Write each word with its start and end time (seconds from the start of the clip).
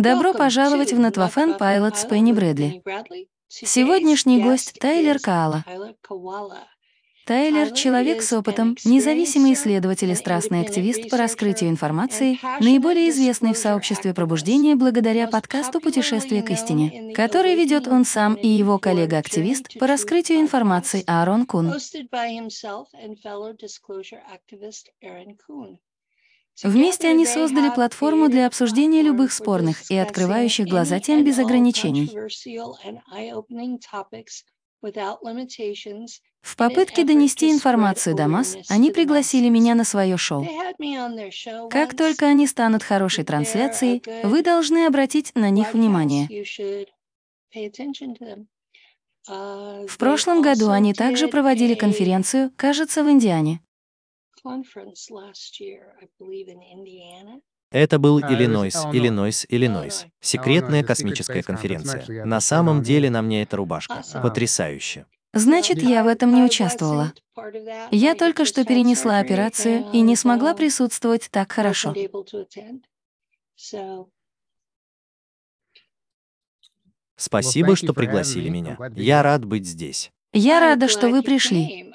Добро 0.00 0.32
пожаловать 0.32 0.94
в 0.94 0.98
Натвафен 0.98 1.58
Пайлот 1.58 1.98
с 1.98 2.06
Пенни 2.06 2.32
Брэдли. 2.32 2.82
Сегодняшний 3.48 4.42
гость— 4.42 4.72
Тайлер 4.80 5.18
Каала. 5.18 5.62
Тайлер— 7.26 7.70
человек 7.74 8.22
с 8.22 8.32
опытом, 8.32 8.76
независимый 8.86 9.52
исследователь 9.52 10.10
и 10.10 10.14
страстный 10.14 10.62
активист 10.62 11.10
по 11.10 11.18
раскрытию 11.18 11.68
информации, 11.68 12.38
наиболее 12.60 13.10
известный 13.10 13.52
в 13.52 13.58
сообществе 13.58 14.14
пробуждения 14.14 14.74
благодаря 14.74 15.28
подкасту 15.28 15.80
«Путешествие 15.80 16.42
к 16.42 16.50
истине», 16.50 17.12
который 17.14 17.54
ведет 17.54 17.86
он 17.86 18.06
сам 18.06 18.32
и 18.34 18.48
его 18.48 18.78
коллега-активист 18.78 19.78
по 19.78 19.86
раскрытию 19.86 20.40
информации 20.40 21.04
Аарон 21.06 21.44
Кун. 21.44 21.74
Вместе 26.62 27.08
они 27.08 27.26
создали 27.26 27.70
платформу 27.70 28.28
для 28.28 28.46
обсуждения 28.46 29.02
любых 29.02 29.32
спорных 29.32 29.90
и 29.90 29.96
открывающих 29.96 30.66
глаза 30.66 31.00
тем 31.00 31.24
без 31.24 31.38
ограничений. 31.38 32.10
В 36.42 36.56
попытке 36.56 37.04
донести 37.04 37.50
информацию 37.50 38.16
до 38.16 38.28
масс, 38.28 38.56
они 38.68 38.90
пригласили 38.90 39.48
меня 39.48 39.74
на 39.74 39.84
свое 39.84 40.16
шоу. 40.16 40.46
Как 41.68 41.94
только 41.94 42.26
они 42.26 42.46
станут 42.46 42.82
хорошей 42.82 43.24
трансляцией, 43.24 44.02
вы 44.24 44.42
должны 44.42 44.86
обратить 44.86 45.32
на 45.34 45.50
них 45.50 45.74
внимание. 45.74 46.28
В 49.26 49.98
прошлом 49.98 50.40
году 50.40 50.70
они 50.70 50.94
также 50.94 51.28
проводили 51.28 51.74
конференцию, 51.74 52.52
кажется, 52.56 53.04
в 53.04 53.10
Индиане. 53.10 53.60
Это 57.72 57.98
был 58.00 58.20
Иллинойс, 58.20 58.76
Иллинойс, 58.92 59.46
Иллинойс. 59.48 60.06
Секретная 60.20 60.82
космическая 60.82 61.42
конференция. 61.42 62.24
На 62.24 62.40
самом 62.40 62.82
деле 62.82 63.10
на 63.10 63.22
мне 63.22 63.42
эта 63.42 63.56
рубашка. 63.56 64.02
Потрясающе. 64.22 65.06
Значит, 65.32 65.80
я 65.80 66.02
в 66.02 66.08
этом 66.08 66.34
не 66.34 66.42
участвовала. 66.42 67.12
Я 67.92 68.14
только 68.16 68.44
что 68.44 68.64
перенесла 68.64 69.18
операцию 69.18 69.86
и 69.92 70.00
не 70.00 70.16
смогла 70.16 70.54
присутствовать 70.54 71.28
так 71.30 71.52
хорошо. 71.52 71.94
Спасибо, 77.16 77.76
что 77.76 77.92
пригласили 77.92 78.48
меня. 78.48 78.78
Я 78.96 79.22
рад 79.22 79.44
быть 79.44 79.66
здесь. 79.66 80.10
Я 80.32 80.58
рада, 80.58 80.88
что 80.88 81.08
вы 81.08 81.22
пришли. 81.22 81.92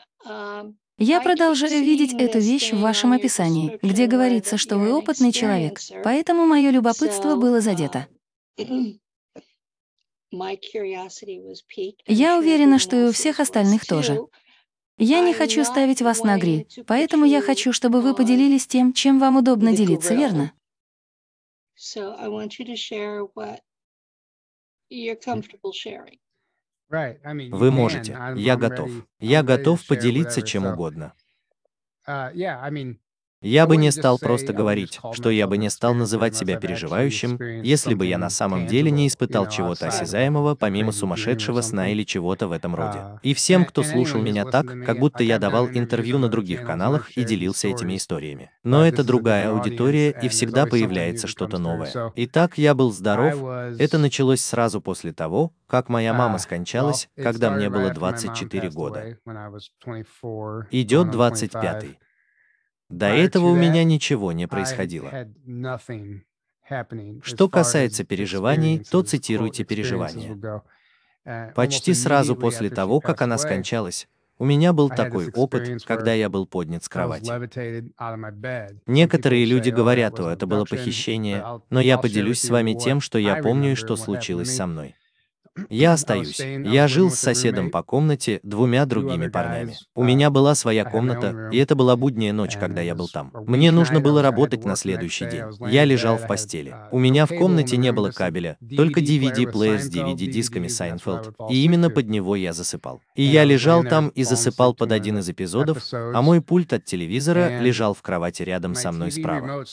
Я 0.97 1.19
продолжаю 1.19 1.83
видеть 1.83 2.13
эту 2.13 2.39
вещь 2.39 2.71
в 2.71 2.79
вашем 2.79 3.11
описании, 3.11 3.77
где 3.81 4.07
говорится, 4.07 4.57
что 4.57 4.77
вы 4.77 4.93
опытный 4.93 5.33
человек, 5.33 5.79
поэтому 6.03 6.45
мое 6.45 6.69
любопытство 6.69 7.35
было 7.35 7.59
задето. 7.59 8.07
Я 12.07 12.37
уверена, 12.37 12.79
что 12.79 12.95
и 12.95 13.03
у 13.03 13.11
всех 13.11 13.41
остальных 13.41 13.85
тоже. 13.85 14.19
Я 14.97 15.19
не 15.19 15.33
хочу 15.33 15.65
ставить 15.65 16.01
вас 16.01 16.23
на 16.23 16.37
гриль, 16.37 16.65
поэтому 16.87 17.25
я 17.25 17.41
хочу, 17.41 17.73
чтобы 17.73 17.99
вы 17.99 18.15
поделились 18.15 18.65
тем, 18.65 18.93
чем 18.93 19.19
вам 19.19 19.35
удобно 19.35 19.75
делиться, 19.75 20.13
верно? 20.15 20.53
Вы 27.51 27.71
можете. 27.71 28.17
Я 28.35 28.57
готов. 28.57 28.89
Я 29.19 29.43
готов 29.43 29.85
поделиться 29.87 30.41
чем 30.41 30.65
угодно. 30.65 31.13
Я 33.45 33.67
бы 33.67 33.77
не 33.77 33.91
стал 33.91 34.17
просто 34.17 34.53
говорить, 34.53 34.99
что 35.13 35.29
я 35.29 35.45
бы 35.45 35.57
не 35.57 35.69
стал 35.69 35.93
называть 35.93 36.35
себя 36.35 36.57
переживающим, 36.57 37.37
если 37.61 37.93
бы 37.93 38.07
я 38.07 38.17
на 38.17 38.31
самом 38.31 38.65
деле 38.65 38.89
не 38.89 39.07
испытал 39.07 39.47
чего-то 39.47 39.89
осязаемого, 39.89 40.55
помимо 40.55 40.91
сумасшедшего 40.91 41.61
сна 41.61 41.91
или 41.91 42.01
чего-то 42.01 42.47
в 42.47 42.51
этом 42.51 42.73
роде. 42.73 42.99
И 43.21 43.35
всем, 43.35 43.65
кто 43.65 43.83
слушал 43.83 44.19
меня 44.19 44.45
так, 44.45 44.65
как 44.83 44.97
будто 44.97 45.23
я 45.23 45.37
давал 45.37 45.67
интервью 45.67 46.17
на 46.17 46.27
других 46.27 46.65
каналах 46.65 47.11
и 47.11 47.23
делился 47.23 47.67
этими 47.67 47.97
историями. 47.97 48.49
Но 48.63 48.83
это 48.83 49.03
другая 49.03 49.51
аудитория, 49.51 50.09
и 50.23 50.27
всегда 50.27 50.65
появляется 50.65 51.27
что-то 51.27 51.59
новое. 51.59 52.11
Итак, 52.15 52.57
я 52.57 52.73
был 52.73 52.91
здоров. 52.91 53.35
Это 53.77 53.99
началось 53.99 54.41
сразу 54.41 54.81
после 54.81 55.13
того, 55.13 55.53
как 55.67 55.89
моя 55.89 56.15
мама 56.15 56.39
скончалась, 56.39 57.09
когда 57.15 57.51
мне 57.51 57.69
было 57.69 57.91
24 57.91 58.71
года. 58.71 59.17
Идет 60.71 61.07
25-й. 61.07 61.99
До 62.89 63.07
этого 63.07 63.47
у 63.47 63.55
меня 63.55 63.83
ничего 63.83 64.31
не 64.31 64.47
происходило. 64.47 65.27
Что 67.21 67.49
касается 67.49 68.03
переживаний, 68.03 68.79
то 68.79 69.03
цитируйте 69.03 69.63
переживания. 69.63 70.61
Uh, 71.25 71.53
Почти 71.53 71.95
сразу 71.95 72.35
после 72.35 72.69
того, 72.69 72.99
как 72.99 73.23
она 73.23 73.39
скончалась, 73.39 74.07
у 74.37 74.45
меня 74.45 74.73
был 74.73 74.89
такой 74.89 75.29
опыт, 75.31 75.83
когда 75.83 76.13
я 76.13 76.29
был 76.29 76.45
поднят 76.45 76.83
с 76.83 76.89
кровати. 76.89 77.31
Некоторые 78.85 79.45
люди 79.45 79.69
говорят, 79.69 80.13
что 80.13 80.29
это 80.29 80.45
было 80.45 80.65
похищение, 80.65 81.43
но 81.69 81.79
я 81.79 81.97
поделюсь 81.97 82.41
с 82.41 82.49
вами 82.49 82.73
тем, 82.73 83.01
что 83.01 83.17
я 83.17 83.41
помню 83.41 83.71
и 83.71 83.75
что 83.75 83.95
случилось 83.95 84.55
со 84.55 84.67
мной. 84.67 84.95
Я 85.69 85.93
остаюсь. 85.93 86.39
Я 86.39 86.87
жил 86.87 87.09
с 87.09 87.19
соседом 87.19 87.71
по 87.71 87.81
комнате, 87.81 88.39
двумя 88.43 88.85
другими 88.85 89.27
парнями. 89.27 89.75
У 89.95 90.03
меня 90.03 90.29
была 90.29 90.53
своя 90.55 90.83
комната, 90.83 91.49
и 91.51 91.57
это 91.57 91.75
была 91.75 91.95
будняя 91.95 92.33
ночь, 92.33 92.57
когда 92.57 92.81
я 92.81 92.95
был 92.95 93.07
там. 93.07 93.31
Мне 93.33 93.71
нужно 93.71 93.99
было 93.99 94.21
работать 94.21 94.65
на 94.65 94.75
следующий 94.75 95.25
день. 95.25 95.43
Я 95.69 95.85
лежал 95.85 96.17
в 96.17 96.27
постели. 96.27 96.75
У 96.91 96.99
меня 96.99 97.25
в 97.25 97.29
комнате 97.29 97.77
не 97.77 97.91
было 97.91 98.11
кабеля, 98.11 98.57
только 98.75 98.99
DVD-плеер 98.99 99.79
с 99.79 99.89
DVD-дисками 99.89 100.67
Сайнфелд, 100.67 101.35
и 101.49 101.63
именно 101.63 101.89
под 101.89 102.09
него 102.09 102.35
я 102.35 102.53
засыпал. 102.53 103.01
И 103.15 103.23
я 103.23 103.43
лежал 103.43 103.83
там 103.83 104.09
и 104.09 104.23
засыпал 104.23 104.73
под 104.73 104.91
один 104.91 105.19
из 105.19 105.29
эпизодов, 105.29 105.83
а 105.91 106.21
мой 106.21 106.41
пульт 106.41 106.73
от 106.73 106.85
телевизора 106.85 107.61
лежал 107.61 107.93
в 107.93 108.01
кровати 108.01 108.43
рядом 108.43 108.75
со 108.75 108.91
мной 108.91 109.11
справа. 109.11 109.65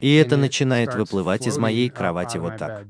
И 0.00 0.14
это 0.16 0.36
начинает 0.36 0.94
выплывать 0.94 1.46
из 1.46 1.58
моей 1.58 1.88
кровати 1.88 2.38
вот 2.38 2.56
так. 2.56 2.86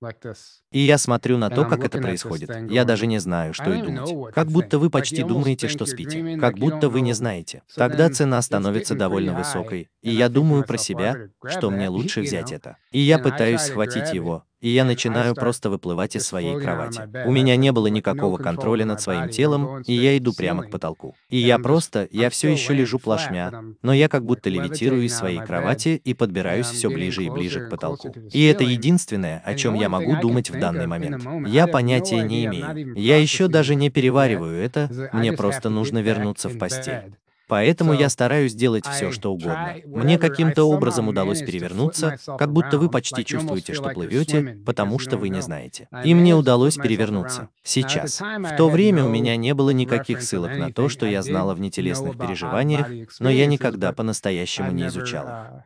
like 0.00 0.20
this. 0.20 0.62
И 0.70 0.80
я 0.80 0.98
смотрю 0.98 1.38
на 1.38 1.48
то, 1.48 1.64
как 1.64 1.84
это 1.84 1.98
происходит. 1.98 2.50
Я 2.70 2.84
даже 2.84 3.06
не 3.06 3.18
знаю, 3.18 3.54
что 3.54 3.72
и 3.72 3.82
думать. 3.82 4.34
Как 4.34 4.48
будто 4.48 4.78
вы 4.78 4.90
почти 4.90 5.22
думаете, 5.22 5.68
что 5.68 5.86
спите. 5.86 6.36
Как 6.38 6.58
будто 6.58 6.88
вы 6.88 7.00
не 7.00 7.14
знаете. 7.14 7.62
Тогда 7.74 8.10
цена 8.10 8.40
становится 8.42 8.94
довольно 8.94 9.34
высокой. 9.34 9.88
И 10.02 10.10
я 10.10 10.28
думаю 10.28 10.64
про 10.64 10.78
себя, 10.78 11.28
что 11.44 11.70
мне 11.70 11.88
лучше 11.88 12.20
взять 12.22 12.52
это. 12.52 12.76
И 12.92 13.00
я 13.00 13.18
пытаюсь 13.18 13.62
схватить 13.62 14.12
его, 14.12 14.44
и 14.60 14.70
я 14.70 14.84
начинаю 14.84 15.34
просто 15.34 15.70
выплывать 15.70 16.16
из 16.16 16.26
своей 16.26 16.58
кровати. 16.58 17.02
У 17.26 17.30
меня 17.30 17.56
не 17.56 17.70
было 17.70 17.86
никакого 17.86 18.38
контроля 18.38 18.84
над 18.84 19.00
своим 19.00 19.28
телом, 19.28 19.82
и 19.82 19.92
я 19.92 20.18
иду 20.18 20.32
прямо 20.32 20.64
к 20.64 20.70
потолку. 20.70 21.14
И 21.30 21.38
я 21.38 21.58
просто, 21.58 22.08
я 22.10 22.28
все 22.30 22.50
еще 22.50 22.74
лежу 22.74 22.98
плашмя, 22.98 23.52
но 23.82 23.92
я 23.92 24.08
как 24.08 24.24
будто 24.24 24.50
левитирую 24.50 25.04
из 25.04 25.16
своей 25.16 25.38
кровати 25.38 26.00
и 26.02 26.14
подбираюсь 26.14 26.66
все 26.66 26.88
ближе 26.88 27.24
и 27.24 27.30
ближе 27.30 27.66
к 27.66 27.70
потолку. 27.70 28.12
И 28.32 28.44
это 28.44 28.64
единственное, 28.64 29.40
о 29.44 29.54
чем 29.54 29.74
я 29.74 29.88
могу 29.88 30.16
думать 30.20 30.50
в 30.50 30.57
данный 30.58 30.86
момент. 30.86 31.24
Я 31.46 31.66
понятия 31.66 32.22
не 32.22 32.44
имею. 32.46 32.94
Я 32.96 33.18
еще 33.18 33.48
даже 33.48 33.74
не 33.74 33.90
перевариваю 33.90 34.62
это, 34.62 35.10
мне 35.12 35.32
просто 35.32 35.70
нужно 35.70 35.98
вернуться 35.98 36.48
в 36.48 36.58
постель. 36.58 37.12
Поэтому 37.48 37.94
я 37.94 38.10
стараюсь 38.10 38.54
делать 38.54 38.86
все, 38.86 39.10
что 39.10 39.32
угодно. 39.32 39.76
Мне 39.86 40.18
каким-то 40.18 40.64
образом 40.64 41.08
удалось 41.08 41.40
перевернуться, 41.40 42.18
как 42.38 42.52
будто 42.52 42.78
вы 42.78 42.90
почти 42.90 43.24
чувствуете, 43.24 43.72
что 43.72 43.88
плывете, 43.90 44.58
потому 44.64 44.98
что 44.98 45.16
вы 45.16 45.30
не 45.30 45.40
знаете. 45.40 45.88
И 46.04 46.14
мне 46.14 46.34
удалось 46.34 46.76
перевернуться. 46.76 47.48
Сейчас. 47.62 48.20
В 48.20 48.56
то 48.56 48.68
время 48.68 49.04
у 49.04 49.08
меня 49.08 49.36
не 49.36 49.54
было 49.54 49.70
никаких 49.70 50.22
ссылок 50.22 50.56
на 50.56 50.70
то, 50.70 50.88
что 50.88 51.06
я 51.06 51.22
знала 51.22 51.54
в 51.54 51.60
нетелесных 51.60 52.18
переживаниях, 52.18 52.86
но 53.18 53.30
я 53.30 53.46
никогда 53.46 53.92
по-настоящему 53.92 54.70
не 54.70 54.86
изучал 54.86 55.26
их. 55.26 55.62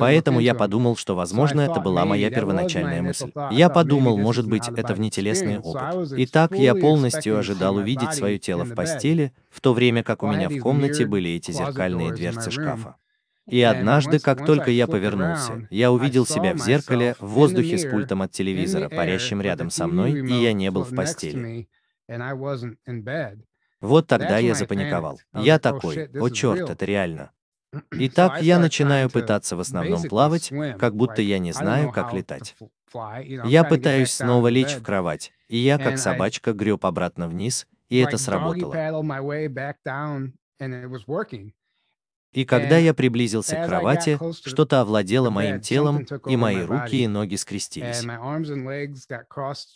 Поэтому 0.00 0.40
я 0.40 0.54
подумал, 0.54 0.96
что, 0.96 1.14
возможно, 1.14 1.60
это 1.60 1.80
была 1.80 2.04
моя 2.04 2.30
первоначальная 2.30 3.02
мысль. 3.02 3.30
Я 3.50 3.68
подумал, 3.68 4.18
может 4.18 4.48
быть, 4.48 4.68
это 4.68 4.94
внетелесный 4.94 5.58
опыт. 5.58 6.12
Итак, 6.16 6.52
я 6.52 6.74
полностью 6.74 7.38
ожидал 7.38 7.76
увидеть 7.76 8.14
свое 8.14 8.38
тело 8.38 8.64
в 8.64 8.74
постели, 8.74 9.32
в 9.50 9.60
то 9.60 9.72
время 9.72 10.02
как 10.02 10.22
у 10.22 10.26
меня 10.26 10.48
в 10.48 10.58
комнате 10.58 11.06
были 11.06 11.30
эти 11.30 11.50
зеркальные 11.50 12.12
дверцы 12.12 12.50
шкафа. 12.50 12.96
И 13.46 13.60
однажды, 13.60 14.20
как 14.20 14.46
только 14.46 14.70
я 14.70 14.86
повернулся, 14.86 15.66
я 15.70 15.92
увидел 15.92 16.24
себя 16.24 16.54
в 16.54 16.58
зеркале, 16.58 17.14
в 17.20 17.28
воздухе 17.28 17.76
с 17.76 17.88
пультом 17.88 18.22
от 18.22 18.32
телевизора, 18.32 18.88
парящим 18.88 19.40
рядом 19.40 19.70
со 19.70 19.86
мной, 19.86 20.12
и 20.12 20.32
я 20.32 20.52
не 20.52 20.70
был 20.70 20.84
в 20.84 20.94
постели. 20.94 21.68
Вот 23.80 24.06
тогда 24.06 24.38
я 24.38 24.54
запаниковал. 24.54 25.20
Я 25.34 25.58
такой, 25.58 26.08
о 26.18 26.30
черт, 26.30 26.70
это 26.70 26.84
реально. 26.86 27.32
Итак, 27.90 28.42
я 28.42 28.58
начинаю 28.58 29.10
пытаться 29.10 29.56
в 29.56 29.60
основном 29.60 30.02
плавать, 30.02 30.52
как 30.78 30.94
будто 30.96 31.22
я 31.22 31.38
не 31.38 31.52
знаю, 31.52 31.92
как 31.92 32.12
летать. 32.12 32.56
Я 33.44 33.64
пытаюсь 33.64 34.12
снова 34.12 34.48
лечь 34.48 34.74
в 34.74 34.82
кровать, 34.82 35.32
и 35.48 35.56
я, 35.56 35.78
как 35.78 35.98
собачка, 35.98 36.52
греб 36.52 36.84
обратно 36.86 37.28
вниз, 37.28 37.66
и 37.88 37.98
это 37.98 38.18
сработало. 38.18 38.74
И 42.32 42.44
когда 42.44 42.78
я 42.78 42.94
приблизился 42.94 43.54
к 43.54 43.66
кровати, 43.66 44.18
что-то 44.44 44.80
овладело 44.80 45.30
моим 45.30 45.60
телом, 45.60 46.04
и 46.26 46.36
мои 46.36 46.62
руки 46.62 47.04
и 47.04 47.06
ноги 47.06 47.36
скрестились. 47.36 48.04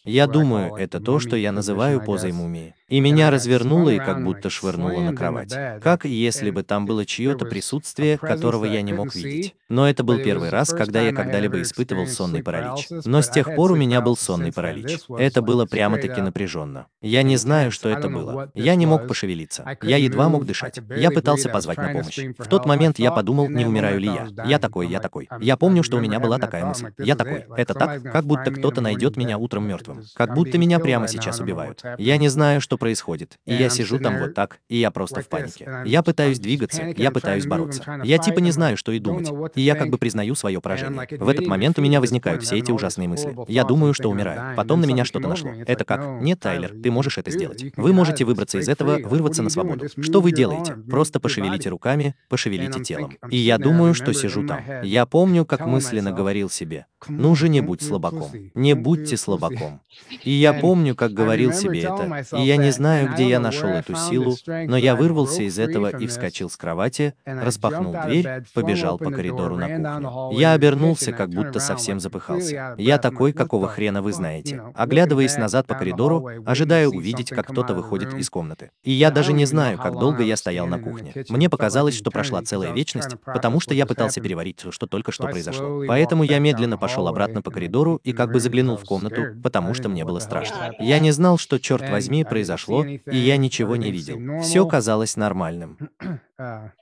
Я 0.05 0.27
думаю, 0.27 0.75
это 0.75 1.01
то, 1.01 1.21
что 1.21 1.37
я 1.37 1.53
называю 1.53 2.05
позой 2.05 2.33
мумии. 2.33 2.75
И 2.89 3.01
меня 3.01 3.31
развернуло 3.31 3.91
и 3.91 3.99
как 3.99 4.25
будто 4.25 4.49
швырнуло 4.49 5.01
на 5.01 5.15
кровать. 5.15 5.55
Как 5.83 6.05
если 6.05 6.51
бы 6.51 6.63
там 6.63 6.87
было 6.87 7.05
чье-то 7.05 7.45
присутствие, 7.45 8.17
которого 8.19 8.65
я 8.65 8.83
не 8.83 8.93
мог 8.93 9.15
видеть. 9.15 9.55
Но 9.69 9.89
это 9.89 10.03
был 10.03 10.19
первый 10.19 10.49
раз, 10.49 10.71
когда 10.71 11.03
я 11.03 11.13
когда-либо 11.13 11.61
испытывал 11.61 12.07
сонный 12.07 12.43
паралич. 12.43 12.89
Но 13.05 13.21
с 13.21 13.29
тех 13.29 13.55
пор 13.55 13.73
у 13.73 13.77
меня 13.77 14.01
был 14.01 14.17
сонный 14.17 14.53
паралич. 14.53 15.01
Это 15.11 15.43
было 15.43 15.67
прямо-таки 15.67 16.23
напряженно. 16.23 16.87
Я 17.03 17.23
не 17.23 17.37
знаю, 17.37 17.71
что 17.71 17.91
это 17.91 18.09
было. 18.09 18.51
Я 18.55 18.75
не 18.75 18.87
мог 18.87 19.07
пошевелиться. 19.07 19.77
Я 19.83 19.99
едва 19.99 20.29
мог 20.31 20.47
дышать. 20.47 20.81
Я 20.97 21.11
пытался 21.11 21.51
позвать 21.51 21.77
на 21.77 21.93
помощь. 21.93 22.19
В 22.39 22.49
тот 22.49 22.65
момент 22.65 22.99
я 22.99 23.13
подумал, 23.13 23.49
не 23.49 23.67
умираю 23.67 24.01
ли 24.01 24.07
я. 24.07 24.29
Я 24.47 24.59
такой, 24.59 24.89
я 24.89 25.01
такой. 25.01 25.29
Я 25.41 25.59
помню, 25.59 25.83
что 25.83 25.99
у 25.99 26.01
меня 26.01 26.21
была 26.21 26.39
такая 26.39 26.65
мысль. 26.65 26.91
Я 26.99 27.17
такой. 27.17 27.45
Это 27.57 27.75
так, 27.75 28.03
как 28.03 28.25
будто 28.25 28.51
кто-то 28.51 28.81
найдет 28.81 29.17
меня 29.19 29.37
утром 29.37 29.69
мертвым. 29.69 30.05
Как 30.15 30.35
будто 30.35 30.57
меня 30.57 30.79
прямо 30.79 31.09
сейчас 31.09 31.41
убивают. 31.41 31.83
Я 31.99 32.17
не 32.17 32.29
знаю, 32.29 32.63
что 32.63 32.78
происходит. 32.79 33.39
И 33.45 33.55
я 33.55 33.69
сижу 33.69 33.99
там 33.99 34.19
вот 34.19 34.35
так, 34.35 34.61
и 34.69 34.77
я 34.77 34.91
просто 34.91 35.21
в 35.21 35.29
панике. 35.29 35.69
Я 35.85 36.03
пытаюсь 36.03 36.39
двигаться, 36.39 36.83
я 36.97 37.11
пытаюсь 37.11 37.47
бороться. 37.47 38.01
Я 38.05 38.19
типа 38.19 38.41
не 38.41 38.51
знаю, 38.51 38.77
что 38.77 38.93
и 38.93 38.99
думать. 38.99 39.31
И 39.55 39.61
я 39.61 39.75
как 39.75 39.91
бы 39.91 39.99
признаю 39.99 40.35
свое 40.35 40.61
поражение. 40.61 41.07
В 41.19 41.29
этот 41.29 41.47
момент 41.47 41.79
у 41.79 41.83
меня 41.83 42.01
возникают 42.01 42.43
все 42.43 42.57
эти 42.57 42.71
ужасные 42.71 43.09
мысли. 43.09 43.37
Я 43.49 43.65
думаю, 43.65 43.95
что 43.95 44.11
умираю. 44.11 44.57
Потом 44.57 44.81
на 44.81 44.87
меня 44.87 45.05
что-то 45.05 45.29
нашло. 45.29 45.51
Это 45.67 45.85
как? 45.85 46.23
Нет, 46.23 46.41
Тайлер, 46.41 46.75
ты 46.83 46.91
можешь 46.91 47.19
это 47.19 47.31
сделать. 47.31 47.65
Вы 47.77 47.93
можете 47.93 48.25
выбраться 48.25 48.59
из 48.59 48.69
этого, 48.69 48.99
вырваться 48.99 49.43
на 49.43 49.51
свободу. 49.51 49.87
Что 50.01 50.21
вы 50.21 50.33
делаете? 50.33 50.75
Просто 50.91 51.21
пошевелите 51.21 51.69
руками, 51.69 52.15
пошевелите 52.29 52.83
телом. 52.83 53.17
И 53.31 53.37
я 53.37 53.59
думаю, 53.59 53.95
что 53.95 54.13
сижу 54.13 54.47
там. 54.47 54.63
Я 54.83 55.07
помню, 55.07 55.45
как 55.45 55.67
мысленно 55.67 56.13
говорил 56.13 56.51
себе, 56.51 56.87
ну 57.09 57.35
же 57.35 57.49
не 57.49 57.61
будь 57.61 57.83
слабаком, 57.83 58.31
не 58.55 58.75
будьте 58.75 59.17
слабаком. 59.17 59.81
И 60.25 60.31
я 60.31 60.53
помню, 60.53 60.95
как 60.95 61.13
говорил 61.13 61.53
себе 61.53 61.81
это, 61.81 62.25
и 62.37 62.43
я 62.43 62.57
не 62.57 62.68
знаю, 62.71 63.13
где 63.13 63.29
я 63.29 63.41
нашел 63.41 63.69
эту 63.69 63.95
силу, 63.95 64.37
но 64.47 64.77
я 64.77 64.97
вырвался 64.97 65.43
из 65.43 65.59
этого 65.59 65.89
и 65.89 66.07
вскочил 66.07 66.51
с 66.51 66.57
кровати, 66.57 67.15
распахнул 67.25 67.95
дверь, 68.05 68.45
побежал 68.55 68.99
по 68.99 69.11
коридору 69.11 69.57
на 69.57 69.69
кухню. 69.69 70.39
Я 70.39 70.53
обернулся, 70.53 71.13
как 71.13 71.31
будто 71.31 71.61
совсем 71.61 72.01
запыхался. 72.01 72.75
Я 72.79 72.99
такой, 72.99 73.33
какого 73.33 73.69
хрена 73.69 74.03
вы 74.03 74.13
знаете. 74.13 74.63
Оглядываясь 74.75 75.37
назад 75.37 75.67
по 75.67 75.75
коридору, 75.75 76.29
ожидая 76.47 76.89
увидеть, 76.89 77.31
как 77.31 77.49
кто-то 77.49 77.75
выходит 77.75 78.15
из 78.15 78.31
комнаты. 78.31 78.71
И 78.83 78.93
я 78.93 79.11
даже 79.11 79.33
не 79.33 79.47
знаю, 79.47 79.79
как 79.79 79.99
долго 79.99 80.23
я 80.23 80.37
стоял 80.37 80.67
на 80.67 80.79
кухне. 80.79 81.13
Мне 81.29 81.49
показалось, 81.49 81.97
что 81.97 82.11
прошла 82.11 82.43
целая 82.43 82.73
вечность, 82.73 83.17
потому 83.25 83.61
что 83.61 83.75
я 83.75 83.87
пытался 83.87 84.21
переварить, 84.21 84.65
что 84.71 84.87
только 84.87 85.13
что 85.13 85.25
произошло. 85.25 85.85
Поэтому 85.87 86.25
я 86.25 86.39
медленно 86.39 86.79
пошел 86.79 87.09
обратно 87.09 87.43
по 87.43 87.51
коридору 87.51 88.01
и 88.05 88.13
как 88.13 88.33
бы 88.33 88.41
заглянул 88.41 88.77
в 88.77 88.85
комнату, 88.85 89.23
потому 89.43 89.75
что 89.75 89.89
мне 89.89 90.05
было 90.05 90.19
страшно. 90.19 90.73
Я 90.79 90.99
не 90.99 91.11
знал, 91.11 91.39
что, 91.39 91.59
черт 91.59 91.89
возьми, 91.89 92.25
произошло, 92.25 92.58
и 92.67 93.17
я 93.17 93.37
ничего 93.37 93.77
не 93.77 93.91
видел. 93.93 94.41
Все 94.41 94.67
казалось 94.67 95.17
нормальным. 95.17 95.79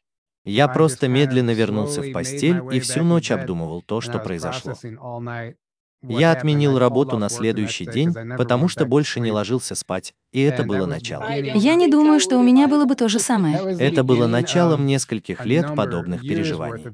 Я 0.44 0.68
просто 0.68 1.08
медленно 1.08 1.50
вернулся 1.50 2.02
в 2.02 2.12
постель 2.12 2.62
и 2.72 2.78
всю 2.78 3.02
ночь 3.02 3.32
обдумывал 3.32 3.82
то, 3.82 4.00
что 4.00 4.20
произошло. 4.20 4.74
Я 6.02 6.30
отменил 6.30 6.78
работу 6.78 7.18
на 7.18 7.28
следующий 7.28 7.84
день, 7.84 8.14
потому 8.36 8.68
что 8.68 8.86
больше 8.86 9.18
не 9.18 9.32
ложился 9.32 9.74
спать, 9.74 10.14
и 10.30 10.40
это 10.40 10.62
было 10.62 10.86
начало. 10.86 11.28
Я 11.32 11.74
не 11.74 11.88
думаю, 11.88 12.20
что 12.20 12.38
у 12.38 12.42
меня 12.42 12.68
было 12.68 12.84
бы 12.84 12.94
то 12.94 13.08
же 13.08 13.18
самое. 13.18 13.76
Это 13.78 14.04
было 14.04 14.26
началом 14.26 14.86
нескольких 14.86 15.44
лет 15.44 15.74
подобных 15.74 16.20
переживаний. 16.22 16.84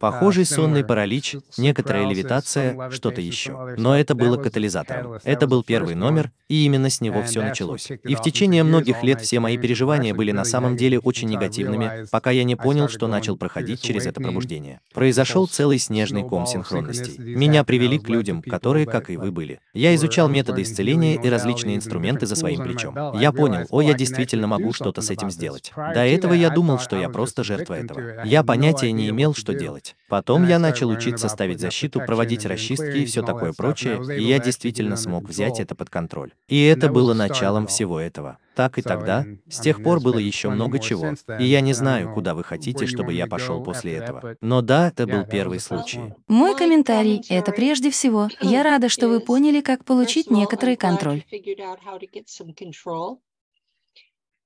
Похожий 0.00 0.46
сонный 0.46 0.82
паралич, 0.82 1.36
некоторая 1.58 2.08
левитация, 2.08 2.90
что-то 2.90 3.20
еще. 3.20 3.74
Но 3.76 3.94
это 3.94 4.14
было 4.14 4.38
катализатором. 4.38 5.18
Это 5.24 5.46
был 5.46 5.62
первый 5.62 5.94
номер, 5.94 6.30
и 6.48 6.64
именно 6.64 6.88
с 6.88 7.02
него 7.02 7.22
все 7.22 7.42
началось. 7.42 7.90
И 7.90 8.14
в 8.14 8.22
течение 8.22 8.64
многих 8.64 9.02
лет 9.02 9.20
все 9.20 9.40
мои 9.40 9.58
переживания 9.58 10.14
были 10.14 10.32
на 10.32 10.44
самом 10.44 10.78
деле 10.78 10.98
очень 10.98 11.28
негативными, 11.28 12.06
пока 12.10 12.30
я 12.30 12.44
не 12.44 12.56
понял, 12.56 12.88
что 12.88 13.08
начал 13.08 13.36
проходить 13.36 13.82
через 13.82 14.06
это 14.06 14.22
пробуждение. 14.22 14.80
Произошел 14.94 15.46
целый 15.46 15.78
снежный 15.78 16.22
ком 16.22 16.46
синхронностей. 16.46 17.18
Меня 17.18 17.62
привели 17.62 17.98
к 17.98 18.08
людям, 18.08 18.40
которые, 18.40 18.86
как 18.86 19.10
и 19.10 19.18
вы, 19.18 19.30
были. 19.30 19.60
Я 19.74 19.94
изучал 19.96 20.30
методы 20.30 20.62
исцеления 20.62 21.20
и 21.22 21.28
различные 21.28 21.76
инструменты 21.76 22.24
за 22.24 22.36
своим 22.36 22.62
плечом. 22.62 22.96
Я 23.18 23.32
понял, 23.32 23.66
о, 23.68 23.82
я 23.82 23.92
действительно 23.92 24.46
могу 24.46 24.72
что-то 24.72 25.02
с 25.02 25.10
этим 25.10 25.30
сделать. 25.30 25.72
До 25.76 26.06
этого 26.06 26.32
я 26.32 26.48
думал, 26.48 26.78
что 26.78 26.96
я 26.96 27.10
просто 27.10 27.44
жертва 27.44 27.74
этого. 27.74 28.24
Я 28.24 28.42
понятия 28.42 28.92
не 28.92 29.10
имел, 29.10 29.34
что 29.34 29.52
делать 29.52 29.89
делать. 29.90 30.08
Потом 30.08 30.46
я 30.46 30.58
начал 30.58 30.88
учиться 30.88 31.28
ставить 31.28 31.60
защиту, 31.60 32.00
проводить 32.00 32.46
расчистки 32.46 32.98
и 32.98 33.04
все 33.04 33.22
такое 33.22 33.52
прочее, 33.52 34.00
и 34.18 34.24
я 34.24 34.38
действительно 34.38 34.96
смог 34.96 35.28
взять 35.28 35.60
это 35.60 35.74
под 35.74 35.90
контроль. 35.90 36.32
И 36.48 36.62
это 36.64 36.88
было 36.88 37.14
началом 37.14 37.66
всего 37.66 38.00
этого. 38.00 38.38
Так 38.56 38.78
и 38.78 38.82
тогда, 38.82 39.24
с 39.48 39.60
тех 39.60 39.82
пор 39.82 40.00
было 40.00 40.18
еще 40.18 40.50
много 40.50 40.78
чего. 40.78 41.14
И 41.38 41.44
я 41.44 41.60
не 41.60 41.72
знаю, 41.72 42.12
куда 42.12 42.34
вы 42.34 42.44
хотите, 42.44 42.86
чтобы 42.86 43.12
я 43.14 43.26
пошел 43.26 43.62
после 43.62 43.94
этого. 43.94 44.36
Но 44.40 44.60
да, 44.60 44.88
это 44.88 45.06
был 45.06 45.24
первый 45.24 45.60
случай. 45.60 46.00
Мой 46.28 46.56
комментарий— 46.56 47.22
это 47.28 47.52
прежде 47.52 47.90
всего, 47.90 48.28
я 48.40 48.62
рада, 48.62 48.88
что 48.88 49.08
вы 49.08 49.20
поняли, 49.20 49.60
как 49.60 49.84
получить 49.84 50.30
некоторый 50.30 50.76
контроль. 50.76 51.22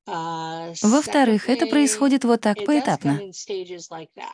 А, 0.07 0.73
Во-вторых, 0.83 1.49
это 1.49 1.67
происходит 1.67 2.25
вот 2.25 2.41
так 2.43 2.63
поэтапно. 2.65 3.21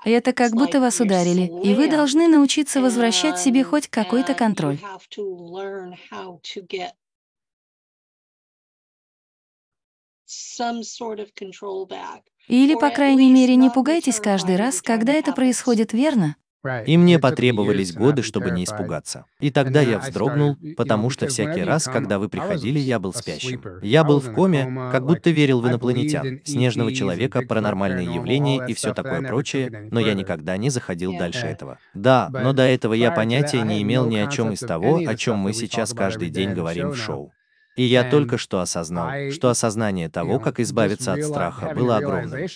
Это 0.05 0.33
как 0.33 0.53
будто 0.53 0.81
вас 0.81 1.01
ударили, 1.01 1.53
и 1.63 1.75
вы 1.75 1.89
должны 1.89 2.29
научиться 2.29 2.81
возвращать 2.81 3.39
себе 3.39 3.63
хоть 3.63 3.89
какой-то 3.89 4.35
контроль. 4.35 4.79
Или, 12.49 12.75
по 12.75 12.91
крайней 12.91 13.31
мере, 13.31 13.57
не 13.57 13.71
пугайтесь 13.71 14.21
каждый 14.21 14.57
раз, 14.57 14.83
когда 14.83 15.13
это 15.13 15.33
происходит, 15.33 15.93
верно? 15.93 16.37
И 16.87 16.97
мне 16.99 17.19
потребовались 17.19 17.95
годы, 17.95 18.23
чтобы 18.23 18.51
не 18.51 18.65
испугаться. 18.65 19.25
И 19.41 19.51
тогда 19.51 19.81
я 19.81 19.99
вздрогнул, 19.99 20.57
потому 20.77 21.09
что 21.11 21.27
всякий 21.27 21.63
раз, 21.63 21.85
когда 21.85 22.19
вы 22.19 22.29
приходили, 22.29 22.79
я 22.79 22.99
был 22.99 23.15
спящим. 23.15 23.63
Я 23.83 24.05
был 24.05 24.21
в 24.21 24.33
коме, 24.33 24.65
как 24.93 25.07
будто 25.07 25.31
верил 25.31 25.61
в 25.61 25.69
инопланетян, 25.69 26.41
снежного 26.45 26.93
человека, 26.93 27.43
паранормальные 27.43 28.15
явления 28.15 28.67
и 28.67 28.75
все 28.75 28.93
такое 28.93 29.23
прочее, 29.23 29.89
но 29.91 30.01
я 30.01 30.15
никогда 30.15 30.57
не 30.57 30.71
заходил 30.71 31.17
дальше 31.17 31.47
этого. 31.47 31.79
Да, 31.95 32.29
но 32.33 32.53
до 32.53 32.63
этого 32.63 32.95
я 32.95 33.11
понятия 33.11 33.63
не 33.63 33.83
имел 33.83 34.07
ни 34.07 34.17
о 34.17 34.27
чем 34.27 34.53
из 34.53 34.61
того, 34.61 34.99
о 34.99 35.15
чем 35.15 35.39
мы 35.39 35.53
сейчас 35.53 35.95
каждый 35.95 36.31
день 36.31 36.53
говорим 36.53 36.91
в 36.91 36.97
шоу. 36.97 37.33
И 37.81 37.85
я 37.85 38.05
только 38.05 38.37
что 38.37 38.61
осознал, 38.61 39.11
что 39.31 39.49
осознание 39.49 40.11
того, 40.11 40.39
как 40.39 40.61
избавиться 40.61 41.15
от 41.15 41.25
страха, 41.25 41.73
было 41.75 41.97
огромным. 41.97 42.47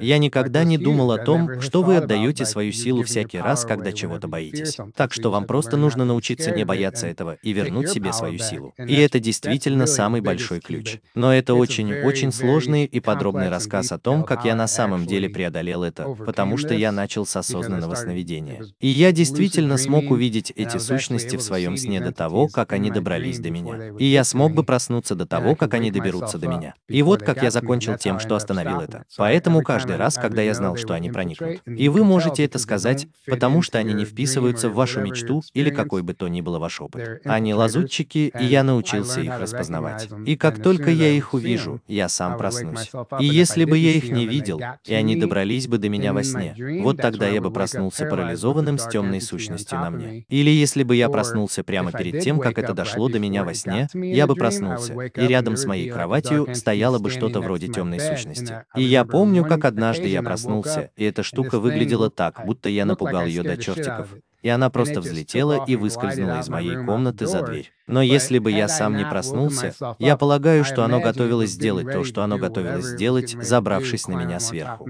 Я 0.00 0.16
никогда 0.16 0.64
не 0.64 0.78
думал 0.78 1.12
о 1.12 1.18
том, 1.18 1.60
что 1.60 1.82
вы 1.82 1.96
отдаете 1.96 2.46
свою 2.46 2.72
силу 2.72 3.02
всякий 3.02 3.36
раз, 3.36 3.66
когда 3.66 3.92
чего-то 3.92 4.26
боитесь. 4.26 4.78
Так 4.94 5.12
что 5.12 5.30
вам 5.30 5.44
просто 5.44 5.76
нужно 5.76 6.06
научиться 6.06 6.50
не 6.50 6.64
бояться 6.64 7.06
этого 7.06 7.36
и 7.42 7.52
вернуть 7.52 7.90
себе 7.90 8.14
свою 8.14 8.38
силу. 8.38 8.72
И 8.78 8.94
это 8.94 9.20
действительно 9.20 9.84
самый 9.84 10.22
большой 10.22 10.60
ключ. 10.60 10.96
Но 11.14 11.34
это 11.34 11.52
очень-очень 11.52 12.32
сложный 12.32 12.86
и 12.86 13.00
подробный 13.00 13.50
рассказ 13.50 13.92
о 13.92 13.98
том, 13.98 14.24
как 14.24 14.46
я 14.46 14.54
на 14.54 14.66
самом 14.66 15.04
деле 15.04 15.28
преодолел 15.28 15.82
это, 15.82 16.08
потому 16.24 16.56
что 16.56 16.72
я 16.72 16.90
начал 16.90 17.26
с 17.26 17.36
осознанного 17.36 17.94
сновидения. 17.94 18.64
И 18.80 18.88
я 18.88 19.12
действительно 19.12 19.76
смог 19.76 20.10
увидеть 20.10 20.54
эти 20.56 20.78
сущности 20.78 21.36
в 21.36 21.42
своем 21.42 21.76
сне 21.76 22.00
до 22.00 22.12
того, 22.12 22.48
как 22.48 22.72
они 22.72 22.90
добрались 22.90 23.40
до 23.40 23.50
меня 23.50 23.92
и 24.05 24.05
я 24.06 24.24
смог 24.24 24.52
бы 24.52 24.62
проснуться 24.62 25.14
до 25.14 25.26
того, 25.26 25.54
как 25.54 25.74
они 25.74 25.90
доберутся 25.90 26.38
до 26.38 26.48
меня. 26.48 26.74
И 26.88 27.02
вот 27.02 27.22
как 27.22 27.42
я 27.42 27.50
закончил 27.50 27.96
тем, 27.96 28.18
что 28.18 28.34
остановил 28.36 28.80
это. 28.80 29.04
Поэтому 29.16 29.62
каждый 29.62 29.96
раз, 29.96 30.16
когда 30.16 30.42
я 30.42 30.54
знал, 30.54 30.76
что 30.76 30.94
они 30.94 31.10
проникнут. 31.10 31.60
И 31.66 31.88
вы 31.88 32.04
можете 32.04 32.44
это 32.44 32.58
сказать, 32.58 33.06
потому 33.26 33.62
что 33.62 33.78
они 33.78 33.94
не 33.94 34.04
вписываются 34.04 34.68
в 34.68 34.74
вашу 34.74 35.00
мечту 35.00 35.42
или 35.54 35.70
какой 35.70 36.02
бы 36.02 36.14
то 36.14 36.28
ни 36.28 36.40
было 36.40 36.58
ваш 36.58 36.80
опыт. 36.80 37.20
Они 37.24 37.54
лазутчики, 37.54 38.32
и 38.38 38.44
я 38.44 38.62
научился 38.62 39.20
их 39.20 39.38
распознавать. 39.38 40.08
И 40.26 40.36
как 40.36 40.62
только 40.62 40.90
я 40.90 41.08
их 41.08 41.34
увижу, 41.34 41.80
я 41.86 42.08
сам 42.08 42.36
проснусь. 42.36 42.90
И 43.20 43.26
если 43.26 43.64
бы 43.64 43.78
я 43.78 43.92
их 43.92 44.10
не 44.10 44.26
видел, 44.26 44.60
и 44.84 44.94
они 44.94 45.16
добрались 45.16 45.68
бы 45.68 45.78
до 45.78 45.88
меня 45.88 46.12
во 46.12 46.22
сне, 46.22 46.54
вот 46.82 46.98
тогда 46.98 47.28
я 47.28 47.40
бы 47.40 47.50
проснулся 47.50 48.06
парализованным 48.06 48.78
с 48.78 48.86
темной 48.88 49.20
сущностью 49.20 49.78
на 49.78 49.90
мне. 49.90 50.24
Или 50.28 50.50
если 50.50 50.82
бы 50.82 50.96
я 50.96 51.08
проснулся 51.08 51.62
прямо 51.64 51.92
перед 51.92 52.22
тем, 52.22 52.38
как 52.38 52.58
это 52.58 52.74
дошло 52.74 53.08
до 53.08 53.18
меня 53.18 53.44
во 53.44 53.54
сне, 53.54 53.88
я 54.02 54.26
бы 54.26 54.34
проснулся, 54.34 54.92
и 54.92 55.26
рядом 55.26 55.56
с 55.56 55.64
моей 55.64 55.90
кроватью 55.90 56.54
стояло 56.54 56.98
бы 56.98 57.10
что-то 57.10 57.40
вроде 57.40 57.68
темной 57.68 58.00
сущности. 58.00 58.64
И 58.74 58.82
я 58.82 59.04
помню, 59.04 59.44
как 59.44 59.64
однажды 59.64 60.08
я 60.08 60.22
проснулся, 60.22 60.90
и 60.96 61.04
эта 61.04 61.22
штука 61.22 61.58
выглядела 61.58 62.10
так, 62.10 62.44
будто 62.44 62.68
я 62.68 62.84
напугал 62.84 63.26
ее 63.26 63.42
до 63.42 63.56
чертиков. 63.56 64.08
и 64.42 64.48
она 64.48 64.70
просто 64.70 65.00
взлетела 65.00 65.64
и 65.66 65.74
выскользнула 65.74 66.40
из 66.40 66.48
моей 66.48 66.76
комнаты 66.84 67.26
за 67.26 67.42
дверь. 67.42 67.72
Но 67.88 68.00
если 68.00 68.38
бы 68.38 68.52
я 68.52 68.68
сам 68.68 68.96
не 68.96 69.04
проснулся, 69.04 69.74
я 69.98 70.16
полагаю, 70.16 70.64
что 70.64 70.84
оно 70.84 71.00
готовилось 71.00 71.50
сделать 71.50 71.90
то, 71.90 72.04
что 72.04 72.22
оно 72.22 72.38
готовилось 72.38 72.84
сделать, 72.84 73.36
забравшись 73.40 74.06
на 74.06 74.14
меня 74.14 74.38
сверху. 74.38 74.88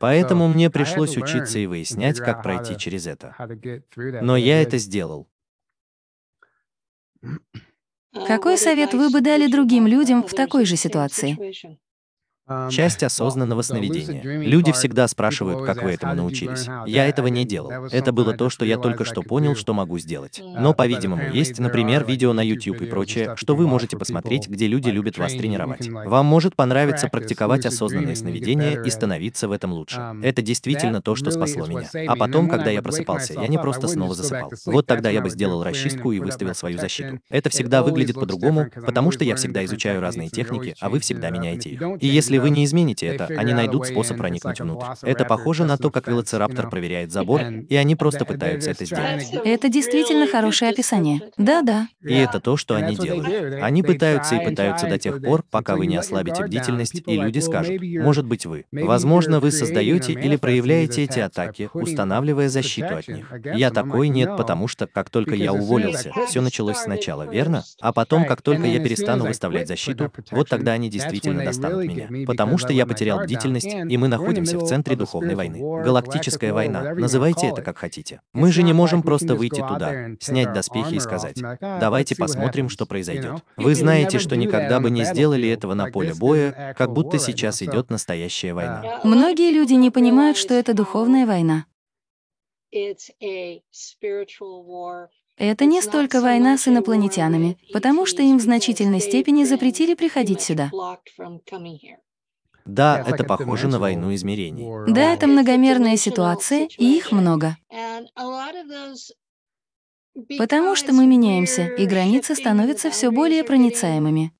Поэтому 0.00 0.48
мне 0.48 0.68
пришлось 0.68 1.16
учиться 1.16 1.60
и 1.60 1.66
выяснять, 1.66 2.18
как 2.18 2.42
пройти 2.42 2.76
через 2.76 3.06
это. 3.06 3.36
Но 3.96 4.36
я 4.36 4.60
это 4.60 4.78
сделал. 4.78 5.28
Какой 8.26 8.58
совет 8.58 8.94
вы 8.94 9.10
бы 9.10 9.20
дали 9.20 9.46
другим 9.46 9.86
людям 9.86 10.22
в 10.22 10.34
такой 10.34 10.64
же 10.66 10.76
ситуации? 10.76 11.38
Часть 12.70 13.02
осознанного 13.02 13.62
сновидения. 13.62 14.22
Люди 14.22 14.72
всегда 14.72 15.06
спрашивают, 15.06 15.64
как 15.64 15.82
вы 15.82 15.92
этому 15.92 16.14
научились. 16.14 16.66
Я 16.86 17.06
этого 17.06 17.28
не 17.28 17.44
делал. 17.44 17.70
Это 17.90 18.12
было 18.12 18.34
то, 18.34 18.50
что 18.50 18.64
я 18.64 18.78
только 18.78 19.04
что 19.04 19.22
понял, 19.22 19.54
что 19.54 19.74
могу 19.74 19.98
сделать. 19.98 20.42
Но, 20.42 20.74
по-видимому, 20.74 21.30
есть, 21.32 21.58
например, 21.58 22.04
видео 22.04 22.32
на 22.32 22.40
YouTube 22.40 22.82
и 22.82 22.86
прочее, 22.86 23.34
что 23.36 23.54
вы 23.54 23.66
можете 23.66 23.96
посмотреть, 23.96 24.48
где 24.48 24.66
люди 24.66 24.88
любят 24.90 25.18
вас 25.18 25.32
тренировать. 25.32 25.88
Вам 25.88 26.26
может 26.26 26.56
понравиться 26.56 27.08
практиковать 27.08 27.64
осознанное 27.64 28.14
сновидение 28.14 28.80
и 28.84 28.90
становиться 28.90 29.48
в 29.48 29.52
этом 29.52 29.72
лучше. 29.72 30.02
Это 30.22 30.42
действительно 30.42 31.00
то, 31.00 31.14
что 31.14 31.30
спасло 31.30 31.66
меня. 31.66 31.88
А 32.08 32.16
потом, 32.16 32.48
когда 32.48 32.70
я 32.70 32.82
просыпался, 32.82 33.34
я 33.34 33.46
не 33.46 33.58
просто 33.58 33.86
снова 33.86 34.14
засыпал. 34.14 34.52
Вот 34.66 34.86
тогда 34.86 35.10
я 35.10 35.20
бы 35.20 35.30
сделал 35.30 35.62
расчистку 35.62 36.12
и 36.12 36.18
выставил 36.18 36.54
свою 36.54 36.78
защиту. 36.78 37.20
Это 37.30 37.50
всегда 37.50 37.82
выглядит 37.82 38.16
по-другому, 38.16 38.66
потому 38.84 39.12
что 39.12 39.24
я 39.24 39.36
всегда 39.36 39.64
изучаю 39.64 40.00
разные 40.00 40.28
техники, 40.28 40.74
а 40.80 40.88
вы 40.88 40.98
всегда 40.98 41.30
меняете 41.30 41.70
их. 41.70 41.82
И 42.00 42.06
если 42.08 42.31
вы 42.38 42.50
не 42.50 42.64
измените 42.64 43.06
это, 43.06 43.26
они 43.26 43.52
найдут 43.52 43.86
способ 43.86 44.18
проникнуть 44.18 44.60
внутрь. 44.60 44.86
Это 45.02 45.24
похоже 45.24 45.64
на 45.64 45.76
то, 45.76 45.90
как 45.90 46.08
велоцираптор 46.08 46.68
проверяет 46.70 47.12
забор, 47.12 47.42
и 47.42 47.76
они 47.76 47.96
просто 47.96 48.24
пытаются 48.24 48.70
это 48.70 48.84
сделать. 48.84 49.32
Это 49.44 49.68
действительно 49.68 50.26
хорошее 50.26 50.70
описание. 50.70 51.20
Да-да. 51.36 51.88
И 52.02 52.14
это 52.14 52.40
то, 52.40 52.56
что 52.56 52.74
они 52.74 52.96
делают. 52.96 53.62
Они 53.62 53.82
пытаются 53.82 54.36
и 54.36 54.44
пытаются 54.44 54.86
до 54.86 54.98
тех 54.98 55.22
пор, 55.22 55.44
пока 55.50 55.76
вы 55.76 55.86
не 55.86 55.96
ослабите 55.96 56.44
бдительность, 56.44 57.02
и 57.06 57.16
люди 57.16 57.38
скажут, 57.38 57.80
может 57.80 58.26
быть 58.26 58.46
вы. 58.46 58.64
Возможно, 58.72 59.40
вы 59.40 59.50
создаете 59.50 60.12
или 60.12 60.36
проявляете 60.36 61.04
эти 61.04 61.20
атаки, 61.20 61.70
устанавливая 61.72 62.48
защиту 62.48 62.96
от 62.96 63.08
них. 63.08 63.32
Я 63.54 63.70
такой 63.70 64.08
нет, 64.08 64.36
потому 64.36 64.68
что, 64.68 64.86
как 64.86 65.10
только 65.10 65.34
я 65.34 65.52
уволился, 65.52 66.12
все 66.28 66.40
началось 66.40 66.78
сначала, 66.78 67.26
верно? 67.28 67.64
А 67.80 67.92
потом, 67.92 68.24
как 68.24 68.42
только 68.42 68.66
я 68.66 68.80
перестану 68.80 69.26
выставлять 69.26 69.68
защиту, 69.68 70.12
вот 70.30 70.48
тогда 70.48 70.72
они 70.72 70.90
действительно 70.90 71.44
достанут 71.44 71.84
меня. 71.84 72.08
Потому 72.26 72.58
что 72.58 72.72
я 72.72 72.86
потерял 72.86 73.20
бдительность, 73.20 73.66
и 73.66 73.96
мы 73.96 74.08
находимся 74.08 74.58
в 74.58 74.66
центре 74.66 74.96
духовной 74.96 75.34
войны. 75.34 75.58
Галактическая 75.58 76.52
война, 76.52 76.94
называйте 76.94 77.48
это 77.48 77.62
как 77.62 77.78
хотите. 77.78 78.20
Мы 78.32 78.52
же 78.52 78.62
не 78.62 78.72
можем 78.72 79.02
просто 79.02 79.34
выйти 79.34 79.60
туда, 79.60 80.10
снять 80.20 80.52
доспехи 80.52 80.94
и 80.94 81.00
сказать, 81.00 81.42
давайте 81.60 82.16
посмотрим, 82.16 82.68
что 82.68 82.86
произойдет. 82.86 83.42
Вы 83.56 83.74
знаете, 83.74 84.18
что 84.18 84.36
никогда 84.36 84.80
бы 84.80 84.90
не 84.90 85.04
сделали 85.04 85.48
этого 85.48 85.74
на 85.74 85.90
поле 85.90 86.14
боя, 86.14 86.74
как 86.76 86.92
будто 86.92 87.18
сейчас 87.18 87.62
идет 87.62 87.90
настоящая 87.90 88.54
война. 88.54 89.00
Многие 89.04 89.52
люди 89.52 89.74
не 89.74 89.90
понимают, 89.90 90.36
что 90.36 90.54
это 90.54 90.74
духовная 90.74 91.26
война. 91.26 91.66
Это 95.36 95.64
не 95.64 95.82
столько 95.82 96.20
война 96.20 96.56
с 96.56 96.68
инопланетянами, 96.68 97.58
потому 97.72 98.06
что 98.06 98.22
им 98.22 98.38
в 98.38 98.42
значительной 98.42 99.00
степени 99.00 99.44
запретили 99.44 99.94
приходить 99.94 100.40
сюда. 100.40 100.70
Да, 102.64 103.02
это 103.06 103.24
похоже 103.24 103.68
на 103.68 103.78
войну 103.78 104.14
измерений. 104.14 104.92
Да, 104.92 105.12
это 105.12 105.26
многомерная 105.26 105.96
ситуация, 105.96 106.68
и 106.78 106.96
их 106.96 107.12
много. 107.12 107.56
Потому 110.38 110.76
что 110.76 110.92
мы 110.92 111.06
меняемся, 111.06 111.66
и 111.66 111.86
границы 111.86 112.34
становятся 112.34 112.90
все 112.90 113.10
более 113.10 113.44
проницаемыми. 113.44 114.32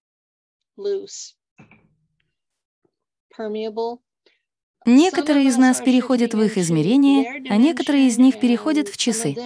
Некоторые 4.85 5.47
из 5.47 5.57
нас 5.57 5.81
переходят 5.81 6.35
в 6.35 6.43
их 6.43 6.59
измерения, 6.59 7.43
а 7.49 7.57
некоторые 7.57 8.09
из 8.09 8.19
них 8.19 8.41
переходят 8.41 8.89
в 8.89 8.97
часы. 8.97 9.37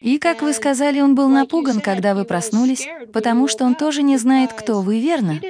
И, 0.00 0.18
как 0.18 0.42
вы 0.42 0.52
сказали, 0.52 1.00
он 1.00 1.14
был 1.14 1.28
напуган, 1.28 1.80
когда 1.80 2.14
вы 2.14 2.24
проснулись, 2.24 2.88
потому 3.12 3.48
что 3.48 3.64
он 3.64 3.74
тоже 3.74 4.02
не 4.02 4.16
знает, 4.16 4.52
кто 4.52 4.80
вы, 4.80 5.00
верно? 5.00 5.40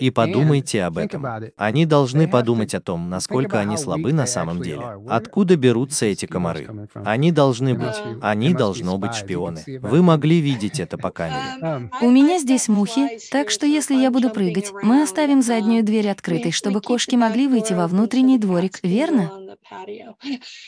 И 0.00 0.10
подумайте 0.10 0.84
об 0.84 0.98
этом. 0.98 1.26
Они 1.56 1.86
должны 1.86 2.28
подумать 2.28 2.74
о 2.74 2.80
том, 2.80 3.08
насколько 3.08 3.58
они 3.60 3.76
слабы 3.76 4.12
на 4.12 4.26
самом 4.26 4.62
деле. 4.62 4.82
Откуда 5.08 5.56
берутся 5.56 6.06
эти 6.06 6.26
комары? 6.26 6.88
Они 7.04 7.32
должны 7.32 7.74
быть. 7.74 7.96
Они 8.20 8.54
должно 8.54 8.98
быть 8.98 9.14
шпионы. 9.14 9.62
Вы 9.80 10.02
могли 10.02 10.40
видеть 10.40 10.80
это 10.80 10.98
по 10.98 11.10
камере. 11.10 11.90
У 12.00 12.10
меня 12.10 12.38
здесь 12.38 12.68
мухи, 12.68 13.18
так 13.30 13.50
что 13.50 13.66
если 13.66 13.94
я 13.94 14.10
буду 14.10 14.30
прыгать, 14.30 14.72
мы 14.82 15.02
оставим 15.02 15.42
заднюю 15.42 15.84
дверь 15.84 16.10
открытой, 16.10 16.52
чтобы 16.52 16.80
кошки 16.80 17.16
могли 17.16 17.48
выйти 17.48 17.72
во 17.72 17.86
внутренний 17.86 18.38
дворик, 18.38 18.80
верно? 18.82 19.30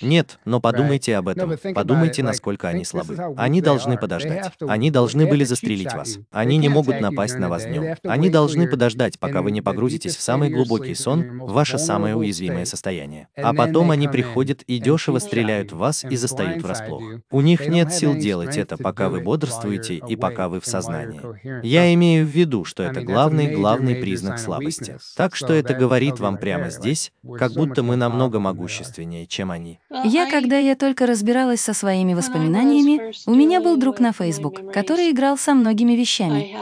Нет, 0.00 0.38
но 0.44 0.60
подумайте 0.60 1.16
об 1.16 1.28
этом. 1.28 1.56
Подумайте, 1.74 2.22
насколько 2.22 2.68
они 2.68 2.84
слабы. 2.84 3.16
Они 3.36 3.60
должны 3.60 3.98
подождать. 3.98 4.50
Они 4.60 4.90
должны 4.90 5.26
были 5.26 5.44
застрелить 5.44 5.92
вас. 5.92 6.18
Они 6.30 6.56
не 6.56 6.68
могут 6.68 7.00
напасть 7.00 7.38
на 7.38 7.48
вас 7.48 7.64
днем. 7.64 7.96
Они 8.04 8.30
должны 8.30 8.68
подождать, 8.68 9.03
пока 9.18 9.42
вы 9.42 9.50
не 9.50 9.62
погрузитесь 9.62 10.16
в 10.16 10.20
самый 10.20 10.50
глубокий 10.50 10.94
сон, 10.94 11.40
в 11.40 11.52
ваше 11.52 11.78
самое 11.78 12.16
уязвимое 12.16 12.64
состояние. 12.64 13.28
А 13.36 13.52
потом 13.52 13.90
они 13.90 14.08
приходят 14.08 14.62
и 14.62 14.78
дешево 14.78 15.18
стреляют 15.18 15.72
в 15.72 15.76
вас 15.76 16.04
и 16.04 16.16
застают 16.16 16.62
врасплох. 16.62 17.02
У 17.30 17.40
них 17.40 17.68
нет 17.68 17.92
сил 17.92 18.16
делать 18.16 18.56
это, 18.56 18.76
пока 18.76 19.08
вы 19.08 19.20
бодрствуете 19.20 19.96
и 19.96 20.16
пока 20.16 20.48
вы 20.48 20.60
в 20.60 20.66
сознании. 20.66 21.20
Я 21.62 21.92
имею 21.94 22.26
в 22.26 22.30
виду, 22.30 22.64
что 22.64 22.82
это 22.82 23.02
главный, 23.02 23.54
главный 23.54 23.96
признак 23.96 24.38
слабости. 24.38 24.96
Так 25.16 25.36
что 25.36 25.52
это 25.52 25.74
говорит 25.74 26.18
вам 26.18 26.38
прямо 26.38 26.70
здесь, 26.70 27.12
как 27.38 27.52
будто 27.52 27.82
мы 27.82 27.96
намного 27.96 28.38
могущественнее 28.38 29.26
чем 29.26 29.50
они. 29.50 29.78
Я, 30.04 30.30
когда 30.30 30.58
я 30.58 30.76
только 30.76 31.06
разбиралась 31.06 31.60
со 31.60 31.74
своими 31.74 32.14
воспоминаниями, 32.14 33.12
у 33.26 33.34
меня 33.34 33.60
был 33.60 33.76
друг 33.76 34.00
на 34.00 34.12
Facebook, 34.12 34.72
который 34.72 35.10
играл 35.10 35.36
со 35.36 35.54
многими 35.54 35.92
вещами. 35.92 36.54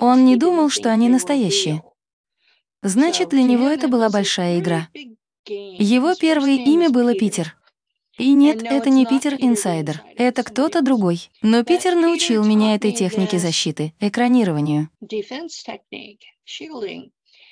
Он 0.00 0.24
не 0.24 0.36
думал, 0.36 0.70
что 0.70 0.90
они 0.90 1.08
настоящие. 1.08 1.82
Значит, 2.82 3.28
для 3.28 3.42
него 3.42 3.68
это 3.68 3.88
была 3.88 4.08
большая 4.10 4.58
игра. 4.58 4.88
Его 5.46 6.14
первое 6.14 6.56
имя 6.56 6.90
было 6.90 7.14
Питер. 7.14 7.56
И 8.18 8.34
нет, 8.34 8.62
это 8.62 8.90
не 8.90 9.06
Питер 9.06 9.34
Инсайдер, 9.38 10.02
это 10.16 10.42
кто-то 10.42 10.82
другой. 10.82 11.30
Но 11.40 11.64
Питер 11.64 11.94
научил 11.94 12.44
меня 12.44 12.74
этой 12.74 12.92
технике 12.92 13.38
защиты, 13.38 13.94
экранированию. 14.00 14.90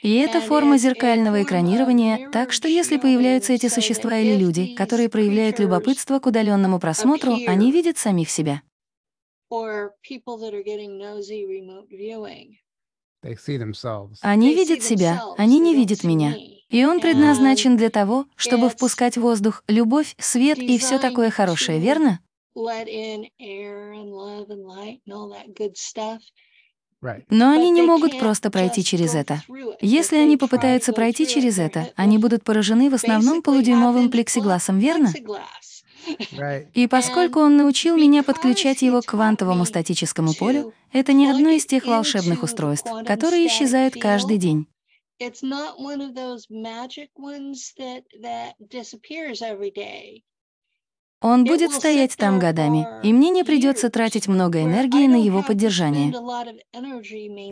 И 0.03 0.15
это 0.15 0.41
форма 0.41 0.79
зеркального 0.79 1.43
экранирования, 1.43 2.31
так 2.31 2.53
что 2.53 2.69
если 2.69 2.97
появляются 2.97 3.53
эти 3.53 3.69
существа 3.69 4.19
или 4.19 4.37
люди, 4.37 4.75
которые 4.75 5.09
проявляют 5.09 5.59
любопытство 5.59 6.19
к 6.19 6.27
удаленному 6.27 6.79
просмотру, 6.79 7.39
они 7.47 7.71
видят 7.71 7.99
самих 7.99 8.31
себя. 8.31 8.63
Они 14.23 14.55
видят 14.55 14.83
себя, 14.83 15.23
они 15.37 15.59
не 15.59 15.75
видят 15.75 16.05
меня. 16.05 16.35
И 16.71 16.85
он 16.85 17.01
предназначен 17.01 17.77
для 17.77 17.91
того, 17.91 18.27
чтобы 18.37 18.71
впускать 18.71 19.17
воздух, 19.17 19.65
любовь, 19.67 20.15
свет 20.19 20.59
и 20.59 20.79
все 20.79 20.99
такое 20.99 21.31
хорошее, 21.31 21.81
верно? 21.81 22.21
Но 27.31 27.51
они 27.51 27.71
не 27.71 27.83
могут 27.83 28.19
просто 28.19 28.51
пройти 28.51 28.85
через 28.85 29.15
это. 29.15 29.43
Если 29.81 30.17
они 30.17 30.37
попытаются 30.37 30.93
пройти 30.93 31.27
через 31.27 31.59
это, 31.59 31.93
они 31.97 32.19
будут 32.19 32.45
поражены 32.45 32.91
в 32.91 32.95
основном 32.95 33.43
полудюймовым 33.43 34.11
плексигласом, 34.11 34.79
верно? 34.79 35.13
И 36.75 36.87
поскольку 36.87 37.41
он 37.41 37.57
научил 37.57 37.97
меня 37.97 38.23
подключать 38.23 38.83
его 38.83 39.01
к 39.03 39.07
квантовому 39.07 39.65
статическому 39.65 40.35
полю, 40.35 40.73
это 40.93 41.13
не 41.13 41.29
одно 41.29 41.51
из 41.51 41.67
тех 41.67 41.87
волшебных 41.87 42.43
устройств, 42.43 42.91
которые 43.07 43.47
исчезают 43.47 43.95
каждый 43.95 44.39
день. 44.39 44.67
Он 51.23 51.45
будет 51.45 51.73
стоять 51.73 52.17
там 52.17 52.39
годами, 52.39 52.89
и 53.03 53.13
мне 53.13 53.29
не 53.29 53.45
придется 53.45 53.91
тратить 53.91 54.27
много 54.27 54.63
энергии 54.63 55.07
на 55.07 55.23
его 55.23 55.43
поддержание. 55.43 56.15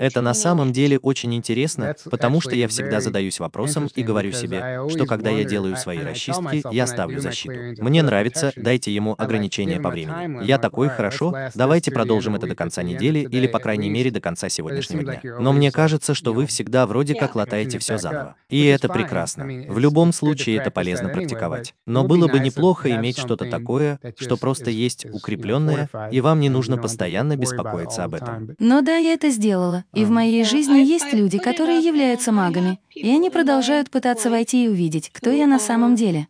Это 0.00 0.22
на 0.22 0.32
самом 0.32 0.72
деле 0.72 0.98
очень 0.98 1.34
интересно, 1.34 1.94
потому 2.10 2.40
что 2.40 2.54
я 2.54 2.66
всегда 2.68 3.02
задаюсь 3.02 3.38
вопросом 3.38 3.90
и 3.94 4.02
говорю 4.02 4.32
себе, 4.32 4.88
что 4.88 5.04
когда 5.04 5.28
я 5.28 5.44
делаю 5.44 5.76
свои 5.76 5.98
расчистки, 5.98 6.62
я 6.72 6.86
ставлю 6.86 7.20
защиту. 7.20 7.82
Мне 7.82 8.02
нравится, 8.02 8.52
дайте 8.56 8.90
ему 8.90 9.14
ограничения 9.18 9.78
по 9.78 9.90
времени. 9.90 10.46
Я 10.46 10.56
такой, 10.56 10.88
хорошо, 10.88 11.34
давайте 11.54 11.90
продолжим 11.90 12.36
это 12.36 12.46
до 12.46 12.54
конца 12.54 12.82
недели 12.82 13.18
или, 13.18 13.46
по 13.46 13.58
крайней 13.58 13.90
мере, 13.90 14.10
до 14.10 14.22
конца 14.22 14.48
сегодняшнего 14.48 15.04
дня. 15.04 15.20
Но 15.38 15.52
мне 15.52 15.70
кажется, 15.70 16.14
что 16.14 16.32
вы 16.32 16.46
всегда 16.46 16.86
вроде 16.86 17.14
как 17.14 17.34
латаете 17.34 17.78
все 17.78 17.98
заново. 17.98 18.36
И 18.48 18.64
это 18.64 18.88
прекрасно. 18.88 19.44
В 19.68 19.78
любом 19.78 20.14
случае 20.14 20.56
это 20.56 20.70
полезно 20.70 21.10
практиковать. 21.10 21.74
Но 21.84 22.04
было 22.04 22.28
бы 22.28 22.38
неплохо 22.38 22.90
иметь 22.96 23.18
что-то 23.18 23.44
такое, 23.44 23.57
такое, 23.58 24.00
что 24.16 24.36
просто 24.36 24.70
есть 24.70 25.04
укрепленное, 25.06 25.88
и 26.12 26.20
вам 26.20 26.40
не 26.40 26.48
нужно 26.48 26.76
постоянно 26.78 27.36
беспокоиться 27.36 28.04
об 28.04 28.14
этом. 28.14 28.54
Но 28.58 28.80
да, 28.82 28.96
я 28.96 29.12
это 29.12 29.30
сделала. 29.30 29.84
И 29.94 30.04
в 30.04 30.10
моей 30.10 30.44
жизни 30.44 30.78
есть 30.78 31.12
люди, 31.12 31.38
которые 31.38 31.80
являются 31.80 32.32
магами, 32.32 32.80
и 32.94 33.08
они 33.08 33.30
продолжают 33.30 33.90
пытаться 33.90 34.30
войти 34.30 34.64
и 34.64 34.68
увидеть, 34.68 35.10
кто 35.10 35.30
я 35.30 35.46
на 35.46 35.58
самом 35.58 35.94
деле. 35.94 36.28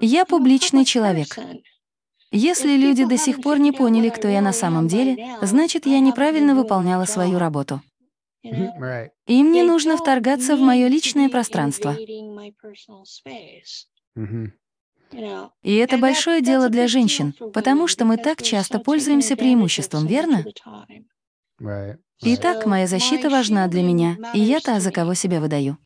Я 0.00 0.24
публичный 0.26 0.84
человек. 0.84 1.38
Если 2.36 2.76
люди 2.76 3.04
до 3.04 3.16
сих 3.16 3.40
пор 3.40 3.60
не 3.60 3.70
поняли, 3.70 4.08
кто 4.08 4.26
я 4.26 4.42
на 4.42 4.52
самом 4.52 4.88
деле, 4.88 5.36
значит, 5.40 5.86
я 5.86 6.00
неправильно 6.00 6.56
выполняла 6.56 7.04
свою 7.04 7.38
работу. 7.38 7.80
Им 8.42 9.52
не 9.52 9.62
нужно 9.62 9.96
вторгаться 9.96 10.56
в 10.56 10.60
мое 10.60 10.88
личное 10.88 11.28
пространство. 11.28 11.96
И 15.62 15.74
это 15.76 15.96
большое 15.96 16.42
дело 16.42 16.68
для 16.68 16.88
женщин, 16.88 17.34
потому 17.52 17.86
что 17.86 18.04
мы 18.04 18.16
так 18.16 18.42
часто 18.42 18.80
пользуемся 18.80 19.36
преимуществом, 19.36 20.04
верно? 20.08 20.44
Итак, 22.20 22.66
моя 22.66 22.88
защита 22.88 23.30
важна 23.30 23.68
для 23.68 23.82
меня, 23.84 24.16
и 24.34 24.40
я 24.40 24.58
та, 24.58 24.80
за 24.80 24.90
кого 24.90 25.14
себя 25.14 25.40
выдаю. 25.40 25.78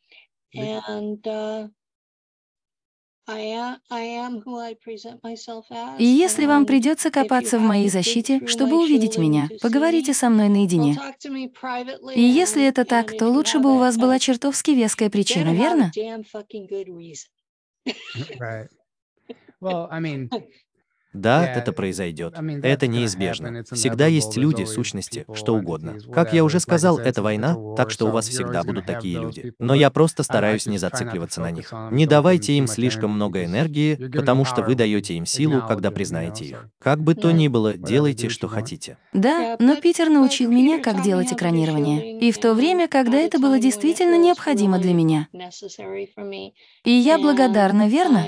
И 5.98 6.04
если 6.04 6.46
вам 6.46 6.66
придется 6.66 7.10
копаться 7.10 7.58
в 7.58 7.62
моей 7.62 7.88
защите, 7.88 8.46
чтобы 8.46 8.82
увидеть 8.82 9.18
меня, 9.18 9.48
поговорите 9.60 10.14
со 10.14 10.30
мной 10.30 10.48
наедине. 10.48 10.98
И 12.14 12.22
если 12.22 12.66
это 12.66 12.84
так, 12.84 13.16
то 13.16 13.28
лучше 13.28 13.58
бы 13.58 13.74
у 13.74 13.78
вас 13.78 13.96
была 13.96 14.18
чертовски 14.18 14.70
веская 14.70 15.10
причина, 15.10 15.54
верно? 15.54 15.90
Да, 21.12 21.46
это 21.46 21.72
произойдет. 21.72 22.34
Это 22.62 22.86
неизбежно. 22.86 23.64
Всегда 23.70 24.06
есть 24.06 24.36
люди, 24.36 24.64
сущности, 24.64 25.24
что 25.34 25.54
угодно. 25.54 25.98
Как 26.12 26.32
я 26.32 26.44
уже 26.44 26.60
сказал, 26.60 26.98
это 26.98 27.22
война, 27.22 27.56
так 27.76 27.90
что 27.90 28.06
у 28.06 28.10
вас 28.10 28.28
всегда 28.28 28.62
будут 28.62 28.86
такие 28.86 29.18
люди. 29.18 29.54
Но 29.58 29.74
я 29.74 29.90
просто 29.90 30.22
стараюсь 30.22 30.66
не 30.66 30.78
зацикливаться 30.78 31.40
на 31.40 31.50
них. 31.50 31.72
Не 31.90 32.06
давайте 32.06 32.52
им 32.54 32.66
слишком 32.66 33.10
много 33.12 33.44
энергии, 33.44 33.96
потому 34.10 34.44
что 34.44 34.62
вы 34.62 34.74
даете 34.74 35.14
им 35.14 35.26
силу, 35.26 35.62
когда 35.66 35.90
признаете 35.90 36.44
их. 36.44 36.68
Как 36.78 37.00
бы 37.00 37.14
то 37.14 37.30
ни 37.30 37.48
было, 37.48 37.74
делайте, 37.74 38.28
что 38.28 38.48
хотите. 38.48 38.98
Да, 39.12 39.56
но 39.58 39.76
Питер 39.76 40.10
научил 40.10 40.50
меня, 40.50 40.82
как 40.82 41.02
делать 41.02 41.32
экранирование. 41.32 42.18
И 42.18 42.32
в 42.32 42.38
то 42.38 42.54
время, 42.54 42.88
когда 42.88 43.18
это 43.18 43.38
было 43.38 43.58
действительно 43.58 44.18
необходимо 44.18 44.78
для 44.78 44.92
меня. 44.92 45.28
И 46.84 46.90
я 46.90 47.18
благодарна, 47.18 47.88
верно? 47.88 48.26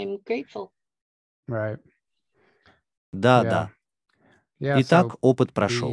Да, 3.12 3.42
да. 3.44 3.70
Итак, 4.80 5.16
опыт 5.20 5.52
прошел. 5.52 5.90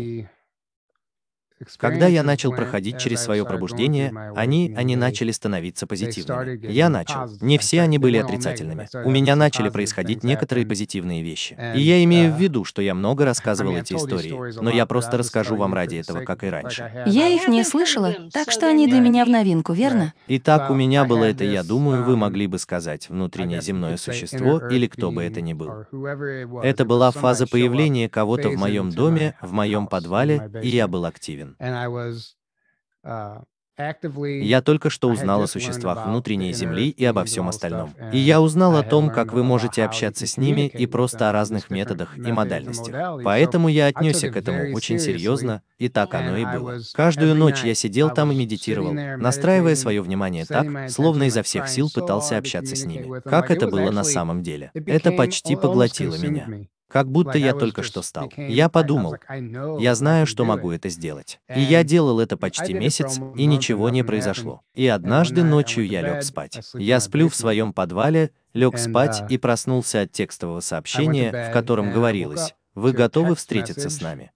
Когда 1.78 2.08
я 2.08 2.24
начал 2.24 2.52
проходить 2.52 3.00
через 3.00 3.22
свое 3.22 3.44
пробуждение, 3.44 4.14
они, 4.36 4.74
они 4.78 4.96
начали 4.96 5.32
становиться 5.32 5.88
позитивными. 5.88 6.66
Я 6.72 6.90
начал. 6.90 7.28
Не 7.42 7.58
все 7.58 7.82
они 7.82 7.98
были 7.98 8.18
отрицательными. 8.18 8.88
У 9.06 9.10
меня 9.10 9.36
начали 9.36 9.70
происходить 9.70 10.24
некоторые 10.24 10.68
позитивные 10.68 11.24
вещи. 11.24 11.58
И 11.76 11.82
я 11.82 12.04
имею 12.04 12.34
в 12.34 12.40
виду, 12.40 12.64
что 12.64 12.82
я 12.82 12.94
много 12.94 13.26
рассказывал 13.26 13.76
эти 13.76 13.94
истории, 13.94 14.62
но 14.62 14.70
я 14.70 14.86
просто 14.86 15.18
расскажу 15.18 15.56
вам 15.56 15.74
ради 15.74 15.96
этого, 15.96 16.24
как 16.24 16.44
и 16.44 16.48
раньше. 16.48 16.92
Я 17.08 17.28
их 17.28 17.48
не 17.48 17.64
слышала, 17.64 18.16
так 18.32 18.52
что 18.52 18.68
они 18.68 18.88
для 18.88 19.00
меня 19.00 19.26
в 19.26 19.30
новинку, 19.30 19.74
верно? 19.74 20.14
Итак, 20.28 20.70
у 20.70 20.76
меня 20.76 21.06
было 21.06 21.24
это, 21.24 21.44
я 21.44 21.64
думаю, 21.64 22.04
вы 22.04 22.18
могли 22.18 22.48
бы 22.48 22.60
сказать, 22.60 23.10
внутреннее 23.10 23.62
земное 23.62 23.98
существо 23.98 24.60
или 24.68 24.88
кто 24.88 25.12
бы 25.12 25.24
это 25.24 25.42
ни 25.42 25.54
был. 25.54 25.86
Это 26.62 26.86
была 26.86 27.12
фаза 27.12 27.48
появления 27.48 28.10
кого-то 28.10 28.50
в 28.50 28.58
моем 28.58 28.92
доме, 28.92 29.36
в 29.42 29.52
моем 29.54 29.88
подвале, 29.88 30.52
и 30.62 30.68
я 30.68 30.88
был 30.88 31.06
активен. 31.06 31.47
Uh, 33.06 33.42
я 33.78 34.62
только 34.62 34.90
что 34.90 35.08
узнал 35.08 35.44
о 35.44 35.48
существах 35.48 36.08
внутренней 36.08 36.52
Земли 36.52 36.90
и 36.90 37.06
обо 37.06 37.24
всем 37.26 37.48
остальном. 37.48 37.94
И 38.12 38.18
я 38.18 38.42
узнал 38.42 38.76
о 38.76 38.82
том, 38.82 39.12
как 39.12 39.34
вы 39.34 39.44
можете 39.44 39.84
общаться 39.84 40.26
с 40.26 40.38
ними 40.38 40.68
и 40.68 40.88
просто 40.88 41.30
о 41.30 41.32
разных 41.32 41.70
методах 41.70 42.18
и 42.18 42.32
модальностях. 42.32 43.22
Поэтому 43.24 43.68
я 43.68 43.86
отнесся 43.88 44.30
к 44.30 44.36
этому 44.36 44.74
очень 44.74 44.98
серьезно, 44.98 45.62
и 45.78 45.90
так 45.90 46.14
оно 46.16 46.38
и 46.38 46.46
было. 46.46 46.80
Каждую 46.94 47.36
ночь 47.36 47.64
я 47.64 47.76
сидел 47.76 48.10
там 48.10 48.32
и 48.32 48.36
медитировал, 48.36 48.94
настраивая 48.94 49.76
свое 49.76 50.02
внимание 50.02 50.46
так, 50.46 50.90
словно 50.90 51.24
изо 51.24 51.44
всех 51.44 51.70
сил 51.70 51.90
пытался 51.94 52.38
общаться 52.38 52.76
с 52.76 52.84
ними. 52.84 53.22
Как 53.22 53.52
это 53.52 53.68
было 53.68 53.92
на 53.92 54.04
самом 54.04 54.42
деле? 54.42 54.72
Это 54.74 55.12
почти 55.12 55.56
поглотило 55.56 56.16
меня. 56.16 56.68
Как 56.90 57.10
будто 57.10 57.38
я 57.38 57.54
только 57.54 57.84
что 57.84 58.02
стал. 58.02 58.32
Я 58.38 58.70
подумал, 58.70 59.18
я 59.80 59.96
знаю, 59.96 60.26
что 60.26 60.46
могу 60.46 60.72
это 60.72 60.90
сделать. 60.90 61.40
И 61.54 61.60
я 61.60 61.84
делал 61.84 62.20
это 62.20 62.38
почти 62.38 62.74
месяц, 62.74 63.20
и 63.36 63.46
ничего 63.46 63.90
не 63.90 64.04
произошло. 64.04 64.62
И 64.74 64.88
однажды 64.88 65.44
ночью 65.44 65.86
я 65.86 66.02
лег 66.02 66.24
спать. 66.24 66.60
Я 66.74 67.00
сплю 67.00 67.30
в 67.30 67.36
своем 67.36 67.74
подвале, 67.74 68.32
лег 68.54 68.78
спать 68.78 69.24
и 69.30 69.38
проснулся 69.38 70.02
от 70.02 70.12
текстового 70.12 70.62
сообщения, 70.62 71.50
в 71.50 71.54
котором 71.54 71.92
говорилось, 71.92 72.56
«Вы 72.74 72.94
готовы 72.94 73.36
встретиться 73.36 73.90
с 73.90 74.02
нами?» 74.02 74.32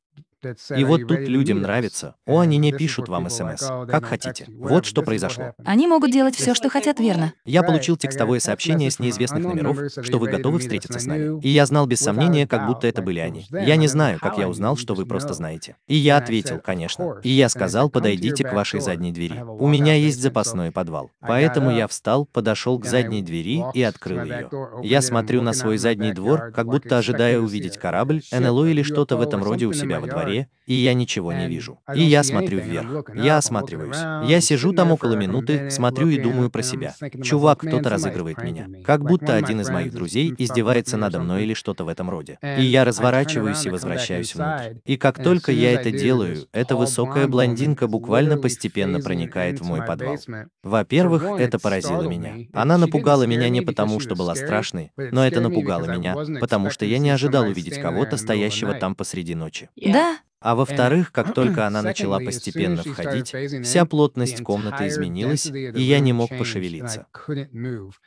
И 0.76 0.84
вот 0.84 1.08
тут 1.08 1.20
людям 1.20 1.62
нравится. 1.62 2.16
О, 2.26 2.40
они 2.40 2.58
не 2.58 2.72
пишут 2.72 3.10
вам 3.10 3.30
СМС. 3.30 3.62
Как 3.88 4.06
хотите. 4.06 4.48
Вот 4.58 4.86
что 4.86 5.02
произошло. 5.02 5.54
Они 5.66 5.88
могут 5.88 6.12
делать 6.12 6.36
все, 6.36 6.54
что 6.56 6.70
хотят, 6.70 7.00
верно? 7.00 7.34
Я 7.46 7.64
получил 7.64 7.98
текстовое 7.98 8.40
сообщение 8.40 8.90
с 8.92 9.00
неизвестных 9.00 9.44
номеров, 9.44 9.78
что 10.04 10.20
вы 10.20 10.30
готовы 10.30 10.60
встретиться 10.60 11.00
с 11.00 11.06
нами. 11.06 11.40
И 11.42 11.50
я 11.50 11.66
знал 11.66 11.86
без 11.86 12.00
сомнения, 12.00 12.48
как 12.48 12.68
будто 12.68 12.88
это 12.88 13.02
были 13.02 13.20
они. 13.20 13.46
Я 13.52 13.76
не 13.76 13.88
знаю, 13.88 14.20
как 14.20 14.38
я 14.38 14.48
узнал, 14.48 14.78
что 14.78 14.94
вы 14.94 15.06
просто 15.06 15.34
знаете. 15.34 15.76
И 15.88 15.96
я 15.96 16.18
ответил, 16.18 16.60
конечно. 16.60 17.20
И 17.24 17.30
я 17.30 17.50
сказал, 17.50 17.90
подойдите 17.90 18.44
к 18.44 18.54
вашей 18.54 18.80
задней 18.80 19.12
двери. 19.12 19.42
У 19.42 19.68
меня 19.68 19.96
есть 19.96 20.22
запасной 20.22 20.72
подвал. 20.72 21.12
Поэтому 21.22 21.72
я 21.72 21.88
встал, 21.88 22.26
подошел 22.26 22.80
к 22.80 22.86
задней 22.86 23.22
двери 23.22 23.64
и 23.74 23.84
открыл 23.84 24.24
ее. 24.24 24.50
Я 24.84 25.02
смотрю 25.02 25.42
на 25.42 25.54
свой 25.54 25.78
задний 25.78 26.14
двор, 26.14 26.52
как 26.52 26.68
будто 26.68 26.98
ожидая 26.98 27.40
увидеть 27.40 27.78
корабль, 27.78 28.22
НЛО 28.32 28.66
или 28.66 28.84
что-то 28.84 29.18
в 29.18 29.22
этом 29.22 29.44
роде 29.44 29.66
у 29.66 29.74
себя 29.74 30.00
во 30.00 30.08
дворе, 30.08 30.31
дворе, 30.32 30.48
и 30.68 30.74
я 30.74 30.94
ничего 30.94 31.34
не 31.34 31.48
вижу. 31.48 31.80
И 31.94 32.02
я 32.02 32.24
смотрю 32.24 32.60
вверх. 32.60 33.10
Я 33.14 33.38
осматриваюсь. 33.38 34.30
Я 34.30 34.40
сижу 34.42 34.74
там 34.74 34.92
около 34.92 35.16
минуты, 35.16 35.70
смотрю 35.70 36.08
и 36.08 36.18
думаю 36.18 36.50
про 36.50 36.64
себя. 36.64 36.96
Чувак, 37.22 37.60
кто-то 37.60 37.90
разыгрывает 37.90 38.42
меня. 38.42 38.68
Как 38.86 39.04
будто 39.04 39.36
один 39.36 39.60
из 39.62 39.70
моих 39.70 39.92
друзей 39.92 40.34
издевается 40.38 40.98
надо 40.98 41.20
мной 41.20 41.44
или 41.44 41.54
что-то 41.54 41.84
в 41.84 41.90
этом 41.90 42.10
роде. 42.10 42.38
И 42.58 42.64
я 42.64 42.86
разворачиваюсь 42.86 43.66
и 43.66 43.70
возвращаюсь 43.70 44.34
внутрь. 44.34 44.76
И 44.86 44.98
как 44.98 45.22
только 45.22 45.52
я 45.52 45.74
это 45.74 45.92
делаю, 45.92 46.48
эта 46.54 46.76
высокая 46.76 47.28
блондинка 47.28 47.88
буквально 47.88 48.38
постепенно 48.38 49.02
проникает 49.02 49.60
в 49.60 49.66
мой 49.66 49.86
подвал. 49.86 50.18
Во-первых, 50.64 51.24
это 51.40 51.60
поразило 51.60 52.04
меня. 52.04 52.48
Она 52.54 52.78
напугала 52.78 53.24
меня 53.24 53.50
не 53.50 53.62
потому, 53.62 54.00
что 54.00 54.16
была 54.16 54.36
страшной, 54.36 54.92
но 54.96 55.26
это 55.26 55.42
напугало 55.42 55.86
меня, 55.86 56.16
потому 56.40 56.70
что 56.70 56.86
я 56.86 56.98
не 56.98 57.10
ожидал 57.10 57.44
увидеть 57.44 57.82
кого-то, 57.82 58.16
стоящего 58.16 58.74
там 58.74 58.96
посреди 58.96 59.36
ночи. 59.36 59.70
Да, 59.76 60.18
а 60.42 60.56
во-вторых, 60.56 61.12
как 61.12 61.34
только 61.34 61.68
она 61.68 61.82
начала 61.84 62.20
постепенно 62.20 62.82
входить, 62.82 63.34
вся 63.64 63.86
плотность 63.86 64.42
комнаты 64.42 64.88
изменилась, 64.88 65.46
и 65.46 65.82
я 65.82 66.00
не 66.00 66.14
мог 66.14 66.36
пошевелиться. 66.36 67.06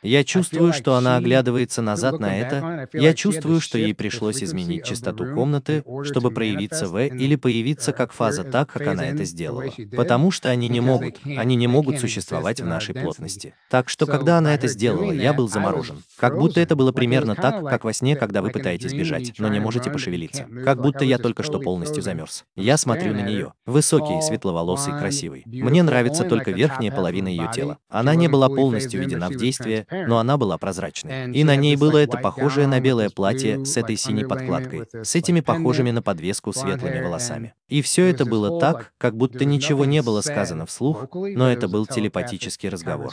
Я 0.03 0.25
чувствую, 0.25 0.73
что 0.73 0.97
она 0.97 1.17
оглядывается 1.17 1.81
назад 1.81 2.19
на 2.19 2.37
это, 2.37 2.89
я 2.93 3.15
чувствую, 3.15 3.61
что 3.61 3.79
ей 3.79 3.95
пришлось 3.95 4.43
изменить 4.43 4.85
частоту 4.85 5.33
комнаты, 5.33 5.85
чтобы 6.03 6.33
проявиться 6.33 6.89
в 6.89 7.05
или 7.05 7.37
появиться 7.37 7.93
как 7.93 8.13
фаза 8.13 8.43
так, 8.43 8.71
как 8.73 8.87
она 8.89 9.07
это 9.07 9.25
сделала. 9.25 9.73
Потому 9.97 10.31
что 10.31 10.51
они 10.51 10.69
не 10.69 10.81
могут, 10.81 11.21
они 11.25 11.55
не 11.55 11.69
могут 11.69 12.01
существовать 12.01 12.61
в 12.61 12.67
нашей 12.67 12.95
плотности. 12.95 13.55
Так 13.71 13.89
что, 13.89 14.07
когда 14.07 14.39
она 14.39 14.55
это 14.55 14.67
сделала, 14.67 15.13
я 15.13 15.33
был 15.33 15.49
заморожен. 15.49 16.03
Как 16.19 16.37
будто 16.37 16.61
это 16.61 16.75
было 16.75 16.91
примерно 16.91 17.37
так, 17.37 17.65
как 17.65 17.85
во 17.85 17.93
сне, 17.93 18.17
когда 18.17 18.43
вы 18.43 18.51
пытаетесь 18.51 18.93
бежать, 18.93 19.35
но 19.39 19.49
не 19.49 19.61
можете 19.61 19.91
пошевелиться. 19.91 20.47
Как 20.65 20.83
будто 20.83 21.05
я 21.05 21.19
только 21.19 21.45
что 21.45 21.61
полностью 21.61 22.03
замерз 22.03 22.24
замерз. 22.25 22.45
Я 22.57 22.77
смотрю 22.77 23.15
на 23.15 23.21
нее. 23.21 23.53
Высокий, 23.67 24.21
светловолосый, 24.23 24.99
красивый. 24.99 25.43
Мне 25.47 25.83
нравится 25.83 26.25
только 26.25 26.51
верхняя 26.51 26.93
половина 26.93 27.29
ее 27.29 27.51
тела. 27.55 27.79
Она 27.89 28.15
не 28.15 28.29
была 28.29 28.49
полностью 28.49 29.01
введена 29.01 29.29
в 29.29 29.37
действие, 29.37 29.87
но 29.91 30.19
она 30.19 30.37
была 30.37 30.59
прозрачной. 30.59 31.33
И 31.33 31.45
на 31.45 31.57
ней 31.57 31.77
было 31.77 31.99
это 31.99 32.19
похожее 32.19 32.67
на 32.67 32.81
белое 32.81 33.11
платье 33.11 33.65
с 33.65 33.77
этой 33.77 33.97
синей 33.97 34.25
подкладкой, 34.25 34.87
с 35.03 35.15
этими 35.15 35.41
похожими 35.41 35.91
на 35.91 36.03
подвеску 36.03 36.53
светлыми 36.53 37.01
волосами. 37.01 37.55
И 37.69 37.83
все 37.83 38.07
это 38.07 38.25
было 38.25 38.61
так, 38.61 38.93
как 38.99 39.17
будто 39.17 39.45
ничего 39.45 39.85
не 39.85 40.03
было 40.03 40.21
сказано 40.21 40.67
вслух, 40.67 41.09
но 41.13 41.51
это 41.51 41.69
был 41.69 41.87
телепатический 41.87 42.69
разговор. 42.69 43.13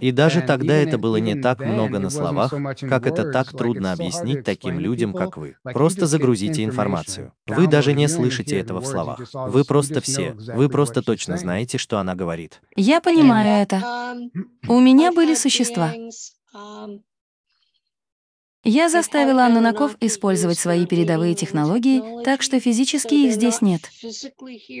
И 0.00 0.12
даже 0.12 0.42
тогда 0.42 0.74
это 0.74 0.98
было 0.98 1.16
не 1.16 1.34
так 1.34 1.60
много 1.60 1.98
на 1.98 2.10
словах, 2.10 2.50
как 2.80 3.06
это 3.06 3.30
так 3.30 3.50
трудно 3.50 3.92
объяснить 3.92 4.44
таким 4.44 4.78
людям, 4.78 5.12
как 5.12 5.36
вы. 5.36 5.56
Просто 5.64 6.06
загрузите 6.06 6.64
информацию. 6.64 7.32
Вы 7.46 7.66
даже 7.66 7.92
не 7.92 8.08
слышите 8.08 8.58
этого 8.58 8.80
в 8.80 8.86
словах. 8.86 9.20
Вы 9.32 9.64
просто 9.64 10.00
все, 10.00 10.34
вы 10.54 10.68
просто 10.68 11.02
точно 11.02 11.36
знаете, 11.36 11.78
что 11.78 11.98
она 11.98 12.14
говорит. 12.14 12.60
Я 12.76 13.00
понимаю 13.00 13.62
это. 13.62 14.16
У 14.68 14.80
меня 14.80 15.12
были 15.12 15.34
существа. 15.34 15.92
Я 18.64 18.88
заставила 18.88 19.44
Анну 19.44 19.60
Наков 19.60 19.96
использовать 20.00 20.56
свои 20.56 20.86
передовые 20.86 21.34
технологии, 21.34 22.22
так 22.22 22.42
что 22.42 22.60
физически 22.60 23.14
их 23.14 23.32
здесь 23.32 23.60
нет. 23.60 23.90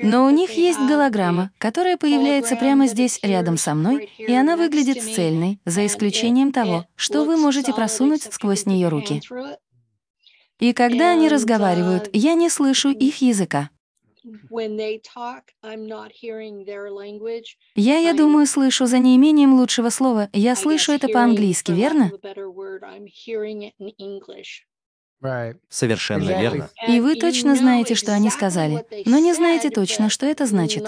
Но 0.04 0.24
у 0.24 0.30
них 0.30 0.52
есть 0.52 0.78
голограмма, 0.78 1.50
которая 1.58 1.96
появляется 1.96 2.54
прямо 2.54 2.86
здесь, 2.86 3.18
рядом 3.22 3.56
со 3.56 3.74
мной, 3.74 4.08
и 4.18 4.32
она 4.32 4.56
выглядит 4.56 5.02
цельной, 5.02 5.58
за 5.64 5.84
исключением 5.86 6.52
того, 6.52 6.86
что 6.94 7.24
вы 7.24 7.36
можете 7.36 7.72
просунуть 7.72 8.22
сквозь 8.32 8.66
нее 8.66 8.88
руки. 8.88 9.20
И 10.60 10.72
когда 10.72 11.10
они 11.10 11.28
разговаривают, 11.28 12.08
я 12.12 12.34
не 12.34 12.48
слышу 12.50 12.90
их 12.90 13.20
языка. 13.20 13.70
Я, 17.74 17.98
я 17.98 18.12
думаю, 18.14 18.46
слышу 18.46 18.86
за 18.86 18.98
неимением 18.98 19.54
лучшего 19.54 19.90
слова. 19.90 20.28
Я 20.32 20.54
слышу 20.56 20.92
это 20.92 21.08
по-английски, 21.08 21.72
верно? 21.72 22.10
Совершенно 25.68 26.24
верно. 26.40 26.70
И 26.88 27.00
вы 27.00 27.14
точно 27.16 27.54
знаете, 27.56 27.94
что 27.94 28.12
они 28.12 28.30
сказали, 28.30 28.84
но 29.06 29.18
не 29.18 29.32
знаете 29.34 29.70
точно, 29.70 30.08
что 30.10 30.26
это 30.26 30.46
значит. 30.46 30.84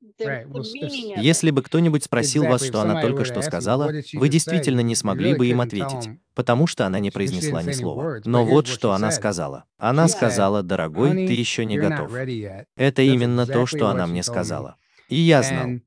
Если 0.00 1.50
бы 1.50 1.62
кто-нибудь 1.62 2.04
спросил 2.04 2.44
вас, 2.44 2.64
что 2.64 2.80
она 2.80 3.00
только 3.00 3.24
что 3.24 3.42
сказала, 3.42 3.92
вы 4.12 4.28
действительно 4.28 4.80
не 4.80 4.94
смогли 4.94 5.34
бы 5.34 5.46
им 5.46 5.60
ответить, 5.60 6.10
потому 6.34 6.66
что 6.66 6.86
она 6.86 6.98
не 6.98 7.10
произнесла 7.10 7.62
ни 7.62 7.72
слова. 7.72 8.20
Но 8.24 8.44
вот 8.44 8.66
что 8.66 8.92
она 8.92 9.10
сказала. 9.10 9.64
Она 9.76 10.08
сказала, 10.08 10.62
«Дорогой, 10.62 11.26
ты 11.26 11.32
еще 11.32 11.64
не 11.64 11.78
готов». 11.78 12.12
Это 12.76 13.02
именно 13.02 13.46
то, 13.46 13.66
что 13.66 13.88
она 13.88 14.06
мне 14.06 14.22
сказала. 14.22 14.76
И 15.08 15.16
я 15.16 15.42
знал. 15.42 15.80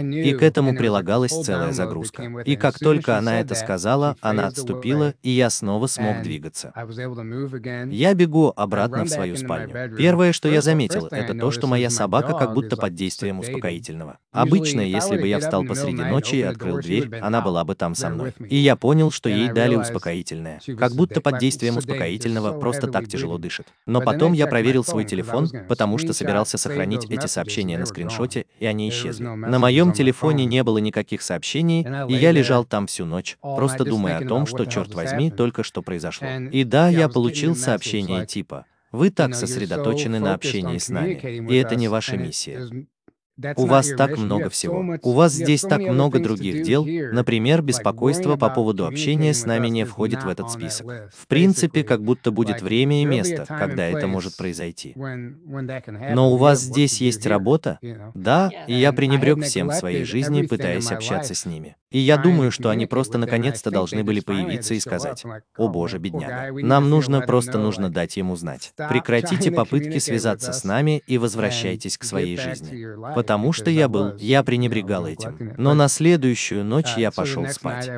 И 0.00 0.32
к 0.34 0.42
этому 0.42 0.74
прилагалась 0.76 1.32
целая 1.32 1.72
загрузка. 1.72 2.42
И 2.44 2.56
как 2.56 2.78
только 2.78 3.18
она 3.18 3.40
это 3.40 3.54
сказала, 3.54 4.16
она 4.20 4.46
отступила, 4.46 5.14
и 5.22 5.30
я 5.30 5.50
снова 5.50 5.86
смог 5.86 6.22
двигаться. 6.22 6.72
Я 7.90 8.14
бегу 8.14 8.52
обратно 8.54 9.04
в 9.04 9.08
свою 9.08 9.36
спальню. 9.36 9.96
Первое, 9.96 10.32
что 10.32 10.48
я 10.48 10.60
заметил, 10.60 11.06
это 11.10 11.34
то, 11.34 11.50
что 11.50 11.66
моя 11.66 11.90
собака 11.90 12.34
как 12.34 12.54
будто 12.54 12.76
под 12.76 12.94
действием 12.94 13.38
успокоительного. 13.38 14.18
Обычно, 14.32 14.80
если 14.80 15.18
бы 15.18 15.26
я 15.26 15.38
встал 15.38 15.64
посреди 15.64 16.02
ночи 16.02 16.36
и 16.36 16.42
открыл 16.42 16.78
дверь, 16.78 17.14
она 17.20 17.40
была 17.40 17.64
бы 17.64 17.74
там 17.74 17.94
со 17.94 18.10
мной. 18.10 18.34
И 18.48 18.56
я 18.56 18.76
понял, 18.76 19.10
что 19.10 19.28
ей 19.28 19.50
дали 19.50 19.76
успокоительное. 19.76 20.60
Как 20.78 20.92
будто 20.92 21.20
под 21.20 21.38
действием 21.38 21.76
успокоительного 21.76 22.58
просто 22.58 22.88
так 22.88 23.08
тяжело 23.08 23.38
дышит. 23.38 23.66
Но 23.86 24.00
потом 24.00 24.32
я 24.32 24.46
проверил 24.46 24.84
свой 24.84 25.04
телефон, 25.04 25.48
потому 25.68 25.98
что 25.98 26.12
собирался 26.12 26.58
сохранить 26.58 27.04
эти 27.10 27.26
сообщения 27.26 27.78
на 27.78 27.86
скриншоте, 27.86 28.46
и 28.58 28.66
они 28.66 28.88
исчезли. 28.88 29.24
На 29.24 29.58
моем 29.58 29.85
моем 29.86 29.96
телефоне 29.96 30.44
не 30.44 30.62
было 30.62 30.78
никаких 30.78 31.22
сообщений, 31.22 31.86
и 32.08 32.14
я 32.14 32.32
лежал 32.32 32.64
там 32.64 32.86
всю 32.86 33.04
ночь, 33.04 33.38
просто 33.40 33.84
думая 33.84 34.18
о 34.18 34.26
том, 34.26 34.46
что, 34.46 34.64
черт 34.66 34.94
возьми, 34.94 35.30
только 35.30 35.62
что 35.62 35.82
произошло. 35.82 36.28
И 36.28 36.64
да, 36.64 36.88
я 36.88 37.08
получил 37.08 37.56
сообщение 37.56 38.26
типа 38.26 38.66
«Вы 38.92 39.10
так 39.10 39.34
сосредоточены 39.34 40.20
на 40.20 40.34
общении 40.34 40.78
с 40.78 40.88
нами, 40.88 41.14
и 41.50 41.56
это 41.56 41.76
не 41.76 41.88
ваша 41.88 42.16
миссия». 42.16 42.68
У 43.56 43.66
вас 43.66 43.90
так 43.96 44.16
много 44.16 44.48
всего. 44.48 44.98
У 45.02 45.12
вас 45.12 45.32
здесь 45.32 45.60
так 45.60 45.80
много 45.80 46.18
других 46.20 46.62
дел. 46.62 46.86
Например, 46.86 47.60
беспокойство 47.60 48.36
по 48.36 48.48
поводу 48.48 48.86
общения 48.86 49.34
с 49.34 49.44
нами 49.44 49.68
не 49.68 49.84
входит 49.84 50.24
в 50.24 50.28
этот 50.28 50.50
список. 50.50 51.10
В 51.14 51.26
принципе, 51.26 51.84
как 51.84 52.02
будто 52.02 52.30
будет 52.30 52.62
время 52.62 53.02
и 53.02 53.04
место, 53.04 53.44
когда 53.46 53.84
это 53.84 54.06
может 54.06 54.36
произойти. 54.36 54.94
Но 54.96 56.32
у 56.32 56.36
вас 56.36 56.60
здесь 56.60 57.00
есть 57.00 57.26
работа? 57.26 57.78
Да, 58.14 58.50
и 58.66 58.74
я 58.74 58.92
пренебрег 58.92 59.42
всем 59.42 59.68
в 59.68 59.74
своей 59.74 60.04
жизни, 60.04 60.42
пытаясь 60.42 60.90
общаться 60.90 61.34
с 61.34 61.44
ними. 61.44 61.76
И 61.90 61.98
я 61.98 62.16
думаю, 62.16 62.50
что 62.50 62.70
они 62.70 62.86
просто 62.86 63.16
наконец-то 63.16 63.70
должны 63.70 64.02
были 64.02 64.20
появиться 64.20 64.74
и 64.74 64.80
сказать, 64.80 65.24
«О 65.56 65.68
боже, 65.68 65.98
бедняга, 65.98 66.52
нам 66.52 66.90
нужно, 66.90 67.20
просто 67.20 67.58
нужно 67.58 67.90
дать 67.90 68.16
ему 68.16 68.34
знать. 68.36 68.72
Прекратите 68.76 69.50
попытки 69.50 69.98
связаться 69.98 70.52
с 70.52 70.64
нами 70.64 71.02
и 71.06 71.16
возвращайтесь 71.18 71.96
к 71.96 72.04
своей 72.04 72.36
жизни». 72.36 72.86
Потому 73.26 73.52
что 73.52 73.70
я 73.70 73.88
был, 73.88 74.16
я 74.18 74.44
пренебрегал 74.44 75.04
этим. 75.04 75.54
Но 75.58 75.74
на 75.74 75.88
следующую 75.88 76.64
ночь 76.64 76.96
я 76.96 77.10
пошел 77.10 77.44
спать. 77.48 77.90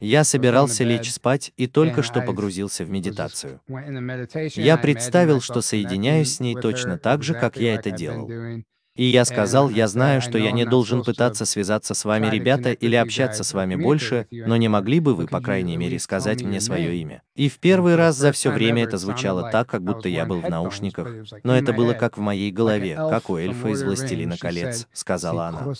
Я 0.00 0.22
собирался 0.22 0.84
лечь 0.84 1.10
спать 1.10 1.52
и 1.56 1.66
только 1.66 2.02
что 2.02 2.20
погрузился 2.20 2.84
в 2.84 2.90
медитацию. 2.90 3.62
Я 4.54 4.76
представил, 4.76 5.40
что 5.40 5.62
соединяюсь 5.62 6.34
с 6.34 6.40
ней 6.40 6.54
точно 6.54 6.98
так 6.98 7.22
же, 7.22 7.32
как 7.32 7.56
я 7.56 7.74
это 7.74 7.90
делал. 7.90 8.28
И 8.96 9.04
я 9.06 9.24
сказал, 9.24 9.70
я 9.70 9.88
знаю, 9.88 10.20
что 10.20 10.38
я 10.38 10.52
не 10.52 10.64
должен 10.64 11.02
пытаться 11.02 11.44
связаться 11.44 11.94
с 11.94 12.04
вами, 12.04 12.28
ребята, 12.28 12.70
или 12.70 12.94
общаться 12.94 13.42
с 13.42 13.52
вами 13.52 13.74
больше, 13.74 14.28
но 14.30 14.56
не 14.56 14.68
могли 14.68 15.00
бы 15.00 15.14
вы, 15.14 15.26
по 15.26 15.40
крайней 15.40 15.76
мере, 15.76 15.98
сказать 15.98 16.42
мне 16.42 16.60
свое 16.60 16.96
имя? 16.96 17.22
И 17.34 17.48
в 17.48 17.58
первый 17.58 17.96
раз 17.96 18.16
за 18.16 18.30
все 18.30 18.50
время 18.50 18.84
это 18.84 18.96
звучало 18.96 19.50
так, 19.50 19.68
как 19.68 19.82
будто 19.82 20.08
я 20.08 20.26
был 20.26 20.40
в 20.40 20.48
наушниках, 20.48 21.08
но 21.42 21.56
это 21.56 21.72
было 21.72 21.94
как 21.94 22.16
в 22.16 22.20
моей 22.20 22.52
голове, 22.52 22.94
как 22.94 23.30
у 23.30 23.36
эльфа 23.36 23.68
из 23.68 23.82
«Властелина 23.82 24.36
колец», 24.38 24.86
сказала 24.92 25.48
она. 25.48 25.74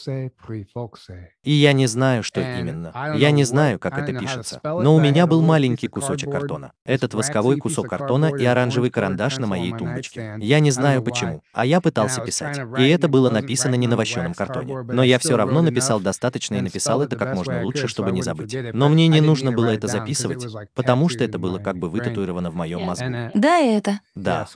И 1.45 1.53
я 1.53 1.73
не 1.73 1.87
знаю, 1.87 2.23
что 2.23 2.41
именно. 2.41 2.93
Я 3.17 3.31
не 3.31 3.45
знаю, 3.45 3.79
как 3.79 3.99
это 3.99 4.19
пишется. 4.19 4.61
Но 4.63 4.95
у 4.95 5.01
меня 5.01 5.27
был 5.27 5.43
маленький 5.43 5.89
кусочек 5.89 6.31
картона. 6.31 6.73
Этот 6.85 7.15
восковой 7.15 7.59
кусок 7.59 7.89
картона 7.89 8.27
и 8.27 8.45
оранжевый 8.45 8.91
карандаш 8.91 9.39
на 9.39 9.47
моей 9.47 9.73
тумбочке. 9.73 10.37
Я 10.39 10.61
не 10.61 10.71
знаю 10.71 11.03
почему. 11.03 11.43
А 11.53 11.67
я 11.67 11.81
пытался 11.81 12.21
писать. 12.21 12.61
И 12.79 12.89
это 12.89 13.09
было 13.09 13.31
написано 13.31 13.75
не 13.75 13.87
на 13.87 13.97
вощеном 13.97 14.35
картоне. 14.35 14.83
Но 14.83 15.03
я 15.03 15.19
все 15.19 15.37
равно 15.37 15.63
написал 15.63 16.01
достаточно 16.01 16.57
и 16.57 16.61
написал 16.61 17.03
это 17.03 17.17
как 17.17 17.35
можно 17.35 17.63
лучше, 17.63 17.89
чтобы 17.89 18.13
не 18.13 18.23
забыть. 18.23 18.57
Но 18.73 18.89
мне 18.89 19.09
не 19.09 19.21
нужно 19.21 19.53
было 19.53 19.69
это 19.69 19.87
записывать, 19.87 20.47
потому 20.75 21.09
что 21.09 21.25
это 21.25 21.39
было 21.39 21.59
как 21.59 21.77
бы 21.77 21.89
вытатуировано 21.89 22.51
в 22.51 22.55
моем 22.55 22.83
мозгу. 22.83 23.05
Да, 23.35 23.59
это. 23.59 24.01
Да. 24.15 24.49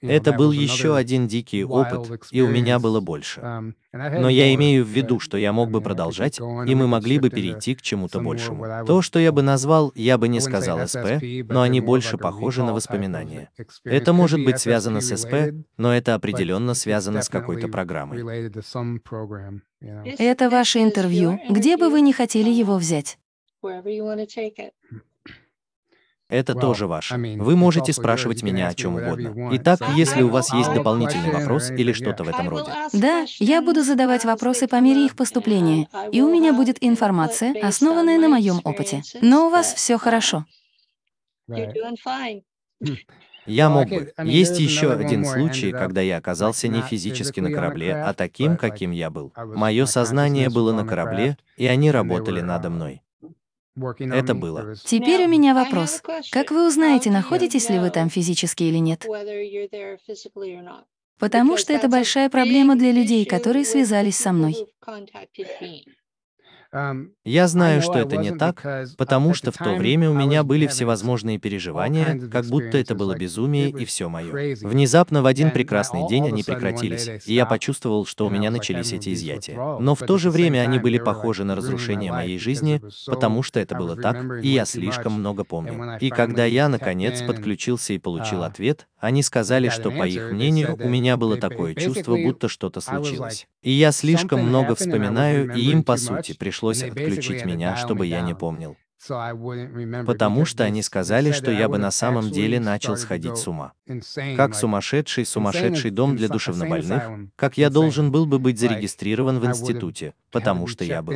Это 0.00 0.32
был 0.32 0.52
еще 0.52 0.96
один 0.96 1.26
дикий 1.26 1.64
опыт, 1.64 2.28
и 2.30 2.40
у 2.40 2.48
меня 2.48 2.78
было 2.78 3.00
больше. 3.00 3.40
Um, 3.40 3.74
но 3.92 4.28
я 4.28 4.54
имею 4.54 4.84
в 4.84 4.88
виду, 4.88 5.18
что 5.18 5.38
я 5.38 5.52
мог 5.52 5.70
бы 5.70 5.80
продолжать, 5.80 6.38
и 6.38 6.74
мы 6.74 6.86
могли 6.86 7.18
бы 7.18 7.30
перейти 7.30 7.74
к 7.74 7.82
чему-то 7.82 8.20
большему. 8.20 8.84
То, 8.86 9.02
что 9.02 9.18
я 9.18 9.32
бы 9.32 9.42
назвал, 9.42 9.92
я 9.94 10.18
бы 10.18 10.28
не 10.28 10.40
сказал 10.40 10.86
СП, 10.86 11.22
но 11.48 11.62
они 11.62 11.80
больше 11.80 12.18
похожи 12.18 12.62
на 12.62 12.72
воспоминания. 12.74 13.50
Это 13.84 14.12
может 14.12 14.44
быть 14.44 14.60
связано 14.60 15.00
с 15.00 15.16
СП, 15.16 15.54
но 15.76 15.94
это 15.94 16.14
определенно 16.14 16.74
связано 16.74 17.22
с 17.22 17.28
какой-то 17.28 17.68
программой. 17.68 18.52
Это 19.80 20.50
ваше 20.50 20.80
интервью, 20.80 21.40
где 21.48 21.76
бы 21.76 21.88
вы 21.88 22.00
не 22.02 22.12
хотели 22.12 22.50
его 22.50 22.76
взять. 22.76 23.18
Это 26.28 26.54
тоже 26.54 26.86
ваше. 26.86 27.16
Вы 27.16 27.56
можете 27.56 27.92
спрашивать 27.92 28.42
меня 28.42 28.68
о 28.68 28.74
чем 28.74 28.96
угодно. 28.96 29.50
Итак, 29.52 29.80
если 29.96 30.22
у 30.22 30.28
вас 30.28 30.52
есть 30.52 30.72
дополнительный 30.72 31.32
вопрос 31.32 31.70
или 31.70 31.92
что-то 31.92 32.24
в 32.24 32.28
этом 32.28 32.48
роде. 32.48 32.70
Да, 32.92 33.24
я 33.38 33.62
буду 33.62 33.82
задавать 33.82 34.24
вопросы 34.24 34.68
по 34.68 34.80
мере 34.80 35.06
их 35.06 35.16
поступления, 35.16 35.88
и 36.12 36.20
у 36.20 36.30
меня 36.30 36.52
будет 36.52 36.76
информация, 36.80 37.54
основанная 37.62 38.18
на 38.18 38.28
моем 38.28 38.60
опыте. 38.64 39.02
Но 39.22 39.46
у 39.46 39.50
вас 39.50 39.72
все 39.72 39.96
хорошо. 39.98 40.44
Я 43.46 43.70
мог 43.70 43.88
бы. 43.88 44.12
Есть 44.24 44.60
еще 44.60 44.92
один 44.92 45.24
случай, 45.24 45.72
когда 45.72 46.02
я 46.02 46.18
оказался 46.18 46.68
не 46.68 46.82
физически 46.82 47.40
на 47.40 47.50
корабле, 47.50 47.94
а 47.96 48.12
таким, 48.12 48.58
каким 48.58 48.90
я 48.90 49.08
был. 49.08 49.32
Мое 49.34 49.86
сознание 49.86 50.50
было 50.50 50.72
на 50.72 50.84
корабле, 50.84 51.38
и 51.56 51.66
они 51.66 51.90
работали 51.90 52.42
надо 52.42 52.68
мной. 52.68 53.00
Это 54.12 54.34
было. 54.34 54.74
Теперь 54.84 55.24
у 55.24 55.28
меня 55.28 55.54
вопрос. 55.54 56.02
Как 56.30 56.50
вы 56.50 56.66
узнаете, 56.66 57.10
находитесь 57.10 57.70
ли 57.70 57.78
вы 57.78 57.90
там 57.90 58.10
физически 58.10 58.64
или 58.64 58.78
нет? 58.78 59.06
Потому 61.18 61.56
что 61.56 61.72
это 61.72 61.88
большая 61.88 62.30
проблема 62.30 62.76
для 62.76 62.92
людей, 62.92 63.24
которые 63.24 63.64
связались 63.64 64.16
со 64.16 64.32
мной. 64.32 64.54
Я 67.24 67.48
знаю, 67.48 67.80
что 67.80 67.98
это 67.98 68.16
не 68.16 68.32
так, 68.32 68.62
потому 68.96 69.34
что 69.34 69.50
в 69.50 69.56
то 69.56 69.74
время 69.74 70.10
у 70.10 70.14
меня 70.14 70.42
были 70.42 70.66
всевозможные 70.66 71.38
переживания, 71.38 72.28
как 72.30 72.46
будто 72.46 72.76
это 72.78 72.94
было 72.94 73.16
безумие 73.16 73.70
и 73.70 73.84
все 73.84 74.08
мое. 74.08 74.56
Внезапно 74.56 75.22
в 75.22 75.26
один 75.26 75.50
прекрасный 75.50 76.06
день 76.08 76.28
они 76.28 76.42
прекратились, 76.42 77.26
и 77.26 77.34
я 77.34 77.46
почувствовал, 77.46 78.04
что 78.04 78.26
у 78.26 78.30
меня 78.30 78.50
начались 78.50 78.92
эти 78.92 79.14
изъятия. 79.14 79.56
Но 79.80 79.94
в 79.94 80.00
то 80.00 80.18
же 80.18 80.30
время 80.30 80.60
они 80.60 80.78
были 80.78 80.98
похожи 80.98 81.44
на 81.44 81.54
разрушение 81.54 82.12
моей 82.12 82.38
жизни, 82.38 82.82
потому 83.06 83.42
что 83.42 83.60
это 83.60 83.74
было 83.74 83.96
так, 83.96 84.16
и 84.42 84.48
я 84.48 84.64
слишком 84.64 85.14
много 85.14 85.44
помню. 85.44 85.98
И 86.00 86.10
когда 86.10 86.44
я, 86.44 86.68
наконец, 86.68 87.22
подключился 87.22 87.94
и 87.94 87.98
получил 87.98 88.42
ответ, 88.42 88.86
они 88.98 89.22
сказали, 89.22 89.68
что, 89.68 89.90
по 89.90 90.06
их 90.06 90.32
мнению, 90.32 90.76
у 90.78 90.88
меня 90.88 91.16
было 91.16 91.36
такое 91.36 91.74
чувство, 91.74 92.16
будто 92.16 92.48
что-то 92.48 92.80
случилось. 92.80 93.46
И 93.62 93.70
я 93.70 93.92
слишком 93.92 94.42
много 94.42 94.74
вспоминаю, 94.74 95.54
и 95.54 95.60
им, 95.70 95.82
по 95.82 95.96
сути, 95.96 96.34
пришлось 96.34 96.57
отключить 96.62 97.44
меня, 97.44 97.76
чтобы 97.76 98.06
я 98.06 98.20
не 98.20 98.34
помнил. 98.34 98.76
Потому 100.06 100.44
что 100.44 100.64
они 100.64 100.82
сказали, 100.82 101.30
что 101.30 101.50
я 101.52 101.68
бы 101.68 101.78
на 101.78 101.90
самом 101.90 102.30
деле 102.30 102.58
начал 102.58 102.96
сходить 102.96 103.36
с 103.36 103.46
ума. 103.46 103.72
Как 104.36 104.54
сумасшедший, 104.54 105.24
сумасшедший 105.24 105.90
дом 105.90 106.16
для 106.16 106.28
душевнобольных, 106.28 107.30
как 107.36 107.56
я 107.58 107.70
должен 107.70 108.10
был 108.10 108.26
бы 108.26 108.38
быть 108.38 108.58
зарегистрирован 108.58 109.38
в 109.38 109.46
институте, 109.46 110.14
потому 110.32 110.66
что 110.66 110.84
я 110.84 111.02
был. 111.02 111.14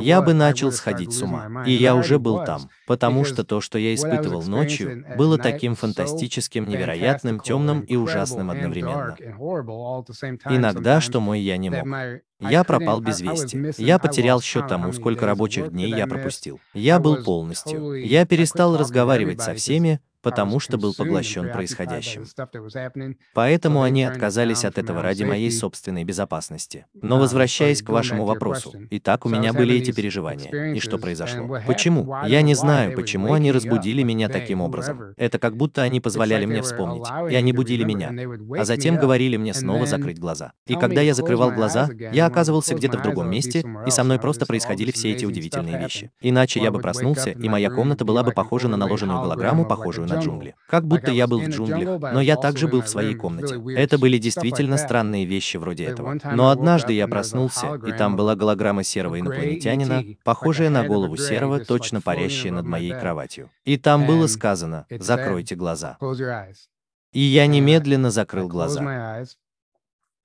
Я 0.00 0.22
бы 0.22 0.32
начал 0.32 0.72
сходить 0.72 1.12
с 1.12 1.22
ума. 1.22 1.64
И 1.66 1.72
я 1.72 1.94
уже 1.94 2.18
был 2.18 2.44
там, 2.44 2.70
потому 2.86 3.24
что 3.24 3.44
то, 3.44 3.60
что 3.60 3.78
я 3.78 3.94
испытывал 3.94 4.42
ночью, 4.44 5.04
было 5.16 5.38
таким 5.38 5.74
фантастическим, 5.74 6.66
невероятным, 6.66 7.40
темным 7.40 7.80
и 7.82 7.96
ужасным 7.96 8.50
одновременно. 8.50 9.16
Иногда, 10.46 11.00
что 11.00 11.20
мой 11.20 11.40
я 11.40 11.58
не 11.58 11.70
мог. 11.70 11.86
Я 12.40 12.62
пропал 12.64 13.00
без 13.00 13.20
вести. 13.20 13.72
Я 13.78 13.98
потерял 13.98 14.40
счет 14.40 14.68
тому, 14.68 14.92
сколько 14.92 15.26
рабочих 15.26 15.70
дней 15.72 15.90
я 15.90 16.06
пропустил. 16.06 16.60
Я 16.72 17.00
был 17.00 17.22
полностью. 17.22 17.94
Я 17.94 18.26
перестал 18.26 18.76
разговаривать 18.76 19.40
со 19.40 19.54
всеми, 19.54 20.00
потому 20.22 20.60
что 20.60 20.78
был 20.78 20.94
поглощен 20.94 21.52
происходящим. 21.52 22.24
Поэтому 23.34 23.82
они 23.82 24.04
отказались 24.04 24.64
от 24.64 24.78
этого 24.78 25.02
ради 25.02 25.24
моей 25.24 25.50
собственной 25.50 26.04
безопасности. 26.04 26.86
Но 26.94 27.18
возвращаясь 27.18 27.82
к 27.82 27.88
вашему 27.88 28.24
вопросу, 28.24 28.72
итак, 28.90 29.26
у 29.26 29.28
меня 29.28 29.52
были 29.52 29.76
эти 29.76 29.92
переживания. 29.92 30.74
И 30.74 30.80
что 30.80 30.98
произошло? 30.98 31.60
Почему? 31.66 32.14
Я 32.26 32.42
не 32.42 32.54
знаю, 32.54 32.94
почему 32.94 33.32
они 33.32 33.52
разбудили 33.52 34.02
меня 34.02 34.28
таким 34.28 34.60
образом. 34.60 35.14
Это 35.16 35.38
как 35.38 35.56
будто 35.56 35.82
они 35.82 36.00
позволяли 36.00 36.46
мне 36.46 36.62
вспомнить, 36.62 37.06
и 37.30 37.34
они 37.34 37.52
будили 37.52 37.84
меня, 37.84 38.12
а 38.58 38.64
затем 38.64 38.96
говорили 38.96 39.36
мне 39.36 39.54
снова 39.54 39.86
закрыть 39.86 40.18
глаза. 40.18 40.52
И 40.66 40.74
когда 40.74 41.00
я 41.00 41.14
закрывал 41.14 41.52
глаза, 41.52 41.88
я 42.12 42.26
оказывался 42.26 42.74
где-то 42.74 42.98
в 42.98 43.02
другом 43.02 43.30
месте, 43.30 43.64
и 43.86 43.90
со 43.90 44.04
мной 44.04 44.18
просто 44.18 44.46
происходили 44.46 44.90
все 44.90 45.12
эти 45.12 45.24
удивительные 45.24 45.78
вещи. 45.78 46.10
Иначе 46.20 46.60
я 46.60 46.70
бы 46.70 46.80
проснулся, 46.80 47.30
и 47.30 47.48
моя 47.48 47.70
комната 47.70 48.04
была 48.04 48.22
бы 48.22 48.32
похожа 48.32 48.68
на 48.68 48.76
наложенную 48.76 49.20
голограмму, 49.20 49.64
похожую 49.64 50.08
на 50.08 50.17
джунгли. 50.18 50.54
Как 50.68 50.86
будто 50.86 51.10
я 51.10 51.26
был 51.26 51.40
в 51.40 51.48
джунглях, 51.48 52.00
но 52.12 52.20
я 52.20 52.36
также 52.36 52.68
был 52.68 52.82
в 52.82 52.88
своей 52.88 53.14
комнате. 53.14 53.60
Это 53.76 53.98
были 53.98 54.18
действительно 54.18 54.76
странные 54.76 55.24
вещи 55.24 55.56
вроде 55.56 55.84
этого. 55.84 56.18
Но 56.32 56.50
однажды 56.50 56.92
я 56.92 57.08
проснулся, 57.08 57.74
и 57.86 57.92
там 57.92 58.16
была 58.16 58.34
голограмма 58.34 58.84
серого 58.84 59.20
инопланетянина, 59.20 60.04
похожая 60.24 60.70
на 60.70 60.84
голову 60.84 61.16
серого, 61.16 61.64
точно 61.64 62.00
парящая 62.00 62.52
над 62.52 62.66
моей 62.66 62.92
кроватью. 62.92 63.50
И 63.64 63.76
там 63.76 64.06
было 64.06 64.26
сказано 64.26 64.86
«закройте 64.90 65.54
глаза». 65.54 65.98
И 67.12 67.20
я 67.20 67.46
немедленно 67.46 68.10
закрыл 68.10 68.48
глаза. 68.48 69.24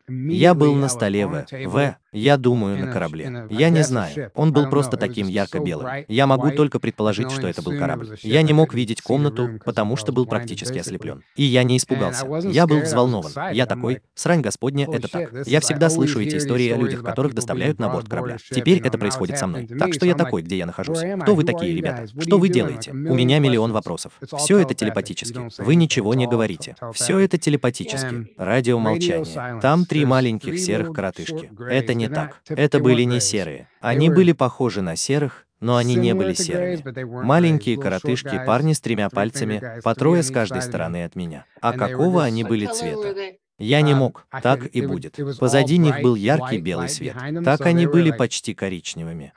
Я 0.08 0.54
был 0.54 0.76
на 0.76 0.90
столе 0.90 1.28
В. 1.28 1.46
В. 1.66 1.98
Я 2.12 2.38
думаю, 2.38 2.78
на 2.78 2.92
корабле. 2.92 3.48
Я 3.50 3.70
не 3.70 3.84
знаю. 3.84 4.32
Он 4.36 4.54
был 4.54 4.70
просто 4.70 4.98
таким 4.98 5.28
ярко-белым. 5.28 6.06
Я 6.08 6.28
могу 6.28 6.52
только 6.52 6.80
предположить, 6.80 7.32
что 7.32 7.48
это 7.48 7.62
был 7.62 7.78
корабль. 7.78 8.18
Я 8.22 8.42
не 8.44 8.54
мог 8.54 8.74
видеть 8.74 9.02
комнату, 9.02 9.60
потому 9.66 9.96
что 9.96 10.12
был 10.12 10.26
практически 10.26 10.78
ослеплен. 10.78 11.24
И 11.36 11.44
я 11.44 11.64
не 11.64 11.78
испугался. 11.78 12.28
Я 12.44 12.68
был 12.68 12.82
взволнован. 12.82 13.32
Я 13.54 13.66
такой, 13.66 14.02
срань 14.14 14.42
господня, 14.42 14.88
это 14.92 15.08
так. 15.08 15.32
Я 15.48 15.60
всегда 15.60 15.90
слышу 15.90 16.22
эти 16.22 16.38
истории 16.38 16.70
о 16.70 16.78
людях, 16.78 17.04
которых 17.04 17.34
доставляют 17.34 17.80
на 17.80 17.90
борт 17.90 18.08
корабля. 18.08 18.38
Теперь 18.50 18.80
это 18.80 18.98
происходит 18.98 19.38
со 19.38 19.48
мной. 19.48 19.68
Так 19.68 19.94
что 19.94 20.06
я 20.06 20.16
такой, 20.16 20.44
где 20.44 20.58
я 20.58 20.66
нахожусь. 20.66 21.00
Кто 21.22 21.34
вы 21.34 21.44
такие, 21.44 21.76
ребята? 21.76 22.08
Что 22.20 22.38
вы 22.38 22.50
делаете? 22.50 22.92
У 22.92 23.16
меня 23.16 23.40
миллион 23.40 23.72
вопросов. 23.72 24.14
Все 24.38 24.60
это 24.60 24.74
телепатически. 24.74 25.50
Вы 25.62 25.76
ничего 25.76 26.14
не 26.14 26.28
говорите. 26.28 26.76
Все 26.94 27.18
это 27.20 27.38
телепатически. 27.38 28.28
Радио 28.38 28.78
молчания. 28.80 29.60
Там 29.62 29.86
три 29.94 30.06
маленьких 30.06 30.60
серых 30.60 30.94
коротышки. 30.94 31.52
Это 31.70 31.94
не 31.94 32.08
так. 32.08 32.42
Это 32.50 32.80
были 32.80 33.04
не 33.04 33.20
серые. 33.20 33.68
Они 33.80 34.10
были 34.10 34.32
похожи 34.32 34.82
на 34.82 34.96
серых, 34.96 35.46
но 35.60 35.78
они 35.78 35.96
не 35.96 36.14
были 36.14 36.34
серыми. 36.34 37.24
Маленькие 37.24 37.78
коротышки, 37.78 38.44
парни 38.46 38.74
с 38.74 38.82
тремя 38.82 39.10
пальцами, 39.10 39.82
по 39.84 39.96
трое 39.96 40.24
с 40.24 40.32
каждой 40.32 40.62
стороны 40.62 41.06
от 41.06 41.16
меня. 41.16 41.46
А 41.62 41.74
какого 41.74 42.24
они 42.24 42.44
были 42.44 42.66
цвета? 42.66 43.38
Я 43.60 43.82
не 43.82 43.94
мог, 43.94 44.26
так 44.42 44.68
и 44.76 44.86
будет. 44.86 45.18
Позади 45.40 45.78
них 45.78 46.02
был 46.02 46.16
яркий 46.16 46.60
белый 46.60 46.90
свет. 46.90 47.16
Так 47.46 47.62
они 47.62 47.86
были 47.86 48.12
почти 48.12 48.54
коричневыми. 48.54 49.32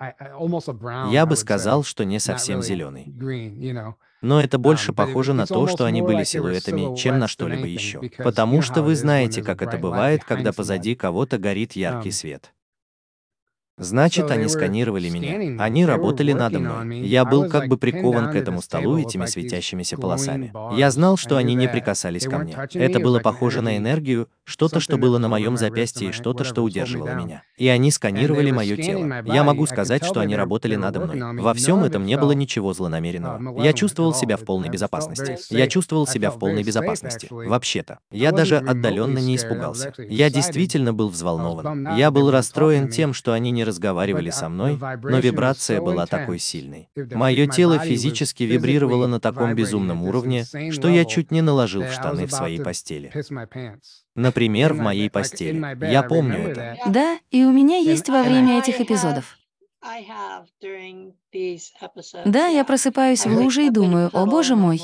Я 1.11 1.27
бы 1.27 1.37
сказал, 1.37 1.85
что 1.85 2.05
не 2.05 2.19
совсем 2.19 2.62
зеленый. 2.62 3.05
Но 4.27 4.41
это 4.41 4.59
больше 4.59 4.93
похоже 4.93 5.35
на 5.35 5.47
то, 5.47 5.69
что 5.69 5.85
они 5.85 6.03
были 6.03 6.25
силуэтами, 6.25 6.97
чем 6.97 7.19
на 7.21 7.29
что-либо 7.29 7.67
еще. 7.67 8.01
Потому 8.19 8.61
что 8.61 8.83
вы 8.83 8.97
знаете, 8.97 9.43
как 9.43 9.62
это 9.62 9.79
бывает, 9.79 10.25
когда 10.25 10.53
позади 10.53 10.95
кого-то 10.95 11.39
горит 11.39 11.73
яркий 11.75 12.11
свет. 12.11 12.53
Значит, 13.79 14.31
они 14.31 14.49
сканировали 14.49 15.11
меня. 15.11 15.62
Они 15.62 15.85
работали 15.85 16.33
надо 16.33 16.59
мной. 16.59 17.01
Я 17.01 17.25
был 17.25 17.49
как 17.49 17.69
бы 17.69 17.77
прикован 17.77 18.33
к 18.33 18.35
этому 18.35 18.62
столу 18.62 18.99
этими 18.99 19.27
светящимися 19.27 19.97
полосами. 19.99 20.53
Я 20.77 20.91
знал, 20.91 21.17
что 21.17 21.37
они 21.37 21.55
не 21.55 21.69
прикасались 21.69 22.27
ко 22.27 22.39
мне. 22.39 22.57
Это 22.73 23.01
было 23.01 23.21
похоже 23.21 23.61
на 23.61 23.77
энергию, 23.77 24.29
что-то, 24.45 24.81
что 24.81 24.97
было 24.97 25.19
на 25.19 25.29
моем 25.29 25.57
запястье, 25.57 26.09
и 26.09 26.12
что-то, 26.12 26.45
что 26.45 26.62
удерживало 26.62 27.15
меня. 27.15 27.43
И 27.59 27.69
они 27.69 27.91
сканировали 27.91 28.51
мое 28.51 28.77
тело. 28.77 29.23
Я 29.27 29.45
могу 29.45 29.67
сказать, 29.67 30.05
что 30.05 30.21
они 30.21 30.37
работали 30.37 30.77
надо 30.77 31.01
мной. 31.01 31.43
Во 31.43 31.53
всем 31.53 31.85
этом 31.85 32.07
не 32.07 32.17
было 32.17 32.33
ничего 32.33 32.73
злонамеренного. 32.73 33.62
Я 33.62 33.73
чувствовал 33.75 34.15
себя 34.15 34.37
в 34.39 34.45
полной 34.45 34.71
безопасности. 34.71 35.37
Я 35.51 35.67
чувствовал 35.67 36.07
себя 36.07 36.31
в 36.31 36.39
полной 36.39 36.62
безопасности. 36.62 37.29
Вообще-то. 37.31 37.99
Я 38.11 38.33
даже 38.33 38.57
отдаленно 38.57 39.19
не 39.19 39.37
испугался. 39.37 39.93
Я 39.99 40.31
действительно 40.31 40.95
был 40.95 41.11
взволнован. 41.11 41.95
Я 41.97 42.11
был 42.11 42.31
расстроен 42.31 42.89
тем, 42.89 43.12
что 43.12 43.33
они 43.33 43.51
не 43.51 43.66
разговаривали 43.67 44.31
со 44.31 44.49
мной, 44.49 44.79
но 45.03 45.19
вибрация 45.19 45.81
была 45.81 46.07
такой 46.07 46.39
сильной. 46.39 46.89
Мое 47.13 47.47
тело 47.47 47.79
физически 47.79 48.45
вибрировало 48.45 49.07
на 49.07 49.21
таком 49.21 49.55
безумном 49.55 50.03
уровне, 50.03 50.45
что 50.71 50.89
я 50.89 51.05
чуть 51.05 51.31
не 51.31 51.43
наложил 51.43 51.83
в 51.83 51.93
штаны 51.93 52.27
в 52.27 52.33
своей 52.33 52.61
постели. 52.61 53.13
Например, 54.15 54.73
в 54.73 54.79
моей 54.79 55.11
постели. 55.11 55.61
Я 55.91 56.03
помню 56.03 56.39
это. 56.49 56.77
Да, 56.87 57.19
и 57.31 57.45
у 57.45 57.53
меня 57.53 57.77
есть 57.77 58.09
во 58.09 58.23
время 58.23 58.59
этих 58.59 58.81
эпизодов. 58.81 59.37
Да, 62.25 62.47
я 62.49 62.65
просыпаюсь 62.65 63.27
в 63.27 63.33
луже 63.33 63.67
и 63.67 63.71
думаю, 63.71 64.11
о 64.13 64.27
боже 64.27 64.57
мой, 64.57 64.81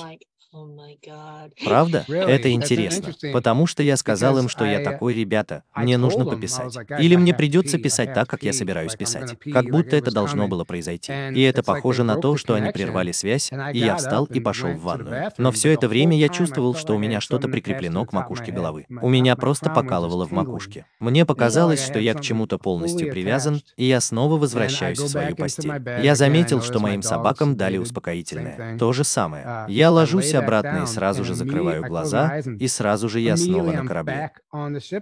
Правда? 1.64 2.04
Это 2.08 2.50
интересно, 2.52 3.14
потому 3.32 3.66
что 3.66 3.82
я 3.82 3.96
сказал 3.96 4.38
им, 4.38 4.48
что 4.48 4.64
я 4.66 4.80
такой, 4.80 5.14
ребята, 5.14 5.64
мне 5.74 5.96
нужно 5.96 6.26
пописать. 6.26 6.76
Или 6.98 7.16
мне 7.16 7.32
придется 7.32 7.78
писать 7.78 8.12
так, 8.12 8.28
как 8.28 8.42
я 8.42 8.52
собираюсь 8.52 8.94
писать. 8.94 9.38
Как 9.52 9.66
будто 9.66 9.96
это 9.96 10.10
должно 10.10 10.48
было 10.48 10.64
произойти. 10.64 11.12
И 11.32 11.40
это 11.42 11.62
похоже 11.62 12.04
на 12.04 12.16
то, 12.16 12.36
что 12.36 12.54
они 12.54 12.70
прервали 12.70 13.12
связь, 13.12 13.50
и 13.72 13.78
я 13.78 13.96
встал 13.96 14.26
и 14.26 14.40
пошел 14.40 14.70
в 14.72 14.82
ванную. 14.82 15.30
Но 15.38 15.52
все 15.52 15.72
это 15.72 15.88
время 15.88 16.16
я 16.16 16.28
чувствовал, 16.28 16.74
что 16.74 16.94
у 16.94 16.98
меня 16.98 17.20
что-то 17.20 17.48
прикреплено 17.48 18.04
к 18.04 18.12
макушке 18.12 18.52
головы. 18.52 18.86
У 19.00 19.08
меня 19.08 19.36
просто 19.36 19.70
покалывало 19.70 20.26
в 20.26 20.32
макушке. 20.32 20.86
Мне 21.00 21.24
показалось, 21.24 21.82
что 21.82 21.98
я 21.98 22.14
к 22.14 22.20
чему-то 22.20 22.58
полностью 22.58 23.10
привязан, 23.10 23.62
и 23.76 23.84
я 23.84 24.00
снова 24.00 24.36
возвращаюсь 24.36 24.98
в 24.98 25.08
свою 25.08 25.34
постель. 25.34 25.72
Я 26.02 26.14
заметил, 26.14 26.60
что 26.60 26.78
моим 26.78 27.02
собакам 27.02 27.56
дали 27.56 27.78
успокоительное. 27.78 28.76
То 28.78 28.92
же 28.92 29.04
самое. 29.04 29.64
Я 29.68 29.90
ложусь 29.90 30.34
обратно 30.42 30.84
и 30.84 30.86
сразу 30.86 31.24
же 31.24 31.34
закрываю 31.34 31.84
глаза, 31.84 32.38
и 32.38 32.68
сразу 32.68 33.08
же 33.08 33.20
я 33.20 33.36
снова 33.36 33.72
на 33.72 33.86
корабле. 33.86 34.30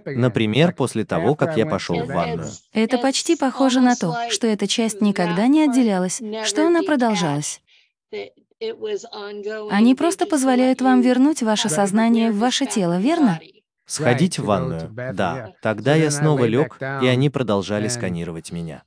Например, 0.05 0.73
после 0.73 1.05
того, 1.05 1.35
как 1.35 1.57
я 1.57 1.65
пошел 1.65 2.03
в 2.03 2.07
ванную. 2.07 2.49
Это 2.73 2.97
почти 2.97 3.35
похоже 3.35 3.81
на 3.81 3.95
то, 3.95 4.15
что 4.29 4.47
эта 4.47 4.67
часть 4.67 5.01
никогда 5.01 5.47
не 5.47 5.63
отделялась, 5.63 6.21
что 6.45 6.67
она 6.67 6.81
продолжалась. 6.83 7.61
Они 9.71 9.95
просто 9.95 10.25
позволяют 10.25 10.81
вам 10.81 11.01
вернуть 11.01 11.41
ваше 11.41 11.69
сознание 11.69 12.31
в 12.31 12.37
ваше 12.37 12.65
тело, 12.65 12.99
верно? 12.99 13.39
Сходить 13.85 14.39
в 14.39 14.45
ванную, 14.45 14.89
да. 15.13 15.53
Тогда 15.61 15.95
я 15.95 16.11
снова 16.11 16.45
лег, 16.45 16.77
и 16.79 17.07
они 17.07 17.29
продолжали 17.29 17.87
сканировать 17.87 18.51
меня. 18.51 18.83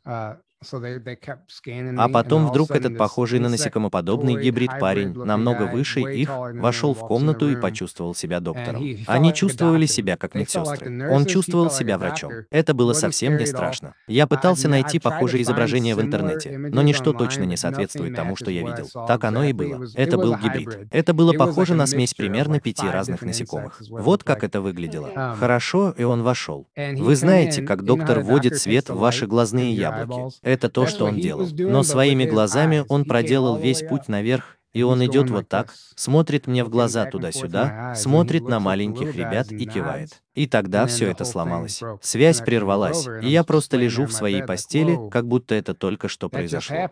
А 1.98 2.08
потом 2.08 2.48
вдруг 2.48 2.70
этот 2.70 2.96
похожий 2.98 3.38
на 3.38 3.48
насекомоподобный 3.48 4.42
гибрид 4.42 4.70
парень, 4.80 5.12
намного 5.14 5.64
выше 5.64 6.00
их, 6.00 6.30
вошел 6.30 6.94
в 6.94 7.00
комнату 7.00 7.50
и 7.50 7.56
почувствовал 7.56 8.14
себя 8.14 8.40
доктором. 8.40 8.84
Они 9.06 9.32
чувствовали 9.32 9.86
себя 9.86 10.16
как 10.16 10.34
медсестры. 10.34 11.10
Он 11.10 11.26
чувствовал 11.26 11.70
себя 11.70 11.98
врачом. 11.98 12.32
Это 12.50 12.74
было 12.74 12.92
совсем 12.92 13.36
не 13.36 13.46
страшно. 13.46 13.94
Я 14.06 14.26
пытался 14.26 14.68
найти 14.68 14.98
похожие 14.98 15.42
изображения 15.42 15.94
в 15.94 16.00
интернете, 16.00 16.58
но 16.58 16.82
ничто 16.82 17.12
точно 17.12 17.44
не 17.44 17.56
соответствует 17.56 18.14
тому, 18.14 18.36
что 18.36 18.50
я 18.50 18.62
видел. 18.62 18.88
Так 19.06 19.24
оно 19.24 19.44
и 19.44 19.52
было. 19.52 19.86
Это 19.94 20.16
был 20.16 20.36
гибрид. 20.36 20.88
Это 20.90 21.14
было 21.14 21.32
похоже 21.32 21.74
на 21.74 21.86
смесь 21.86 22.14
примерно 22.14 22.60
пяти 22.60 22.86
разных 22.88 23.22
насекомых. 23.22 23.80
Вот 23.88 24.24
как 24.24 24.44
это 24.44 24.60
выглядело. 24.60 25.36
Хорошо, 25.38 25.94
и 25.96 26.04
он 26.04 26.22
вошел. 26.22 26.66
Вы 26.76 27.16
знаете, 27.16 27.62
как 27.62 27.82
доктор 27.82 28.20
вводит 28.20 28.56
свет 28.58 28.88
в 28.88 28.98
ваши 28.98 29.26
глазные 29.26 29.72
яблоки. 29.74 30.34
Это 30.54 30.68
то, 30.68 30.86
что 30.86 31.06
он 31.06 31.18
делал. 31.18 31.48
Но 31.52 31.82
своими 31.82 32.24
глазами 32.24 32.84
он 32.88 33.04
проделал 33.04 33.56
весь 33.56 33.82
путь 33.82 34.08
наверх, 34.08 34.56
и 34.72 34.82
он 34.82 35.04
идет 35.04 35.30
вот 35.30 35.48
так, 35.48 35.74
смотрит 35.96 36.46
мне 36.46 36.64
в 36.64 36.68
глаза 36.68 37.06
туда-сюда, 37.06 37.94
смотрит 37.96 38.48
на 38.48 38.60
маленьких 38.60 39.14
ребят 39.16 39.50
и 39.50 39.66
кивает. 39.66 40.22
И 40.34 40.46
тогда 40.46 40.86
все 40.86 41.10
это 41.10 41.24
сломалось. 41.24 41.82
Связь 42.00 42.40
прервалась, 42.40 43.06
и 43.22 43.28
я 43.28 43.42
просто 43.42 43.76
лежу 43.76 44.06
в 44.06 44.12
своей 44.12 44.42
постели, 44.42 44.98
как 45.10 45.26
будто 45.26 45.54
это 45.54 45.74
только 45.74 46.08
что 46.08 46.28
произошло. 46.28 46.88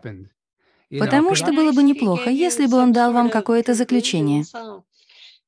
Потому 0.99 1.35
что 1.35 1.51
было 1.53 1.71
бы 1.71 1.83
неплохо, 1.83 2.29
если 2.29 2.67
бы 2.67 2.77
он 2.77 2.91
дал 2.91 3.13
вам 3.13 3.29
какое-то 3.29 3.73
заключение. 3.73 4.43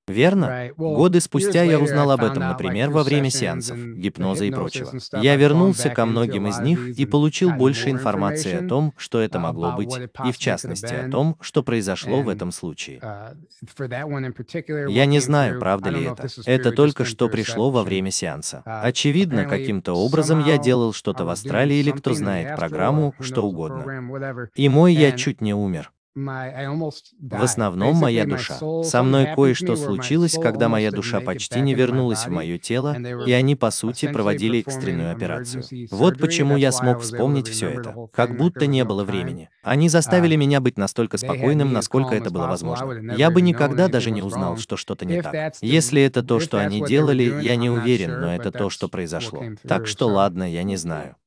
Верно? 0.08 0.70
Годы 0.78 1.20
спустя 1.20 1.64
я 1.64 1.80
узнал 1.80 2.12
об 2.12 2.24
этом, 2.24 2.44
например, 2.44 2.92
во 2.92 3.04
время 3.04 3.30
сеансов, 3.30 3.78
гипноза 3.78 4.46
и 4.46 4.52
прочего. 4.52 4.92
Я 5.22 5.36
вернулся 5.36 5.90
ко 5.90 6.06
многим 6.06 6.48
из 6.48 6.60
них 6.60 6.98
и 6.98 7.06
получил 7.06 7.52
больше 7.52 7.90
информации 7.90 8.54
о 8.54 8.68
том, 8.68 8.94
что 8.98 9.20
это 9.20 9.40
могло 9.40 9.72
быть, 9.72 9.96
и 10.26 10.32
в 10.32 10.38
частности 10.38 10.94
о 10.94 11.10
том, 11.10 11.38
что 11.42 11.64
произошло 11.64 12.22
в 12.22 12.30
этом 12.30 12.52
случае. 12.52 13.00
Uh, 13.00 14.90
я 14.90 15.06
не 15.06 15.20
знаю, 15.20 15.60
правда 15.60 15.90
ли 15.90 16.06
это. 16.06 16.28
Это 16.46 16.72
только 16.72 17.06
что 17.06 17.30
пришло 17.30 17.72
во 17.72 17.84
время 17.84 18.12
сеанса. 18.12 18.64
Uh, 18.66 18.82
Очевидно, 18.82 19.46
каким-то 19.46 19.94
образом 19.94 20.44
я 20.46 20.58
делал 20.58 20.94
что-то 20.94 21.26
в 21.26 21.30
Австралии 21.30 21.78
или 21.78 21.92
кто 21.92 22.14
знает 22.14 22.56
программу, 22.56 23.14
что 23.20 23.42
угодно. 23.42 24.50
И 24.56 24.70
мой 24.70 24.94
я 24.94 25.12
чуть 25.12 25.42
не 25.42 25.54
умер. 25.54 25.92
В 26.16 27.44
основном 27.44 27.98
моя 27.98 28.26
душа. 28.26 28.58
Со 28.84 29.04
мной 29.04 29.28
кое-что 29.36 29.76
случилось, 29.76 30.38
когда 30.42 30.70
моя 30.70 30.92
душа 30.92 31.20
почти 31.20 31.60
не 31.60 31.74
вернулась 31.74 32.26
в 32.26 32.30
мое 32.30 32.58
тело, 32.58 32.96
и 33.26 33.34
они, 33.34 33.56
по 33.58 33.70
сути, 33.70 34.08
проводили 34.12 34.60
экстренную 34.60 35.12
операцию. 35.12 35.64
Вот 35.92 36.18
почему 36.18 36.56
я 36.56 36.72
смог 36.72 37.02
вспомнить 37.02 37.50
все 37.50 37.70
это. 37.70 38.08
Как 38.14 38.38
будто 38.38 38.66
не 38.66 38.86
было 38.86 39.04
времени. 39.04 39.50
Они 39.62 39.90
заставили 39.90 40.38
меня 40.38 40.62
быть 40.62 40.78
настолько 40.78 41.18
спокойным, 41.18 41.74
насколько 41.74 42.16
это 42.16 42.32
было 42.32 42.48
возможно. 42.48 43.14
Я 43.16 43.30
бы 43.30 43.42
никогда 43.42 43.90
даже 43.90 44.10
не 44.12 44.22
узнал, 44.22 44.58
что 44.58 44.78
что-то 44.78 45.06
не 45.06 45.22
так. 45.22 45.56
Если 45.62 46.02
это 46.02 46.24
то, 46.24 46.40
что 46.40 46.60
они 46.60 46.82
делали, 46.82 47.24
я 47.42 47.58
не 47.58 47.70
уверен, 47.70 48.22
но 48.22 48.34
это 48.34 48.52
то, 48.52 48.70
что 48.70 48.88
произошло. 48.88 49.44
Так 49.68 49.86
что 49.86 50.08
ладно, 50.08 50.50
я 50.50 50.64
не 50.64 50.78
знаю. 50.78 51.18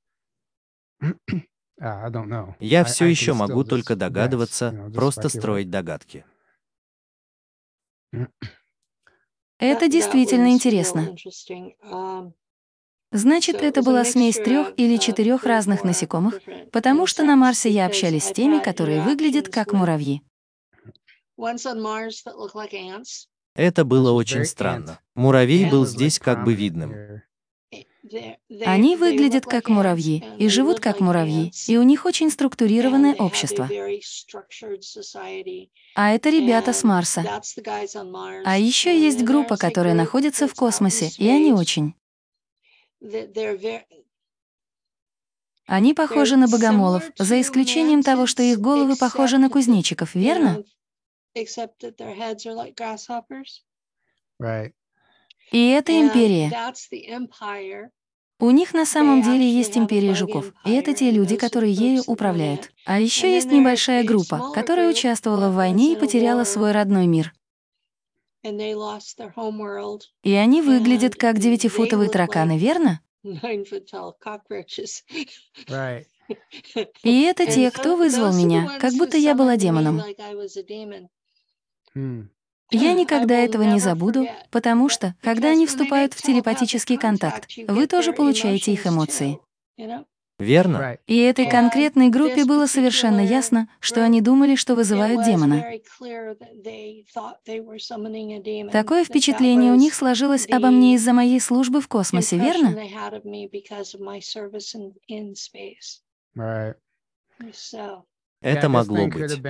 Uh, 1.80 2.54
Я 2.58 2.82
все 2.82 3.06
еще 3.06 3.34
могу 3.34 3.62
только 3.62 3.94
догадываться, 3.94 4.90
просто 4.94 5.28
строить 5.28 5.70
догадки. 5.70 6.24
Это 9.60 9.88
действительно 9.88 10.50
интересно. 10.50 11.14
Значит, 13.10 13.56
это 13.62 13.82
была 13.82 14.04
смесь 14.04 14.36
трех 14.36 14.72
или 14.76 14.98
четырех 14.98 15.44
разных 15.44 15.82
насекомых, 15.82 16.40
потому 16.70 17.06
что 17.06 17.24
на 17.24 17.36
Марсе 17.36 17.70
я 17.70 17.86
общалась 17.86 18.24
с 18.24 18.32
теми, 18.32 18.62
которые 18.62 19.00
выглядят 19.00 19.48
как 19.48 19.72
муравьи. 19.72 20.22
Это 23.54 23.84
было 23.84 24.12
очень 24.12 24.44
странно. 24.44 25.00
Муравей 25.14 25.70
был 25.70 25.86
здесь 25.86 26.18
как 26.18 26.44
бы 26.44 26.54
видным. 26.54 27.22
Они 28.64 28.96
выглядят 28.96 29.44
как 29.44 29.68
муравьи 29.68 30.24
и 30.38 30.48
живут 30.48 30.80
как 30.80 31.00
муравьи, 31.00 31.52
и 31.66 31.76
у 31.76 31.82
них 31.82 32.04
очень 32.04 32.30
структурированное 32.30 33.14
общество. 33.14 33.68
А 35.94 36.12
это 36.12 36.30
ребята 36.30 36.72
с 36.72 36.84
Марса. 36.84 37.40
А 38.44 38.58
еще 38.58 38.98
есть 38.98 39.22
группа, 39.22 39.56
которая 39.56 39.94
находится 39.94 40.48
в 40.48 40.54
космосе, 40.54 41.10
и 41.18 41.28
они 41.28 41.52
очень. 41.52 41.94
Они 45.66 45.92
похожи 45.92 46.36
на 46.36 46.48
богомолов, 46.48 47.10
за 47.18 47.40
исключением 47.40 48.02
того, 48.02 48.26
что 48.26 48.42
их 48.42 48.58
головы 48.58 48.96
похожи 48.96 49.36
на 49.36 49.50
кузнечиков, 49.50 50.14
верно? 50.14 50.64
И 55.50 55.68
это 55.68 55.98
империя. 55.98 56.50
У 58.40 58.50
них 58.50 58.72
на 58.72 58.86
самом 58.86 59.22
деле 59.22 59.50
есть 59.50 59.76
империя 59.76 60.14
жуков, 60.14 60.52
и 60.64 60.70
это 60.70 60.94
те 60.94 61.10
люди, 61.10 61.36
которые 61.36 61.72
ею 61.72 62.02
управляют. 62.06 62.70
А 62.86 63.00
еще 63.00 63.34
есть 63.34 63.50
небольшая 63.50 64.04
группа, 64.04 64.52
которая 64.54 64.88
участвовала 64.88 65.50
в 65.50 65.54
войне 65.54 65.92
и 65.92 65.96
потеряла 65.96 66.44
свой 66.44 66.70
родной 66.70 67.08
мир. 67.08 67.32
И 70.22 70.32
они 70.32 70.62
выглядят 70.62 71.16
как 71.16 71.40
девятифутовые 71.40 72.08
тараканы, 72.10 72.56
верно? 72.56 73.00
И 77.02 77.22
это 77.22 77.46
те, 77.46 77.70
кто 77.72 77.96
вызвал 77.96 78.32
меня, 78.32 78.78
как 78.78 78.94
будто 78.94 79.16
я 79.16 79.34
была 79.34 79.56
демоном. 79.56 80.00
Я 82.70 82.92
никогда 82.92 83.34
этого 83.34 83.62
не 83.62 83.80
забуду, 83.80 84.26
потому 84.50 84.88
что, 84.88 85.14
когда 85.22 85.50
они 85.50 85.66
вступают 85.66 86.14
в 86.14 86.22
телепатический 86.22 86.96
контакт, 86.96 87.50
вы 87.66 87.86
тоже 87.86 88.12
получаете 88.12 88.72
их 88.72 88.86
эмоции. 88.86 89.38
Верно. 90.38 90.98
И 91.08 91.18
этой 91.18 91.50
конкретной 91.50 92.10
группе 92.10 92.44
было 92.44 92.66
совершенно 92.66 93.20
ясно, 93.20 93.68
что 93.80 94.04
они 94.04 94.20
думали, 94.20 94.54
что 94.54 94.76
вызывают 94.76 95.24
демона. 95.24 95.64
Такое 98.70 99.04
впечатление 99.04 99.72
у 99.72 99.76
них 99.76 99.94
сложилось 99.94 100.48
обо 100.48 100.70
мне 100.70 100.94
из-за 100.94 101.12
моей 101.12 101.40
службы 101.40 101.80
в 101.80 101.88
космосе, 101.88 102.36
верно? 102.36 102.76
Это 108.40 108.68
могло 108.68 109.06
быть. 109.06 109.40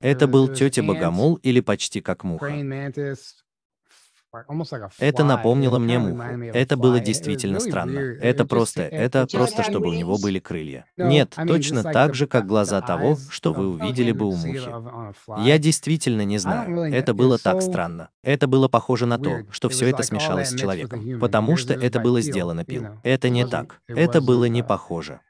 Это 0.00 0.26
был 0.28 0.48
тетя 0.48 0.82
Богомол 0.82 1.36
или 1.36 1.60
почти 1.60 2.00
как 2.00 2.24
муха. 2.24 2.52
Это 4.98 5.24
напомнило 5.24 5.78
мне 5.78 5.98
муху. 5.98 6.22
Это 6.52 6.76
было 6.76 7.00
действительно 7.00 7.60
странно. 7.60 7.98
Это 7.98 8.44
просто, 8.44 8.82
это 8.82 9.26
просто, 9.26 9.62
чтобы 9.62 9.88
у 9.88 9.92
него 9.94 10.18
были 10.18 10.38
крылья. 10.38 10.84
Нет, 10.96 11.34
точно 11.46 11.82
так 11.82 12.14
же, 12.14 12.26
как 12.26 12.46
глаза 12.46 12.80
того, 12.82 13.16
что 13.30 13.52
вы 13.52 13.68
увидели 13.68 14.12
бы 14.12 14.26
у 14.26 14.36
мухи. 14.36 14.70
Я 15.44 15.58
действительно 15.58 16.24
не 16.24 16.38
знаю. 16.38 16.92
Это 16.92 17.14
было 17.14 17.38
так 17.38 17.62
странно. 17.62 18.10
Это 18.22 18.46
было 18.46 18.68
похоже 18.68 19.06
на 19.06 19.18
то, 19.18 19.44
что 19.50 19.68
все 19.68 19.88
это 19.88 20.02
смешалось 20.02 20.50
с 20.50 20.58
человеком. 20.58 21.18
Потому 21.18 21.56
что 21.56 21.72
это 21.74 21.98
было 22.00 22.20
сделано 22.20 22.64
пил. 22.64 22.86
Это 23.02 23.30
не 23.30 23.46
так. 23.46 23.80
Это 23.88 24.20
было 24.20 24.44
не 24.44 24.62
похоже. 24.62 25.20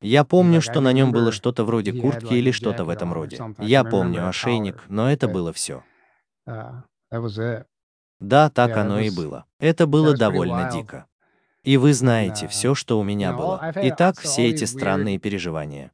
Я 0.00 0.24
помню, 0.24 0.60
что 0.60 0.80
на 0.80 0.92
нем 0.92 1.12
было 1.12 1.30
что-то 1.32 1.64
вроде 1.64 1.92
куртки 1.92 2.34
или 2.34 2.50
что-то 2.50 2.84
в 2.84 2.90
этом 2.90 3.12
роде. 3.12 3.38
Я 3.58 3.84
помню 3.84 4.28
ошейник, 4.28 4.82
но 4.88 5.10
это 5.10 5.28
было 5.28 5.52
все. 5.52 5.82
Да, 8.18 8.48
так 8.50 8.76
оно 8.76 9.00
и 9.00 9.10
было. 9.10 9.44
Это 9.58 9.86
было 9.86 10.16
довольно 10.16 10.70
дико. 10.72 11.06
И 11.62 11.76
вы 11.78 11.94
знаете 11.94 12.46
все, 12.46 12.74
что 12.76 13.00
у 13.00 13.02
меня 13.02 13.32
было. 13.32 13.72
Итак, 13.74 14.20
все 14.20 14.48
эти 14.48 14.62
странные 14.64 15.18
переживания. 15.18 15.90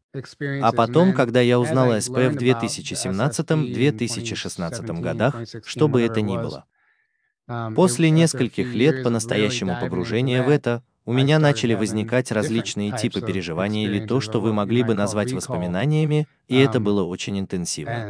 А 0.60 0.72
потом, 0.72 1.14
когда 1.14 1.40
я 1.40 1.58
узнал 1.58 1.92
о 1.92 2.00
СП 2.00 2.10
в 2.10 2.36
2017-2016 2.36 5.00
годах, 5.00 5.36
что 5.64 5.88
бы 5.88 6.02
это 6.02 6.20
ни 6.20 6.36
было. 6.36 6.66
После 7.74 8.10
нескольких 8.10 8.74
лет 8.74 9.02
по-настоящему 9.02 9.78
погружения 9.80 10.42
в 10.42 10.50
это, 10.50 10.82
у 11.04 11.12
меня 11.12 11.38
начали 11.38 11.74
возникать 11.74 12.30
различные 12.32 12.92
типы 12.92 13.22
переживаний 13.22 13.86
или 13.86 14.00
то, 14.00 14.20
что 14.20 14.40
вы 14.40 14.52
могли 14.52 14.82
бы 14.82 14.94
назвать 14.94 15.32
воспоминаниями, 15.32 16.28
и 16.48 16.58
это 16.58 16.80
было 16.80 17.02
очень 17.04 17.38
интенсивно. 17.38 18.08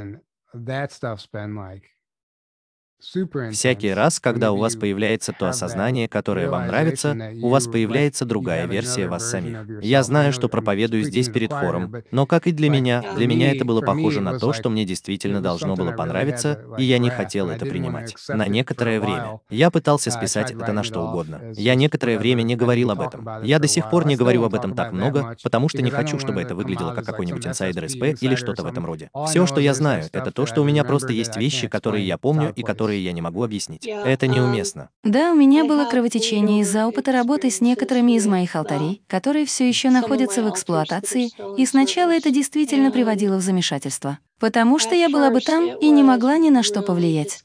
Всякий 3.51 3.93
раз, 3.93 4.21
когда 4.21 4.53
у 4.53 4.57
вас 4.57 4.77
появляется 4.77 5.33
то 5.33 5.49
осознание, 5.49 6.09
которое 6.09 6.49
вам 6.49 6.69
нравится, 6.69 7.17
у 7.43 7.49
вас 7.49 7.67
появляется 7.67 8.25
другая 8.25 8.67
версия 8.67 9.09
вас 9.09 9.29
самих. 9.29 9.67
Я 9.83 10.03
знаю, 10.03 10.33
что 10.33 10.49
проповедую 10.49 11.03
здесь 11.03 11.29
перед 11.29 11.53
хором, 11.53 11.95
но 12.13 12.27
как 12.27 12.47
и 12.47 12.53
для 12.53 12.71
меня, 12.71 13.03
для 13.17 13.27
меня 13.27 13.53
это 13.55 13.65
было 13.65 13.81
похоже 13.81 14.21
на 14.21 14.39
то, 14.39 14.53
что 14.53 14.71
мне 14.71 14.85
действительно 14.85 15.41
должно 15.41 15.75
было 15.75 15.93
понравиться, 15.93 16.65
и 16.79 16.85
я 16.85 16.99
не 16.99 17.11
хотел 17.11 17.51
это 17.51 17.67
принимать. 17.67 18.15
На 18.29 18.47
некоторое 18.47 19.01
время. 19.01 19.41
Я 19.51 19.71
пытался 19.71 20.11
списать 20.11 20.53
это 20.53 20.73
на 20.73 20.83
что 20.85 21.03
угодно. 21.03 21.41
Я 21.57 21.75
некоторое 21.75 22.19
время 22.19 22.43
не 22.43 22.57
говорил 22.57 22.91
об 22.93 23.01
этом. 23.01 23.29
Я 23.43 23.59
до 23.59 23.67
сих 23.69 23.91
пор 23.91 24.07
не 24.07 24.17
говорю 24.17 24.45
об 24.45 24.55
этом 24.55 24.75
так 24.75 24.93
много, 24.93 25.37
потому 25.43 25.69
что 25.69 25.83
не 25.83 25.91
хочу, 25.91 26.19
чтобы 26.19 26.41
это 26.41 26.55
выглядело 26.55 26.95
как 26.95 27.05
какой-нибудь 27.05 27.47
инсайдер 27.47 27.89
СП 27.89 28.23
или 28.23 28.37
что-то 28.37 28.63
в 28.63 28.67
этом 28.67 28.87
роде. 28.87 29.11
Все, 29.27 29.47
что 29.47 29.61
я 29.61 29.75
знаю, 29.75 30.05
это 30.13 30.31
то, 30.31 30.47
что 30.47 30.63
у 30.63 30.65
меня 30.65 30.85
просто 30.85 31.13
есть 31.13 31.37
вещи, 31.37 31.69
которые 31.69 32.07
я 32.07 32.17
помню 32.17 32.53
и 32.55 32.63
которые 32.63 32.92
я 33.01 33.13
не 33.13 33.21
могу 33.21 33.43
объяснить. 33.43 33.87
Это 33.87 34.27
неуместно. 34.27 34.91
Да, 35.03 35.33
у 35.33 35.35
меня 35.35 35.65
было 35.65 35.85
кровотечение 35.85 36.61
из-за 36.63 36.87
опыта 36.87 37.13
работы 37.13 37.51
с 37.51 37.61
некоторыми 37.61 38.13
из 38.13 38.27
моих 38.27 38.57
алтарей, 38.57 39.03
которые 39.07 39.47
все 39.47 39.69
еще 39.69 39.91
находятся 39.91 40.43
в 40.43 40.51
эксплуатации, 40.51 41.31
и 41.59 41.67
сначала 41.67 42.11
это 42.11 42.31
действительно 42.31 42.91
приводило 42.91 43.37
в 43.37 43.41
замешательство, 43.43 44.19
потому 44.39 44.79
что 44.79 44.95
я 44.95 45.09
была 45.09 45.31
бы 45.31 45.41
там 45.41 45.77
и 45.79 45.91
не 45.91 46.03
могла 46.03 46.39
ни 46.39 46.51
на 46.51 46.63
что 46.63 46.83
повлиять. 46.83 47.43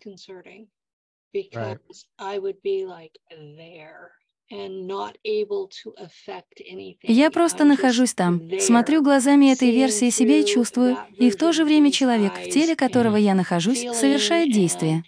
Я 7.03 7.31
просто 7.31 7.65
нахожусь 7.65 8.13
там, 8.13 8.41
смотрю 8.59 9.01
глазами 9.01 9.51
этой 9.51 9.71
версии 9.71 10.09
себя 10.09 10.39
и 10.39 10.45
чувствую, 10.45 10.97
и 11.17 11.29
в 11.29 11.35
то 11.35 11.51
же 11.51 11.65
время 11.65 11.91
человек, 11.91 12.33
в 12.33 12.49
теле 12.49 12.75
которого 12.75 13.17
я 13.17 13.35
нахожусь, 13.35 13.85
совершает 13.93 14.51
действие. 14.53 15.03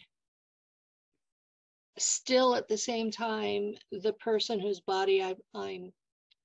Still 2.00 2.56
at 2.56 2.68
the 2.68 2.78
same 2.78 3.12
time, 3.12 3.76
the 3.91 4.14
person 4.14 4.60
whose 4.60 4.80
body 4.80 5.22
I'm 5.54 5.91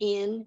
in 0.01 0.47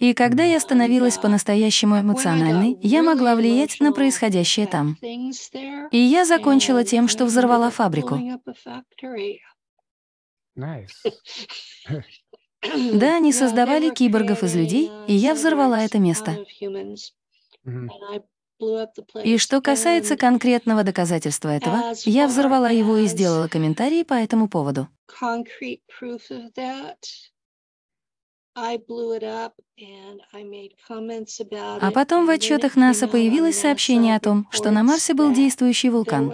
и 0.00 0.14
когда 0.14 0.42
я 0.42 0.58
становилась 0.58 1.18
по-настоящему 1.18 2.00
эмоциональной, 2.00 2.76
я 2.82 3.02
могла 3.02 3.36
влиять 3.36 3.78
на 3.78 3.92
происходящее 3.92 4.66
там. 4.66 4.96
И 5.00 5.98
я 5.98 6.24
закончила 6.24 6.82
тем, 6.84 7.06
что 7.06 7.26
взорвала 7.26 7.70
фабрику. 7.70 8.18
Да, 12.92 13.16
они 13.16 13.32
создавали 13.32 13.90
киборгов 13.90 14.42
из 14.42 14.56
людей, 14.56 14.90
и 15.06 15.14
я 15.14 15.34
взорвала 15.34 15.80
это 15.80 15.98
место. 15.98 16.44
И 19.24 19.38
что 19.38 19.60
касается 19.60 20.16
конкретного 20.16 20.84
доказательства 20.84 21.48
этого, 21.48 21.94
я 22.04 22.26
взорвала 22.26 22.70
его 22.70 22.98
и 22.98 23.06
сделала 23.06 23.48
комментарии 23.48 24.02
по 24.02 24.14
этому 24.14 24.48
поводу. 24.48 24.88
А 28.56 28.78
потом 31.90 32.26
в 32.26 32.30
отчетах 32.30 32.76
НАСА 32.76 33.08
появилось 33.08 33.60
сообщение 33.60 34.16
о 34.16 34.20
том, 34.20 34.46
что 34.50 34.70
на 34.70 34.84
Марсе 34.84 35.14
был 35.14 35.32
действующий 35.32 35.90
вулкан. 35.90 36.32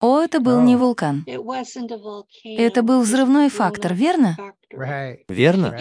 О, 0.00 0.20
это 0.20 0.40
был 0.40 0.60
не 0.62 0.76
вулкан. 0.76 1.24
Это 2.44 2.82
был 2.82 3.02
взрывной 3.02 3.48
фактор, 3.50 3.94
верно? 3.94 4.36
Верно. 5.28 5.78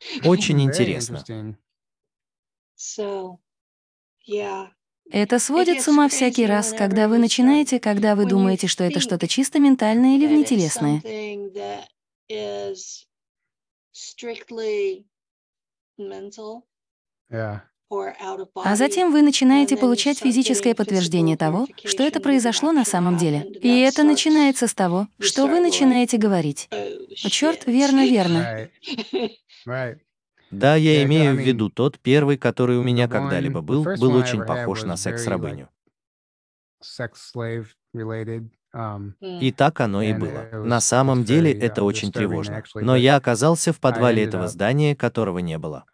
Очень 0.24 0.62
интересно. 0.62 1.24
Это 5.12 5.38
сводит 5.40 5.82
с 5.82 5.88
ума 5.88 6.08
всякий 6.08 6.46
раз, 6.46 6.72
когда 6.72 7.08
вы 7.08 7.18
начинаете, 7.18 7.80
когда 7.80 8.14
вы 8.14 8.26
думаете, 8.26 8.68
что 8.68 8.84
это 8.84 9.00
что-то 9.00 9.26
чисто 9.26 9.58
ментальное 9.58 10.16
или 10.16 10.26
внетелесное. 10.26 11.02
А 18.54 18.76
затем 18.76 19.10
вы 19.10 19.22
начинаете 19.22 19.76
получать 19.76 20.20
физическое 20.20 20.76
подтверждение 20.76 21.36
того, 21.36 21.66
что 21.84 22.04
это 22.04 22.20
произошло 22.20 22.70
на 22.70 22.84
самом 22.84 23.16
деле. 23.16 23.44
И 23.60 23.80
это 23.80 24.04
начинается 24.04 24.68
с 24.68 24.74
того, 24.74 25.08
что 25.18 25.48
вы 25.48 25.58
начинаете 25.58 26.16
говорить. 26.16 26.68
О, 26.70 27.28
черт, 27.28 27.66
верно, 27.66 28.06
верно. 28.06 28.70
Да, 30.50 30.74
я 30.74 31.04
имею 31.04 31.36
в 31.36 31.38
виду 31.38 31.70
тот 31.70 31.98
первый, 31.98 32.36
который 32.36 32.76
у 32.76 32.82
меня 32.82 33.08
когда-либо 33.08 33.60
был, 33.60 33.84
был 33.84 34.14
очень 34.14 34.44
похож 34.44 34.82
на 34.84 34.96
секс-рабыню. 34.96 35.68
Um, 38.72 39.14
и 39.20 39.50
так 39.50 39.80
оно 39.80 40.00
и 40.00 40.12
было. 40.12 40.48
На 40.52 40.80
самом 40.80 41.24
деле 41.24 41.52
это 41.52 41.80
uh, 41.80 41.84
очень 41.84 42.12
тревожно. 42.12 42.62
Но 42.76 42.94
я 42.94 43.16
оказался 43.16 43.72
в 43.72 43.80
подвале 43.80 44.24
этого 44.24 44.46
здания, 44.46 44.94
которого 44.94 45.40
не 45.40 45.58
было. 45.58 45.84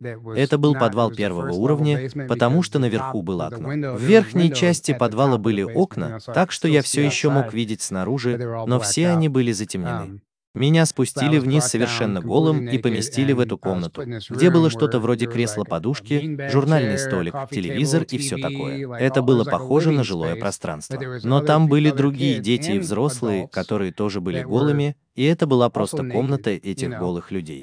Это 0.00 0.58
был 0.58 0.74
подвал 0.74 1.12
первого 1.12 1.52
уровня, 1.52 2.10
потому 2.28 2.62
что 2.62 2.78
наверху 2.78 3.22
было 3.22 3.46
окно. 3.46 3.96
В 3.96 4.02
верхней 4.02 4.52
части 4.52 4.92
подвала 4.92 5.38
были 5.38 5.62
окна, 5.62 6.18
так 6.26 6.50
что 6.50 6.66
я 6.66 6.82
все 6.82 7.04
еще 7.04 7.30
мог 7.30 7.54
видеть 7.54 7.82
снаружи, 7.82 8.36
но 8.66 8.80
все 8.80 9.08
они 9.08 9.28
были 9.28 9.52
затемнены. 9.52 10.20
Меня 10.54 10.86
спустили 10.86 11.38
вниз 11.38 11.64
совершенно 11.64 12.20
голым 12.20 12.68
и 12.68 12.78
поместили 12.78 13.32
в 13.32 13.40
эту 13.40 13.58
комнату, 13.58 14.04
где 14.30 14.50
было 14.50 14.70
что-то 14.70 15.00
вроде 15.00 15.26
кресла-подушки, 15.26 16.48
журнальный 16.48 16.96
столик, 16.96 17.34
телевизор 17.50 18.04
и 18.04 18.18
все 18.18 18.36
такое. 18.36 18.88
Это 18.96 19.20
было 19.22 19.44
похоже 19.44 19.90
на 19.90 20.04
жилое 20.04 20.36
пространство. 20.36 21.02
Но 21.24 21.40
там 21.40 21.68
были 21.68 21.90
другие 21.90 22.38
дети 22.38 22.72
и 22.72 22.78
взрослые, 22.78 23.48
которые 23.48 23.92
тоже 23.92 24.20
были 24.20 24.42
голыми, 24.42 24.96
и 25.14 25.24
это 25.24 25.46
была 25.46 25.70
просто 25.70 26.04
комната 26.08 26.50
этих 26.50 26.98
голых 26.98 27.30
людей. 27.30 27.62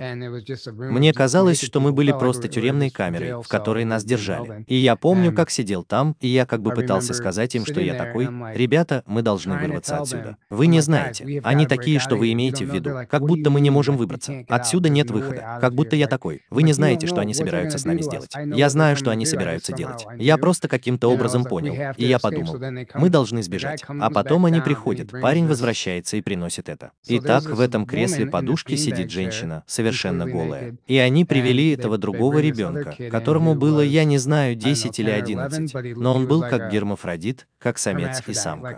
Мне 0.72 1.14
казалось, 1.14 1.62
что 1.62 1.80
мы 1.80 1.92
были 1.92 2.12
просто 2.12 2.48
тюремной 2.48 2.90
камерой, 2.90 3.42
в 3.42 3.48
которой 3.48 3.86
нас 3.86 4.04
держали. 4.04 4.64
И 4.68 4.76
я 4.76 4.96
помню, 4.96 5.34
как 5.34 5.50
сидел 5.50 5.84
там, 5.84 6.16
и 6.20 6.28
я 6.28 6.46
как 6.46 6.62
бы 6.62 6.72
пытался 6.72 7.14
сказать 7.14 7.56
им, 7.56 7.66
что 7.66 7.82
я 7.82 7.94
такой, 7.96 8.30
«Ребята, 8.56 9.04
мы 9.06 9.22
должны 9.22 9.58
вырваться 9.58 9.98
отсюда. 9.98 10.38
Вы 10.50 10.68
не 10.68 10.82
знаете. 10.82 11.42
Они 11.44 11.66
такие, 11.66 12.00
что 12.00 12.16
вы 12.16 12.32
имеете 12.32 12.66
в 12.66 12.74
виду. 12.74 12.92
Как 13.10 13.22
будто 13.24 13.50
мы 13.50 13.62
не 13.62 13.70
можем 13.70 13.98
выбраться. 13.98 14.46
Отсюда 14.48 14.90
нет 14.90 15.12
выхода. 15.12 15.58
Как 15.62 15.74
будто 15.74 15.96
я 15.96 16.08
такой. 16.08 16.42
Вы 16.50 16.64
не 16.64 16.74
знаете, 16.74 17.08
что 17.08 17.22
они 17.22 17.34
собираются 17.34 17.78
с 17.78 17.86
нами 17.86 18.02
сделать. 18.02 18.34
Я 18.56 18.70
знаю, 18.70 18.96
что 18.96 19.12
они 19.12 19.26
собираются 19.26 19.74
делать. 19.74 20.06
Я 20.18 20.38
просто 20.38 20.68
каким-то 20.68 21.08
образом 21.10 21.44
понял. 21.46 21.94
И 21.98 22.06
я 22.06 22.20
подумал, 22.20 22.58
мы 22.96 23.10
должны 23.10 23.44
сбежать. 23.44 23.84
А 23.88 24.10
потом 24.10 24.46
они 24.46 24.62
приходят, 24.62 25.12
парень 25.12 25.48
возвращается 25.48 26.18
и 26.18 26.22
приносит 26.22 26.70
это. 26.70 26.92
Итак, 27.08 27.41
как 27.42 27.56
в 27.56 27.60
этом 27.60 27.86
кресле 27.86 28.26
подушки 28.26 28.76
сидит 28.76 29.12
женщина, 29.12 29.64
совершенно 29.68 30.26
голая. 30.26 30.76
И 30.88 30.98
они 30.98 31.26
привели 31.26 31.72
этого 31.72 31.98
другого 31.98 32.40
ребенка, 32.40 32.96
которому 33.10 33.56
было, 33.56 33.82
я 33.82 34.04
не 34.04 34.18
знаю, 34.18 34.56
10 34.56 35.00
или 35.00 35.10
11, 35.10 35.98
но 35.98 36.16
он 36.16 36.28
был 36.28 36.42
как 36.42 36.72
гермафродит, 36.72 37.48
как 37.60 37.78
самец 37.78 38.22
и 38.28 38.34
самка. 38.34 38.78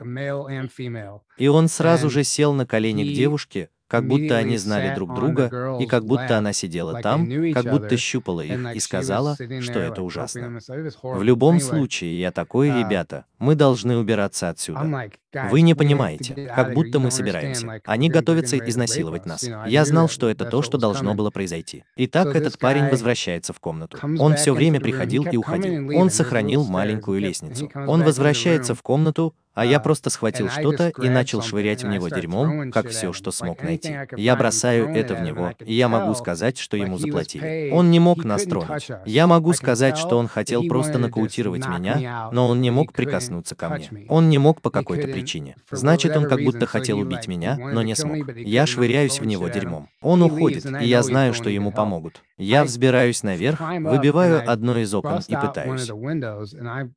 И 1.37 1.47
он 1.47 1.67
сразу 1.67 2.09
же 2.09 2.23
сел 2.23 2.53
на 2.53 2.65
колени 2.65 3.03
к 3.03 3.15
девушке, 3.15 3.69
как 3.93 4.07
будто 4.07 4.37
они 4.37 4.57
знали 4.57 4.95
друг 4.95 5.13
друга, 5.13 5.77
и 5.79 5.85
как 5.85 6.03
будто 6.03 6.39
она 6.39 6.51
сидела 6.51 6.99
там, 7.01 7.29
как 7.53 7.69
будто 7.69 7.95
щупала 7.95 8.41
их 8.41 8.75
и 8.75 8.79
сказала, 8.79 9.35
что 9.61 9.79
это 9.79 10.01
ужасно. 10.01 10.59
В 11.03 11.21
любом 11.21 11.59
случае, 11.59 12.19
я 12.19 12.31
такой, 12.31 12.69
uh, 12.69 12.79
ребята, 12.79 13.25
мы 13.37 13.53
должны 13.53 13.97
убираться 13.97 14.49
отсюда. 14.49 15.11
Вы 15.51 15.61
не 15.61 15.75
понимаете, 15.75 16.49
как 16.55 16.73
будто 16.73 16.99
мы 16.99 17.11
собираемся. 17.11 17.81
Они 17.85 18.09
готовятся 18.09 18.57
изнасиловать 18.57 19.27
нас. 19.27 19.47
Я 19.67 19.85
знал, 19.85 20.09
что 20.09 20.27
это 20.27 20.45
то, 20.45 20.63
что 20.63 20.79
должно 20.79 21.13
было 21.13 21.29
произойти. 21.29 21.83
Итак, 21.95 22.35
этот 22.35 22.57
парень 22.57 22.89
возвращается 22.89 23.53
в 23.53 23.59
комнату. 23.59 23.99
Он 24.19 24.35
все 24.35 24.53
время 24.53 24.79
приходил 24.79 25.25
и 25.25 25.37
уходил. 25.37 25.95
Он 25.95 26.09
сохранил 26.09 26.63
маленькую 26.63 27.19
лестницу. 27.19 27.69
Он 27.75 28.01
возвращается 28.03 28.73
в 28.73 28.81
комнату, 28.81 29.35
а 29.53 29.65
я 29.65 29.79
просто 29.79 30.09
схватил 30.09 30.49
что-то 30.49 30.89
и 31.01 31.09
начал 31.09 31.41
швырять 31.41 31.83
в 31.83 31.87
него 31.87 32.09
дерьмом, 32.09 32.71
как 32.71 32.89
все, 32.89 33.13
что 33.13 33.31
смог 33.31 33.61
найти. 33.61 33.95
Я 34.17 34.35
бросаю 34.35 34.89
это 34.89 35.15
в 35.15 35.21
него, 35.21 35.51
и 35.59 35.73
я 35.73 35.87
могу 35.87 36.13
сказать, 36.15 36.57
что 36.57 36.77
ему 36.77 36.97
заплатили. 36.97 37.69
Он 37.71 37.91
не 37.91 37.99
мог 37.99 38.23
нас 38.23 38.43
тронуть. 38.43 38.89
Я 39.05 39.27
могу 39.27 39.53
сказать, 39.53 39.97
что 39.97 40.17
он 40.17 40.27
хотел 40.27 40.63
просто 40.67 40.97
нокаутировать 40.97 41.67
меня, 41.67 42.29
но 42.31 42.47
он 42.47 42.61
не 42.61 42.71
мог 42.71 42.93
прикоснуться 42.93 43.55
ко 43.55 43.69
мне. 43.69 44.05
Он 44.09 44.29
не 44.29 44.37
мог 44.37 44.61
по 44.61 44.69
какой-то 44.69 45.07
причине. 45.07 45.55
Значит, 45.71 46.15
он 46.15 46.27
как 46.27 46.43
будто 46.43 46.65
хотел 46.65 46.99
убить 46.99 47.27
меня, 47.27 47.57
но 47.57 47.81
не 47.81 47.95
смог. 47.95 48.35
Я 48.35 48.65
швыряюсь 48.65 49.19
в 49.19 49.25
него 49.25 49.47
дерьмом. 49.49 49.89
Он 50.01 50.21
уходит, 50.23 50.65
и 50.65 50.85
я 50.85 51.03
знаю, 51.03 51.33
что 51.33 51.49
ему 51.49 51.71
помогут. 51.71 52.21
Я 52.37 52.63
взбираюсь 52.63 53.23
наверх, 53.23 53.59
выбиваю 53.59 54.49
одно 54.49 54.77
из 54.77 54.93
окон 54.93 55.21
и 55.27 55.35
пытаюсь. 55.35 55.91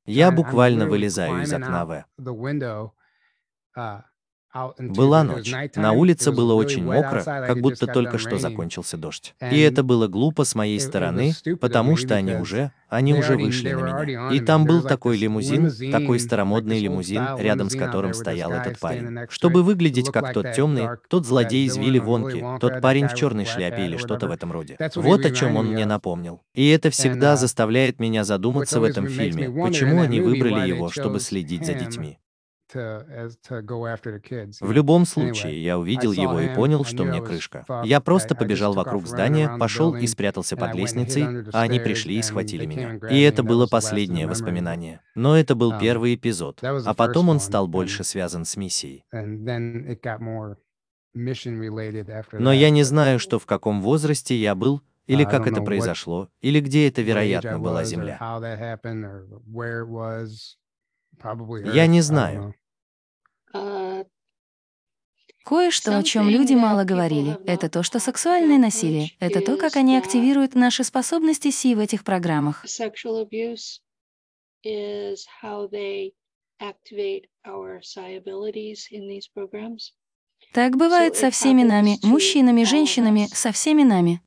Я 0.06 0.30
буквально 0.30 0.86
вылезаю 0.86 1.42
из 1.42 1.52
окна 1.52 1.84
В. 1.84 2.04
Была 4.78 5.22
ночь. 5.22 5.52
На 5.74 5.92
улице 5.92 6.32
было 6.32 6.54
очень 6.54 6.84
мокро, 6.84 7.22
как 7.22 7.60
будто 7.60 7.86
только 7.86 8.18
что 8.18 8.38
закончился 8.38 8.96
дождь. 8.96 9.34
И 9.50 9.60
это 9.60 9.82
было 9.82 10.06
глупо 10.06 10.44
с 10.44 10.54
моей 10.54 10.80
стороны, 10.80 11.32
потому 11.60 11.96
что 11.96 12.14
они 12.14 12.34
уже, 12.34 12.72
они 12.88 13.14
уже 13.14 13.36
вышли 13.36 13.72
на 13.72 14.02
меня. 14.02 14.30
И 14.30 14.40
там 14.40 14.64
был 14.64 14.82
такой 14.82 15.18
лимузин, 15.18 15.70
такой 15.90 16.18
старомодный 16.18 16.78
лимузин, 16.80 17.36
рядом 17.38 17.68
с 17.68 17.76
которым 17.76 18.14
стоял 18.14 18.52
этот 18.52 18.78
парень. 18.78 19.26
Чтобы 19.28 19.62
выглядеть 19.62 20.10
как 20.10 20.32
тот 20.32 20.52
темный, 20.52 20.88
тот 21.08 21.26
злодей 21.26 21.66
из 21.66 21.76
Вилли 21.76 21.98
Вонки, 21.98 22.44
тот 22.60 22.80
парень 22.80 23.08
в 23.08 23.14
черной 23.14 23.44
шляпе 23.44 23.84
или 23.86 23.96
что-то 23.96 24.28
в 24.28 24.30
этом 24.30 24.52
роде. 24.52 24.78
Вот 24.94 25.24
о 25.24 25.30
чем 25.30 25.56
он 25.56 25.66
мне 25.66 25.86
напомнил. 25.86 26.42
И 26.54 26.68
это 26.68 26.90
всегда 26.90 27.36
заставляет 27.36 28.00
меня 28.00 28.24
задуматься 28.24 28.80
в 28.80 28.84
этом 28.84 29.06
фильме, 29.08 29.50
почему 29.50 30.00
они 30.00 30.20
выбрали 30.20 30.66
его, 30.68 30.88
чтобы 30.88 31.20
следить 31.20 31.66
за 31.66 31.74
детьми. 31.74 32.18
В 34.60 34.72
любом 34.72 35.06
случае, 35.06 35.62
я 35.62 35.78
увидел 35.78 36.12
его 36.12 36.40
и 36.40 36.54
понял, 36.54 36.84
что 36.84 37.04
мне 37.04 37.20
крышка. 37.20 37.64
Я 37.84 38.00
просто 38.00 38.34
побежал 38.34 38.74
вокруг 38.74 39.06
здания, 39.06 39.56
пошел 39.58 39.94
и 39.94 40.06
спрятался 40.06 40.56
под 40.56 40.74
лестницей, 40.74 41.44
а 41.52 41.62
они 41.62 41.80
пришли 41.80 42.18
и 42.18 42.22
схватили 42.22 42.66
меня. 42.66 42.98
И 43.10 43.20
это 43.20 43.42
было 43.42 43.66
последнее 43.66 44.26
воспоминание. 44.26 45.00
Но 45.14 45.36
это 45.36 45.54
был 45.54 45.72
um, 45.72 45.80
первый 45.80 46.14
эпизод, 46.14 46.60
а 46.62 46.94
потом 46.94 47.28
он 47.28 47.40
стал 47.40 47.66
больше 47.66 48.04
связан 48.04 48.44
с 48.44 48.56
миссией. 48.56 49.04
Но 52.32 52.52
я 52.52 52.70
не 52.70 52.82
знаю, 52.82 53.18
что 53.18 53.38
в 53.38 53.46
каком 53.46 53.80
возрасте 53.80 54.36
я 54.36 54.54
был, 54.54 54.82
или 55.06 55.24
как 55.24 55.46
это 55.46 55.62
произошло, 55.62 56.28
или 56.40 56.60
где 56.60 56.88
это, 56.88 57.02
вероятно, 57.02 57.58
была 57.58 57.84
Земля. 57.84 58.18
Я 61.72 61.86
не 61.86 62.00
знаю. 62.00 62.54
Кое-что, 65.44 65.96
о 65.96 66.02
чем 66.02 66.28
люди 66.28 66.54
мало 66.54 66.82
говорили, 66.82 67.38
это 67.46 67.68
то, 67.68 67.84
что 67.84 68.00
сексуальное 68.00 68.58
насилие— 68.58 69.12
это 69.20 69.40
то, 69.40 69.56
как 69.56 69.76
они 69.76 69.96
активируют 69.96 70.56
наши 70.56 70.82
способности 70.82 71.52
Си 71.52 71.76
в 71.76 71.78
этих 71.78 72.02
программах. 72.02 72.64
Так 80.52 80.76
бывает 80.76 81.16
со 81.16 81.30
всеми 81.30 81.62
нами, 81.62 81.98
мужчинами, 82.02 82.64
женщинами, 82.64 83.26
со 83.32 83.52
всеми 83.52 83.84
нами. 83.84 84.20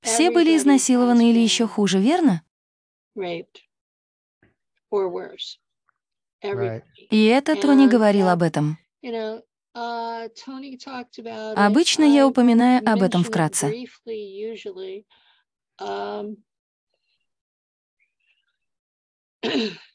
Все 0.00 0.30
были 0.32 0.56
изнасилованы 0.56 1.30
или 1.30 1.38
еще 1.38 1.68
хуже, 1.68 2.00
верно? 2.00 2.42
И 6.42 7.26
это 7.26 7.56
Тони 7.56 7.86
говорил 7.86 8.28
об 8.28 8.42
этом. 8.42 8.78
Uh, 9.74 10.28
Обычно 11.56 12.04
я 12.04 12.26
упоминаю 12.26 12.82
об 12.84 13.02
этом 13.02 13.24
вкратце. 13.24 13.72
Um, 15.80 16.36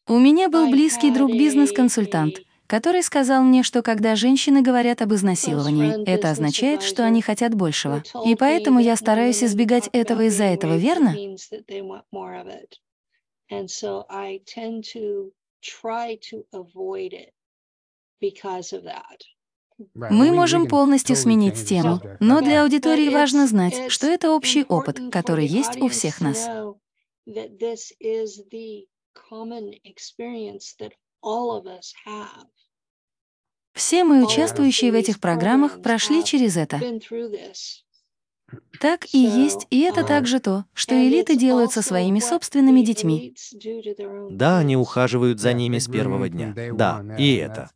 У 0.07 0.17
меня 0.17 0.49
был 0.49 0.69
близкий 0.71 1.11
друг 1.11 1.31
бизнес-консультант, 1.31 2.39
который 2.65 3.03
сказал 3.03 3.43
мне, 3.43 3.61
что 3.61 3.81
когда 3.83 4.15
женщины 4.15 4.61
говорят 4.61 5.01
об 5.01 5.13
изнасиловании, 5.13 6.03
это 6.05 6.31
означает, 6.31 6.81
что 6.81 7.05
они 7.05 7.21
хотят 7.21 7.53
большего. 7.53 8.03
И 8.25 8.35
поэтому 8.35 8.79
я 8.79 8.95
стараюсь 8.95 9.43
избегать 9.43 9.89
этого 9.93 10.23
из-за 10.23 10.45
этого, 10.45 10.75
верно? 10.75 11.15
And 15.63 15.71
so 15.71 15.89
I 15.89 16.15
tend 16.15 16.21
to 16.21 16.31
try 16.31 16.31
to 16.31 16.45
avoid 16.53 17.13
it 17.13 17.33
because 18.21 18.73
of 18.73 18.83
that. 18.83 19.23
Мы 19.93 20.31
можем 20.31 20.67
полностью 20.67 21.15
сменить 21.15 21.67
тему, 21.67 22.01
но 22.19 22.41
для 22.41 22.63
аудитории 22.63 23.09
важно 23.09 23.45
знать, 23.47 23.91
что 23.91 24.07
это 24.07 24.31
общий 24.31 24.63
опыт, 24.63 24.99
который 25.11 25.45
есть 25.45 25.77
у 25.77 25.87
всех 25.87 26.19
нас. 26.19 26.49
Все 33.73 34.03
мы, 34.03 34.25
участвующие 34.25 34.91
в 34.91 34.95
этих 34.95 35.19
программах, 35.19 35.81
прошли 35.83 36.23
через 36.23 36.57
это. 36.57 36.79
Так 38.79 39.05
и 39.13 39.17
есть, 39.17 39.67
и 39.69 39.81
это 39.81 40.03
также 40.03 40.39
то, 40.39 40.65
что 40.73 40.95
элиты 40.95 41.35
делают 41.35 41.71
со 41.71 41.81
своими 41.81 42.19
собственными 42.19 42.81
детьми. 42.81 43.35
Да, 44.29 44.59
они 44.59 44.77
ухаживают 44.77 45.39
за 45.39 45.53
ними 45.53 45.79
с 45.79 45.87
первого 45.87 46.29
дня. 46.29 46.53
Да, 46.73 47.03
и 47.17 47.35
это. 47.35 47.71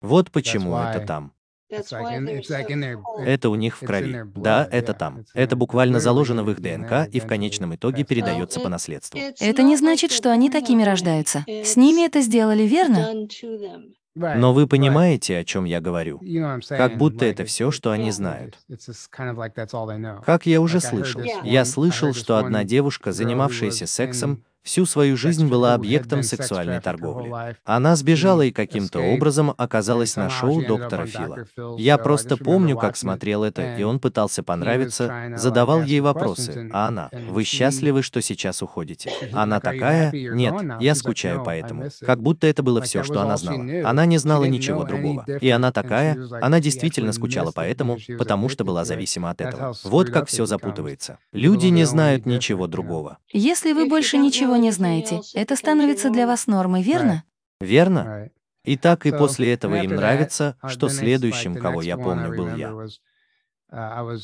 Вот 0.00 0.30
почему 0.30 0.76
это 0.76 1.04
там. 1.06 1.32
Это 1.68 3.50
у 3.50 3.54
них 3.56 3.76
в 3.76 3.84
крови. 3.84 4.22
Да, 4.36 4.68
это 4.70 4.94
там. 4.94 5.24
Это 5.34 5.56
буквально 5.56 5.98
заложено 5.98 6.44
в 6.44 6.50
их 6.50 6.60
ДНК 6.60 7.08
и 7.12 7.18
в 7.18 7.26
конечном 7.26 7.74
итоге 7.74 8.04
передается 8.04 8.60
по 8.60 8.68
наследству. 8.68 9.18
Это 9.18 9.62
не 9.62 9.76
значит, 9.76 10.12
что 10.12 10.30
они 10.30 10.50
такими 10.50 10.84
рождаются. 10.84 11.44
С 11.46 11.76
ними 11.76 12.06
это 12.06 12.20
сделали, 12.20 12.62
верно? 12.62 13.26
Но 14.16 14.54
вы 14.54 14.66
понимаете, 14.66 15.38
о 15.38 15.44
чем 15.44 15.64
я 15.64 15.80
говорю? 15.80 16.20
Как 16.68 16.96
будто 16.96 17.26
это 17.26 17.44
все, 17.44 17.70
что 17.70 17.90
они 17.90 18.10
знают. 18.10 18.58
Как 20.24 20.46
я 20.46 20.60
уже 20.60 20.80
слышал. 20.80 21.22
Я 21.44 21.64
слышал, 21.64 22.14
что 22.14 22.38
одна 22.38 22.64
девушка, 22.64 23.12
занимавшаяся 23.12 23.86
сексом, 23.86 24.42
всю 24.66 24.84
свою 24.84 25.16
жизнь 25.16 25.46
была 25.46 25.74
объектом 25.74 26.22
сексуальной 26.22 26.80
торговли. 26.80 27.32
Она 27.64 27.94
сбежала 27.96 28.42
и 28.42 28.50
каким-то 28.50 29.00
образом 29.00 29.54
оказалась 29.56 30.16
на 30.16 30.28
шоу 30.28 30.62
доктора 30.62 31.06
Фила. 31.06 31.46
Я 31.78 31.96
просто 31.96 32.36
помню, 32.36 32.76
как 32.76 32.96
смотрел 32.96 33.44
это, 33.44 33.76
и 33.76 33.82
он 33.84 34.00
пытался 34.00 34.42
понравиться, 34.42 35.34
задавал 35.36 35.82
ей 35.82 36.00
вопросы, 36.00 36.68
а 36.72 36.88
она, 36.88 37.10
«Вы 37.30 37.44
счастливы, 37.44 38.02
что 38.02 38.20
сейчас 38.20 38.60
уходите?» 38.60 39.12
Она 39.32 39.60
такая, 39.60 40.10
«Нет, 40.12 40.54
я 40.80 40.94
скучаю 40.94 41.44
по 41.44 41.50
этому». 41.50 41.84
Как 42.00 42.20
будто 42.20 42.46
это 42.46 42.62
было 42.62 42.82
все, 42.82 43.04
что 43.04 43.20
она 43.20 43.36
знала. 43.36 43.64
Она 43.84 44.04
не 44.04 44.18
знала 44.18 44.44
ничего 44.44 44.84
другого. 44.84 45.24
И 45.40 45.48
она 45.48 45.70
такая, 45.70 46.18
она 46.40 46.58
действительно 46.60 47.12
скучала 47.12 47.52
по 47.52 47.60
этому, 47.60 47.98
потому 48.18 48.48
что 48.48 48.64
была 48.64 48.84
зависима 48.84 49.30
от 49.30 49.40
этого. 49.40 49.74
Вот 49.84 50.10
как 50.10 50.28
все 50.28 50.44
запутывается. 50.44 51.18
Люди 51.32 51.66
не 51.66 51.84
знают 51.84 52.26
ничего 52.26 52.66
другого. 52.66 53.18
Если 53.32 53.72
вы 53.72 53.86
больше 53.86 54.18
ничего 54.18 54.55
не 54.56 54.70
знаете, 54.70 55.20
это 55.34 55.56
становится 55.56 56.10
для 56.10 56.26
вас 56.26 56.46
нормой, 56.46 56.82
верно? 56.82 57.24
Верно. 57.60 58.30
И 58.66 58.76
так 58.76 59.06
и 59.06 59.12
после 59.12 59.52
этого 59.52 59.76
им 59.76 59.94
нравится, 59.94 60.56
что 60.66 60.88
следующим, 60.88 61.54
кого 61.54 61.82
я 61.82 61.96
помню, 61.96 62.36
был 62.36 62.54
я. 62.56 62.74
Uh, 63.72 64.18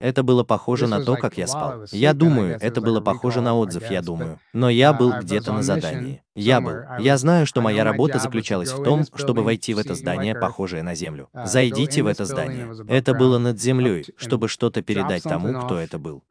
это 0.00 0.22
было 0.22 0.42
похоже 0.42 0.86
на 0.86 1.02
то, 1.02 1.16
как 1.16 1.38
я 1.38 1.46
спал. 1.46 1.84
Я 1.92 2.12
думаю, 2.12 2.58
это 2.60 2.80
было 2.80 3.00
похоже 3.00 3.40
на 3.40 3.54
отзыв, 3.54 3.90
я 3.90 4.02
думаю. 4.02 4.38
Но 4.52 4.68
я 4.68 4.92
был 4.92 5.12
где-то 5.20 5.52
на 5.52 5.62
задании. 5.62 6.22
Я 6.34 6.60
был. 6.60 6.76
Я 6.98 7.16
знаю, 7.16 7.46
что 7.46 7.60
моя 7.60 7.84
работа 7.84 8.18
заключалась 8.18 8.72
в 8.72 8.82
том, 8.82 9.04
чтобы 9.14 9.42
войти 9.42 9.72
в 9.72 9.78
это 9.78 9.94
здание, 9.94 10.34
похожее 10.34 10.82
на 10.82 10.94
Землю. 10.94 11.28
Uh, 11.34 11.46
Зайдите 11.46 12.02
в 12.02 12.06
это 12.06 12.24
здание. 12.24 12.70
Это 12.88 13.14
было 13.14 13.38
над 13.38 13.60
землей, 13.60 14.04
чтобы 14.16 14.48
что-то 14.48 14.82
передать 14.82 15.22
тому, 15.22 15.58
кто 15.60 15.78
это 15.78 15.98
был. 15.98 16.22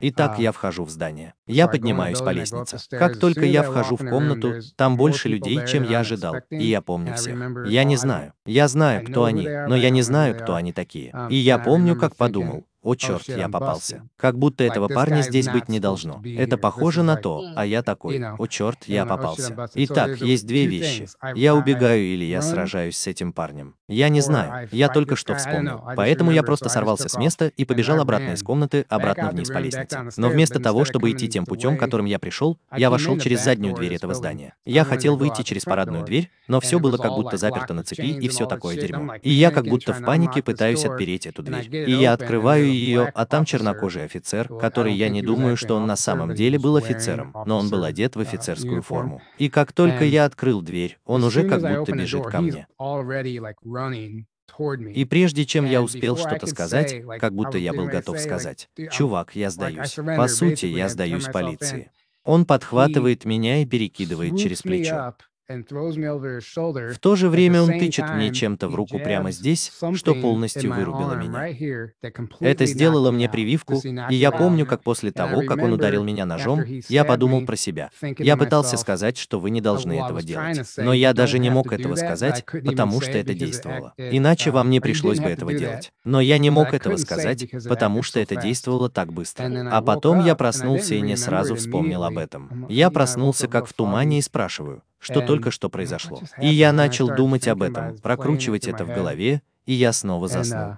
Итак, 0.00 0.38
я 0.38 0.52
вхожу 0.52 0.84
в 0.84 0.90
здание. 0.90 1.34
Я 1.46 1.68
поднимаюсь 1.68 2.18
по 2.18 2.30
лестнице. 2.30 2.78
Как 2.90 3.18
только 3.18 3.44
я 3.44 3.62
вхожу 3.62 3.96
в 3.96 4.08
комнату, 4.08 4.54
там 4.76 4.96
больше 4.96 5.28
людей, 5.28 5.60
чем 5.66 5.84
я 5.84 6.00
ожидал, 6.00 6.36
и 6.50 6.64
я 6.64 6.80
помню 6.80 7.14
всех. 7.14 7.38
Я 7.66 7.84
не 7.84 7.96
знаю. 7.96 8.32
Я 8.46 8.68
знаю, 8.68 9.06
кто 9.06 9.24
они, 9.24 9.46
но 9.46 9.76
я 9.76 9.90
не 9.90 10.02
знаю, 10.02 10.34
кто 10.36 10.54
они 10.54 10.72
такие. 10.72 11.10
Um, 11.12 11.30
и 11.30 11.36
я 11.36 11.58
помню, 11.58 11.94
как 11.94 12.16
подумал, 12.16 12.64
о, 12.82 12.94
черт, 12.94 13.28
я 13.28 13.48
попался. 13.48 14.08
Как 14.16 14.38
будто 14.38 14.64
этого 14.64 14.88
парня 14.88 15.20
здесь 15.20 15.48
быть 15.48 15.68
не 15.68 15.80
должно. 15.80 16.22
Это 16.24 16.56
похоже 16.56 17.02
на 17.02 17.16
то, 17.16 17.44
а 17.54 17.66
я 17.66 17.82
такой, 17.82 18.22
о, 18.38 18.46
черт, 18.46 18.84
я 18.86 19.04
попался. 19.04 19.68
Итак, 19.74 20.16
есть 20.20 20.46
две 20.46 20.66
вещи. 20.66 21.06
Я 21.34 21.54
убегаю 21.54 22.02
или 22.02 22.24
я 22.24 22.40
сражаюсь 22.40 22.96
с 22.96 23.06
этим 23.06 23.32
парнем. 23.32 23.74
Я 23.90 24.08
не 24.08 24.20
знаю, 24.20 24.68
я 24.70 24.88
только 24.88 25.16
что 25.16 25.34
вспомнил. 25.34 25.82
Поэтому 25.96 26.30
я 26.30 26.44
просто 26.44 26.68
сорвался 26.68 27.08
с 27.08 27.18
места 27.18 27.48
и 27.56 27.64
побежал 27.64 28.00
обратно 28.00 28.32
из 28.32 28.42
комнаты, 28.42 28.86
обратно 28.88 29.30
вниз 29.30 29.48
по 29.48 29.58
лестнице. 29.58 30.08
Но 30.16 30.28
вместо 30.28 30.60
того, 30.60 30.84
чтобы 30.84 31.10
идти 31.10 31.28
тем 31.28 31.44
путем, 31.44 31.76
которым 31.76 32.06
я 32.06 32.20
пришел, 32.20 32.56
я 32.76 32.88
вошел 32.88 33.18
через 33.18 33.42
заднюю 33.42 33.74
дверь 33.74 33.94
этого 33.94 34.14
здания. 34.14 34.54
Я 34.64 34.84
хотел 34.84 35.16
выйти 35.16 35.42
через 35.42 35.64
парадную 35.64 36.04
дверь, 36.04 36.30
но 36.46 36.60
все 36.60 36.78
было 36.78 36.96
как 36.98 37.12
будто 37.12 37.36
заперто 37.36 37.74
на 37.74 37.82
цепи 37.82 38.06
и 38.06 38.28
все 38.28 38.46
такое 38.46 38.76
дерьмо. 38.76 39.14
И 39.22 39.30
я 39.30 39.50
как 39.50 39.66
будто 39.66 39.92
в 39.92 40.04
панике 40.04 40.42
пытаюсь 40.42 40.84
отпереть 40.84 41.26
эту 41.26 41.42
дверь. 41.42 41.68
И 41.72 41.92
я 41.92 42.12
открываю 42.12 42.66
ее, 42.66 43.10
а 43.14 43.26
там 43.26 43.44
чернокожий 43.44 44.04
офицер, 44.04 44.48
который 44.48 44.94
я 44.94 45.08
не 45.08 45.22
думаю, 45.22 45.56
что 45.56 45.74
он 45.76 45.86
на 45.86 45.96
самом 45.96 46.34
деле 46.34 46.58
был 46.58 46.76
офицером, 46.76 47.34
но 47.46 47.58
он 47.58 47.70
был 47.70 47.82
одет 47.84 48.14
в 48.14 48.20
офицерскую 48.20 48.82
форму. 48.82 49.20
И 49.38 49.48
как 49.48 49.72
только 49.72 50.04
я 50.04 50.26
открыл 50.26 50.62
дверь, 50.62 50.98
он 51.04 51.24
уже 51.24 51.42
как 51.48 51.60
будто 51.60 51.92
бежит 51.92 52.24
ко 52.26 52.40
мне. 52.40 52.66
И 54.94 55.04
прежде 55.04 55.46
чем 55.46 55.64
я 55.64 55.80
успел 55.80 56.16
что-то 56.16 56.46
сказать, 56.46 57.02
как 57.18 57.34
будто 57.34 57.56
я 57.56 57.72
был 57.72 57.86
готов 57.86 58.18
сказать, 58.18 58.68
«Чувак, 58.90 59.36
я 59.36 59.50
сдаюсь». 59.50 59.94
По 59.94 60.28
сути, 60.28 60.66
я 60.66 60.88
сдаюсь 60.88 61.26
полиции. 61.26 61.90
Он 62.24 62.44
подхватывает 62.44 63.24
меня 63.24 63.62
и 63.62 63.66
перекидывает 63.66 64.36
через 64.36 64.62
плечо. 64.62 65.14
В 65.50 66.98
то 67.00 67.16
же 67.16 67.28
время 67.28 67.62
он 67.62 67.70
тычет 67.70 68.08
мне 68.10 68.32
чем-то 68.32 68.68
в 68.68 68.74
руку 68.76 68.98
прямо 68.98 69.32
здесь, 69.32 69.72
что 69.94 70.14
полностью 70.14 70.72
вырубило 70.72 71.14
меня. 71.14 71.88
Это 72.38 72.66
сделало 72.66 73.10
мне 73.10 73.28
прививку, 73.28 73.80
и 74.10 74.14
я 74.14 74.30
помню, 74.30 74.64
как 74.64 74.82
после 74.82 75.10
того, 75.10 75.42
как 75.42 75.58
он 75.58 75.72
ударил 75.72 76.04
меня 76.04 76.24
ножом, 76.24 76.62
я 76.88 77.04
подумал 77.04 77.44
про 77.44 77.56
себя. 77.56 77.90
Я 78.18 78.36
пытался 78.36 78.76
сказать, 78.76 79.16
что 79.16 79.40
вы 79.40 79.50
не 79.50 79.60
должны 79.60 79.94
этого 79.94 80.22
делать. 80.22 80.60
Но 80.76 80.92
я 80.92 81.12
даже 81.12 81.38
не 81.38 81.50
мог 81.50 81.72
этого 81.72 81.96
сказать, 81.96 82.44
потому 82.44 83.00
что 83.00 83.18
это 83.18 83.34
действовало. 83.34 83.92
Иначе 83.96 84.50
вам 84.50 84.70
не 84.70 84.80
пришлось 84.80 85.18
бы 85.18 85.30
этого 85.30 85.52
делать. 85.52 85.92
Но 86.04 86.20
я 86.20 86.38
не 86.38 86.50
мог 86.50 86.72
этого 86.74 86.96
сказать, 86.96 87.50
потому 87.68 88.02
что 88.02 88.20
это 88.20 88.36
действовало 88.36 88.88
так 88.88 89.12
быстро. 89.12 89.50
А 89.70 89.82
потом 89.82 90.24
я 90.24 90.34
проснулся 90.34 90.94
и 90.94 91.00
не 91.00 91.16
сразу 91.16 91.56
вспомнил 91.56 92.04
об 92.04 92.18
этом. 92.18 92.66
Я 92.68 92.90
проснулся 92.90 93.48
как 93.48 93.66
в 93.66 93.72
тумане 93.72 94.18
и 94.18 94.22
спрашиваю, 94.22 94.82
что 95.00 95.22
только 95.22 95.50
что 95.50 95.68
произошло. 95.68 96.20
И 96.40 96.46
я 96.46 96.72
начал 96.72 97.14
думать 97.14 97.48
об 97.48 97.62
этом, 97.62 97.98
прокручивать 97.98 98.68
это 98.68 98.84
в 98.84 98.88
голове, 98.94 99.42
и 99.66 99.72
я 99.72 99.92
снова 99.92 100.28
заснул. 100.28 100.76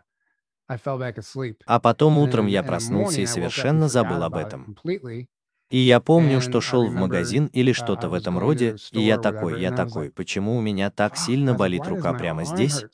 А 1.67 1.81
потом 1.81 2.19
утром 2.19 2.47
я 2.47 2.63
проснулся 2.63 3.21
и 3.21 3.27
совершенно 3.27 3.89
забыл 3.89 4.23
об 4.23 4.35
этом. 4.37 4.77
И 5.73 5.79
я 5.79 6.01
помню, 6.01 6.43
что 6.43 6.61
шел 6.61 6.87
в 6.87 6.93
магазин 6.95 7.47
или 7.55 7.73
что-то 7.73 8.11
в 8.11 8.15
этом 8.15 8.39
роде, 8.39 8.77
и 8.93 9.01
я 9.01 9.17
такой, 9.17 9.59
я 9.59 9.73
такой, 9.73 10.11
почему 10.11 10.59
у 10.59 10.61
меня 10.61 10.91
так 10.91 11.17
сильно 11.17 11.55
болит 11.55 11.87
рука 11.87 12.13
прямо 12.13 12.45
здесь? 12.45 12.85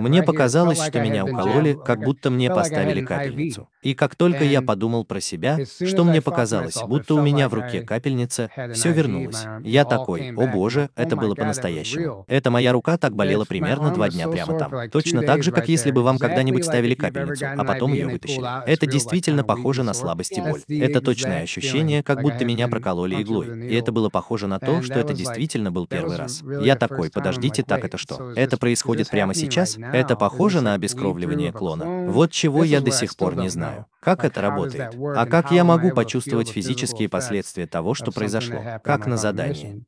Мне 0.00 0.22
показалось, 0.22 0.78
что 0.82 1.00
меня 1.00 1.24
укололи, 1.24 1.78
как 1.82 2.00
будто 2.00 2.28
мне 2.28 2.50
поставили 2.50 3.00
капельницу. 3.00 3.70
И 3.80 3.94
как 3.94 4.16
только 4.16 4.44
я 4.44 4.60
подумал 4.60 5.06
про 5.06 5.20
себя, 5.20 5.58
что 5.64 6.04
мне 6.04 6.20
показалось, 6.20 6.76
будто 6.86 7.14
у 7.14 7.22
меня 7.22 7.48
в 7.48 7.54
руке 7.54 7.80
капельница, 7.80 8.50
все 8.74 8.92
вернулось. 8.92 9.46
Я 9.62 9.86
такой, 9.86 10.34
о 10.36 10.46
боже, 10.46 10.90
это 10.94 11.16
было 11.16 11.34
по-настоящему. 11.34 12.26
Эта 12.28 12.50
моя 12.50 12.72
рука 12.72 12.98
так 12.98 13.14
болела 13.14 13.46
примерно 13.46 13.94
два 13.94 14.10
дня 14.10 14.28
прямо 14.28 14.58
там. 14.58 14.90
Точно 14.90 15.22
так 15.22 15.42
же, 15.42 15.52
как 15.52 15.70
если 15.70 15.90
бы 15.90 16.02
вам 16.02 16.18
когда-нибудь 16.18 16.66
ставили 16.66 16.94
капельницу, 16.94 17.46
а 17.56 17.64
потом 17.64 17.94
ее 17.94 18.08
вытащили. 18.08 18.68
Это 18.68 18.86
действительно 18.86 19.42
похоже 19.42 19.84
на 19.84 19.94
слабость 19.94 20.36
и 20.36 20.42
боль. 20.42 20.60
Это 20.68 21.00
точное 21.00 21.42
ощущение, 21.42 22.02
как 22.02 22.25
будто 22.26 22.44
меня 22.44 22.68
прокололи 22.68 23.22
иглой. 23.22 23.68
И 23.68 23.74
это 23.74 23.92
было 23.92 24.08
похоже 24.08 24.46
на 24.46 24.58
то, 24.58 24.82
что 24.82 24.98
это 24.98 25.14
действительно 25.14 25.70
был 25.70 25.86
первый 25.86 26.16
раз. 26.16 26.42
Я 26.60 26.76
такой, 26.76 27.10
подождите, 27.10 27.62
так 27.62 27.84
это 27.84 27.98
что? 27.98 28.32
Это 28.32 28.56
происходит 28.56 29.10
прямо 29.10 29.34
сейчас? 29.34 29.76
Это 29.78 30.16
похоже 30.16 30.60
на 30.60 30.74
обескровливание 30.74 31.52
клона? 31.52 32.10
Вот 32.10 32.30
чего 32.32 32.64
я 32.64 32.80
до 32.80 32.90
сих 32.90 33.16
пор 33.16 33.36
не 33.36 33.48
знаю. 33.48 33.86
Как 34.00 34.24
это 34.24 34.40
работает? 34.40 34.94
А 35.16 35.26
как 35.26 35.50
я 35.50 35.64
могу 35.64 35.90
почувствовать 35.90 36.48
физические 36.48 37.08
последствия 37.08 37.66
того, 37.66 37.94
что 37.94 38.12
произошло? 38.12 38.62
Как 38.82 39.06
на 39.06 39.16
задании? 39.16 39.84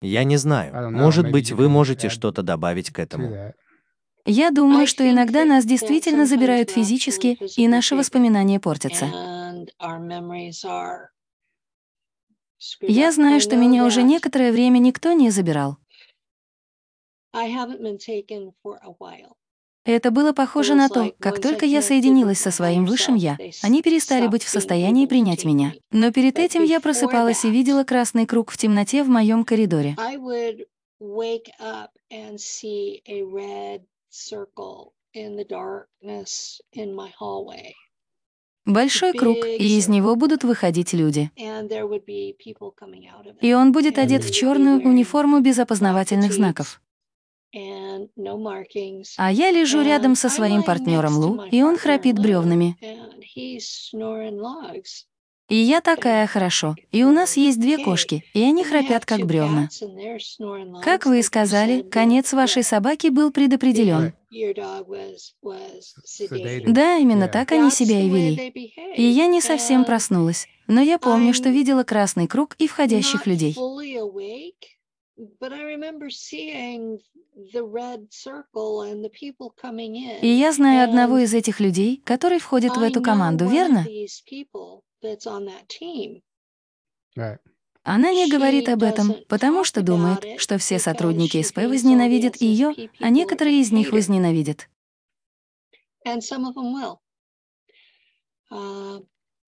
Я 0.00 0.24
не 0.24 0.36
знаю. 0.36 0.90
Может 0.90 1.30
быть, 1.30 1.52
вы 1.52 1.68
можете 1.68 2.08
что-то 2.08 2.42
добавить 2.42 2.90
к 2.90 2.98
этому. 2.98 3.54
Я 4.24 4.50
думаю, 4.50 4.86
что 4.86 5.08
иногда 5.08 5.44
нас 5.44 5.64
действительно 5.64 6.26
забирают 6.26 6.70
физически, 6.70 7.38
и 7.56 7.66
наши 7.66 7.96
воспоминания 7.96 8.60
портятся. 8.60 9.06
Я 12.80 13.12
знаю, 13.12 13.40
что 13.40 13.56
меня 13.56 13.84
уже 13.84 14.02
некоторое 14.02 14.52
время 14.52 14.78
никто 14.78 15.12
не 15.12 15.30
забирал. 15.30 15.78
Это 19.84 20.12
было 20.12 20.32
похоже 20.32 20.76
на 20.76 20.88
то, 20.88 21.12
как 21.18 21.40
только 21.40 21.66
я 21.66 21.82
соединилась 21.82 22.38
со 22.38 22.52
своим 22.52 22.86
высшим 22.86 23.16
«я», 23.16 23.36
они 23.62 23.82
перестали 23.82 24.28
быть 24.28 24.44
в 24.44 24.48
состоянии 24.48 25.06
принять 25.06 25.44
меня. 25.44 25.74
Но 25.90 26.12
перед 26.12 26.38
этим 26.38 26.62
я 26.62 26.78
просыпалась 26.78 27.44
и 27.44 27.50
видела 27.50 27.82
красный 27.82 28.26
круг 28.26 28.52
в 28.52 28.56
темноте 28.56 29.02
в 29.02 29.08
моем 29.08 29.44
коридоре. 29.44 29.96
Большой 38.64 39.12
круг, 39.12 39.44
и 39.44 39.78
из 39.78 39.88
него 39.88 40.14
будут 40.14 40.44
выходить 40.44 40.92
люди. 40.92 41.30
И 43.40 43.54
он 43.54 43.72
будет 43.72 43.98
одет 43.98 44.22
в 44.22 44.32
черную 44.32 44.80
униформу 44.82 45.40
без 45.40 45.58
опознавательных 45.58 46.32
знаков. 46.32 46.80
А 49.16 49.32
я 49.32 49.50
лежу 49.50 49.82
рядом 49.82 50.14
со 50.14 50.28
своим 50.28 50.62
партнером 50.62 51.16
Лу, 51.18 51.42
и 51.50 51.62
он 51.62 51.76
храпит 51.76 52.18
бревнами. 52.18 52.76
И 55.52 55.56
я 55.56 55.82
такая 55.82 56.26
хорошо. 56.26 56.76
И 56.92 57.04
у 57.04 57.12
нас 57.12 57.36
есть 57.36 57.60
две 57.60 57.76
кошки, 57.76 58.24
и 58.32 58.42
они 58.42 58.64
храпят 58.64 59.04
как 59.04 59.26
бревна. 59.26 59.68
Как 60.82 61.04
вы 61.04 61.18
и 61.18 61.22
сказали, 61.22 61.82
конец 61.82 62.32
вашей 62.32 62.62
собаки 62.62 63.08
был 63.08 63.30
предопределен. 63.30 64.14
Да, 66.72 66.96
именно 66.96 67.28
так 67.28 67.52
они 67.52 67.70
себя 67.70 68.00
и 68.00 68.08
вели. 68.08 68.48
И 68.96 69.02
я 69.02 69.26
не 69.26 69.42
совсем 69.42 69.84
проснулась, 69.84 70.46
но 70.68 70.80
я 70.80 70.98
помню, 70.98 71.34
что 71.34 71.50
видела 71.50 71.82
красный 71.82 72.26
круг 72.26 72.56
и 72.58 72.66
входящих 72.66 73.26
людей. 73.26 73.54
И 80.22 80.28
я 80.28 80.52
знаю 80.52 80.84
одного 80.88 81.18
из 81.18 81.34
этих 81.34 81.60
людей, 81.60 82.00
который 82.06 82.38
входит 82.38 82.74
в 82.78 82.82
эту 82.82 83.02
команду, 83.02 83.46
верно? 83.46 83.86
Она 87.84 88.12
не 88.12 88.30
говорит 88.30 88.68
об 88.68 88.84
этом, 88.84 89.16
потому 89.28 89.64
что 89.64 89.82
думает, 89.82 90.40
что 90.40 90.56
все 90.58 90.78
сотрудники 90.78 91.42
СП 91.42 91.58
возненавидят 91.58 92.36
ее, 92.36 92.72
а 93.00 93.10
некоторые 93.10 93.60
из 93.60 93.72
них 93.72 93.90
возненавидят. 93.90 94.68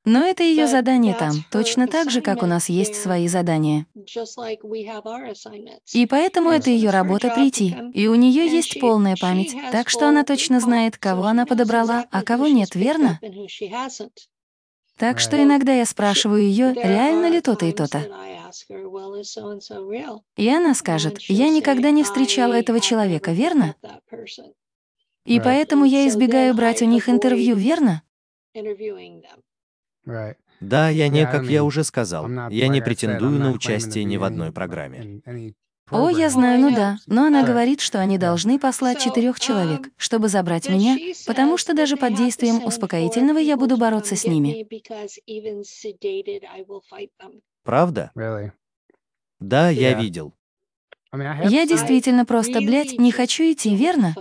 Но 0.06 0.20
это 0.22 0.42
ее 0.42 0.66
задание 0.66 1.14
там, 1.14 1.32
точно 1.50 1.86
так 1.86 2.10
же, 2.10 2.20
как 2.20 2.42
у 2.42 2.46
нас 2.46 2.68
есть 2.68 2.94
свои 2.94 3.26
задания. 3.26 3.86
И 5.94 6.06
поэтому 6.06 6.50
это 6.50 6.68
ее 6.70 6.90
работа 6.90 7.30
прийти. 7.30 7.74
И 7.94 8.06
у 8.06 8.14
нее 8.14 8.46
есть 8.46 8.78
полная 8.80 9.16
память, 9.18 9.56
так 9.72 9.88
что 9.88 10.08
она 10.08 10.24
точно 10.24 10.60
знает, 10.60 10.98
кого 10.98 11.24
она 11.24 11.46
подобрала, 11.46 12.06
а 12.10 12.22
кого 12.22 12.48
нет, 12.48 12.74
верно? 12.74 13.18
Так 14.96 15.18
что 15.18 15.42
иногда 15.42 15.72
я 15.72 15.86
спрашиваю 15.86 16.42
ее, 16.42 16.72
реально 16.72 17.28
ли 17.28 17.40
то-то 17.40 17.66
и 17.66 17.72
то-то. 17.72 18.00
И 20.36 20.48
она 20.48 20.74
скажет, 20.74 21.20
я 21.22 21.48
никогда 21.50 21.90
не 21.90 22.04
встречала 22.04 22.54
этого 22.54 22.80
человека, 22.80 23.32
верно? 23.32 23.74
И 25.24 25.40
поэтому 25.40 25.84
я 25.84 26.06
избегаю 26.06 26.54
брать 26.54 26.82
у 26.82 26.86
них 26.86 27.08
интервью, 27.08 27.56
верно? 27.56 28.02
Да, 30.60 30.88
я 30.88 31.08
не, 31.08 31.26
как 31.26 31.44
я 31.44 31.64
уже 31.64 31.82
сказал, 31.84 32.28
я 32.50 32.68
не 32.68 32.80
претендую 32.80 33.38
на 33.40 33.50
участие 33.50 34.04
ни 34.04 34.16
в 34.16 34.24
одной 34.24 34.52
программе. 34.52 35.22
О, 35.90 36.08
я 36.08 36.30
знаю, 36.30 36.60
ну 36.60 36.74
да. 36.74 36.96
Но 37.06 37.26
она 37.26 37.44
говорит, 37.44 37.80
что 37.80 38.00
они 38.00 38.16
должны 38.16 38.58
послать 38.58 39.00
четырех 39.00 39.38
человек, 39.38 39.90
чтобы 39.96 40.28
забрать 40.28 40.68
меня, 40.68 40.96
потому 41.26 41.58
что 41.58 41.74
даже 41.74 41.96
под 41.96 42.14
действием 42.14 42.64
успокоительного 42.64 43.38
я 43.38 43.56
буду 43.56 43.76
бороться 43.76 44.16
с 44.16 44.24
ними. 44.24 44.66
Правда? 47.62 48.10
Да, 49.40 49.68
я 49.70 49.92
видел. 50.00 50.34
Я 51.12 51.66
действительно 51.66 52.24
просто, 52.24 52.60
блядь, 52.60 52.98
не 52.98 53.12
хочу 53.12 53.44
идти, 53.44 53.76
верно? 53.76 54.14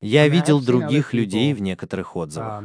Я 0.00 0.28
видел 0.28 0.60
других 0.60 1.12
людей 1.14 1.54
в 1.54 1.62
некоторых 1.62 2.16
отзывах. 2.16 2.64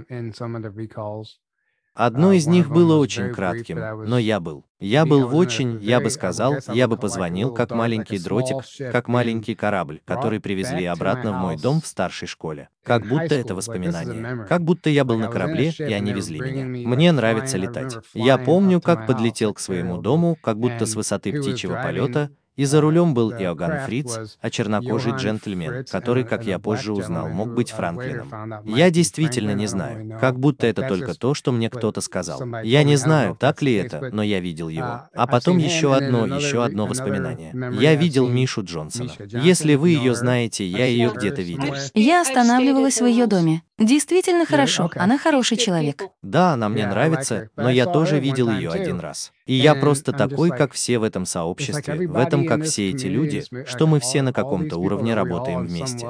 Одно 1.97 2.31
из 2.31 2.45
них 2.45 2.69
было 2.69 2.97
очень 2.97 3.33
кратким, 3.33 3.79
но 4.07 4.19
я 4.19 4.39
был. 4.39 4.65
Я 4.79 5.07
был 5.07 5.27
в 5.27 5.35
очень, 5.35 5.79
я 5.81 5.99
бы 5.99 6.11
сказал, 6.11 6.57
я 6.71 6.87
бы 6.87 6.95
позвонил, 6.95 7.51
как 7.51 7.71
маленький 7.71 8.19
дротик, 8.19 8.57
как 8.91 9.07
маленький 9.07 9.55
корабль, 9.55 10.01
который 10.05 10.39
привезли 10.39 10.85
обратно 10.85 11.31
в 11.31 11.37
мой 11.37 11.57
дом 11.57 11.81
в 11.81 11.87
старшей 11.87 12.27
школе. 12.27 12.69
Как 12.83 13.07
будто 13.07 13.33
это 13.33 13.55
воспоминание. 13.55 14.45
Как 14.45 14.63
будто 14.63 14.91
я 14.91 15.03
был 15.05 15.17
на 15.17 15.27
корабле, 15.27 15.73
и 15.75 15.91
они 15.91 16.13
везли 16.13 16.39
меня. 16.39 16.87
Мне 16.87 17.11
нравится 17.11 17.57
летать. 17.57 17.97
Я 18.13 18.37
помню, 18.37 18.79
как 18.79 19.07
подлетел 19.07 19.55
к 19.55 19.59
своему 19.59 19.97
дому, 19.97 20.37
как 20.39 20.59
будто 20.59 20.85
с 20.85 20.93
высоты 20.93 21.33
птичьего 21.33 21.81
полета, 21.81 22.29
и 22.57 22.65
за 22.65 22.81
рулем 22.81 23.13
был 23.13 23.31
Иоганн 23.31 23.85
Фриц, 23.85 24.37
а 24.41 24.49
чернокожий 24.49 25.13
джентльмен, 25.13 25.85
который, 25.89 26.23
как 26.23 26.45
я 26.45 26.59
позже 26.59 26.91
узнал, 26.91 27.29
мог 27.29 27.53
быть 27.53 27.71
Франклином. 27.71 28.63
Я 28.65 28.89
действительно 28.89 29.53
не 29.53 29.67
знаю, 29.67 30.17
как 30.19 30.39
будто 30.39 30.67
это 30.67 30.81
только 30.81 31.13
то, 31.13 31.33
что 31.33 31.51
мне 31.51 31.69
кто-то 31.69 32.01
сказал. 32.01 32.41
Я 32.63 32.83
не 32.83 32.95
знаю, 32.95 33.37
так 33.39 33.61
ли 33.61 33.75
это, 33.75 34.09
но 34.11 34.23
я 34.23 34.39
видел 34.39 34.69
его. 34.69 35.03
А 35.13 35.27
потом 35.27 35.57
еще 35.57 35.95
одно, 35.95 36.25
еще 36.25 36.63
одно 36.63 36.87
воспоминание. 36.87 37.53
Я 37.79 37.95
видел 37.95 38.27
Мишу 38.27 38.63
Джонсона. 38.63 39.11
Если 39.27 39.75
вы 39.75 39.91
ее 39.91 40.15
знаете, 40.15 40.65
я 40.65 40.85
ее 40.85 41.11
где-то 41.15 41.41
видел. 41.41 41.75
Я 41.93 42.21
останавливалась 42.21 42.99
в 42.99 43.05
ее 43.05 43.27
доме. 43.27 43.61
Действительно 43.77 44.45
хорошо, 44.45 44.89
она 44.95 45.19
хороший 45.19 45.57
человек. 45.57 46.03
Да, 46.23 46.53
она 46.53 46.67
мне 46.67 46.87
нравится, 46.87 47.49
но 47.55 47.69
я 47.69 47.85
тоже 47.85 48.19
видел 48.19 48.49
ее 48.49 48.71
один 48.71 48.99
раз. 48.99 49.31
И 49.47 49.53
я 49.53 49.75
просто 49.75 50.11
такой, 50.11 50.49
как 50.49 50.73
все 50.73 50.99
в 50.99 51.03
этом 51.03 51.25
сообществе, 51.25 52.07
в 52.07 52.17
этом, 52.17 52.45
как 52.45 52.63
все 52.63 52.89
эти 52.89 53.07
люди, 53.07 53.43
что 53.65 53.87
мы 53.87 53.99
все 53.99 54.21
на 54.21 54.33
каком-то 54.33 54.77
уровне 54.77 55.13
работаем 55.13 55.65
вместе. 55.65 56.07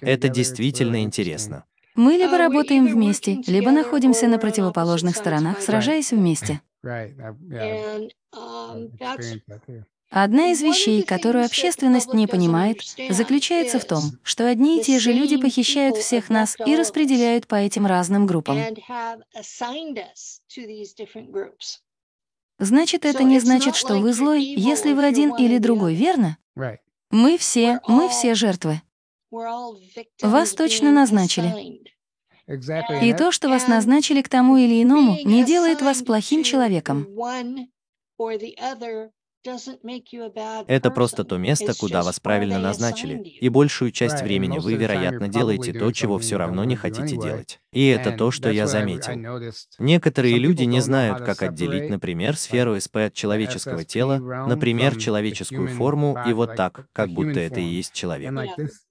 Это 0.00 0.28
действительно 0.28 1.02
интересно. 1.02 1.64
Мы 1.94 2.12
либо 2.12 2.38
работаем 2.38 2.86
вместе, 2.86 3.42
либо 3.46 3.70
находимся 3.70 4.28
на 4.28 4.38
противоположных 4.38 5.16
сторонах, 5.16 5.60
сражаясь 5.60 6.12
вместе. 6.12 6.60
Одна 10.10 10.52
из 10.52 10.62
вещей, 10.62 11.02
которую 11.02 11.44
общественность 11.44 12.14
не 12.14 12.26
понимает, 12.26 12.80
заключается 13.10 13.78
в 13.78 13.84
том, 13.84 14.02
что 14.22 14.48
одни 14.48 14.80
и 14.80 14.82
те 14.82 14.98
же 14.98 15.12
люди 15.12 15.36
похищают 15.36 15.96
всех 15.96 16.30
нас 16.30 16.56
и 16.64 16.76
распределяют 16.76 17.46
по 17.46 17.56
этим 17.56 17.84
разным 17.84 18.26
группам. 18.26 18.58
Значит, 22.58 23.04
это 23.04 23.22
не 23.22 23.38
значит, 23.38 23.76
что 23.76 23.98
вы 23.98 24.12
злой, 24.12 24.42
если 24.42 24.92
вы 24.92 25.04
один 25.04 25.34
или 25.34 25.58
другой, 25.58 25.94
верно? 25.94 26.38
Мы 27.10 27.38
все, 27.38 27.80
мы 27.86 28.08
все 28.08 28.34
жертвы. 28.34 28.82
Вас 29.30 30.52
точно 30.54 30.90
назначили. 30.90 31.82
И 33.02 33.12
то, 33.14 33.30
что 33.30 33.48
вас 33.48 33.68
назначили 33.68 34.22
к 34.22 34.28
тому 34.28 34.56
или 34.56 34.82
иному, 34.82 35.18
не 35.24 35.44
делает 35.44 35.82
вас 35.82 36.02
плохим 36.02 36.42
человеком. 36.42 37.06
Это 40.66 40.90
просто 40.90 41.24
то 41.24 41.38
место, 41.38 41.72
куда 41.78 42.02
вас 42.02 42.20
правильно 42.20 42.58
назначили, 42.58 43.16
и 43.40 43.48
большую 43.48 43.92
часть 43.92 44.22
времени 44.22 44.58
вы, 44.58 44.74
вероятно, 44.74 45.28
делаете 45.28 45.72
то, 45.72 45.92
чего 45.92 46.18
все 46.18 46.36
равно 46.36 46.64
не 46.64 46.76
хотите 46.76 47.16
делать. 47.16 47.60
И 47.72 47.86
это 47.86 48.12
то, 48.12 48.30
что 48.30 48.50
я 48.50 48.66
заметил. 48.66 49.12
Некоторые 49.78 50.38
люди 50.38 50.64
не 50.64 50.80
знают, 50.80 51.20
как 51.20 51.42
отделить, 51.42 51.88
например, 51.88 52.36
сферу 52.36 52.78
СП 52.80 52.96
от 52.96 53.14
человеческого 53.14 53.84
тела, 53.84 54.18
например, 54.46 54.96
человеческую 54.96 55.68
форму, 55.68 56.18
и 56.26 56.32
вот 56.32 56.56
так, 56.56 56.86
как 56.92 57.10
будто 57.10 57.40
это 57.40 57.60
и 57.60 57.64
есть 57.64 57.92
человек. 57.92 58.32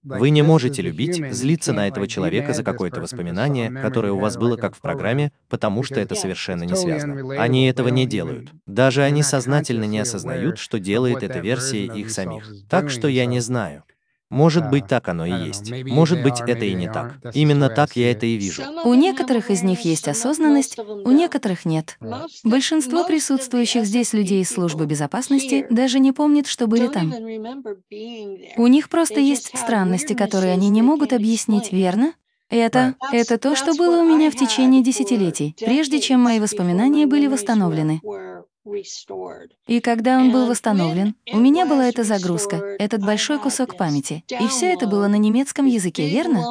Вы 0.08 0.30
не 0.30 0.42
можете 0.42 0.82
любить, 0.82 1.22
злиться 1.34 1.74
на 1.74 1.88
этого 1.88 2.08
человека 2.08 2.54
за 2.54 2.64
какое-то 2.64 3.02
воспоминание, 3.02 3.70
которое 3.70 4.14
у 4.14 4.20
вас 4.20 4.38
было 4.38 4.56
как 4.56 4.76
в 4.76 4.82
программе, 4.82 5.32
потому 5.50 5.84
что 5.84 6.00
это 6.00 6.16
совершенно 6.16 6.64
не 6.64 6.76
связано. 6.76 7.40
Они 7.40 7.68
этого 7.68 7.90
не 7.90 8.06
делают. 8.06 8.52
Даже 8.66 9.04
они 9.04 9.22
сознательно 9.22 9.84
не 9.84 10.00
осознают, 10.00 10.58
что 10.58 10.80
делает 10.80 11.24
эта 11.24 11.40
версия 11.40 11.86
их 11.86 12.12
самих. 12.12 12.50
Так 12.70 12.90
что 12.90 13.08
я 13.08 13.26
не 13.26 13.40
знаю. 13.40 13.84
Может 14.30 14.70
быть, 14.70 14.88
так 14.88 15.08
оно 15.08 15.26
и 15.26 15.48
есть. 15.48 15.72
Может 15.86 16.22
быть, 16.22 16.42
это 16.42 16.66
и 16.66 16.74
не 16.74 16.88
так. 16.88 17.16
Именно 17.34 17.70
так 17.70 17.96
я 17.96 18.12
это 18.12 18.26
и 18.26 18.36
вижу. 18.36 18.64
У 18.84 18.94
некоторых 18.94 19.50
из 19.50 19.64
них 19.64 19.82
есть 19.82 20.08
осознанность, 20.08 20.78
у 20.78 21.12
некоторых 21.12 21.66
нет. 21.66 21.98
Большинство 22.44 23.06
присутствующих 23.06 23.86
здесь 23.86 24.14
людей 24.14 24.42
из 24.42 24.50
службы 24.50 24.86
безопасности 24.86 25.66
даже 25.70 26.00
не 26.00 26.12
помнят, 26.12 26.48
что 26.48 26.68
были 26.68 26.88
там. 26.88 27.14
У 28.58 28.68
них 28.68 28.90
просто 28.90 29.20
есть 29.20 29.58
странности, 29.58 30.14
которые 30.14 30.54
они 30.54 30.70
не 30.70 30.82
могут 30.82 31.14
объяснить, 31.14 31.72
верно? 31.72 32.14
Это, 32.50 32.96
это 33.12 33.38
то, 33.38 33.56
что 33.56 33.74
было 33.74 34.02
у 34.02 34.06
меня 34.06 34.32
в 34.32 34.36
течение 34.36 34.82
десятилетий, 34.82 35.56
прежде 35.60 36.00
чем 36.00 36.22
мои 36.22 36.40
воспоминания 36.40 37.06
были 37.06 37.28
восстановлены. 37.28 38.02
И 39.68 39.80
когда 39.82 40.18
он 40.18 40.32
был 40.32 40.48
восстановлен, 40.48 41.16
у 41.32 41.38
меня 41.38 41.66
была 41.66 41.88
эта 41.88 42.04
загрузка, 42.04 42.58
этот 42.80 43.02
большой 43.02 43.40
кусок 43.40 43.78
памяти. 43.78 44.24
И 44.30 44.48
все 44.48 44.74
это 44.74 44.88
было 44.88 45.08
на 45.08 45.16
немецком 45.16 45.66
языке, 45.66 46.10
верно? 46.10 46.44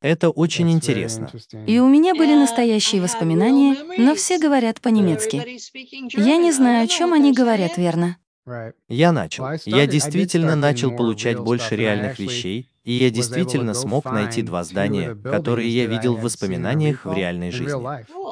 Это 0.00 0.30
очень 0.30 0.70
интересно. 0.70 1.30
И 1.66 1.78
у 1.80 1.88
меня 1.88 2.14
были 2.14 2.34
настоящие 2.34 3.02
воспоминания, 3.02 3.76
но 3.98 4.14
все 4.14 4.38
говорят 4.38 4.80
по-немецки. 4.80 5.36
Я 6.16 6.36
не 6.36 6.52
знаю, 6.52 6.84
о 6.84 6.86
чем 6.86 7.12
они 7.12 7.32
говорят, 7.32 7.76
верно? 7.76 8.18
Я 8.88 9.12
начал. 9.12 9.46
Я 9.64 9.86
действительно 9.86 10.56
начал 10.56 10.96
получать 10.96 11.38
больше 11.38 11.76
реальных 11.76 12.18
вещей, 12.18 12.68
и 12.84 12.92
я 12.92 13.10
действительно 13.10 13.74
смог 13.74 14.04
найти 14.06 14.42
два 14.42 14.64
здания, 14.64 15.14
которые 15.14 15.68
я 15.68 15.86
видел 15.86 16.16
в 16.16 16.22
воспоминаниях 16.22 17.04
в 17.04 17.12
реальной 17.12 17.50
жизни. 17.50 17.82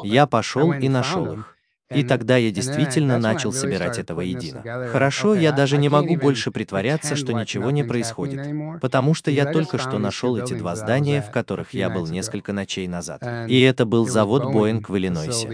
Я 0.07 0.27
пошел 0.27 0.73
и 0.73 0.89
нашел 0.89 1.33
их. 1.33 1.57
И 1.91 2.03
тогда 2.03 2.37
я 2.37 2.51
действительно 2.51 3.19
начал 3.19 3.53
собирать 3.53 3.99
это 3.99 4.15
воедино. 4.15 4.63
Хорошо, 4.91 5.35
я 5.35 5.53
даже 5.53 5.79
не 5.79 5.89
могу 5.89 6.17
больше 6.17 6.51
притворяться, 6.51 7.15
что 7.17 7.33
ничего 7.33 7.71
не 7.71 7.85
происходит, 7.85 8.81
потому 8.81 9.15
что 9.15 9.31
я 9.31 9.47
только 9.53 9.79
что 9.79 9.99
нашел 9.99 10.37
эти 10.37 10.55
два 10.55 10.75
здания, 10.75 11.23
в 11.23 11.31
которых 11.31 11.75
я 11.75 11.91
был 11.91 12.07
несколько 12.07 12.53
ночей 12.53 12.89
назад. 12.89 13.23
И 13.49 13.61
это 13.61 13.87
был 13.87 14.09
завод 14.09 14.53
Боинг 14.53 14.89
в 14.89 14.97
Иллинойсе. 14.97 15.49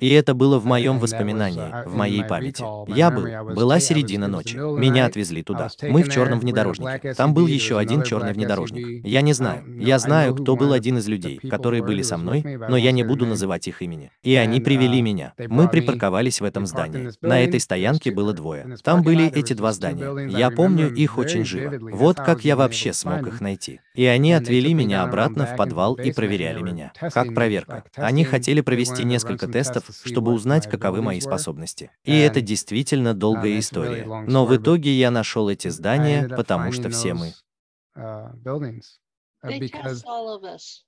И 0.00 0.08
это 0.08 0.34
было 0.34 0.58
в 0.58 0.64
моем 0.64 0.98
воспоминании, 0.98 1.86
в 1.86 1.94
моей 1.94 2.24
памяти. 2.24 2.64
Я 2.94 3.10
был, 3.10 3.54
была 3.54 3.80
середина 3.80 4.28
ночи. 4.28 4.56
Меня 4.56 5.06
отвезли 5.06 5.42
туда. 5.42 5.68
Мы 5.82 6.02
в 6.02 6.10
черном 6.10 6.40
внедорожнике. 6.40 7.14
Там 7.14 7.34
был 7.34 7.46
еще 7.46 7.78
один 7.78 8.02
черный 8.02 8.32
внедорожник. 8.32 9.04
Я 9.04 9.20
не 9.20 9.32
знаю. 9.32 9.64
Я 9.78 9.98
знаю, 9.98 10.34
кто 10.34 10.56
был 10.56 10.72
один 10.72 10.98
из 10.98 11.06
людей, 11.06 11.38
которые 11.38 11.82
были 11.82 12.02
со 12.02 12.16
мной, 12.16 12.42
но 12.42 12.76
я 12.76 12.92
не 12.92 13.04
буду 13.04 13.26
называть 13.26 13.68
их 13.68 13.82
имени. 13.82 14.10
И 14.22 14.34
они 14.34 14.60
привели 14.60 15.02
меня. 15.02 15.34
Мы 15.48 15.68
припарковались 15.68 16.40
в 16.40 16.44
этом 16.44 16.66
здании. 16.66 17.10
На 17.20 17.40
этой 17.40 17.60
стоянке 17.60 18.10
было 18.10 18.32
двое. 18.32 18.76
Там 18.82 19.02
были 19.02 19.30
эти 19.30 19.52
два 19.52 19.72
здания. 19.72 20.28
Я 20.28 20.50
помню 20.50 20.92
их 20.92 21.18
очень 21.18 21.44
живо. 21.44 21.78
Вот 21.92 22.16
как 22.16 22.44
я 22.44 22.56
вообще 22.56 22.92
смог 22.92 23.26
их 23.26 23.40
найти. 23.40 23.80
И 24.00 24.06
они 24.06 24.32
отвели 24.32 24.72
меня 24.72 25.02
обратно 25.02 25.44
в 25.44 25.56
подвал 25.56 25.94
и 25.94 26.10
проверяли 26.10 26.62
меня. 26.62 26.90
Как 27.12 27.34
проверка. 27.34 27.84
Они 27.96 28.24
хотели 28.24 28.62
провести 28.62 29.04
несколько 29.04 29.46
тестов, 29.46 29.90
чтобы 30.06 30.32
узнать, 30.32 30.66
каковы 30.70 31.02
мои 31.02 31.20
способности. 31.20 31.90
И 32.04 32.18
это 32.18 32.40
действительно 32.40 33.12
долгая 33.12 33.58
история. 33.58 34.06
Но 34.26 34.46
в 34.46 34.56
итоге 34.56 34.90
я 34.90 35.10
нашел 35.10 35.50
эти 35.50 35.68
здания, 35.68 36.26
потому 36.34 36.72
что 36.72 36.88
все 36.88 37.12
мы 37.12 37.34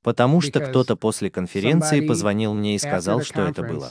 Потому 0.03 0.41
что 0.41 0.61
кто-то 0.61 0.97
после 0.97 1.31
конференции 1.31 2.07
позвонил 2.07 2.55
мне 2.55 2.75
и 2.75 2.79
сказал, 2.79 3.23
что 3.23 3.43
это 3.43 3.63
было. 3.63 3.91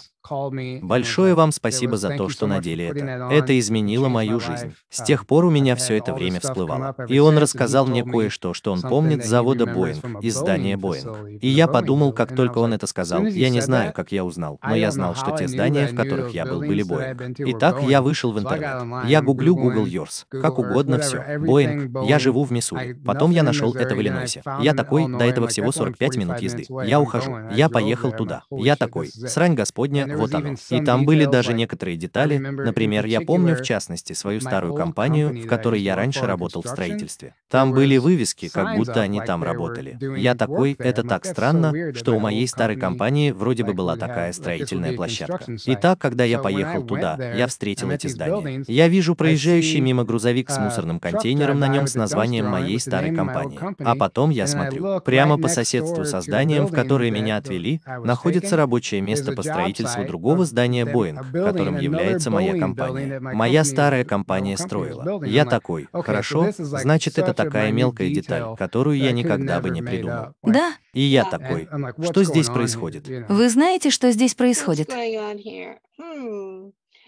Большое 0.82 1.34
вам 1.34 1.52
спасибо 1.52 1.98
за 1.98 2.16
то, 2.16 2.30
что 2.30 2.48
надели 2.48 2.86
это. 2.86 3.34
Это 3.34 3.58
изменило 3.58 4.08
мою 4.08 4.40
жизнь. 4.40 4.74
С 4.90 5.04
тех 5.04 5.26
пор 5.26 5.46
у 5.46 5.50
меня 5.50 5.76
все 5.76 5.98
это 5.98 6.14
время 6.14 6.40
всплывало. 6.40 6.96
И 7.08 7.20
он 7.20 7.38
рассказал 7.38 7.88
мне 7.88 8.04
кое-что, 8.04 8.54
что 8.54 8.72
он 8.72 8.82
помнит 8.82 9.26
с 9.26 9.28
завода 9.28 9.66
Боинг, 9.66 10.04
из 10.22 10.36
здания 10.36 10.78
Боинг. 10.78 11.42
И 11.42 11.48
я 11.48 11.68
подумал, 11.68 12.14
как 12.14 12.36
только 12.36 12.60
он 12.60 12.74
это 12.74 12.88
сказал, 12.88 13.26
я 13.26 13.50
не 13.50 13.62
знаю, 13.62 13.94
как 13.94 14.12
я 14.12 14.24
узнал, 14.24 14.60
но 14.64 14.76
я 14.76 14.92
знал, 14.92 15.16
что 15.16 15.36
те 15.36 15.48
здания, 15.48 15.88
в 15.88 15.96
которых 15.96 16.34
я 16.34 16.46
был, 16.46 16.60
были 16.60 16.84
Боинг. 16.84 17.40
Итак, 17.40 17.82
я 17.82 18.02
вышел 18.02 18.32
в 18.32 18.40
интернет. 18.40 19.08
Я 19.08 19.22
гуглю 19.22 19.56
Google 19.56 19.86
Yours. 19.86 20.26
Как 20.30 20.60
угодно 20.60 21.00
все. 21.00 21.40
Боинг. 21.40 22.04
Я 22.04 22.20
живу 22.20 22.44
в 22.44 22.52
Миссури. 22.52 22.94
Потом 22.94 23.32
я 23.32 23.44
нашел 23.44 23.74
это 23.74 23.96
в 23.96 24.02
Иллинойсе. 24.02 24.44
Я 24.60 24.74
такой, 24.74 25.08
до 25.08 25.26
этого 25.26 25.48
всего 25.48 25.72
45 25.72 26.18
минут 26.18 26.40
езды. 26.40 26.66
Я 26.86 27.00
ухожу. 27.00 27.36
Я 27.52 27.70
поехал 27.70 28.12
туда. 28.12 28.44
Я 28.52 28.76
такой, 28.76 29.08
срань 29.08 29.54
господня, 29.54 30.18
вот 30.18 30.34
оно. 30.34 30.56
И 30.70 30.82
там 30.84 31.06
были 31.06 31.26
даже 31.26 31.54
некоторые 31.54 31.98
детали. 31.98 32.38
Например, 32.38 33.06
я 33.06 33.22
помню 33.22 33.56
в 33.56 33.62
частности 33.62 34.14
свою 34.14 34.42
старую 34.42 34.74
компанию, 34.74 35.44
в 35.44 35.48
которой 35.48 35.82
я 35.82 35.96
раньше 35.96 36.26
работал 36.26 36.62
в 36.62 36.68
строительстве. 36.68 37.36
Там 37.50 37.72
были 37.72 37.98
вывески, 37.98 38.50
как 38.50 38.76
будто 38.78 39.02
они 39.02 39.22
там 39.22 39.44
работали. 39.44 39.98
Я 40.18 40.36
такой, 40.36 40.76
это 40.80 41.04
так 41.04 41.26
странно, 41.26 41.94
что 41.94 42.16
у 42.16 42.20
моей 42.20 42.48
старой 42.48 42.78
компании 42.78 43.32
вроде 43.32 43.64
бы 43.64 43.74
была 43.74 43.96
такая 43.96 44.34
строительная 44.34 44.96
площадка. 44.96 45.52
И 45.66 45.76
так, 45.76 46.00
когда 46.00 46.24
я 46.24 46.40
поехал 46.40 46.84
туда, 46.84 47.18
я 47.36 47.48
встретил 47.48 47.90
эти 47.92 48.08
здания. 48.08 48.64
Я 48.68 48.88
вижу 48.88 49.16
проезжающий 49.16 49.80
мимо 49.80 50.04
грузовик 50.04 50.50
с 50.50 50.58
мусорным 50.58 51.00
контейнером 51.00 51.60
на 51.60 51.68
нем 51.68 51.88
с 51.88 51.96
названием 51.96 52.48
моей 52.48 52.80
старой 52.80 53.16
компании. 53.16 53.60
А 53.80 53.96
потом 53.96 54.30
я 54.30 54.41
смотрю, 54.48 55.00
прямо 55.02 55.38
по 55.38 55.48
соседству 55.48 56.06
со 56.06 56.22
зданием, 56.22 56.68
в 56.68 56.72
которое 56.72 57.12
меня 57.12 57.38
отвели, 57.38 57.82
находится 58.04 58.56
рабочее 58.58 59.02
место 59.02 59.34
по 59.34 59.42
строительству 59.42 60.06
другого 60.06 60.46
здания 60.46 60.86
Боинг, 60.86 61.32
которым 61.32 61.78
является 61.78 62.30
моя 62.30 62.58
компания. 62.58 63.20
Моя 63.20 63.64
старая 63.64 64.04
компания 64.04 64.58
строила. 64.58 65.24
Я 65.26 65.46
такой, 65.46 65.88
хорошо, 65.92 66.50
значит, 66.58 67.18
это 67.18 67.34
такая 67.34 67.72
мелкая 67.72 68.10
деталь, 68.10 68.56
которую 68.58 68.98
я 68.98 69.12
никогда 69.12 69.60
бы 69.60 69.70
не 69.70 69.82
придумал. 69.82 70.34
Да. 70.44 70.74
И 70.94 71.02
я 71.02 71.26
такой, 71.26 71.68
что 72.04 72.24
здесь 72.24 72.48
происходит? 72.48 73.08
Вы 73.30 73.50
знаете, 73.50 73.90
что 73.90 74.12
здесь 74.12 74.36
происходит? 74.36 74.92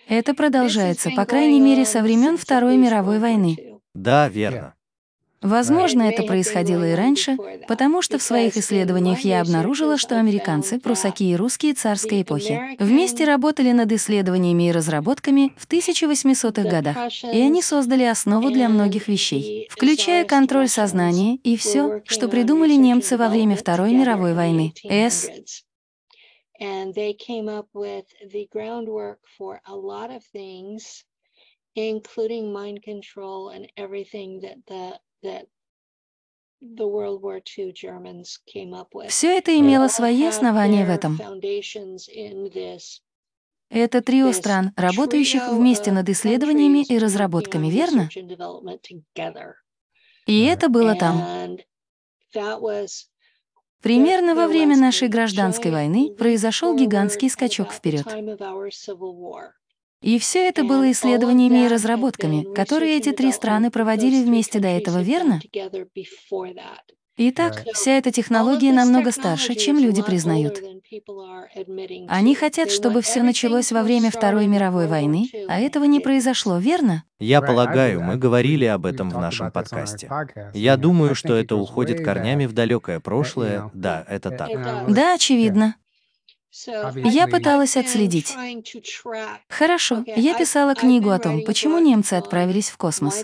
Это 0.08 0.34
продолжается, 0.34 1.12
по 1.12 1.26
крайней 1.26 1.62
мере, 1.62 1.86
со 1.86 2.02
времен 2.02 2.38
Второй 2.38 2.78
мировой 2.78 3.20
войны. 3.20 3.58
Да, 3.94 4.28
верно. 4.28 4.74
Возможно, 5.44 6.04
это 6.04 6.24
происходило 6.24 6.90
и 6.90 6.96
раньше, 6.96 7.38
потому 7.68 8.02
что 8.02 8.18
в 8.18 8.24
своих 8.24 8.56
исследованиях 8.56 9.20
я 9.20 9.42
обнаружила, 9.42 9.98
что 9.98 10.18
американцы, 10.18 10.80
прусаки 10.80 11.30
и 11.30 11.36
русские 11.36 11.74
царской 11.74 12.22
эпохи 12.22 12.78
вместе 12.80 13.26
работали 13.26 13.72
над 13.72 13.92
исследованиями 13.92 14.70
и 14.70 14.72
разработками 14.72 15.54
в 15.58 15.68
1800-х 15.68 16.70
годах, 16.70 16.98
и 17.24 17.42
они 17.42 17.62
создали 17.62 18.04
основу 18.04 18.52
для 18.52 18.70
многих 18.70 19.10
вещей, 19.10 19.68
включая 19.70 20.24
контроль 20.24 20.70
сознания 20.70 21.36
и 21.44 21.58
все, 21.58 22.02
что 22.06 22.30
придумали 22.30 22.74
немцы 22.74 23.18
во 23.18 23.28
время 23.28 23.58
Второй 23.58 23.94
мировой 23.94 24.34
войны. 24.34 24.74
С. 24.90 25.30
including 31.76 32.54
mind 32.54 32.84
control 32.84 33.50
and 33.50 33.68
everything 33.78 34.40
that 34.42 34.58
the 34.68 35.00
Все 39.10 39.38
это 39.38 39.58
имело 39.58 39.88
свои 39.88 40.24
основания 40.26 40.86
в 40.86 40.90
этом. 40.90 41.20
Это 43.70 44.02
трио 44.02 44.32
стран, 44.34 44.72
работающих 44.78 45.50
вместе 45.50 45.92
над 45.92 46.08
исследованиями 46.10 46.86
и 46.86 46.98
разработками, 46.98 47.68
верно? 47.68 48.10
И 50.26 50.46
это 50.46 50.70
было 50.70 50.96
там. 50.96 51.58
Примерно 53.82 54.36
во 54.36 54.48
время 54.48 54.78
нашей 54.78 55.10
гражданской 55.10 55.72
войны 55.72 56.14
произошел 56.16 56.76
гигантский 56.76 57.30
скачок 57.30 57.74
вперед. 57.74 58.06
И 60.04 60.20
все 60.20 60.48
это 60.48 60.64
было 60.64 60.92
исследованиями 60.92 61.66
и 61.66 61.68
разработками, 61.68 62.54
которые 62.54 62.98
эти 62.98 63.12
три 63.14 63.32
страны 63.32 63.72
проводили 63.72 64.24
вместе 64.24 64.60
до 64.60 64.68
этого, 64.68 65.02
верно? 65.02 65.40
Итак, 67.16 67.64
вся 67.74 67.92
эта 67.92 68.12
технология 68.12 68.74
намного 68.74 69.12
старше, 69.12 69.54
чем 69.54 69.78
люди 69.78 70.02
признают. 70.02 70.60
Они 72.08 72.36
хотят, 72.36 72.72
чтобы 72.72 73.02
все 73.02 73.22
началось 73.22 73.72
во 73.72 73.84
время 73.84 74.10
Второй 74.10 74.48
мировой 74.48 74.88
войны, 74.88 75.30
а 75.48 75.60
этого 75.60 75.84
не 75.84 76.00
произошло, 76.00 76.58
верно? 76.58 77.04
Я 77.20 77.42
полагаю, 77.42 78.02
мы 78.02 78.18
говорили 78.18 78.66
об 78.66 78.86
этом 78.86 79.10
в 79.10 79.18
нашем 79.20 79.52
подкасте. 79.52 80.10
Я 80.54 80.76
думаю, 80.76 81.16
что 81.16 81.36
это 81.36 81.56
уходит 81.56 82.04
корнями 82.04 82.46
в 82.46 82.54
далекое 82.54 83.00
прошлое. 83.00 83.70
Да, 83.74 84.04
это 84.10 84.32
так. 84.32 84.50
Да, 84.92 85.14
очевидно. 85.14 85.76
Я 86.56 87.28
пыталась 87.28 87.76
отследить. 87.78 88.36
Хорошо, 89.50 90.04
я 90.06 90.38
писала 90.38 90.76
книгу 90.76 91.10
о 91.10 91.18
том, 91.18 91.44
почему 91.44 91.80
немцы 91.80 92.14
отправились 92.14 92.70
в 92.70 92.78
космос. 92.78 93.24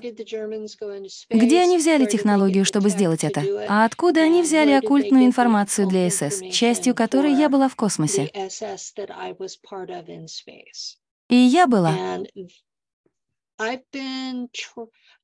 Где 1.29 1.61
они 1.61 1.77
взяли 1.77 2.05
технологию, 2.05 2.65
чтобы 2.65 2.89
сделать 2.89 3.23
это? 3.23 3.43
А 3.69 3.85
откуда 3.85 4.21
они 4.21 4.41
взяли 4.41 4.71
оккультную 4.71 5.25
информацию 5.25 5.87
для 5.87 6.09
СС, 6.09 6.41
частью 6.51 6.95
которой 6.95 7.33
я 7.33 7.49
была 7.49 7.69
в 7.69 7.75
космосе? 7.75 8.31
И 11.29 11.35
я 11.35 11.67
была. 11.67 12.23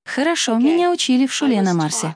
Хорошо, 0.04 0.58
меня 0.58 0.92
учили 0.92 1.26
в 1.26 1.34
шуле 1.34 1.62
на 1.64 1.74
Марсе. 1.74 2.16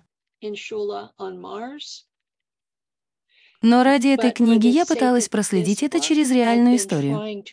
Но 3.61 3.83
ради 3.83 4.07
этой 4.07 4.31
книги 4.31 4.67
я 4.67 4.85
пыталась 4.85 5.27
проследить 5.27 5.83
это 5.83 5.99
через 5.99 6.31
реальную 6.31 6.77
историю. 6.77 7.43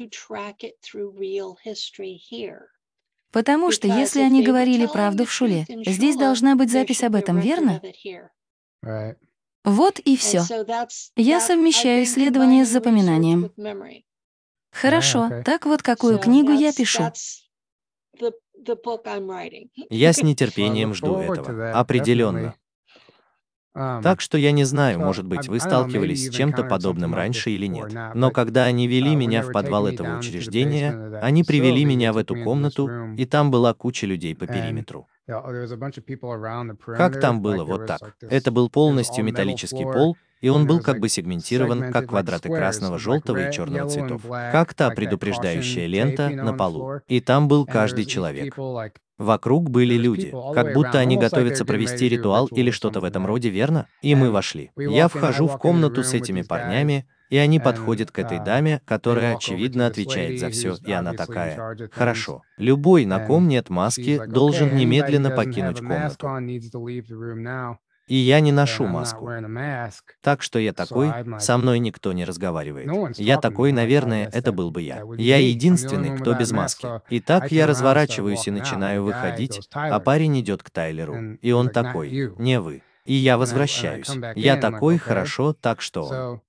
Потому 3.33 3.71
что 3.73 3.89
если 3.89 4.21
они 4.21 4.43
говорили 4.43 4.87
правду 4.87 5.25
в 5.25 5.33
Шуле, 5.33 5.67
здесь 5.69 6.17
должна 6.17 6.55
быть 6.55 6.71
запись 6.71 7.03
об 7.03 7.17
этом, 7.17 7.39
верно? 7.41 7.83
Вот 9.65 9.99
и 9.99 10.17
все. 10.17 10.43
Я 11.17 11.41
совмещаю 11.41 12.05
исследование 12.05 12.65
с 12.65 12.69
запоминанием. 12.69 13.53
Хорошо, 14.71 15.43
так 15.45 15.67
вот 15.67 15.83
какую 15.83 16.19
книгу 16.19 16.53
я 16.53 16.73
пишу. 16.73 17.11
Я 19.91 20.13
с 20.13 20.23
нетерпением 20.23 20.95
жду 20.95 21.19
этого. 21.19 21.73
Определенно. 21.73 22.55
Так 23.77 24.21
что 24.21 24.39
я 24.39 24.53
не 24.53 24.65
знаю, 24.65 24.99
может 24.99 25.27
быть, 25.27 25.49
вы 25.49 25.61
сталкивались 25.61 26.27
с 26.27 26.31
чем-то 26.31 26.65
подобным 26.65 27.15
раньше 27.15 27.51
или 27.51 27.67
нет. 27.67 27.93
Но 28.15 28.31
когда 28.31 28.65
они 28.65 28.89
вели 28.89 29.15
меня 29.15 29.43
в 29.43 29.53
подвал 29.53 29.87
этого 29.87 30.19
учреждения, 30.19 31.19
они 31.21 31.45
привели 31.45 31.85
меня 31.85 32.13
в 32.13 32.17
эту 32.17 32.37
комнату, 32.37 32.91
и 33.17 33.25
там 33.27 33.51
была 33.51 33.75
куча 33.75 34.07
людей 34.07 34.35
по 34.35 34.47
периметру. 34.47 35.07
Как 36.97 37.21
там 37.21 37.43
было 37.43 37.65
вот 37.65 37.87
так? 37.87 38.17
Это 38.21 38.51
был 38.51 38.71
полностью 38.71 39.25
металлический 39.25 39.85
пол, 39.85 40.17
и 40.41 40.49
он 40.49 40.67
был 40.67 40.81
как 40.81 41.01
бы 41.01 41.09
сегментирован, 41.09 41.93
как 41.93 42.09
квадраты 42.09 42.49
красного, 42.49 42.99
желтого 42.99 43.49
и 43.49 43.53
черного 43.53 43.89
цветов. 43.89 44.23
Как 44.29 44.75
та 44.75 44.91
предупреждающая 44.91 45.87
лента 45.87 46.29
на 46.31 46.53
полу. 46.53 47.01
И 47.09 47.21
там 47.21 47.49
был 47.49 47.67
каждый 47.67 48.05
человек. 48.05 48.57
Вокруг 49.19 49.71
были 49.71 49.95
люди, 49.95 50.33
как 50.55 50.75
будто 50.75 50.99
они 50.99 51.17
готовятся 51.17 51.65
провести 51.65 52.09
ритуал 52.09 52.47
или 52.47 52.71
что-то 52.71 53.01
в 53.01 53.05
этом 53.05 53.27
роде, 53.27 53.49
верно? 53.49 53.87
И 54.03 54.15
мы 54.15 54.31
вошли. 54.31 54.71
Я 54.77 55.09
вхожу 55.09 55.49
в 55.49 55.59
комнату 55.59 56.05
с 56.05 56.13
этими 56.15 56.43
парнями, 56.43 57.09
и 57.31 57.37
они 57.37 57.59
подходят 57.61 58.11
к 58.11 58.19
этой 58.19 58.39
даме, 58.39 58.81
которая, 58.85 59.37
очевидно, 59.37 59.87
отвечает 59.87 60.41
за 60.41 60.51
все, 60.51 60.77
и 60.85 60.93
она 60.93 61.13
такая, 61.13 61.77
«Хорошо, 61.93 62.43
любой, 62.57 63.05
на 63.05 63.25
ком 63.27 63.49
нет 63.49 63.71
маски, 63.71 64.25
должен 64.27 64.77
немедленно 64.77 65.31
покинуть 65.31 65.81
комнату. 65.81 66.29
И 68.09 68.15
я 68.15 68.39
не 68.39 68.53
ношу 68.53 68.87
маску. 68.87 69.29
Так 70.23 70.43
что 70.43 70.61
я 70.61 70.73
такой, 70.73 71.13
со 71.41 71.59
мной 71.59 71.81
никто 71.81 72.13
не 72.13 72.25
разговаривает. 72.25 73.19
Я 73.19 73.39
такой, 73.39 73.73
наверное, 73.73 74.31
это 74.33 74.53
был 74.53 74.71
бы 74.71 74.83
я. 74.83 75.03
Я 75.17 75.39
единственный, 75.39 76.17
кто 76.17 76.35
без 76.35 76.53
маски. 76.53 76.87
И 77.11 77.21
так 77.21 77.51
я 77.51 77.67
разворачиваюсь 77.67 78.47
и 78.47 78.53
начинаю 78.53 79.03
выходить, 79.03 79.69
а 79.73 79.99
парень 79.99 80.41
идет 80.41 80.63
к 80.63 80.71
Тайлеру. 80.71 81.35
И 81.41 81.51
он 81.51 81.71
такой, 81.71 82.33
не 82.39 82.61
вы. 82.61 82.83
И 83.05 83.15
я 83.15 83.39
возвращаюсь. 83.39 84.11
Я 84.35 84.57
такой, 84.57 84.99
хорошо, 84.99 85.53
так 85.53 85.81
что 85.81 86.41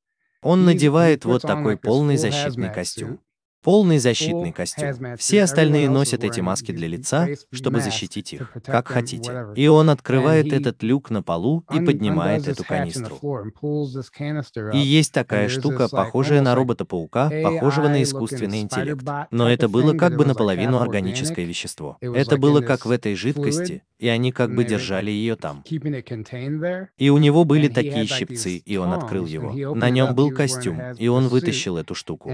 он. 0.47 0.65
Надевает 0.65 1.25
вот 1.25 1.41
такой 1.41 1.77
полный 1.77 2.17
защитный 2.17 2.73
костюм. 2.73 3.19
Полный 3.67 3.97
защитный 3.97 4.53
костюм. 4.53 5.17
Все 5.17 5.43
остальные 5.43 5.89
носят 5.89 6.23
эти 6.23 6.39
маски 6.39 6.71
для 6.71 6.87
лица, 6.87 7.27
чтобы 7.51 7.81
защитить 7.81 8.31
их, 8.31 8.53
как 8.65 8.87
хотите. 8.87 9.47
И 9.57 9.67
он 9.67 9.89
открывает 9.89 10.53
этот 10.53 10.81
люк 10.83 11.09
на 11.09 11.21
полу 11.21 11.65
и 11.73 11.81
поднимает 11.81 12.47
эту 12.47 12.63
канистру. 12.63 13.19
И 14.71 14.77
есть 14.77 15.11
такая 15.11 15.49
штука, 15.49 15.89
похожая 15.89 16.39
на 16.39 16.55
робота-паука, 16.55 17.29
похожего 17.43 17.89
на 17.89 18.03
искусственный 18.03 18.61
интеллект. 18.61 19.05
Но 19.31 19.49
это 19.49 19.67
было 19.67 19.93
как 19.93 20.15
бы 20.15 20.25
наполовину 20.25 20.79
органическое 20.79 21.43
вещество. 21.43 21.97
Это 21.99 22.37
было 22.37 22.61
как 22.61 22.85
в 22.85 22.91
этой 22.91 23.15
жидкости, 23.15 23.83
и 23.99 24.07
они 24.07 24.31
как 24.31 24.55
бы 24.55 24.63
держали 24.63 25.11
ее 25.11 25.35
там. 25.35 25.65
И 26.97 27.09
у 27.09 27.17
него 27.17 27.43
были 27.43 27.67
такие 27.67 28.05
щипцы, 28.05 28.55
и 28.55 28.77
он 28.77 28.93
открыл 28.93 29.25
его. 29.25 29.75
На 29.75 29.89
нем 29.89 30.15
был 30.15 30.31
костюм, 30.31 30.79
и 30.97 31.09
он 31.09 31.27
вытащил 31.27 31.75
эту 31.75 31.95
штуку. 31.95 32.31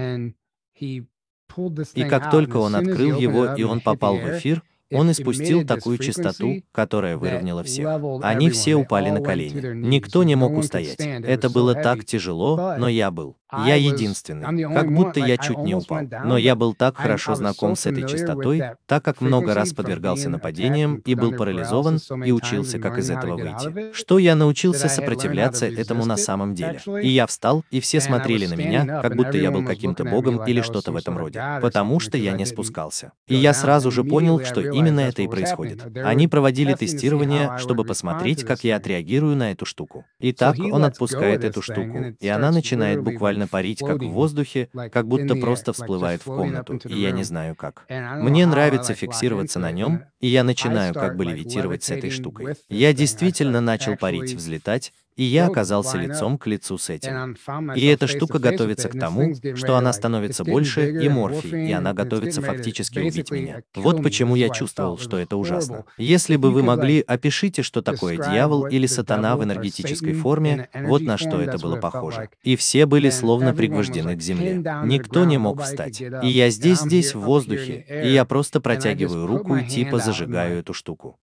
И 1.94 2.04
как 2.04 2.30
только 2.30 2.56
он 2.56 2.74
открыл 2.74 3.18
его 3.18 3.54
и 3.54 3.62
он 3.62 3.80
попал 3.80 4.16
в 4.16 4.38
эфир, 4.38 4.62
он 4.94 5.10
испустил 5.10 5.66
такую 5.66 5.98
частоту, 5.98 6.62
которая 6.72 7.16
выровняла 7.16 7.62
всех. 7.62 7.88
Они 8.22 8.50
все 8.50 8.74
упали 8.76 9.10
на 9.10 9.20
колени. 9.20 9.74
Никто 9.86 10.24
не 10.24 10.36
мог 10.36 10.56
устоять. 10.56 11.00
Это 11.00 11.50
было 11.50 11.74
так 11.74 12.04
тяжело, 12.04 12.74
но 12.78 12.88
я 12.88 13.10
был. 13.10 13.36
Я 13.66 13.74
единственный. 13.76 14.74
Как 14.74 14.92
будто 14.92 15.20
я 15.20 15.36
чуть 15.36 15.58
не 15.58 15.74
упал. 15.74 16.02
Но 16.24 16.36
я 16.36 16.54
был 16.54 16.74
так 16.74 16.96
хорошо 16.96 17.34
знаком 17.34 17.76
с 17.76 17.86
этой 17.86 18.06
частотой, 18.08 18.62
так 18.86 19.04
как 19.04 19.20
много 19.20 19.54
раз 19.54 19.72
подвергался 19.72 20.28
нападениям 20.28 20.96
и 20.96 21.14
был 21.14 21.32
парализован, 21.32 22.00
и 22.24 22.32
учился, 22.32 22.78
как 22.78 22.98
из 22.98 23.10
этого 23.10 23.36
выйти. 23.36 23.92
Что 23.92 24.18
я 24.18 24.34
научился 24.34 24.88
сопротивляться 24.88 25.66
этому 25.66 26.04
на 26.04 26.16
самом 26.16 26.54
деле. 26.54 26.80
И 27.02 27.08
я 27.08 27.26
встал, 27.26 27.64
и 27.70 27.80
все 27.80 28.00
смотрели 28.00 28.46
на 28.46 28.54
меня, 28.54 29.00
как 29.02 29.16
будто 29.16 29.36
я 29.38 29.50
был 29.50 29.64
каким-то 29.64 30.04
богом 30.04 30.44
или 30.44 30.60
что-то 30.60 30.92
в 30.92 30.96
этом 30.96 31.16
роде, 31.18 31.42
потому 31.60 32.00
что 32.00 32.16
я 32.18 32.32
не 32.32 32.46
спускался. 32.46 33.12
И 33.28 33.34
я 33.34 33.54
сразу 33.54 33.90
же 33.90 34.04
понял, 34.04 34.40
что 34.44 34.60
именно 34.60 34.83
это 35.00 35.22
и 35.22 35.28
происходит. 35.28 35.84
Они 35.96 36.28
проводили 36.28 36.74
тестирование, 36.74 37.58
чтобы 37.58 37.84
посмотреть, 37.84 38.44
как 38.44 38.64
я 38.64 38.76
отреагирую 38.76 39.36
на 39.36 39.52
эту 39.52 39.66
штуку. 39.66 40.04
Итак, 40.20 40.56
он 40.58 40.84
отпускает 40.84 41.44
эту 41.44 41.62
штуку, 41.62 42.14
и 42.20 42.28
она 42.28 42.50
начинает 42.50 43.02
буквально 43.02 43.46
парить 43.46 43.80
как 43.80 44.02
в 44.02 44.08
воздухе, 44.08 44.68
как 44.92 45.06
будто 45.06 45.36
просто 45.36 45.72
всплывает 45.72 46.22
в 46.22 46.26
комнату, 46.26 46.80
и 46.88 47.00
я 47.00 47.10
не 47.10 47.24
знаю 47.24 47.54
как. 47.54 47.86
Мне 47.88 48.46
нравится 48.46 48.94
фиксироваться 48.94 49.58
на 49.58 49.72
нем, 49.72 50.02
и 50.20 50.28
я 50.28 50.44
начинаю 50.44 50.94
как 50.94 51.16
бы 51.16 51.24
левитировать 51.24 51.82
с 51.84 51.90
этой 51.90 52.10
штукой. 52.10 52.54
Я 52.68 52.92
действительно 52.92 53.60
начал 53.60 53.96
парить, 53.96 54.34
взлетать, 54.34 54.92
И 55.16 55.24
я 55.24 55.46
оказался 55.46 55.96
лицом 55.96 56.38
к 56.38 56.46
лицу 56.46 56.76
с 56.76 56.90
этим. 56.90 57.36
И 57.74 57.86
эта 57.86 58.06
штука 58.06 58.38
готовится 58.38 58.88
к 58.88 58.98
тому, 58.98 59.34
что 59.54 59.76
она 59.76 59.92
становится 59.92 60.44
больше 60.44 60.90
и 60.90 61.08
морфий, 61.08 61.68
и 61.68 61.72
она 61.72 61.92
готовится 61.92 62.42
фактически 62.42 62.98
убить 62.98 63.30
меня. 63.30 63.62
Вот 63.74 64.02
почему 64.02 64.34
я 64.34 64.48
чувствовал, 64.48 64.98
что 64.98 65.18
это 65.18 65.36
ужасно. 65.36 65.84
Если 65.98 66.36
бы 66.36 66.50
вы 66.50 66.62
могли, 66.62 67.00
опишите, 67.00 67.62
что 67.62 67.82
такое 67.82 68.16
дьявол 68.16 68.66
или 68.66 68.86
сатана 68.86 69.36
в 69.36 69.44
энергетической 69.44 70.14
форме, 70.14 70.68
вот 70.74 71.02
на 71.02 71.16
что 71.16 71.40
это 71.40 71.58
было 71.58 71.76
похоже. 71.76 72.28
И 72.42 72.56
все 72.56 72.86
были 72.86 73.10
словно 73.10 73.54
пригвождены 73.54 74.16
к 74.16 74.20
земле. 74.20 74.62
Никто 74.84 75.24
не 75.24 75.38
мог 75.38 75.62
встать. 75.62 76.00
И 76.00 76.28
я 76.28 76.50
здесь, 76.50 76.80
здесь, 76.80 77.14
в 77.14 77.20
воздухе, 77.20 77.84
и 77.88 78.12
я 78.12 78.24
просто 78.24 78.60
протягиваю 78.60 79.26
руку 79.26 79.56
и 79.56 79.66
типа 79.66 79.98
зажигаю 79.98 80.58
эту 80.58 80.74
штуку. 80.74 81.18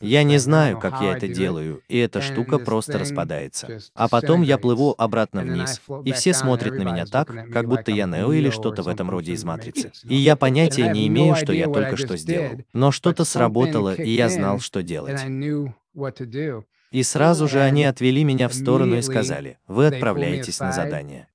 Я 0.00 0.22
не 0.24 0.38
знаю, 0.38 0.78
как 0.78 1.00
я 1.00 1.16
это 1.16 1.28
делаю, 1.28 1.82
и 1.88 1.98
эта 1.98 2.20
штука 2.20 2.58
просто 2.58 2.98
распадается. 2.98 3.78
А 3.94 4.08
потом 4.08 4.42
я 4.42 4.58
плыву 4.58 4.94
обратно 4.98 5.42
вниз, 5.42 5.80
и 6.04 6.12
все 6.12 6.34
смотрят 6.34 6.74
на 6.74 6.82
меня 6.82 7.06
так, 7.06 7.28
как 7.52 7.68
будто 7.68 7.90
я 7.90 8.06
Нео 8.06 8.32
или 8.32 8.50
что-то 8.50 8.82
в 8.82 8.88
этом 8.88 9.10
роде 9.10 9.32
из 9.32 9.44
Матрицы. 9.44 9.92
И 10.04 10.16
я 10.16 10.36
понятия 10.36 10.90
не 10.92 11.06
имею, 11.08 11.36
что 11.36 11.52
я 11.52 11.66
только 11.66 11.96
что 11.96 12.16
сделал. 12.16 12.60
Но 12.72 12.90
что-то 12.90 13.24
сработало, 13.24 13.94
и 13.94 14.10
я 14.10 14.28
знал, 14.28 14.60
что 14.60 14.82
делать. 14.82 15.20
И 16.90 17.02
сразу 17.02 17.48
же 17.48 17.60
они 17.60 17.84
отвели 17.84 18.24
меня 18.24 18.48
в 18.48 18.54
сторону 18.54 18.96
и 18.96 19.02
сказали, 19.02 19.58
вы 19.66 19.86
отправляетесь 19.86 20.60
на 20.60 20.72
задание. 20.72 21.28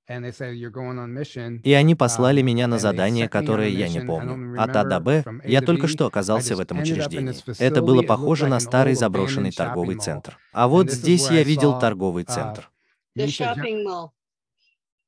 И 1.64 1.72
они 1.72 1.94
послали 1.94 2.42
меня 2.42 2.66
на 2.66 2.78
задание, 2.78 3.28
которое 3.28 3.68
я 3.68 3.88
не 3.88 4.00
помню. 4.00 4.60
От 4.60 4.76
А 4.76 4.84
до 4.84 5.00
Б 5.00 5.24
я 5.44 5.60
только 5.60 5.86
что 5.88 6.06
оказался 6.06 6.56
в 6.56 6.60
этом 6.60 6.80
учреждении. 6.80 7.34
Это 7.62 7.82
было 7.82 8.02
похоже 8.02 8.46
на 8.46 8.60
старый 8.60 8.94
заброшенный 8.94 9.52
торговый 9.52 9.96
центр. 9.96 10.38
А 10.52 10.68
вот 10.68 10.90
здесь 10.90 11.30
я 11.30 11.42
видел 11.42 11.78
торговый 11.78 12.24
центр. 12.24 12.70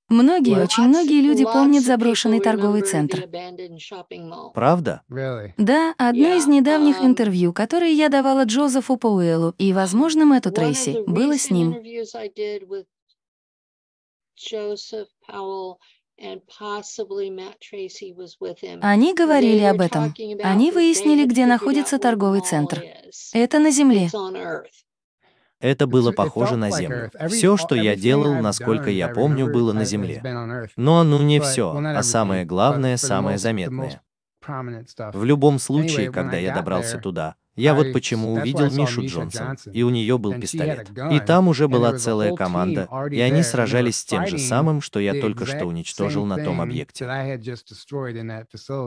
Многие, 0.09 0.63
очень 0.63 0.85
многие 0.85 1.23
люди 1.23 1.45
помнят 1.45 1.83
заброшенный 1.83 2.41
торговый 2.41 2.83
центр. 2.83 3.27
Правда? 4.55 5.03
Да, 5.57 5.95
одно 5.97 6.35
из 6.35 6.47
недавних 6.47 7.01
Um, 7.01 7.07
интервью, 7.07 7.53
которое 7.53 7.91
я 7.91 8.09
давала 8.09 8.45
Джозефу 8.45 8.97
Пауэллу 8.97 9.55
и, 9.59 9.73
возможно, 9.73 10.27
Мэтту 10.27 10.53
Трейси, 10.53 11.05
было 11.07 11.39
с 11.39 11.51
ним. 11.51 11.75
Они 18.83 19.15
говорили 19.15 19.63
об 19.63 19.81
этом. 19.81 20.15
Они 20.43 20.71
выяснили, 20.71 21.25
где 21.25 21.47
находится 21.47 21.99
торговый 21.99 22.41
центр. 22.41 22.85
Это 23.33 23.59
на 23.59 23.71
Земле. 23.71 24.11
Это 25.65 25.87
было 25.87 26.13
похоже 26.13 26.57
на 26.57 26.71
землю. 26.71 27.11
Все, 27.31 27.57
что 27.57 27.75
я 27.75 27.97
делал, 27.97 28.35
насколько 28.35 28.91
я 28.91 29.09
помню, 29.09 29.47
было 29.47 29.73
на 29.73 29.87
земле. 29.87 30.21
Но 30.77 31.05
ну 31.05 31.23
не 31.23 31.41
все, 31.41 31.75
а 31.75 32.03
самое 32.03 32.45
главное, 32.45 32.99
самое 32.99 33.39
заметное. 33.39 34.03
В 34.47 35.25
любом 35.25 35.59
случае, 35.59 36.11
когда 36.11 36.37
я 36.37 36.55
добрался 36.55 36.99
туда, 36.99 37.37
я 37.57 37.75
вот 37.75 37.93
почему 37.93 38.35
увидел 38.35 38.71
Мишу 38.71 39.07
Джонсон, 39.07 39.57
и 39.73 39.83
у 39.83 39.91
нее 39.91 40.19
был 40.19 40.35
пистолет. 40.35 40.89
И 41.13 41.21
там 41.21 41.49
уже 41.49 41.69
была 41.69 41.97
целая 41.99 42.35
команда, 42.35 42.89
и 43.11 43.21
они 43.21 43.43
сражались 43.43 43.97
с 43.99 44.05
тем 44.05 44.27
же 44.27 44.39
самым, 44.39 44.81
что 44.81 44.99
я 45.01 45.21
только 45.21 45.47
что 45.47 45.65
уничтожил 45.67 46.25
на 46.27 46.43
том 46.43 46.61
объекте. 46.61 47.05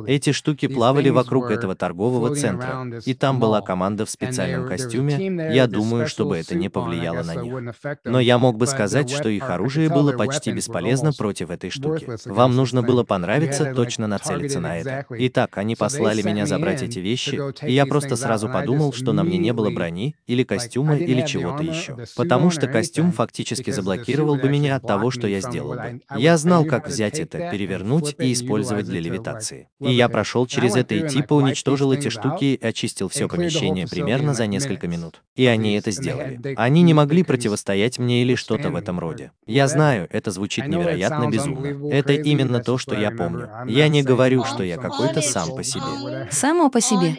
Эти 0.07 0.32
штуки 0.32 0.68
плавали 0.68 1.09
вокруг 1.09 1.51
этого 1.51 1.76
торгового 1.76 2.36
центра, 2.36 2.86
и 3.05 3.13
там 3.13 3.39
была 3.39 3.61
команда 3.61 4.05
в 4.05 4.09
специальном 4.09 4.68
костюме, 4.68 5.53
я 5.53 5.68
думаю, 5.68 6.07
чтобы 6.07 6.38
это 6.38 6.55
не 6.55 6.70
повлияло 6.70 7.24
на 7.24 7.36
них. 7.36 7.76
Но 8.03 8.20
я 8.20 8.38
мог 8.38 8.57
бы 8.57 8.68
сказать, 8.68 9.09
что 9.09 9.30
их 9.30 9.49
оружие 9.49 9.89
было 9.89 10.13
почти 10.13 10.51
бесполезно 10.51 11.13
против 11.13 11.49
этой 11.49 11.70
штуки. 11.70 12.07
Вам 12.26 12.55
нужно 12.55 12.82
было 12.82 13.03
понравиться, 13.03 13.74
точно 13.74 14.07
нацелиться 14.07 14.59
на 14.59 14.80
это. 14.80 15.05
Итак, 15.09 15.57
они 15.57 15.76
послали 15.76 16.22
меня 16.22 16.45
забрать 16.45 16.84
эти 16.84 16.99
вещи, 16.99 17.39
и 17.65 17.74
я 17.74 17.86
просто 17.86 18.15
сразу 18.15 18.49
подумал, 18.59 18.93
что 18.93 19.13
на 19.13 19.23
мне 19.23 19.37
не 19.37 19.53
было 19.53 19.69
брони, 19.69 20.15
или 20.25 20.43
костюма, 20.43 20.97
или 20.97 21.25
чего-то 21.25 21.63
еще. 21.63 21.97
Потому 22.15 22.49
что 22.49 22.67
костюм 22.67 23.11
фактически 23.11 23.71
заблокировал 23.71 24.35
бы 24.35 24.49
меня 24.49 24.75
от 24.75 24.83
того, 24.83 25.11
что 25.11 25.27
я 25.27 25.41
сделал 25.41 25.75
бы. 25.75 26.01
Я 26.15 26.37
знал, 26.37 26.65
как 26.65 26.87
взять 26.87 27.19
это, 27.19 27.49
перевернуть 27.51 28.15
и 28.19 28.33
использовать 28.33 28.85
для 28.85 28.99
левитации. 28.99 29.69
И 29.79 29.91
я 29.93 30.09
прошел 30.09 30.47
через 30.47 30.75
это 30.75 30.95
и 30.95 31.07
типа 31.07 31.33
уничтожил 31.33 31.91
эти 31.91 32.09
штуки 32.09 32.45
и 32.45 32.65
очистил 32.65 33.09
все 33.09 33.27
помещение 33.27 33.87
примерно 33.87 34.33
за 34.33 34.47
несколько 34.47 34.87
минут. 34.87 35.21
И 35.35 35.45
они 35.45 35.73
это 35.73 35.91
сделали. 35.91 36.39
Они 36.55 36.81
не 36.81 36.93
могли 36.93 37.23
противостоять 37.23 37.99
мне 37.99 38.21
или 38.23 38.35
что-то 38.35 38.69
в 38.69 38.75
этом 38.75 38.99
роде. 38.99 39.31
Я 39.45 39.67
знаю, 39.67 40.07
это 40.11 40.31
звучит 40.31 40.67
невероятно 40.67 41.29
безумно. 41.29 41.89
Это 41.91 42.13
именно 42.13 42.59
то, 42.63 42.77
что 42.77 42.95
я 42.95 43.11
помню. 43.11 43.49
Я 43.67 43.87
не 43.87 44.03
говорю, 44.03 44.43
что 44.45 44.63
я 44.63 44.77
какой-то 44.77 45.21
сам 45.21 45.55
по 45.55 45.63
себе. 45.63 46.27
Само 46.31 46.69
по 46.69 46.81
себе. 46.81 47.15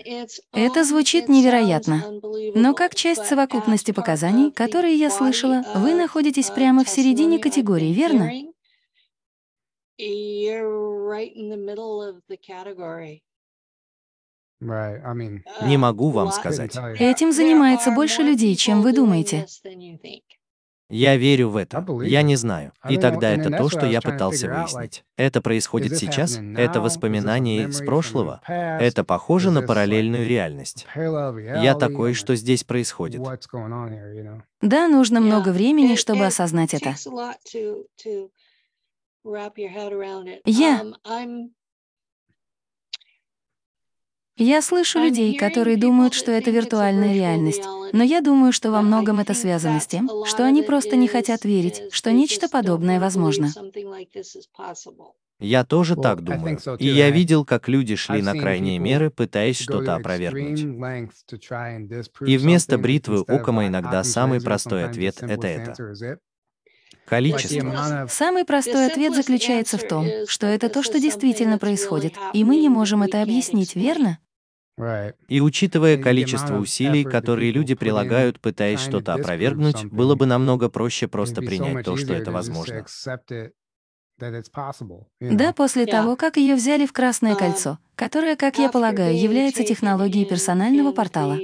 Это 0.53 0.85
звучит 0.85 1.28
невероятно. 1.29 2.05
Но 2.55 2.75
как 2.75 2.95
часть 2.95 3.27
совокупности 3.27 3.93
показаний, 3.93 4.51
которые 4.51 4.95
я 4.95 5.11
слышала, 5.11 5.65
вы 5.75 5.95
находитесь 5.95 6.51
прямо 6.51 6.85
в 6.85 6.89
середине 6.89 7.39
категории, 7.39 7.93
верно? 7.93 8.31
Не 15.63 15.77
могу 15.77 16.11
вам 16.11 16.33
сказать. 16.33 16.77
Этим 16.99 17.33
занимается 17.33 17.93
больше 17.93 18.23
людей, 18.23 18.57
чем 18.57 18.83
вы 18.83 18.93
думаете. 18.93 19.47
Я 20.91 21.17
верю 21.17 21.51
в 21.51 21.57
это. 21.57 21.85
Я 22.03 22.23
не 22.23 22.37
знаю. 22.37 22.73
И 22.89 22.97
тогда 22.97 23.31
это 23.31 23.51
то, 23.51 23.69
что 23.69 23.87
я 23.87 24.01
пытался 24.01 24.49
выяснить. 24.49 25.05
Это 25.17 25.43
происходит 25.43 25.97
сейчас? 25.97 26.39
Это 26.57 26.81
воспоминание 26.81 27.69
из 27.69 27.81
прошлого? 27.81 28.41
Это 28.47 29.05
похоже 29.05 29.51
на 29.51 29.63
параллельную 29.63 30.27
реальность. 30.27 30.87
Я 30.95 31.75
такой, 31.75 32.15
что 32.15 32.35
здесь 32.37 32.65
происходит. 32.65 33.21
Да, 34.61 34.89
нужно 34.89 35.21
много 35.21 35.51
времени, 35.51 35.95
чтобы 35.95 36.27
осознать 36.27 36.75
это. 36.75 36.95
Я... 40.45 40.85
Я 44.39 44.63
слышу 44.63 45.01
людей, 45.01 45.37
которые 45.37 45.77
думают, 45.77 46.15
что 46.15 46.31
это 46.31 46.51
виртуальная 46.51 47.13
реальность, 47.13 47.63
но 47.93 48.05
я 48.05 48.21
думаю, 48.21 48.53
что 48.53 48.71
во 48.71 48.83
многом 48.83 49.19
это 49.19 49.35
связано 49.35 49.81
с 49.81 49.87
тем, 49.87 50.09
что 50.27 50.45
они 50.45 50.63
просто 50.63 50.97
не 50.97 51.09
хотят 51.09 51.45
верить, 51.45 51.83
что 51.91 52.13
нечто 52.13 52.49
подобное 52.49 53.01
возможно. 53.01 53.51
Я 55.41 55.65
тоже 55.65 55.97
так 55.97 56.23
думаю. 56.23 56.59
И 56.79 56.89
я 56.89 57.11
видел, 57.11 57.45
как 57.45 57.69
люди 57.69 57.95
шли 57.95 58.23
на 58.23 58.33
крайние 58.39 58.79
меры, 58.79 59.11
пытаясь 59.11 59.59
что-то 59.59 59.95
опровергнуть. 59.95 60.61
И 62.27 62.37
вместо 62.37 62.79
бритвы 62.79 63.25
Окама 63.27 63.67
иногда 63.67 64.03
самый 64.05 64.41
простой 64.41 64.85
ответ— 64.85 65.17
это 65.23 65.47
это. 65.47 66.19
Количество. 67.07 68.07
Самый 68.11 68.45
простой 68.45 68.87
ответ 68.87 69.15
заключается 69.15 69.79
в 69.79 69.89
том, 69.89 70.07
что 70.27 70.47
это 70.47 70.69
то, 70.69 70.83
что 70.83 71.01
действительно 71.01 71.59
происходит, 71.59 72.15
и 72.35 72.45
мы 72.45 72.57
не 72.57 72.69
можем 72.69 73.03
это 73.03 73.23
объяснить, 73.23 73.75
верно? 73.75 74.19
И 75.29 75.41
учитывая 75.41 75.99
количество 75.99 76.57
усилий, 76.57 77.05
которые 77.05 77.51
люди 77.51 77.75
прилагают, 77.75 78.41
пытаясь 78.41 78.81
что-то 78.81 79.15
опровергнуть, 79.15 79.85
было 79.87 80.15
бы 80.15 80.27
намного 80.27 80.69
проще 80.69 81.09
просто 81.09 81.43
принять 81.43 81.85
то, 81.85 81.97
что 81.97 82.15
это 82.15 82.31
возможно. 82.33 82.85
Да, 85.21 85.53
после 85.53 85.87
того, 85.87 86.17
как 86.17 86.37
ее 86.37 86.55
взяли 86.55 86.87
в 86.87 86.93
Красное 86.93 87.37
кольцо, 87.37 87.79
которое, 87.95 88.37
как 88.37 88.59
я 88.59 88.69
полагаю, 88.71 89.19
является 89.19 89.65
технологией 89.65 90.27
персонального 90.27 90.93
портала. 90.93 91.39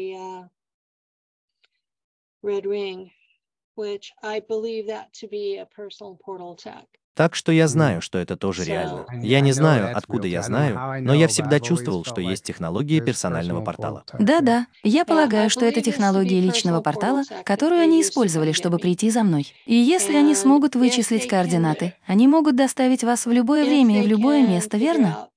Так 7.15 7.37
что 7.37 7.53
я 7.53 7.69
знаю, 7.69 8.01
что 8.03 8.19
это 8.19 8.37
тоже 8.37 8.65
реально. 8.65 9.07
Я 9.23 9.41
не 9.41 9.53
знаю, 9.53 9.97
откуда 9.97 10.27
я 10.27 10.43
знаю, 10.43 11.03
но 11.03 11.15
я 11.15 11.29
всегда 11.29 11.61
чувствовал, 11.61 12.05
что 12.05 12.21
есть 12.21 12.45
технология 12.45 13.01
персонального 13.01 13.63
портала. 13.63 14.05
Да-да, 14.19 14.67
я 14.83 15.05
полагаю, 15.05 15.49
что 15.49 15.65
это 15.65 15.81
технология 15.81 16.41
личного 16.41 16.81
портала, 16.81 17.23
которую 17.45 17.81
они 17.81 18.03
использовали, 18.03 18.53
чтобы 18.53 18.79
прийти 18.79 19.11
за 19.11 19.23
мной. 19.23 19.53
И 19.67 19.75
если 19.75 20.17
они 20.17 20.35
смогут 20.35 20.75
вычислить 20.75 21.29
координаты, 21.29 21.95
они 22.07 22.27
могут 22.27 22.57
доставить 22.57 23.05
вас 23.05 23.27
в 23.27 23.31
любое 23.31 23.65
время 23.65 24.01
и 24.01 24.03
в 24.03 24.09
любое 24.09 24.47
место, 24.47 24.77
верно? 24.77 25.29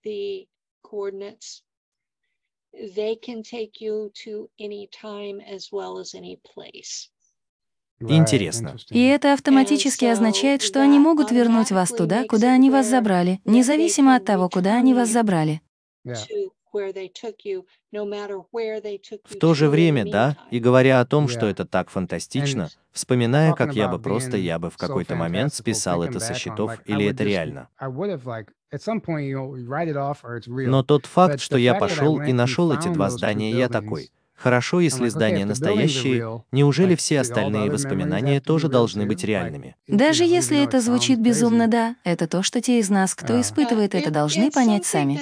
They 2.96 3.16
can 3.16 3.42
take 3.42 3.82
you 3.82 4.12
to 4.24 4.50
any 4.60 4.88
time 4.88 5.42
as 5.42 5.72
well 5.72 5.98
as 5.98 6.14
any 6.14 6.38
place. 6.44 7.10
Интересно. 8.00 8.76
И 8.90 9.04
это 9.04 9.34
автоматически 9.34 10.06
означает, 10.06 10.62
что 10.62 10.82
они 10.82 11.00
могут 11.00 11.32
вернуть 11.32 11.72
вас 11.72 11.90
туда, 11.90 12.26
куда 12.26 12.54
они 12.54 12.70
вас 12.70 12.88
забрали, 12.88 13.40
независимо 13.46 14.16
от 14.16 14.26
того, 14.26 14.50
куда 14.50 14.76
они 14.76 14.94
вас 14.94 15.10
забрали. 15.10 15.62
В 16.74 19.36
то 19.40 19.54
же 19.54 19.70
время, 19.70 20.06
да, 20.06 20.38
и 20.52 20.60
говоря 20.60 21.00
о 21.00 21.06
том, 21.06 21.28
что 21.28 21.48
это 21.48 21.66
так 21.66 21.90
фантастично, 21.90 22.70
вспоминая, 22.92 23.54
как 23.54 23.74
я 23.74 23.88
бы 23.88 24.00
просто, 24.00 24.38
я 24.38 24.60
бы 24.60 24.70
в 24.70 24.78
какой-то 24.78 25.16
момент 25.16 25.54
списал 25.54 26.04
это 26.04 26.20
со 26.20 26.34
счетов, 26.34 26.80
или 26.86 27.06
это 27.06 27.24
реально. 27.24 27.70
Но 30.48 30.84
тот 30.84 31.06
факт, 31.06 31.40
что 31.40 31.58
я 31.58 31.76
пошел 31.76 32.22
и 32.22 32.34
нашел 32.34 32.72
эти 32.72 32.90
два 32.90 33.10
здания, 33.10 33.52
я 33.52 33.70
такой, 33.70 34.10
Хорошо, 34.38 34.80
если 34.80 35.08
здания 35.08 35.46
настоящие, 35.46 36.44
неужели 36.52 36.94
все 36.96 37.22
остальные 37.22 37.72
воспоминания 37.72 38.40
тоже 38.40 38.70
должны 38.70 39.08
быть 39.08 39.24
реальными? 39.24 39.76
Даже 39.88 40.24
если 40.26 40.64
это 40.64 40.80
звучит 40.80 41.20
безумно, 41.20 41.68
да, 41.68 41.96
это 42.04 42.28
то, 42.28 42.44
что 42.44 42.62
те 42.62 42.80
из 42.80 42.90
нас, 42.90 43.16
кто 43.16 43.40
испытывает 43.42 43.96
это, 43.96 44.12
должны 44.12 44.52
понять 44.52 44.86
сами. 44.86 45.20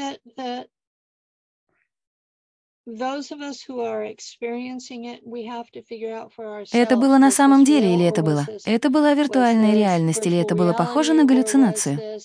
Это 6.73 6.97
было 6.97 7.17
на 7.17 7.31
самом 7.31 7.63
деле 7.63 7.93
или 7.95 8.05
это 8.05 8.21
было? 8.21 8.45
Это 8.65 8.89
была 8.89 9.13
виртуальная 9.13 9.73
реальность 9.73 10.27
или 10.27 10.37
это 10.37 10.55
было 10.55 10.73
похоже 10.73 11.13
на 11.13 11.23
галлюцинацию? 11.23 12.19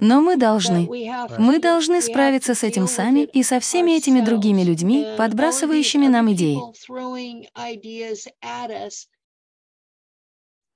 Но 0.00 0.20
мы 0.20 0.36
должны. 0.36 0.88
Мы 1.38 1.58
должны 1.58 2.00
справиться 2.00 2.54
с 2.54 2.62
этим 2.62 2.86
сами 2.86 3.24
и 3.24 3.42
со 3.42 3.60
всеми 3.60 3.92
этими 3.92 4.20
другими 4.20 4.62
людьми, 4.62 5.06
подбрасывающими 5.16 6.06
нам 6.08 6.32
идеи. 6.32 6.58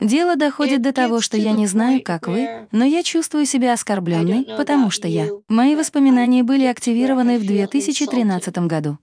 Дело 0.00 0.36
доходит 0.36 0.80
до 0.80 0.92
того, 0.92 1.20
что 1.20 1.36
я 1.36 1.52
не 1.52 1.66
знаю, 1.66 2.02
как 2.02 2.26
вы, 2.26 2.68
но 2.72 2.84
я 2.84 3.02
чувствую 3.02 3.44
себя 3.44 3.74
оскорбленной, 3.74 4.44
потому 4.56 4.90
что 4.90 5.06
я. 5.06 5.28
Мои 5.48 5.76
воспоминания 5.76 6.42
были 6.42 6.64
активированы 6.64 7.38
в 7.38 7.46
2013 7.46 8.58
году. 8.66 8.98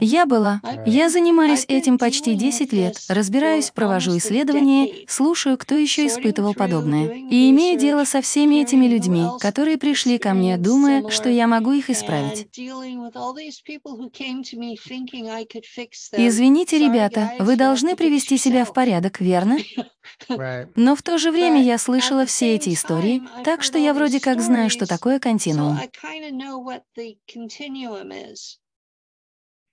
Я 0.00 0.24
была. 0.24 0.62
Я 0.86 1.10
занимаюсь 1.10 1.66
этим 1.68 1.98
почти 1.98 2.34
10 2.34 2.72
лет, 2.72 2.98
разбираюсь, 3.08 3.70
провожу 3.70 4.16
исследования, 4.16 5.06
слушаю, 5.08 5.58
кто 5.58 5.74
еще 5.74 6.06
испытывал 6.06 6.54
подобное. 6.54 7.12
И 7.30 7.50
имею 7.50 7.78
дело 7.78 8.04
со 8.04 8.22
всеми 8.22 8.62
этими 8.62 8.86
людьми, 8.86 9.26
которые 9.40 9.76
пришли 9.76 10.16
ко 10.18 10.32
мне, 10.32 10.56
думая, 10.56 11.08
что 11.10 11.28
я 11.28 11.46
могу 11.46 11.72
их 11.72 11.90
исправить. 11.90 12.48
Извините, 16.16 16.78
ребята, 16.78 17.32
вы 17.38 17.56
должны 17.56 17.94
привести 17.94 18.38
себя 18.38 18.64
в 18.64 18.72
порядок, 18.72 19.20
верно? 19.20 19.58
Но 20.76 20.96
в 20.96 21.02
то 21.02 21.18
же 21.18 21.30
время 21.30 21.62
я 21.62 21.78
слышала 21.78 22.24
все 22.26 22.54
эти 22.54 22.72
истории, 22.72 23.22
так 23.44 23.62
что 23.62 23.78
я 23.78 23.92
вроде 23.94 24.20
как 24.20 24.40
знаю, 24.40 24.70
что 24.70 24.86
такое 24.86 25.18
континуум. 25.18 25.78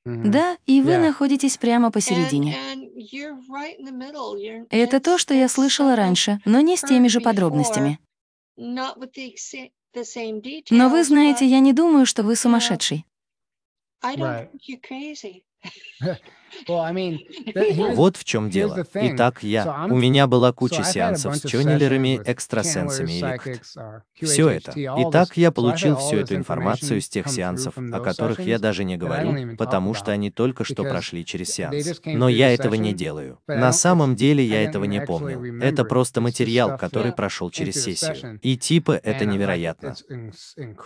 Да, 0.03 0.57
и 0.65 0.81
вы 0.81 0.97
находитесь 0.97 1.57
прямо 1.57 1.91
посередине. 1.91 2.57
Это 4.69 4.99
то, 4.99 5.17
что 5.17 5.33
я 5.33 5.47
слышала 5.47 5.95
раньше, 5.95 6.41
но 6.45 6.61
не 6.61 6.75
с 6.75 6.81
теми 6.81 7.07
же 7.07 7.21
подробностями. 7.21 7.99
Но 8.57 8.95
вы 10.89 11.03
знаете, 11.03 11.45
я 11.45 11.59
не 11.59 11.73
думаю, 11.73 12.05
что 12.05 12.23
вы 12.23 12.35
сумасшедший. 12.35 13.05
Вот 17.95 18.17
в 18.17 18.23
чем 18.23 18.49
дело. 18.49 18.85
Итак, 18.93 19.43
я. 19.43 19.87
У 19.89 19.95
меня 19.95 20.27
была 20.27 20.51
куча 20.51 20.83
сеансов 20.83 21.35
с 21.35 21.41
чоннелерами, 21.47 22.21
экстрасенсами 22.25 23.11
или 23.19 24.25
Все 24.25 24.49
это. 24.49 24.73
Итак, 24.75 25.37
я 25.37 25.51
получил 25.51 25.97
всю 25.97 26.17
эту 26.17 26.35
информацию 26.35 27.01
с 27.01 27.09
тех 27.09 27.27
сеансов, 27.27 27.77
о 27.77 27.99
которых 27.99 28.39
я 28.41 28.59
даже 28.59 28.83
не 28.83 28.97
говорю, 28.97 29.55
потому 29.57 29.93
что 29.93 30.11
они 30.11 30.31
только 30.31 30.63
что 30.63 30.83
прошли 30.83 31.25
через 31.25 31.49
сеанс. 31.49 32.01
Но 32.05 32.29
я 32.29 32.53
этого 32.53 32.75
не 32.75 32.93
делаю. 32.93 33.39
На 33.47 33.71
самом 33.71 34.15
деле 34.15 34.43
я 34.43 34.63
этого 34.63 34.85
не 34.85 35.01
помню. 35.01 35.61
Это 35.61 35.85
просто 35.85 36.21
материал, 36.21 36.77
который 36.77 37.11
прошел 37.11 37.49
через 37.49 37.81
сессию. 37.81 38.39
И 38.41 38.57
типа 38.57 38.99
это 39.03 39.25
невероятно. 39.25 39.95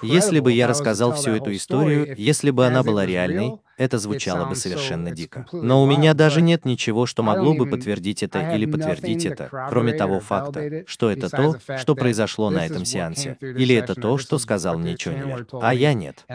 Если 0.01 0.39
бы 0.39 0.51
я 0.51 0.68
рассказал 0.68 1.13
всю 1.13 1.32
эту 1.32 1.53
историю, 1.53 2.16
если 2.18 2.51
бы 2.51 2.66
она 2.66 2.84
была 2.84 3.05
реальной, 3.05 3.59
это 3.78 3.97
звучало 3.97 4.45
бы 4.45 4.55
совершенно 4.55 5.11
дико. 5.11 5.45
Но 5.63 5.83
у 5.83 5.85
меня 5.85 6.13
даже 6.13 6.41
нет 6.41 6.65
ничего, 6.65 7.05
что 7.05 7.23
могло 7.23 7.53
бы 7.53 7.65
подтвердить 7.67 8.23
это 8.23 8.55
или 8.55 8.65
подтвердить 8.65 9.25
это, 9.25 9.49
кроме 9.69 9.93
того 9.93 10.19
факта, 10.19 10.83
что 10.87 11.09
это 11.11 11.29
то, 11.29 11.55
что 11.77 11.95
произошло 11.95 12.49
на 12.49 12.65
этом 12.65 12.85
сеансе, 12.85 13.37
или 13.41 13.75
это 13.75 13.95
то, 13.95 14.17
что 14.17 14.37
сказал 14.37 14.77
мне 14.77 14.95
Чоннелер, 14.95 15.47
а 15.53 15.73
я 15.73 15.93
нет. 15.93 16.25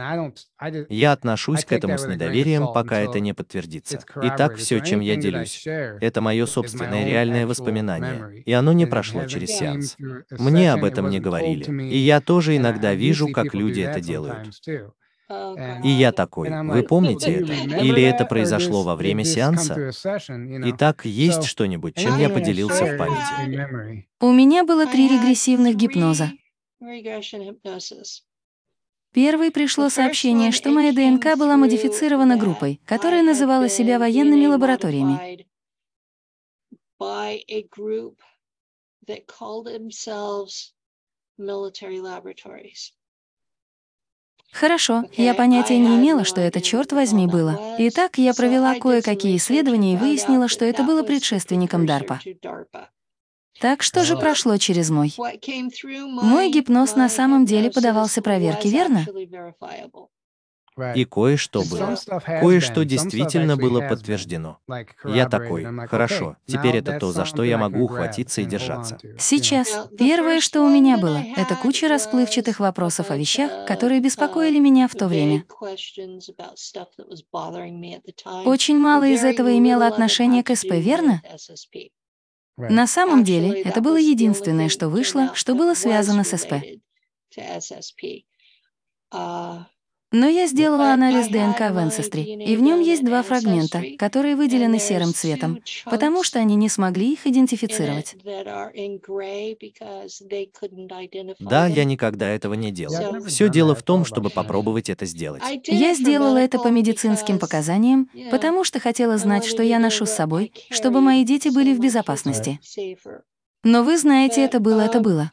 Я 0.88 1.12
отношусь 1.12 1.64
к 1.64 1.72
этому 1.72 1.98
с 1.98 2.06
недоверием, 2.06 2.72
пока 2.72 2.98
это 3.00 3.20
не 3.20 3.32
подтвердится. 3.32 4.00
Итак, 4.22 4.56
все, 4.56 4.80
чем 4.80 5.00
я 5.00 5.16
делюсь, 5.16 5.62
это 5.66 6.20
мое 6.20 6.46
собственное 6.46 7.04
реальное 7.04 7.46
воспоминание, 7.46 8.42
и 8.44 8.52
оно 8.52 8.72
не 8.72 8.86
прошло 8.86 9.24
через 9.24 9.50
сеанс. 9.50 9.96
Мне 10.30 10.72
об 10.72 10.84
этом 10.84 11.08
не 11.08 11.20
говорили, 11.20 11.64
и 11.90 11.98
я 11.98 12.20
тоже 12.20 12.56
иногда 12.56 12.94
вижу, 12.94 13.28
как 13.28 13.54
люди 13.54 13.80
это 13.80 14.00
делают. 14.00 14.50
И 15.84 15.88
я 15.88 16.10
такой, 16.10 16.50
вы 16.50 16.82
помните 16.82 17.34
это? 17.34 17.52
Или 17.52 18.02
это 18.02 18.24
произошло 18.24 18.82
во 18.82 18.96
время 18.96 19.24
сеанса? 19.24 19.92
Итак, 20.70 21.04
есть 21.04 21.44
что-нибудь, 21.44 21.96
чем 21.96 22.18
я 22.18 22.28
поделился 22.28 22.84
в 22.84 22.96
памяти? 22.96 24.06
У 24.20 24.32
меня 24.32 24.64
было 24.64 24.86
три 24.86 25.08
регрессивных 25.08 25.76
гипноза. 25.76 26.32
Первый 29.12 29.50
пришло 29.50 29.88
сообщение, 29.88 30.52
что 30.52 30.70
моя 30.70 30.92
ДНК 30.92 31.36
была 31.36 31.56
модифицирована 31.56 32.36
группой, 32.36 32.80
которая 32.84 33.22
называла 33.22 33.68
себя 33.68 33.98
военными 33.98 34.46
лабораториями. 34.46 35.46
Хорошо, 44.52 45.04
я 45.16 45.34
понятия 45.34 45.78
не 45.78 45.96
имела, 45.96 46.24
что 46.24 46.40
это, 46.40 46.60
черт 46.60 46.92
возьми, 46.92 47.26
было. 47.26 47.76
Итак, 47.78 48.18
я 48.18 48.34
провела 48.34 48.74
кое-какие 48.74 49.36
исследования 49.36 49.94
и 49.94 49.96
выяснила, 49.96 50.48
что 50.48 50.64
это 50.64 50.82
было 50.82 51.02
предшественником 51.02 51.86
DARPA. 51.86 52.18
Так 53.60 53.82
что 53.82 54.04
же 54.04 54.16
прошло 54.16 54.56
через 54.56 54.90
мой? 54.90 55.14
Мой 55.16 56.50
гипноз 56.50 56.96
на 56.96 57.08
самом 57.08 57.44
деле 57.44 57.70
подавался 57.70 58.22
проверке, 58.22 58.70
верно? 58.70 59.06
И 60.94 61.04
кое-что 61.04 61.62
было. 61.62 61.96
Кое-что 62.24 62.84
действительно 62.84 63.56
было 63.56 63.86
подтверждено. 63.86 64.58
Я 65.04 65.28
такой, 65.28 65.64
хорошо, 65.86 66.36
теперь 66.46 66.76
это 66.76 66.98
то, 66.98 67.12
за 67.12 67.24
что 67.24 67.42
я 67.42 67.58
могу 67.58 67.84
ухватиться 67.84 68.40
и 68.40 68.44
держаться. 68.44 68.98
Сейчас, 69.18 69.88
первое, 69.98 70.40
что 70.40 70.62
у 70.62 70.68
меня 70.68 70.98
было, 70.98 71.22
это 71.36 71.56
куча 71.56 71.88
расплывчатых 71.88 72.60
вопросов 72.60 73.10
о 73.10 73.16
вещах, 73.16 73.66
которые 73.66 74.00
беспокоили 74.00 74.58
меня 74.58 74.88
в 74.88 74.94
то 74.94 75.08
время. 75.08 75.44
Очень 78.44 78.78
мало 78.78 79.06
из 79.06 79.24
этого 79.24 79.56
имело 79.56 79.86
отношение 79.86 80.42
к 80.42 80.54
СП, 80.54 80.72
верно? 80.72 81.22
На 82.56 82.86
самом 82.86 83.24
деле, 83.24 83.62
это 83.62 83.80
было 83.80 83.96
единственное, 83.96 84.68
что 84.68 84.88
вышло, 84.88 85.34
что 85.34 85.54
было 85.54 85.74
связано 85.74 86.24
с 86.24 86.36
СП. 86.36 86.54
Но 90.12 90.26
я 90.26 90.46
сделала 90.46 90.92
анализ 90.92 91.28
ДНК 91.28 91.70
в 91.70 91.78
Ancestry, 91.78 92.24
и 92.24 92.56
в 92.56 92.62
нем 92.62 92.80
есть 92.80 93.04
два 93.04 93.22
фрагмента, 93.22 93.82
которые 93.96 94.34
выделены 94.34 94.80
серым 94.80 95.14
цветом, 95.14 95.60
потому 95.84 96.24
что 96.24 96.40
они 96.40 96.56
не 96.56 96.68
смогли 96.68 97.12
их 97.12 97.26
идентифицировать. 97.26 98.16
Да, 101.38 101.66
я 101.66 101.84
никогда 101.84 102.28
этого 102.28 102.54
не 102.54 102.72
делал. 102.72 103.22
Все 103.26 103.48
дело 103.48 103.74
в 103.74 103.82
том, 103.82 104.04
чтобы 104.04 104.30
попробовать 104.30 104.90
это 104.90 105.06
сделать. 105.06 105.42
Я 105.66 105.94
сделала 105.94 106.38
это 106.38 106.58
по 106.58 106.68
медицинским 106.68 107.38
показаниям, 107.38 108.08
потому 108.30 108.64
что 108.64 108.80
хотела 108.80 109.16
знать, 109.16 109.44
что 109.44 109.62
я 109.62 109.78
ношу 109.78 110.06
с 110.06 110.10
собой, 110.10 110.52
чтобы 110.70 111.00
мои 111.00 111.24
дети 111.24 111.48
были 111.48 111.72
в 111.72 111.78
безопасности. 111.78 112.58
Но 113.62 113.82
вы 113.84 113.98
знаете, 113.98 114.42
это 114.42 114.58
было, 114.58 114.80
это 114.80 115.00
было. 115.00 115.30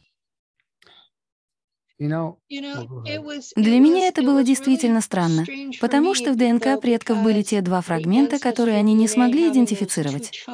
Для 2.00 3.80
меня 3.80 4.08
это 4.08 4.22
было 4.22 4.44
действительно 4.44 5.02
странно, 5.02 5.46
потому 5.82 6.14
что 6.14 6.32
в 6.32 6.36
ДНК 6.36 6.80
предков 6.80 7.24
были 7.24 7.42
те 7.42 7.62
два 7.62 7.82
фрагмента, 7.82 8.38
которые 8.38 8.78
они 8.78 8.94
не 8.94 9.08
смогли 9.08 9.50
идентифицировать. 9.50 10.46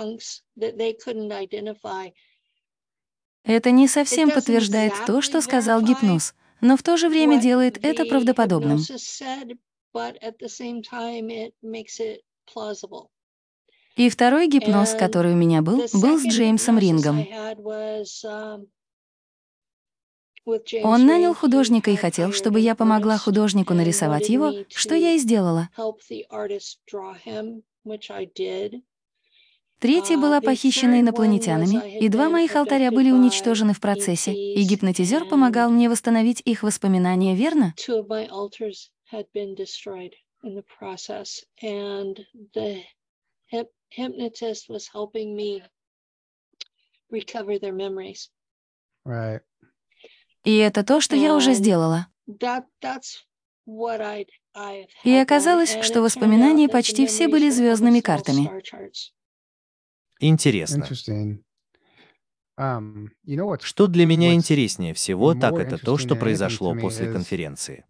Это 3.44 3.72
не 3.72 3.90
совсем 3.90 4.32
подтверждает 4.32 4.94
то, 5.06 5.22
что 5.22 5.42
сказал 5.42 5.82
гипноз, 5.82 6.34
но 6.62 6.78
в 6.78 6.84
то 6.84 6.96
же 6.96 7.10
время 7.10 7.42
делает 7.42 7.78
это 7.84 8.06
правдоподобным. 8.06 8.80
И 13.96 14.10
второй 14.10 14.48
гипноз, 14.48 14.96
который 14.96 15.34
у 15.34 15.36
меня 15.36 15.62
был, 15.62 15.86
был 15.94 16.20
с 16.20 16.26
Джеймсом 16.26 16.80
Рингом. 16.80 17.26
Он 20.46 21.06
нанял 21.06 21.34
художника 21.34 21.92
и 21.92 21.96
хотел, 21.96 22.34
чтобы 22.34 22.60
я 22.60 22.76
помогла 22.76 23.18
художнику 23.18 23.74
нарисовать 23.74 24.30
его, 24.30 24.54
что 24.70 24.96
я 24.96 25.14
и 25.14 25.18
сделала. 25.18 25.70
Третья 29.80 30.18
была 30.18 30.40
похищена 30.42 31.02
инопланетянами, 31.02 32.00
и 32.00 32.08
два 32.08 32.30
моих 32.30 32.56
алтаря 32.56 32.92
были 32.92 33.12
уничтожены 33.12 33.74
в 33.74 33.82
процессе, 33.82 34.34
и 34.34 34.64
гипнотизер 34.64 35.26
помогал 35.26 35.70
мне 35.70 35.90
восстановить 35.90 36.42
их 36.46 36.64
воспоминания, 36.64 37.36
верно? 37.36 37.74
Right. 49.06 49.42
И 50.44 50.58
это 50.58 50.84
то, 50.84 51.02
что 51.02 51.16
я 51.16 51.36
уже 51.36 51.54
сделала. 51.54 52.08
И 55.04 55.16
оказалось, 55.16 55.78
что 55.82 56.02
воспоминания 56.02 56.68
почти 56.68 57.06
все 57.08 57.28
были 57.28 57.50
звездными 57.50 58.02
картами. 58.02 58.52
Интересно. 60.20 60.88
Um, 62.56 63.10
что 63.62 63.88
для 63.88 64.06
меня 64.06 64.36
интереснее 64.36 64.94
всего, 64.94 65.34
так 65.34 65.56
это 65.56 65.80
то, 65.80 65.98
что 65.98 66.16
произошло 66.16 66.76
после 66.76 67.12
конференции. 67.12 67.84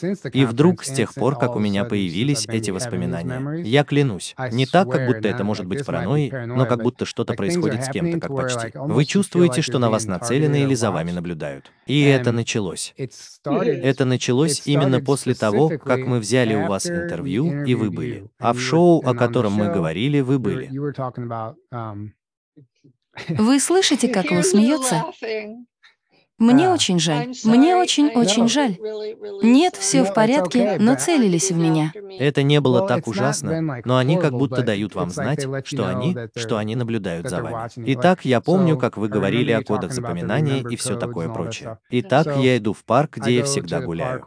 Um, 0.00 0.30
И 0.32 0.44
вдруг, 0.44 0.84
с 0.84 0.92
тех 0.92 1.14
пор, 1.14 1.38
как 1.38 1.56
у 1.56 1.58
меня 1.58 1.84
появились 1.84 2.46
эти 2.46 2.70
воспоминания, 2.70 3.62
я 3.62 3.84
клянусь, 3.84 4.34
не 4.50 4.66
так, 4.66 4.90
как 4.90 5.06
будто 5.06 5.28
это 5.28 5.44
может 5.44 5.66
быть 5.66 5.84
паранойей, 5.84 6.46
но 6.46 6.66
как 6.66 6.82
будто 6.82 7.04
что-то 7.04 7.34
происходит 7.34 7.84
с 7.84 7.88
кем-то, 7.88 8.20
как 8.20 8.34
почти. 8.34 8.72
Вы 8.74 9.04
чувствуете, 9.04 9.62
что 9.62 9.78
на 9.78 9.90
вас 9.90 10.06
нацелены 10.06 10.62
или 10.62 10.74
за 10.74 10.90
вами 10.90 11.10
наблюдают. 11.10 11.70
И 11.86 12.02
это 12.02 12.32
началось. 12.32 12.94
Это 12.96 14.04
началось 14.04 14.62
именно 14.66 15.00
после 15.00 15.34
того, 15.34 15.68
как 15.68 16.00
мы 16.00 16.18
взяли 16.18 16.54
у 16.54 16.66
вас 16.66 16.86
интервью, 16.86 17.64
и 17.64 17.74
вы 17.74 17.90
были. 17.90 18.28
А 18.38 18.52
в 18.52 18.60
шоу, 18.60 19.00
о 19.04 19.14
котором 19.14 19.52
мы 19.52 19.72
говорили, 19.72 20.20
вы 20.20 20.38
были. 20.38 20.70
Вы 23.28 23.60
слышите, 23.60 24.08
как 24.12 24.30
он 24.30 24.42
смеется? 24.42 25.04
Мне 26.42 26.68
очень 26.68 26.98
жаль. 26.98 27.32
Мне 27.44 27.76
очень-очень 27.76 28.48
жаль. 28.48 28.76
Нет, 29.42 29.76
все 29.76 30.02
в 30.04 30.12
порядке, 30.12 30.76
но 30.80 30.96
целились 30.96 31.52
в 31.52 31.56
меня. 31.56 31.92
Это 32.18 32.42
не 32.42 32.60
было 32.60 32.86
так 32.86 33.06
ужасно, 33.06 33.80
но 33.84 33.96
они 33.96 34.16
как 34.18 34.32
будто 34.32 34.62
дают 34.62 34.94
вам 34.94 35.10
знать, 35.10 35.46
что 35.64 35.88
они, 35.88 36.16
что 36.34 36.56
они 36.56 36.74
наблюдают 36.74 37.28
за 37.28 37.42
вами. 37.42 37.70
Итак, 37.76 38.24
я 38.24 38.40
помню, 38.40 38.76
как 38.76 38.96
вы 38.96 39.08
говорили 39.08 39.52
о 39.52 39.62
кодах 39.62 39.92
запоминания 39.92 40.64
и 40.68 40.76
все 40.76 40.96
такое 40.96 41.28
прочее. 41.28 41.78
Итак, 41.90 42.36
я 42.36 42.56
иду 42.58 42.72
в 42.72 42.84
парк, 42.84 43.18
где 43.18 43.36
я 43.36 43.44
всегда 43.44 43.80
гуляю. 43.80 44.22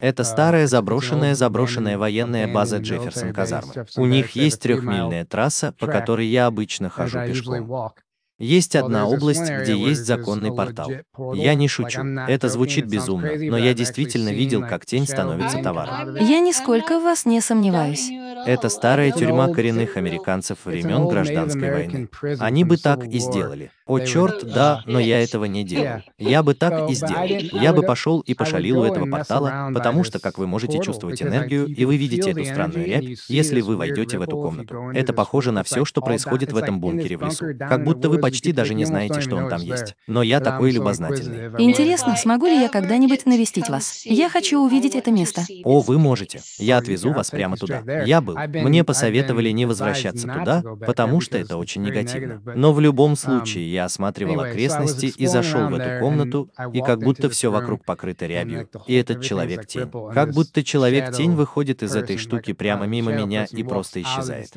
Это 0.00 0.24
старая 0.24 0.66
заброшенная 0.66 1.34
заброшенная 1.34 1.98
военная 1.98 2.52
база 2.52 2.78
Джефферсон 2.78 3.32
казармы. 3.34 3.84
У 3.96 4.06
них 4.06 4.30
есть 4.30 4.60
трехмильная 4.60 5.24
трасса, 5.24 5.72
по 5.78 5.86
которой 5.86 6.26
я 6.26 6.46
обычно 6.46 6.88
хожу 6.88 7.18
пешком. 7.26 7.92
Есть 8.40 8.74
одна 8.74 9.06
область, 9.06 9.50
где 9.50 9.76
есть 9.76 10.06
законный 10.06 10.50
портал. 10.50 10.90
Я 11.34 11.54
не 11.54 11.68
шучу. 11.68 12.02
Это 12.26 12.48
звучит 12.48 12.86
безумно, 12.86 13.32
но 13.36 13.58
я 13.58 13.74
действительно 13.74 14.30
видел, 14.30 14.62
как 14.62 14.86
тень 14.86 15.06
становится 15.06 15.62
товаром. 15.62 16.16
Я 16.16 16.40
нисколько 16.40 16.98
в 16.98 17.02
вас 17.04 17.26
не 17.26 17.42
сомневаюсь. 17.42 18.10
Это 18.46 18.70
старая 18.70 19.12
тюрьма 19.12 19.48
коренных 19.48 19.98
американцев 19.98 20.58
времен 20.64 21.06
гражданской 21.06 21.70
войны. 21.70 22.08
Они 22.38 22.64
бы 22.64 22.78
так 22.78 23.04
и 23.04 23.18
сделали. 23.18 23.70
О, 23.90 23.98
черт, 24.00 24.44
да, 24.44 24.82
но 24.86 25.00
я 25.00 25.22
этого 25.22 25.46
не 25.46 25.64
делаю. 25.64 26.04
Я 26.18 26.42
бы 26.42 26.54
так 26.54 26.88
и 26.88 26.94
сделал. 26.94 27.26
Я 27.26 27.72
бы 27.72 27.82
пошел 27.82 28.20
и 28.20 28.34
пошалил 28.34 28.80
у 28.80 28.84
этого 28.84 29.06
портала, 29.06 29.70
потому 29.74 30.04
что, 30.04 30.20
как 30.20 30.38
вы 30.38 30.46
можете 30.46 30.80
чувствовать 30.80 31.22
энергию, 31.22 31.66
и 31.66 31.84
вы 31.84 31.96
видите 31.96 32.30
эту 32.30 32.44
странную 32.44 32.86
рябь, 32.86 33.18
если 33.28 33.60
вы 33.60 33.76
войдете 33.76 34.18
в 34.18 34.22
эту 34.22 34.36
комнату. 34.36 34.90
Это 34.94 35.12
похоже 35.12 35.50
на 35.50 35.64
все, 35.64 35.84
что 35.84 36.00
происходит 36.00 36.52
в 36.52 36.56
этом 36.56 36.80
бункере 36.80 37.16
в 37.16 37.22
лесу. 37.22 37.46
Как 37.58 37.84
будто 37.84 38.08
вы 38.08 38.18
почти 38.18 38.52
даже 38.52 38.74
не 38.74 38.84
знаете, 38.84 39.20
что 39.20 39.36
он 39.36 39.48
там 39.48 39.60
есть. 39.60 39.96
Но 40.06 40.22
я 40.22 40.40
такой 40.40 40.70
любознательный. 40.70 41.50
Интересно, 41.58 42.16
смогу 42.16 42.46
ли 42.46 42.60
я 42.60 42.68
когда-нибудь 42.68 43.26
навестить 43.26 43.68
вас? 43.68 44.02
Я 44.04 44.28
хочу 44.28 44.60
увидеть 44.64 44.94
это 44.94 45.10
место. 45.10 45.42
О, 45.64 45.80
вы 45.80 45.98
можете. 45.98 46.40
Я 46.58 46.78
отвезу 46.78 47.12
вас 47.12 47.30
прямо 47.30 47.56
туда. 47.56 47.82
Я 48.04 48.20
был. 48.20 48.36
Мне 48.36 48.84
посоветовали 48.84 49.50
не 49.50 49.66
возвращаться 49.66 50.28
туда, 50.28 50.62
потому 50.86 51.20
что 51.20 51.38
это 51.38 51.56
очень 51.56 51.82
негативно. 51.82 52.40
Но 52.54 52.72
в 52.72 52.80
любом 52.80 53.16
случае 53.16 53.72
я 53.72 53.79
осматривал 53.84 54.40
окрестности 54.40 55.06
и 55.06 55.26
зашел 55.26 55.68
в 55.68 55.74
эту 55.74 56.00
комнату, 56.00 56.50
и 56.72 56.80
как 56.80 57.00
будто 57.00 57.28
все 57.30 57.50
вокруг 57.50 57.84
покрыто 57.84 58.26
рябью. 58.26 58.68
И 58.86 58.94
этот 58.94 59.22
человек-тень. 59.22 59.90
Как 60.12 60.32
будто 60.32 60.62
человек-тень 60.62 61.32
выходит 61.32 61.82
из 61.82 61.94
этой 61.96 62.16
штуки 62.16 62.52
прямо 62.52 62.86
мимо 62.86 63.12
меня 63.12 63.46
и 63.50 63.62
просто 63.62 64.02
исчезает. 64.02 64.50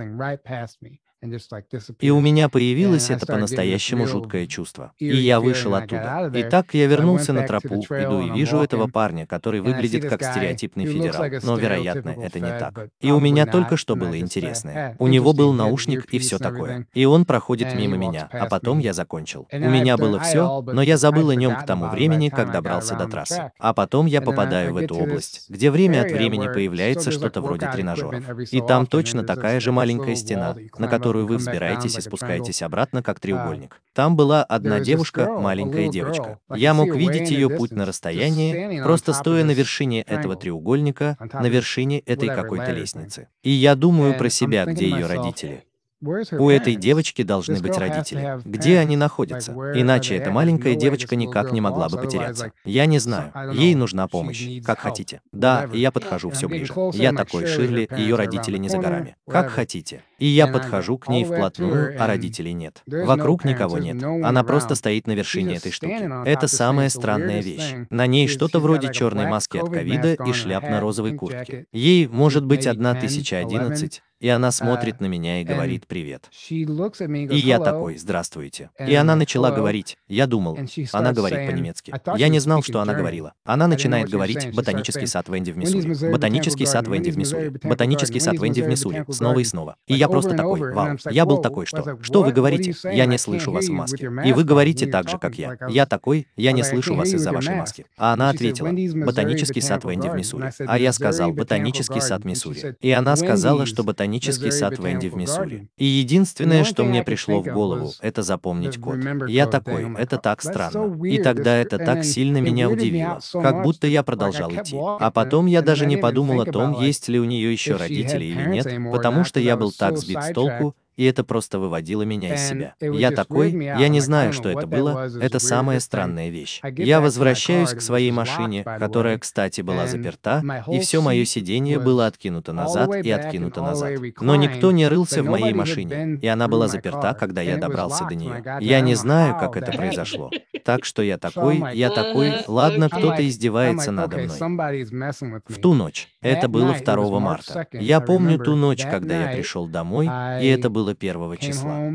И 1.99 2.09
у 2.09 2.19
меня 2.19 2.49
появилось 2.49 3.09
это 3.09 3.25
по-настоящему 3.25 4.07
жуткое 4.07 4.47
чувство. 4.47 4.91
И 4.99 5.15
я 5.15 5.39
вышел 5.39 5.75
оттуда. 5.75 6.31
И 6.33 6.43
так 6.43 6.73
я 6.73 6.87
вернулся 6.87 7.33
на 7.33 7.45
тропу, 7.47 7.81
иду 7.81 8.21
и 8.21 8.31
вижу 8.31 8.57
этого 8.57 8.87
парня, 8.87 9.25
который 9.25 9.61
выглядит 9.61 10.09
как 10.09 10.23
стереотипный 10.23 10.85
федерал, 10.85 11.25
но, 11.43 11.57
вероятно, 11.57 12.09
это 12.09 12.39
не 12.39 12.57
так. 12.57 12.89
И 13.01 13.11
у 13.11 13.19
меня 13.19 13.45
только 13.45 13.77
что 13.77 13.95
было 13.95 14.19
интересное. 14.19 14.95
У 14.99 15.07
него 15.07 15.33
был 15.33 15.53
наушник 15.53 16.05
и 16.13 16.19
все 16.19 16.37
такое. 16.37 16.87
И 16.93 17.05
он 17.05 17.25
проходит 17.25 17.75
мимо 17.75 17.97
меня, 17.97 18.27
а 18.31 18.47
потом 18.47 18.79
я 18.79 18.93
закончил. 18.93 19.47
У 19.51 19.69
меня 19.69 19.97
было 19.97 20.19
все, 20.19 20.61
но 20.61 20.81
я 20.81 20.97
забыл 20.97 21.29
о 21.29 21.35
нем 21.35 21.55
к 21.55 21.65
тому 21.65 21.87
времени, 21.87 22.29
как 22.29 22.51
добрался 22.51 22.95
до 22.95 23.07
трассы. 23.07 23.51
А 23.59 23.73
потом 23.73 24.05
я 24.05 24.21
попадаю 24.21 24.73
в 24.73 24.77
эту 24.77 24.95
область, 24.95 25.49
где 25.49 25.71
время 25.71 26.01
от 26.01 26.11
времени 26.11 26.47
появляется 26.47 27.11
что-то 27.11 27.41
вроде 27.41 27.67
тренажеров. 27.67 28.23
И 28.51 28.61
там 28.61 28.85
точно 28.85 29.23
такая 29.23 29.59
же 29.59 29.71
маленькая 29.71 30.15
стена, 30.15 30.55
на 30.77 30.87
которую 30.87 31.12
которую 31.14 31.27
вы 31.27 31.38
взбираетесь 31.38 31.95
и 31.95 32.02
спускаетесь 32.02 32.64
обратно, 32.64 33.03
как 33.03 33.19
треугольник. 33.19 33.80
Там 33.94 34.15
была 34.15 34.44
одна 34.44 34.80
девушка, 34.80 35.30
маленькая 35.30 35.88
девочка. 35.88 36.40
Я 36.56 36.73
мог 36.73 36.95
видеть 36.95 37.30
ее 37.30 37.49
путь 37.49 37.72
на 37.72 37.85
расстоянии, 37.85 38.81
просто 38.81 39.14
стоя 39.14 39.44
на 39.44 39.52
вершине 39.52 40.02
этого 40.02 40.35
треугольника, 40.35 41.18
на 41.34 41.48
вершине 41.48 41.99
этой 41.99 42.30
какой-то 42.30 42.72
лестницы. 42.72 43.27
И 43.44 43.52
я 43.52 43.76
думаю 43.76 44.18
про 44.18 44.30
себя, 44.30 44.65
где 44.65 44.90
ее 44.90 45.06
родители. 45.06 45.64
У 46.03 46.49
этой 46.49 46.76
девочки 46.76 47.23
должны 47.23 47.60
быть 47.61 47.77
родители. 47.77 48.40
Где 48.44 48.80
они 48.80 48.98
находятся? 48.98 49.53
Иначе 49.73 50.18
эта 50.18 50.31
маленькая 50.31 50.76
девочка 50.76 51.15
никак 51.15 51.52
не 51.52 51.61
могла 51.61 51.88
бы 51.88 51.98
потеряться. 51.98 52.52
Я 52.65 52.85
не 52.85 52.99
знаю. 52.99 53.31
Ей 53.53 53.73
нужна 53.76 54.07
помощь. 54.07 54.45
Как 54.65 54.80
хотите. 54.80 55.22
Да, 55.31 55.69
я 55.73 55.91
подхожу 55.91 56.30
все 56.31 56.48
ближе. 56.49 56.73
Я 56.94 57.14
такой 57.14 57.45
Ширли, 57.45 57.88
ее 57.98 58.15
родители 58.15 58.57
не 58.57 58.69
за 58.69 58.80
горами. 58.80 59.15
Как 59.30 59.49
хотите. 59.49 60.02
И 60.23 60.27
я 60.27 60.47
подхожу 60.47 60.97
к 60.97 61.09
ней 61.09 61.25
вплотную, 61.25 62.01
а 62.01 62.07
родителей 62.07 62.53
нет. 62.53 62.81
Вокруг 62.85 63.43
никого 63.43 63.77
нет. 63.77 64.01
Она 64.01 64.45
просто 64.45 64.73
стоит 64.75 65.05
на 65.05 65.11
вершине 65.11 65.57
этой 65.57 65.73
штуки. 65.73 66.25
Это 66.25 66.47
самая 66.47 66.87
странная 66.87 67.41
вещь. 67.41 67.73
На 67.89 68.07
ней 68.07 68.29
что-то 68.29 68.59
вроде 68.59 68.93
черной 68.93 69.27
маски 69.27 69.57
от 69.57 69.69
ковида 69.69 70.13
и 70.25 70.31
шляп 70.31 70.63
на 70.63 70.79
розовой 70.79 71.13
куртке. 71.13 71.65
Ей 71.73 72.07
может 72.07 72.45
быть 72.45 72.65
1011, 72.65 74.01
и 74.23 74.29
она 74.29 74.51
смотрит 74.51 75.01
на 75.01 75.07
меня 75.07 75.41
и 75.41 75.43
говорит 75.43 75.85
«Привет». 75.85 76.29
И 76.49 77.37
я 77.37 77.59
такой 77.59 77.97
«Здравствуйте». 77.97 78.69
И 78.79 78.95
она 78.95 79.17
начала 79.17 79.51
говорить. 79.51 79.97
Я 80.07 80.27
думал, 80.27 80.57
она 80.93 81.11
говорит 81.11 81.45
по-немецки. 81.45 81.93
Я 82.15 82.29
не 82.29 82.39
знал, 82.39 82.63
что 82.63 82.79
она 82.79 82.93
говорила. 82.93 83.33
Она 83.43 83.67
начинает 83.67 84.09
говорить 84.09 84.55
«Ботанический 84.55 85.07
сад 85.07 85.27
Венди 85.27 85.51
в 85.51 85.57
Миссури». 85.57 86.09
«Ботанический 86.09 86.65
сад 86.65 86.87
Венди 86.87 87.09
в 87.09 87.17
Миссури». 87.17 87.49
«Ботанический 87.63 88.21
сад 88.21 88.41
Венди 88.41 88.61
в 88.61 88.67
Миссури». 88.69 89.03
Снова 89.09 89.39
и 89.39 89.43
снова. 89.43 89.75
И 89.87 89.93
я 89.93 90.07
просто 90.14 90.35
такой 90.35 90.73
«Вау». 90.73 90.98
Я 91.10 91.26
был 91.26 91.40
такой 91.40 91.65
«Что? 91.65 91.98
Что 92.02 92.23
вы 92.23 92.31
говорите? 92.31 92.73
Я 92.84 93.06
не 93.06 93.18
слышу 93.18 93.52
вас 93.52 93.68
в 93.68 93.72
маске». 93.72 94.10
И 94.26 94.34
вы 94.34 94.44
говорите 94.44 94.85
так 94.88 95.10
же, 95.10 95.18
как 95.18 95.35
я. 95.35 95.57
Я 95.68 95.85
такой 95.85 96.27
«Я 96.35 96.52
не 96.52 96.64
слышу 96.64 96.95
вас 96.95 97.14
из-за 97.14 97.31
вашей 97.31 97.56
маски». 97.56 97.85
А 97.98 98.14
она 98.14 98.30
ответила 98.30 98.69
«Ботанический 99.06 99.61
сад 99.61 99.84
Венди 99.84 100.07
в 100.07 100.15
Миссури». 100.15 100.52
А 100.65 100.77
я 100.77 100.94
сказал 100.94 101.31
«Ботанический 101.31 102.02
сад 102.02 102.26
Миссури». 102.26 102.76
И 102.81 102.91
она 102.91 103.15
сказала, 103.15 103.65
что 103.65 103.84
ботанический 103.84 104.52
сад 104.52 104.80
Венди 104.80 105.07
в 105.07 105.15
Миссури. 105.15 105.69
И 105.77 105.85
единственное, 105.85 106.64
что 106.64 106.84
мне 106.84 107.03
пришло 107.03 107.41
в 107.41 107.45
голову, 107.45 107.91
это 108.02 108.22
запомнить 108.22 108.80
код. 108.80 108.98
Я 109.27 109.48
такой, 109.48 109.94
это 109.98 110.18
так 110.18 110.41
странно. 110.41 111.03
И 111.06 111.22
тогда 111.22 111.56
это 111.57 111.77
так 111.77 112.03
сильно 112.03 112.38
меня 112.40 112.69
удивило, 112.69 113.19
как 113.31 113.64
будто 113.64 113.88
я 113.88 114.03
продолжал 114.03 114.52
идти. 114.52 114.77
А 114.80 115.11
потом 115.11 115.45
я 115.45 115.61
даже 115.61 115.85
не 115.85 115.98
подумал 115.98 116.41
о 116.41 116.45
том, 116.45 116.81
есть 116.81 117.07
ли 117.07 117.19
у 117.19 117.26
нее 117.26 117.52
еще 117.52 117.76
родители 117.76 118.26
или 118.26 118.45
нет, 118.45 118.68
потому 118.91 119.23
что 119.23 119.40
я 119.40 119.57
был 119.57 119.72
так 119.72 119.98
Beats 120.05 120.31
Toco. 120.34 120.75
И 120.95 121.06
это 121.06 121.24
просто 121.24 121.60
выводило 121.60 122.03
меня 122.03 122.36
из 122.36 122.48
себя. 122.48 122.76
Я 122.80 123.11
такой, 123.11 123.52
я 123.52 123.88
не 123.88 123.99
знаю, 123.99 124.34
что 124.34 124.49
это 124.49 124.68
было, 124.68 125.10
это 125.20 125.40
самая 125.40 125.80
странная 125.80 126.30
вещь. 126.30 126.61
Я 126.78 127.02
возвращаюсь 127.02 127.72
к 127.72 127.82
своей 127.82 128.11
машине, 128.11 128.64
которая, 128.64 129.18
кстати, 129.18 129.61
была 129.61 129.88
заперта, 129.88 130.44
и 130.72 130.80
все 130.80 131.02
мое 131.02 131.26
сиденье 131.26 131.80
было 131.80 132.07
откинуто 132.07 132.53
назад 132.53 132.95
и 133.03 133.11
откинуто 133.11 133.61
назад. 133.61 133.99
Но 134.20 134.36
никто 134.36 134.72
не 134.72 134.88
рылся 134.88 135.24
в 135.24 135.28
моей 135.28 135.53
машине, 135.53 136.20
и 136.22 136.28
она 136.28 136.48
была 136.48 136.68
заперта, 136.68 137.14
когда 137.14 137.41
я 137.41 137.57
добрался 137.57 138.06
до 138.06 138.15
нее. 138.15 138.44
Я 138.60 138.82
не 138.82 138.95
знаю, 138.95 139.38
как 139.40 139.57
это 139.57 139.72
произошло. 139.72 140.30
Так 140.64 140.86
что 140.86 141.02
я 141.02 141.18
такой, 141.18 141.61
я 141.74 141.90
такой, 141.90 142.36
ладно, 142.48 142.90
кто-то 142.90 143.28
издевается 143.28 143.91
надо 143.91 144.18
мной. 144.18 145.41
В 145.48 145.57
ту 145.60 145.74
ночь, 145.74 146.07
это 146.22 146.48
было 146.48 146.74
2 146.74 147.20
марта. 147.20 147.68
Я 147.74 147.99
помню 147.99 148.40
ту 148.40 148.56
ночь, 148.56 148.84
когда 148.84 149.24
я 149.24 149.36
пришел 149.36 149.68
домой, 149.68 150.10
и 150.41 150.48
это 150.48 150.70
было 150.70 150.82
1 150.91 151.38
числа. 151.38 151.88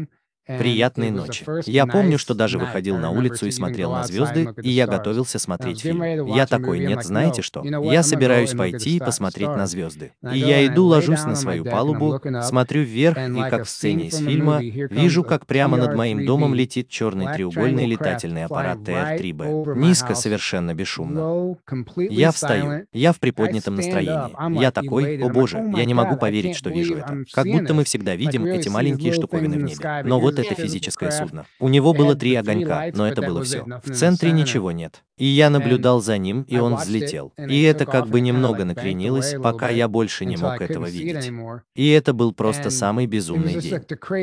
Приятной 0.49 1.11
ночи. 1.11 1.45
Я 1.67 1.87
помню, 1.87 2.19
что 2.19 2.33
даже 2.33 2.59
выходил 2.59 2.97
на 2.97 3.11
улицу 3.11 3.47
и 3.47 3.51
смотрел 3.51 3.93
на 3.93 4.05
звезды, 4.05 4.49
и 4.63 4.71
я 4.71 4.87
готовился 4.87 5.39
смотреть 5.39 5.83
фильм. 5.83 6.03
Я 6.35 6.47
такой, 6.47 6.79
нет, 6.79 7.05
знаете 7.05 7.43
что? 7.43 7.63
Я 7.65 8.03
собираюсь 8.03 8.53
пойти 8.53 8.97
и 8.97 8.99
посмотреть 8.99 9.49
на 9.51 9.67
звезды. 9.67 10.13
И 10.33 10.39
я 10.39 10.67
иду, 10.67 10.87
ложусь 10.87 11.25
на 11.25 11.37
свою 11.37 11.65
палубу, 11.65 12.21
смотрю 12.43 12.83
вверх, 12.83 13.19
и 13.19 13.51
как 13.51 13.67
в 13.67 13.69
сцене 13.69 14.07
из 14.07 14.17
фильма, 14.17 14.61
вижу, 14.63 15.23
как 15.23 15.45
прямо 15.47 15.77
над 15.77 15.95
моим 15.95 16.25
домом 16.25 16.55
летит 16.55 16.89
черный 16.89 17.35
треугольный 17.35 17.87
летательный 17.87 18.45
аппарат 18.45 18.79
ТР-3Б. 18.79 19.77
Низко, 19.77 20.15
совершенно 20.15 20.75
бесшумно. 20.75 21.57
Я 21.97 22.33
встаю. 22.33 22.87
Я 22.93 23.13
в 23.13 23.19
приподнятом 23.21 23.75
настроении. 23.75 24.61
Я 24.61 24.71
такой, 24.71 25.21
о 25.21 25.29
боже, 25.29 25.59
я 25.77 25.85
не 25.85 25.95
могу 25.95 26.17
поверить, 26.17 26.57
что 26.57 26.71
вижу 26.71 26.97
это. 26.97 27.25
Как 27.33 27.47
будто 27.47 27.75
мы 27.75 27.85
всегда 27.85 28.15
видим 28.17 28.47
эти 28.47 28.69
маленькие 28.69 29.13
штуковины 29.13 29.59
в 29.59 29.63
небе. 29.63 30.03
Но 30.05 30.19
вот 30.19 30.38
это 30.39 30.55
физическое 30.55 31.11
судно. 31.11 31.47
У 31.61 31.69
него 31.69 31.93
было 31.93 32.15
три 32.15 32.35
огонька, 32.35 32.91
но 32.95 33.07
это 33.07 33.23
было 33.23 33.43
все. 33.43 33.65
В 33.85 33.95
центре 33.95 34.31
ничего 34.33 34.73
нет. 34.73 35.03
И 35.19 35.27
я 35.27 35.51
наблюдал 35.51 36.01
за 36.01 36.17
ним, 36.17 36.43
и 36.43 36.59
он 36.59 36.77
взлетел. 36.77 37.33
И 37.37 37.63
это 37.63 37.87
как 37.87 38.09
бы 38.09 38.21
немного 38.21 38.65
накренилось, 38.65 39.35
пока 39.43 39.69
я 39.69 39.89
больше 39.89 40.25
не 40.25 40.37
мог 40.37 40.61
этого 40.61 40.87
видеть. 40.87 41.31
И 41.75 41.89
это 41.91 42.13
был 42.13 42.33
просто 42.33 42.71
самый 42.71 43.07
безумный 43.07 43.55
день. 43.55 43.81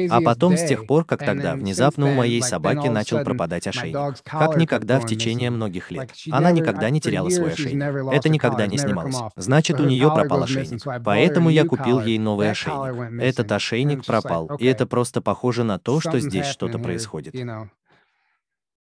А 0.09 0.21
потом, 0.21 0.57
с 0.57 0.65
тех 0.65 0.87
пор, 0.87 1.05
как 1.05 1.19
тогда, 1.19 1.55
внезапно 1.55 2.09
у 2.09 2.13
моей 2.13 2.41
собаки 2.41 2.87
начал 2.87 3.23
пропадать 3.23 3.67
ошейник. 3.67 4.23
Как 4.23 4.55
никогда 4.55 4.99
в 4.99 5.05
течение 5.05 5.49
многих 5.49 5.91
лет. 5.91 6.11
Она 6.31 6.51
никогда 6.51 6.89
не 6.89 7.01
теряла 7.01 7.29
свой 7.29 7.51
ошейник. 7.51 8.13
Это 8.13 8.29
никогда 8.29 8.65
не 8.65 8.77
снималось. 8.77 9.17
Значит, 9.35 9.79
у 9.79 9.85
нее 9.85 10.09
пропал 10.13 10.43
ошейник. 10.43 10.81
Поэтому 11.03 11.49
я 11.49 11.65
купил 11.65 11.99
ей 12.01 12.19
новый 12.19 12.49
ошейник. 12.49 13.21
Этот 13.21 13.51
ошейник 13.51 14.05
пропал, 14.05 14.49
и 14.59 14.65
это 14.65 14.85
просто 14.85 15.21
похоже 15.21 15.63
на 15.63 15.77
то, 15.77 15.99
что 16.09 16.19
здесь 16.19 16.47
что-то 16.47 16.79
происходит. 16.79 17.35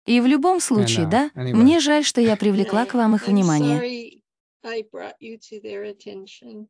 И 0.05 0.19
в 0.19 0.25
любом 0.25 0.59
случае, 0.59 1.07
да, 1.07 1.29
мне 1.35 1.79
жаль, 1.79 2.03
что 2.03 2.21
я 2.21 2.35
привлекла 2.35 2.85
к 2.85 2.93
вам 2.95 3.15
их 3.15 3.27
внимание. 3.27 4.21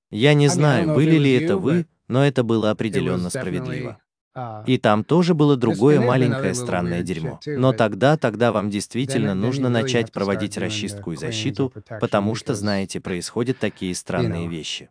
Я 0.10 0.34
не 0.34 0.48
знаю, 0.48 0.94
были 0.94 1.18
ли 1.18 1.34
это 1.34 1.58
вы, 1.58 1.86
но 2.08 2.26
это 2.26 2.44
было 2.44 2.72
определенно 2.72 3.30
справедливо. 3.30 4.00
uh, 4.36 4.64
И 4.66 4.78
там 4.78 5.04
тоже 5.04 5.34
было 5.34 5.58
другое 5.58 6.00
маленькое 6.00 6.54
странное 6.54 7.04
дерьмо. 7.04 7.40
Но 7.46 7.74
тогда, 7.74 8.16
тогда 8.18 8.54
вам 8.54 8.70
действительно 8.70 9.36
нужно 9.36 9.70
начать 9.70 10.12
проводить 10.12 10.58
расчистку 10.58 11.12
и 11.12 11.18
защиту, 11.18 11.74
потому 12.00 12.36
что, 12.36 12.54
знаете, 12.56 13.02
происходят 13.02 13.60
такие 13.60 13.94
странные 13.94 14.48
вещи. 14.48 14.90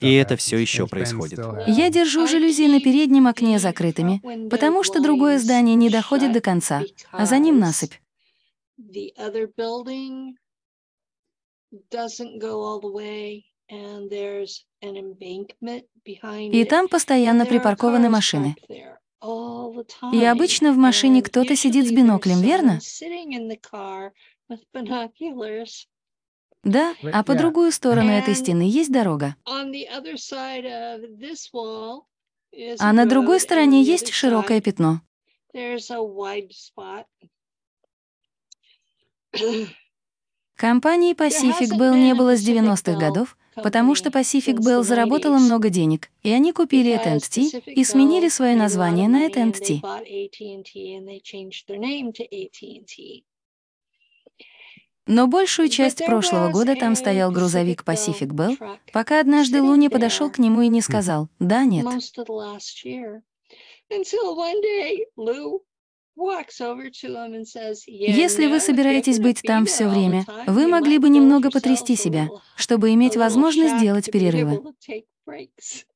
И 0.00 0.14
это 0.14 0.36
все 0.36 0.58
еще 0.58 0.86
происходит. 0.86 1.38
Я 1.66 1.90
держу 1.90 2.26
жалюзи 2.26 2.66
на 2.68 2.80
переднем 2.80 3.26
окне 3.26 3.58
закрытыми, 3.58 4.48
потому 4.48 4.82
что 4.82 5.00
другое 5.00 5.38
здание 5.38 5.74
не 5.74 5.90
доходит 5.90 6.32
до 6.32 6.40
конца, 6.40 6.82
а 7.10 7.26
за 7.26 7.38
ним 7.38 7.58
насыпь. 7.58 7.94
И 16.50 16.64
там 16.64 16.88
постоянно 16.88 17.44
припаркованы 17.44 18.08
машины. 18.08 18.56
И 20.12 20.24
обычно 20.24 20.72
в 20.72 20.76
машине 20.76 21.22
кто-то 21.22 21.56
сидит 21.56 21.86
с 21.86 21.90
биноклем, 21.90 22.40
верно? 22.40 22.78
Да, 26.64 26.94
а 27.12 27.22
по 27.22 27.34
другую 27.34 27.72
сторону 27.72 28.10
этой 28.10 28.34
стены 28.34 28.62
есть 28.62 28.92
дорога. 28.92 29.36
А 32.80 32.92
на 32.92 33.06
другой 33.06 33.40
стороне 33.40 33.82
есть 33.82 34.12
широкое 34.12 34.60
пятно. 34.60 35.00
Компании 40.56 41.14
Pacific 41.14 41.70
Bell 41.78 41.94
не 41.94 42.14
было 42.14 42.36
с 42.36 42.46
90-х 42.46 42.98
годов, 42.98 43.36
потому 43.54 43.94
что 43.94 44.10
Pacific 44.10 44.56
Bell 44.56 44.82
заработала 44.82 45.38
много 45.38 45.70
денег, 45.70 46.10
и 46.22 46.30
они 46.30 46.52
купили 46.52 46.92
AT&T 46.98 47.60
и 47.66 47.84
сменили 47.84 48.28
свое 48.28 48.56
название 48.56 49.08
на 49.08 49.26
AT&T. 49.28 49.80
Но 55.08 55.26
большую 55.26 55.70
часть 55.70 56.04
прошлого 56.04 56.50
года 56.50 56.76
там 56.76 56.94
стоял 56.94 57.32
грузовик 57.32 57.82
Pacific 57.82 58.28
Bell, 58.28 58.78
пока 58.92 59.20
однажды 59.20 59.62
Луни 59.62 59.88
подошел 59.88 60.30
к 60.30 60.38
нему 60.38 60.60
и 60.60 60.68
не 60.68 60.82
сказал 60.82 61.28
«да, 61.38 61.64
нет». 61.64 61.86
most 61.86 62.18
of 62.18 62.26
the 62.26 62.36
last 62.36 62.84
year 62.84 63.22
until 63.90 64.36
one 64.36 64.60
day 64.62 65.06
Lou 65.16 65.60
walks 66.14 66.60
over 66.60 66.90
to 66.90 67.08
him 67.08 67.32
and 67.32 67.46
says, 67.46 67.78
"You 67.86 68.10
Если 68.10 68.48
вы 68.48 68.60
собираетесь 68.60 69.18
быть 69.18 69.40
там 69.42 69.64
все 69.64 69.88
время, 69.88 70.26
вы 70.46 70.66
могли 70.66 70.98
бы 70.98 71.08
немного 71.08 71.50
потрясти 71.50 71.96
себя, 71.96 72.28
чтобы 72.54 72.92
иметь 72.92 73.16
возможность 73.16 73.80
делать 73.80 74.10
перерывы. 74.10 74.56
able 74.56 74.64
to 74.64 74.74
take 74.86 75.04
breaks." 75.26 75.86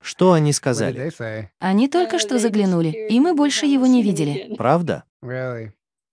Что 0.00 0.32
они 0.32 0.52
сказали? 0.52 1.10
Они 1.58 1.88
только 1.88 2.16
Uh, 2.16 2.18
что 2.20 2.38
заглянули, 2.38 3.08
и 3.08 3.18
мы 3.18 3.34
больше 3.34 3.66
его 3.66 3.86
не 3.86 4.02
видели. 4.02 4.54
Правда? 4.56 5.04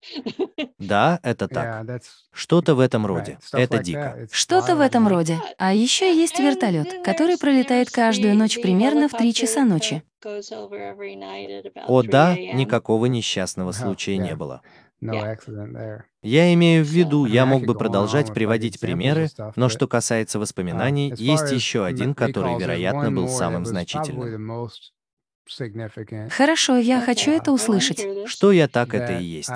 Да, 0.80 1.20
это 1.24 1.48
так. 1.48 2.02
Что-то 2.32 2.76
в 2.76 2.80
этом 2.80 3.06
роде. 3.06 3.38
Это 3.54 3.80
дико. 3.80 4.28
Что-то 4.32 4.76
в 4.76 4.82
этом 4.82 5.08
роде. 5.08 5.40
А 5.58 5.74
еще 5.74 6.16
есть 6.16 6.40
вертолет, 6.40 7.04
который 7.04 7.38
пролетает 7.38 7.92
каждую 7.92 8.36
ночь 8.36 8.60
примерно 8.62 9.08
в 9.08 9.12
3 9.12 9.30
helicopter 9.30 9.34
часа 9.34 9.66
ночи. 9.66 10.04
О 11.88 12.02
3 12.02 12.12
да, 12.12 12.36
никакого 12.36 13.06
несчастного 13.06 13.72
случая 13.72 14.18
не 14.18 14.36
было. 14.36 14.62
Я 15.02 16.54
имею 16.54 16.86
в 16.86 16.88
виду, 16.88 17.26
я 17.26 17.46
мог 17.48 17.66
бы 17.66 17.74
продолжать 17.74 18.34
приводить 18.34 18.80
примеры, 18.80 19.30
но 19.56 19.68
что 19.68 19.88
касается 19.88 20.38
воспоминаний, 20.38 21.12
Uh, 21.12 21.14
far 21.14 21.18
есть 21.18 21.52
еще 21.52 21.84
один, 21.86 22.14
который, 22.14 22.58
вероятно, 22.60 23.12
был 23.12 23.28
самым 23.28 23.66
значительным. 23.66 24.70
Хорошо, 26.30 26.78
я 26.78 27.02
хочу 27.02 27.32
это 27.32 27.52
услышать. 27.52 28.06
Что 28.26 28.52
я 28.52 28.68
так 28.68 28.94
это 28.94 29.18
и 29.18 29.24
есть. 29.24 29.50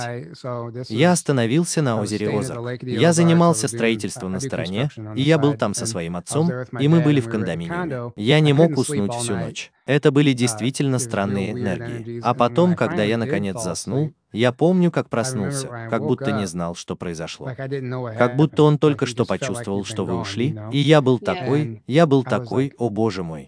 Я 0.90 1.12
остановился 1.12 1.82
на 1.82 2.00
озере 2.00 2.30
Озарк. 2.38 2.84
The 2.84 2.90
Я 2.90 3.14
занимался 3.14 3.68
строительством 3.68 4.34
на 4.34 4.40
стороне, 4.40 4.90
и 5.16 5.22
я 5.22 5.38
был 5.38 5.56
там 5.56 5.74
со 5.74 5.86
своим 5.86 6.16
отцом, 6.16 6.52
и 6.80 6.88
мы 6.88 7.02
были 7.02 7.20
в 7.22 7.30
кондоминиуме. 7.30 8.12
Я 8.16 8.40
не 8.40 8.54
мог 8.54 8.78
уснуть 8.78 9.14
всю 9.14 9.36
ночь. 9.36 9.72
Это 9.86 10.12
были 10.12 10.32
Uh, 10.32 10.34
действительно 10.34 11.00
странные 11.00 11.52
энергии. 11.52 12.20
А 12.24 12.34
потом, 12.34 12.76
когда 12.76 13.04
я 13.04 13.18
наконец 13.18 13.62
заснул, 13.62 14.12
я 14.32 14.52
помню, 14.52 14.92
как 14.92 15.10
проснулся, 15.10 15.68
как 15.90 16.02
будто 16.02 16.32
не 16.32 16.48
знал, 16.48 16.76
что 16.76 16.96
произошло. 16.96 17.52
Как 17.56 18.36
будто 18.36 18.64
он 18.64 18.78
только 18.78 19.06
что 19.06 19.26
почувствовал, 19.26 19.86
что 19.86 20.06
вы 20.06 20.20
ушли, 20.20 20.58
и 20.72 20.80
я 20.80 21.02
был 21.02 21.20
такой, 21.20 21.84
я 21.88 22.06
был 22.06 22.24
такой, 22.24 22.74
о 22.78 22.90
боже 22.90 23.24
мой. 23.24 23.48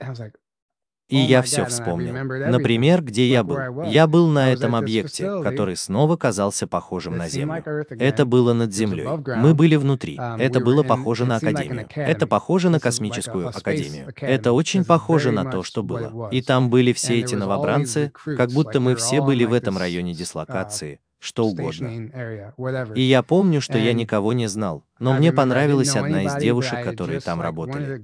И 1.09 1.15
Oh 1.15 1.25
я 1.25 1.41
все 1.41 1.65
вспомнил. 1.65 2.13
Например, 2.13 3.01
где 3.01 3.27
я 3.27 3.43
был. 3.43 3.84
Я 3.85 4.07
был 4.07 4.27
на 4.27 4.51
этом 4.51 4.75
объекте, 4.75 5.41
который 5.41 5.77
снова 5.77 6.17
казался 6.17 6.67
похожим 6.67 7.17
на 7.17 7.29
Землю. 7.29 7.63
Это 7.91 8.25
было 8.25 8.51
над 8.51 8.73
Землей. 8.73 9.07
Мы 9.38 9.53
были 9.53 9.77
внутри. 9.77 10.17
Um, 10.17 10.38
Это 10.38 10.59
было 10.59 10.84
похоже 10.84 11.25
на 11.25 11.38
Академию. 11.38 11.88
Это 11.95 12.27
похоже 12.27 12.69
на 12.69 12.81
космическую 12.81 13.47
Академию. 13.47 14.13
Это 14.19 14.51
очень 14.51 14.84
похоже 14.84 15.31
на 15.31 15.49
то, 15.49 15.63
что 15.63 15.81
было. 15.81 16.29
И 16.31 16.41
там 16.41 16.69
были 16.69 16.91
все 16.91 17.19
эти 17.19 17.35
новобранцы, 17.35 18.11
как 18.38 18.51
будто 18.51 18.81
мы 18.81 18.95
все 18.95 19.21
были 19.21 19.45
в 19.45 19.53
этом 19.53 19.77
районе 19.77 20.11
uh, 20.11 20.15
дислокации, 20.15 20.99
что 21.19 21.45
угодно. 21.45 21.88
И 22.95 23.01
я 23.01 23.23
помню, 23.23 23.61
что 23.61 23.77
я 23.77 23.93
никого 23.93 24.34
не 24.34 24.47
знал, 24.47 24.84
но 24.99 25.13
мне 25.13 25.31
понравилась 25.31 25.95
одна 25.95 26.23
из 26.23 26.35
девушек, 26.35 26.84
которые 26.84 27.21
там 27.21 27.39
работали. 27.39 28.01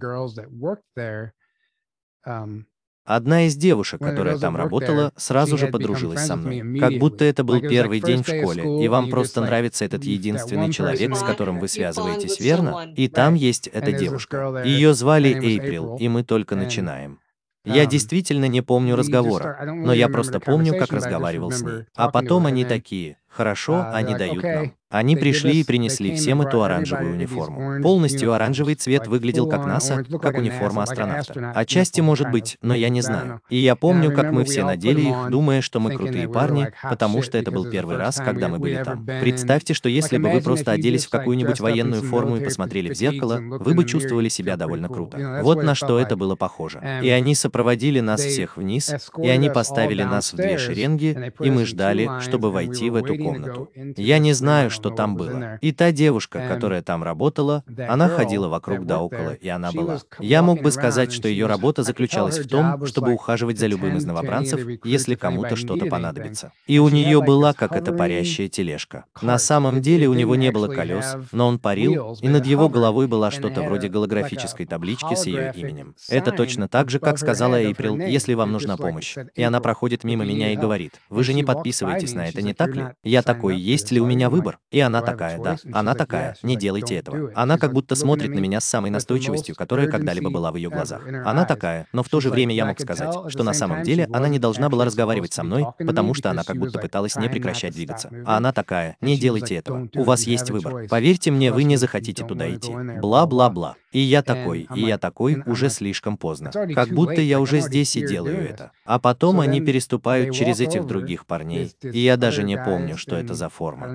Одна 3.05 3.47
из 3.47 3.57
девушек, 3.57 3.99
которая 3.99 4.37
там 4.37 4.55
работала, 4.55 5.11
сразу 5.17 5.57
же 5.57 5.67
подружилась 5.67 6.25
со 6.25 6.35
мной. 6.35 6.79
Как 6.79 6.93
будто 6.99 7.25
это 7.25 7.43
был 7.43 7.59
первый 7.59 7.99
день 7.99 8.23
в 8.23 8.27
школе, 8.27 8.83
и 8.83 8.87
вам 8.87 9.09
просто 9.09 9.41
нравится 9.41 9.83
этот 9.83 10.03
единственный 10.03 10.71
человек, 10.71 11.15
с 11.15 11.23
которым 11.23 11.59
вы 11.59 11.67
связываетесь, 11.67 12.39
верно? 12.39 12.93
И 12.95 13.07
там 13.09 13.33
есть 13.33 13.67
эта 13.67 13.91
девушка. 13.91 14.63
Ее 14.65 14.93
звали 14.93 15.29
Эйприл, 15.29 15.97
и 15.97 16.07
мы 16.07 16.23
только 16.23 16.55
начинаем. 16.55 17.19
Я 17.65 17.85
действительно 17.85 18.45
не 18.45 18.61
помню 18.61 18.95
разговора, 18.95 19.57
но 19.65 19.93
я 19.93 20.09
просто 20.09 20.39
помню, 20.39 20.77
как 20.77 20.91
разговаривал 20.91 21.51
с 21.51 21.61
ней. 21.61 21.85
А 21.95 22.09
потом 22.09 22.45
они 22.45 22.65
такие, 22.65 23.17
Хорошо, 23.35 23.87
они 23.91 24.15
дают 24.15 24.43
нам. 24.43 24.73
Они 24.93 25.15
пришли 25.15 25.61
и 25.61 25.63
принесли 25.63 26.13
всем 26.13 26.43
эту 26.43 26.61
оранжевую 26.61 27.13
униформу. 27.13 27.81
Полностью 27.81 28.31
оранжевый 28.31 28.75
цвет 28.75 29.07
выглядел 29.07 29.47
как 29.47 29.65
НАСА, 29.65 30.03
как 30.21 30.37
униформа 30.37 30.83
астронавта. 30.83 31.51
Отчасти 31.55 31.99
может 31.99 32.29
быть, 32.29 32.57
но 32.61 32.75
я 32.75 32.89
не 32.89 33.01
знаю. 33.01 33.41
И 33.49 33.57
я 33.57 33.75
помню, 33.75 34.13
как 34.13 34.31
мы 34.31 34.43
все 34.43 34.63
надели 34.63 35.01
их, 35.01 35.31
думая, 35.31 35.61
что 35.61 35.79
мы 35.79 35.95
крутые 35.95 36.29
парни, 36.29 36.71
потому 36.83 37.23
что 37.23 37.39
это 37.39 37.49
был 37.49 37.67
первый 37.71 37.97
раз, 37.97 38.17
когда 38.17 38.47
мы 38.49 38.59
были 38.59 38.83
там. 38.83 39.03
Представьте, 39.03 39.73
что 39.73 39.89
если 39.89 40.19
бы 40.19 40.29
вы 40.29 40.41
просто 40.41 40.71
оделись 40.71 41.07
в 41.07 41.09
какую-нибудь 41.09 41.59
военную 41.59 42.03
форму 42.03 42.37
и 42.37 42.43
посмотрели 42.43 42.93
в 42.93 42.95
зеркало, 42.95 43.39
вы 43.41 43.73
бы 43.73 43.85
чувствовали 43.85 44.29
себя 44.29 44.57
довольно 44.57 44.89
круто. 44.89 45.39
Вот 45.41 45.63
на 45.63 45.73
что 45.73 45.99
это 45.99 46.15
было 46.15 46.35
похоже. 46.35 46.99
И 47.01 47.09
они 47.09 47.33
сопроводили 47.33 47.99
нас 47.99 48.21
всех 48.21 48.57
вниз, 48.57 48.93
и 49.17 49.27
они 49.27 49.49
поставили 49.49 50.03
нас 50.03 50.33
в 50.33 50.35
две 50.35 50.59
шеренги, 50.59 51.33
и 51.39 51.49
мы 51.49 51.65
ждали, 51.65 52.21
чтобы 52.21 52.51
войти 52.51 52.91
в 52.91 52.95
эту 52.95 53.22
комнату. 53.23 53.69
Я 53.97 54.19
не 54.19 54.33
знаю, 54.33 54.69
что 54.69 54.89
там 54.89 55.15
было. 55.15 55.57
И 55.61 55.71
та 55.71 55.91
девушка, 55.91 56.45
которая 56.47 56.81
там 56.81 57.03
работала, 57.03 57.63
она 57.87 58.09
ходила 58.09 58.47
вокруг 58.47 58.85
да 58.85 58.99
около, 58.99 59.33
и 59.33 59.47
она 59.47 59.71
была. 59.71 59.99
Я 60.19 60.41
мог 60.41 60.61
бы 60.61 60.71
сказать, 60.71 61.11
что 61.11 61.27
ее 61.27 61.47
работа 61.47 61.83
заключалась 61.83 62.39
в 62.39 62.47
том, 62.47 62.85
чтобы 62.85 63.13
ухаживать 63.13 63.59
за 63.59 63.67
любым 63.67 63.97
из 63.97 64.05
новобранцев, 64.05 64.59
если 64.83 65.15
кому-то 65.15 65.55
что-то 65.55 65.85
понадобится. 65.85 66.51
И 66.67 66.79
у 66.79 66.89
нее 66.89 67.21
была 67.21 67.53
как 67.53 67.75
эта 67.75 67.91
парящая 67.91 68.47
тележка. 68.47 69.05
На 69.21 69.37
самом 69.37 69.81
деле 69.81 70.07
у 70.07 70.13
него 70.13 70.35
не 70.35 70.51
было 70.51 70.67
колес, 70.67 71.15
но 71.31 71.47
он 71.47 71.59
парил, 71.59 72.17
и 72.21 72.27
над 72.27 72.45
его 72.45 72.69
головой 72.69 73.07
была 73.07 73.31
что-то 73.31 73.61
вроде 73.61 73.87
голографической 73.89 74.65
таблички 74.65 75.15
с 75.15 75.25
ее 75.25 75.53
именем. 75.55 75.95
Это 76.09 76.31
точно 76.31 76.67
так 76.67 76.89
же, 76.89 76.99
как 76.99 77.17
сказала 77.17 77.55
Эйприл, 77.61 77.97
если 77.97 78.33
вам 78.33 78.51
нужна 78.51 78.77
помощь. 78.77 79.15
И 79.35 79.43
она 79.43 79.59
проходит 79.61 80.03
мимо 80.03 80.25
меня 80.25 80.51
и 80.53 80.55
говорит, 80.55 80.93
вы 81.09 81.23
же 81.23 81.33
не 81.33 81.43
подписываетесь 81.43 82.13
на 82.13 82.27
это, 82.27 82.41
не 82.41 82.53
так 82.53 82.75
ли? 82.75 82.87
Я 83.13 83.21
такой, 83.21 83.59
есть 83.59 83.91
ли 83.91 84.01
у 84.01 84.07
меня 84.07 84.27
выбор? 84.27 84.57
И 84.71 84.79
она 84.79 85.03
такая, 85.03 85.37
да. 85.37 85.57
Она 85.71 85.93
такая, 85.93 86.35
не 86.41 86.55
делайте 86.55 86.95
этого. 86.95 87.31
Она 87.35 87.59
как 87.59 87.71
будто 87.71 87.93
смотрит 87.93 88.31
на 88.31 88.39
меня 88.39 88.59
с 88.59 88.65
самой 88.65 88.89
настойчивостью, 88.89 89.55
которая 89.55 89.87
когда-либо 89.87 90.31
была 90.31 90.51
в 90.51 90.55
ее 90.55 90.71
глазах. 90.71 91.03
Она 91.23 91.45
такая, 91.45 91.85
но 91.93 92.01
в 92.01 92.09
то 92.09 92.19
же 92.19 92.31
время 92.31 92.55
я 92.55 92.65
мог 92.65 92.79
сказать, 92.79 93.13
что 93.27 93.43
на 93.43 93.53
самом 93.53 93.83
деле 93.83 94.09
она 94.11 94.27
не 94.29 94.39
должна 94.39 94.67
была 94.67 94.85
разговаривать 94.85 95.31
со 95.31 95.43
мной, 95.43 95.67
потому 95.77 96.15
что 96.15 96.31
она 96.31 96.43
как 96.43 96.57
будто 96.57 96.79
пыталась 96.79 97.15
не 97.15 97.29
прекращать 97.29 97.75
двигаться. 97.75 98.09
А 98.25 98.37
она 98.37 98.51
такая, 98.51 98.97
не 98.99 99.15
делайте 99.15 99.57
этого. 99.57 99.87
У 99.93 100.03
вас 100.03 100.23
есть 100.23 100.49
выбор. 100.49 100.87
Поверьте 100.87 101.29
мне, 101.29 101.51
вы 101.51 101.65
не 101.65 101.77
захотите 101.77 102.25
туда 102.25 102.49
идти. 102.49 102.73
Бла-бла-бла. 102.99 103.75
И 103.91 103.99
я 103.99 104.23
такой, 104.23 104.67
и 104.73 104.81
я 104.81 104.97
такой, 104.97 105.43
уже 105.45 105.69
слишком 105.69 106.17
поздно. 106.17 106.51
Как 106.51 106.89
будто 106.89 107.21
я 107.21 107.39
уже 107.39 107.59
здесь 107.59 107.95
и 107.95 108.05
делаю 108.05 108.49
это. 108.49 108.71
А 108.85 108.97
потом 108.97 109.39
они 109.39 109.61
переступают 109.61 110.33
через 110.35 110.59
этих 110.59 110.87
других 110.87 111.27
парней. 111.27 111.71
И 111.83 111.99
я 111.99 112.17
даже 112.17 112.41
не 112.41 112.57
помню, 112.57 112.97
что 113.03 113.15
это 113.15 113.33
за 113.33 113.49
форма. 113.49 113.87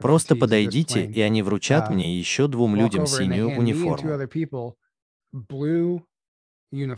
Просто 0.00 0.34
подойдите, 0.36 1.04
и 1.06 1.20
они 1.20 1.42
вручат 1.42 1.90
мне 1.90 2.16
еще 2.18 2.46
двум 2.48 2.76
людям 2.76 3.06
синюю 3.06 3.48
униформу. 3.58 3.96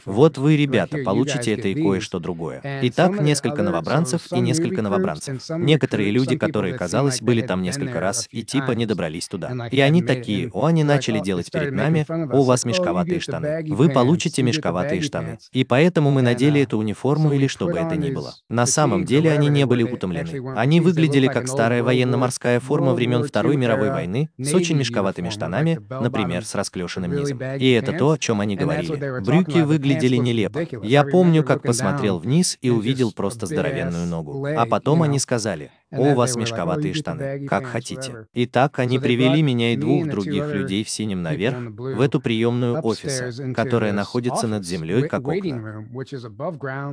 Вот 0.07 0.39
вы, 0.39 0.57
ребята, 0.57 0.99
получите 1.05 1.53
это 1.53 1.69
и 1.69 1.75
кое-что 1.75 2.19
другое. 2.19 2.63
Итак, 2.83 3.21
несколько 3.21 3.63
новобранцев 3.63 4.33
и 4.33 4.41
несколько 4.41 4.81
новобранцев. 4.81 5.43
Некоторые 5.51 6.11
люди, 6.11 6.37
которые, 6.37 6.75
казалось, 6.75 7.21
были 7.21 7.43
там 7.43 7.63
несколько 7.63 8.01
раз 8.01 8.29
и 8.31 8.43
типа 8.43 8.73
не 8.73 8.87
добрались 8.87 9.29
туда. 9.29 9.69
И 9.71 9.81
они 9.81 10.03
такие, 10.03 10.51
о, 10.53 10.67
они 10.67 10.85
начали 10.85 11.21
делать 11.21 11.51
перед 11.51 11.73
нами, 11.73 12.07
о, 12.09 12.39
у 12.39 12.43
вас 12.45 12.65
мешковатые 12.65 13.21
штаны. 13.21 13.65
Вы 13.69 13.91
получите 13.91 14.43
мешковатые 14.43 15.03
штаны. 15.03 15.39
И 15.53 15.65
поэтому 15.65 16.11
мы 16.11 16.23
надели 16.23 16.63
эту 16.63 16.79
униформу 16.79 17.33
или 17.33 17.47
что 17.47 17.67
бы 17.67 17.79
это 17.79 17.97
ни 17.97 18.11
было. 18.11 18.35
На 18.49 18.65
самом 18.65 19.05
деле 19.05 19.31
они 19.33 19.49
не 19.49 19.67
были 19.67 19.83
утомлены. 19.83 20.57
Они 20.57 20.81
выглядели 20.81 21.27
как 21.27 21.47
старая 21.47 21.83
военно-морская 21.83 22.61
форма 22.61 22.95
времен 22.95 23.23
Второй 23.23 23.57
мировой 23.57 23.91
войны, 23.91 24.31
с 24.39 24.55
очень 24.55 24.77
мешковатыми 24.77 25.29
штанами, 25.29 25.79
например, 25.91 26.45
с 26.45 26.55
расклешенным 26.55 27.15
низом. 27.15 27.41
И 27.59 27.71
это 27.71 27.93
то, 27.93 28.13
о 28.13 28.19
чем 28.19 28.41
они 28.41 28.57
говорили. 28.57 29.21
Брюки 29.21 29.58
руки 29.61 29.69
выглядели 29.69 30.17
нелепо. 30.17 30.67
Я 30.83 31.05
помню, 31.05 31.45
как 31.45 31.63
посмотрел 31.63 32.19
вниз 32.19 32.59
и 32.61 32.71
увидел 32.71 33.13
просто 33.13 33.47
здоровенную 33.47 34.07
ногу. 34.07 34.45
А 34.45 34.67
потом 34.67 35.03
они 35.03 35.19
сказали, 35.19 35.71
«О, 35.91 36.13
у 36.13 36.15
вас 36.15 36.37
мешковатые 36.37 36.93
штаны, 36.93 37.47
как 37.47 37.65
хотите». 37.65 38.27
Итак, 38.35 38.79
они 38.79 38.99
привели 38.99 39.43
меня 39.43 39.73
и 39.73 39.77
двух 39.77 40.07
других 40.07 40.53
людей 40.53 40.85
в 40.85 40.91
синем 40.91 41.23
наверх, 41.23 41.57
в 41.59 42.01
эту 42.01 42.21
приемную 42.21 42.81
офиса, 42.83 43.33
которая 43.55 43.93
находится 43.93 44.47
над 44.47 44.67
землей, 44.67 45.09
как 45.09 45.27
окна. 45.27 45.85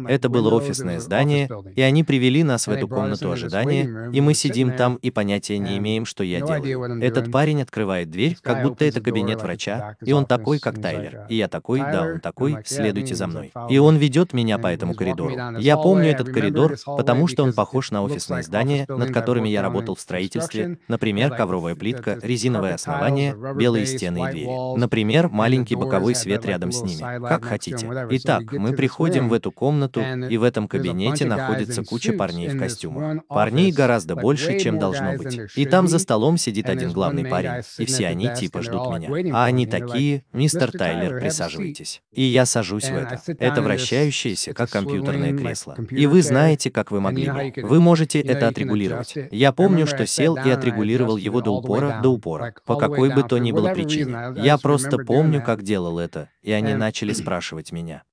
Это 0.08 0.30
было 0.30 0.54
офисное 0.56 1.00
здание, 1.00 1.50
и 1.76 1.82
они 1.82 2.04
привели 2.04 2.44
нас 2.44 2.68
в 2.68 2.72
эту 2.72 2.88
комнату 2.88 3.32
ожидания, 3.32 4.10
и 4.14 4.22
мы 4.22 4.34
сидим 4.34 4.72
там 4.72 4.96
и 4.96 5.12
понятия 5.12 5.58
не 5.58 5.78
имеем, 5.78 6.06
что 6.06 6.24
я 6.24 6.42
делаю. 6.42 7.02
Этот 7.04 7.32
парень 7.32 7.62
открывает 7.62 8.10
дверь, 8.10 8.38
как 8.42 8.64
будто 8.64 8.86
это 8.86 9.02
кабинет 9.02 9.42
врача, 9.42 9.98
и 10.02 10.14
он 10.14 10.26
такой, 10.26 10.60
как 10.60 10.82
Тайлер. 10.82 11.26
И 11.30 11.36
я 11.36 11.48
такой, 11.48 11.80
да, 11.80 12.04
он 12.14 12.20
такой, 12.20 12.58
следуйте 12.66 13.16
за 13.16 13.28
мной. 13.28 13.52
И 13.70 13.78
он 13.78 13.98
ведет 13.98 14.34
меня 14.34 14.58
по 14.58 14.68
этому 14.68 14.94
коридору. 14.94 15.36
Я 15.60 15.78
помню 15.78 16.10
этот 16.10 16.30
коридор, 16.30 16.76
потому 16.86 17.28
что 17.28 17.44
он 17.44 17.54
похож 17.54 17.92
на 17.92 18.02
офисное 18.02 18.42
здание, 18.42 18.85
над 18.88 19.12
которыми 19.12 19.49
я 19.49 19.62
работал 19.62 19.95
в 19.95 19.99
строительстве, 19.99 20.78
например, 20.88 21.36
ковровая 21.36 21.76
плитка, 21.76 22.20
резиновое 22.22 22.76
основание, 22.76 23.36
белые 23.56 23.86
стены 23.86 24.28
и 24.28 24.32
двери. 24.32 24.78
Например, 24.78 25.30
маленький 25.30 25.76
боковой 25.76 26.16
свет 26.16 26.45
рядом 26.45 26.72
с 26.72 26.82
ними. 26.82 27.02
Как 27.28 27.45
хотите. 27.45 27.90
Итак, 28.12 28.52
мы 28.53 28.74
приходим 28.74 29.30
в 29.30 29.34
эту 29.34 29.52
комнату, 29.52 30.02
и 30.02 30.38
в 30.38 30.44
этом 30.44 30.68
кабинете 30.68 31.26
находится 31.26 31.84
куча 31.84 32.14
парней 32.14 32.49
в 32.49 32.60
костюмах. 32.60 33.24
Парней 33.28 33.72
гораздо 33.72 34.16
больше, 34.16 34.60
чем 34.60 34.80
должно 34.80 35.14
быть. 35.18 35.40
И 35.56 35.66
там 35.66 35.88
за 35.88 35.99
столом 35.99 36.38
сидит 36.38 36.70
один 36.70 36.91
главный 36.91 37.26
парень, 37.26 37.64
и 37.78 37.86
все 37.86 38.07
они 38.07 38.30
типа 38.34 38.62
ждут 38.62 38.88
меня. 38.99 39.36
А 39.36 39.45
они 39.45 39.66
такие, 39.66 40.24
мистер 40.34 40.72
Тайлер, 40.72 41.20
присаживайтесь. 41.20 42.02
И 42.12 42.24
я 42.24 42.45
сажусь 42.45 42.90
в 42.90 42.95
это. 42.95 43.22
Это 43.40 43.62
вращающееся, 43.62 44.53
как 44.53 44.70
компьютерное 44.70 45.36
кресло. 45.36 45.76
И 45.90 46.06
вы 46.07 46.22
знаете, 46.22 46.72
как 46.72 46.91
вы 46.91 47.02
могли 47.02 47.30
бы. 47.30 47.53
Вы 47.64 47.80
можете 47.80 48.20
это 48.20 48.48
отрегулировать 48.48 48.75
отрегулировать. 48.76 49.32
Я 49.32 49.52
помню, 49.52 49.88
что 49.88 50.06
сел 50.06 50.36
и 50.36 50.50
отрегулировал 50.50 51.18
его 51.18 51.42
до 51.42 51.52
упора, 51.52 52.00
до 52.02 52.10
упора, 52.10 52.54
по 52.66 52.76
какой 52.76 53.14
бы 53.14 53.24
то 53.24 53.38
ни 53.38 53.52
было 53.52 53.74
причине. 53.74 54.34
Я 54.36 54.58
просто 54.58 54.98
помню, 54.98 55.42
как 55.42 55.64
делал 55.64 56.00
это, 56.00 56.30
и 56.42 56.52
они 56.52 56.74
начали 56.74 57.14
спрашивать 57.14 57.72
меня. 57.72 58.04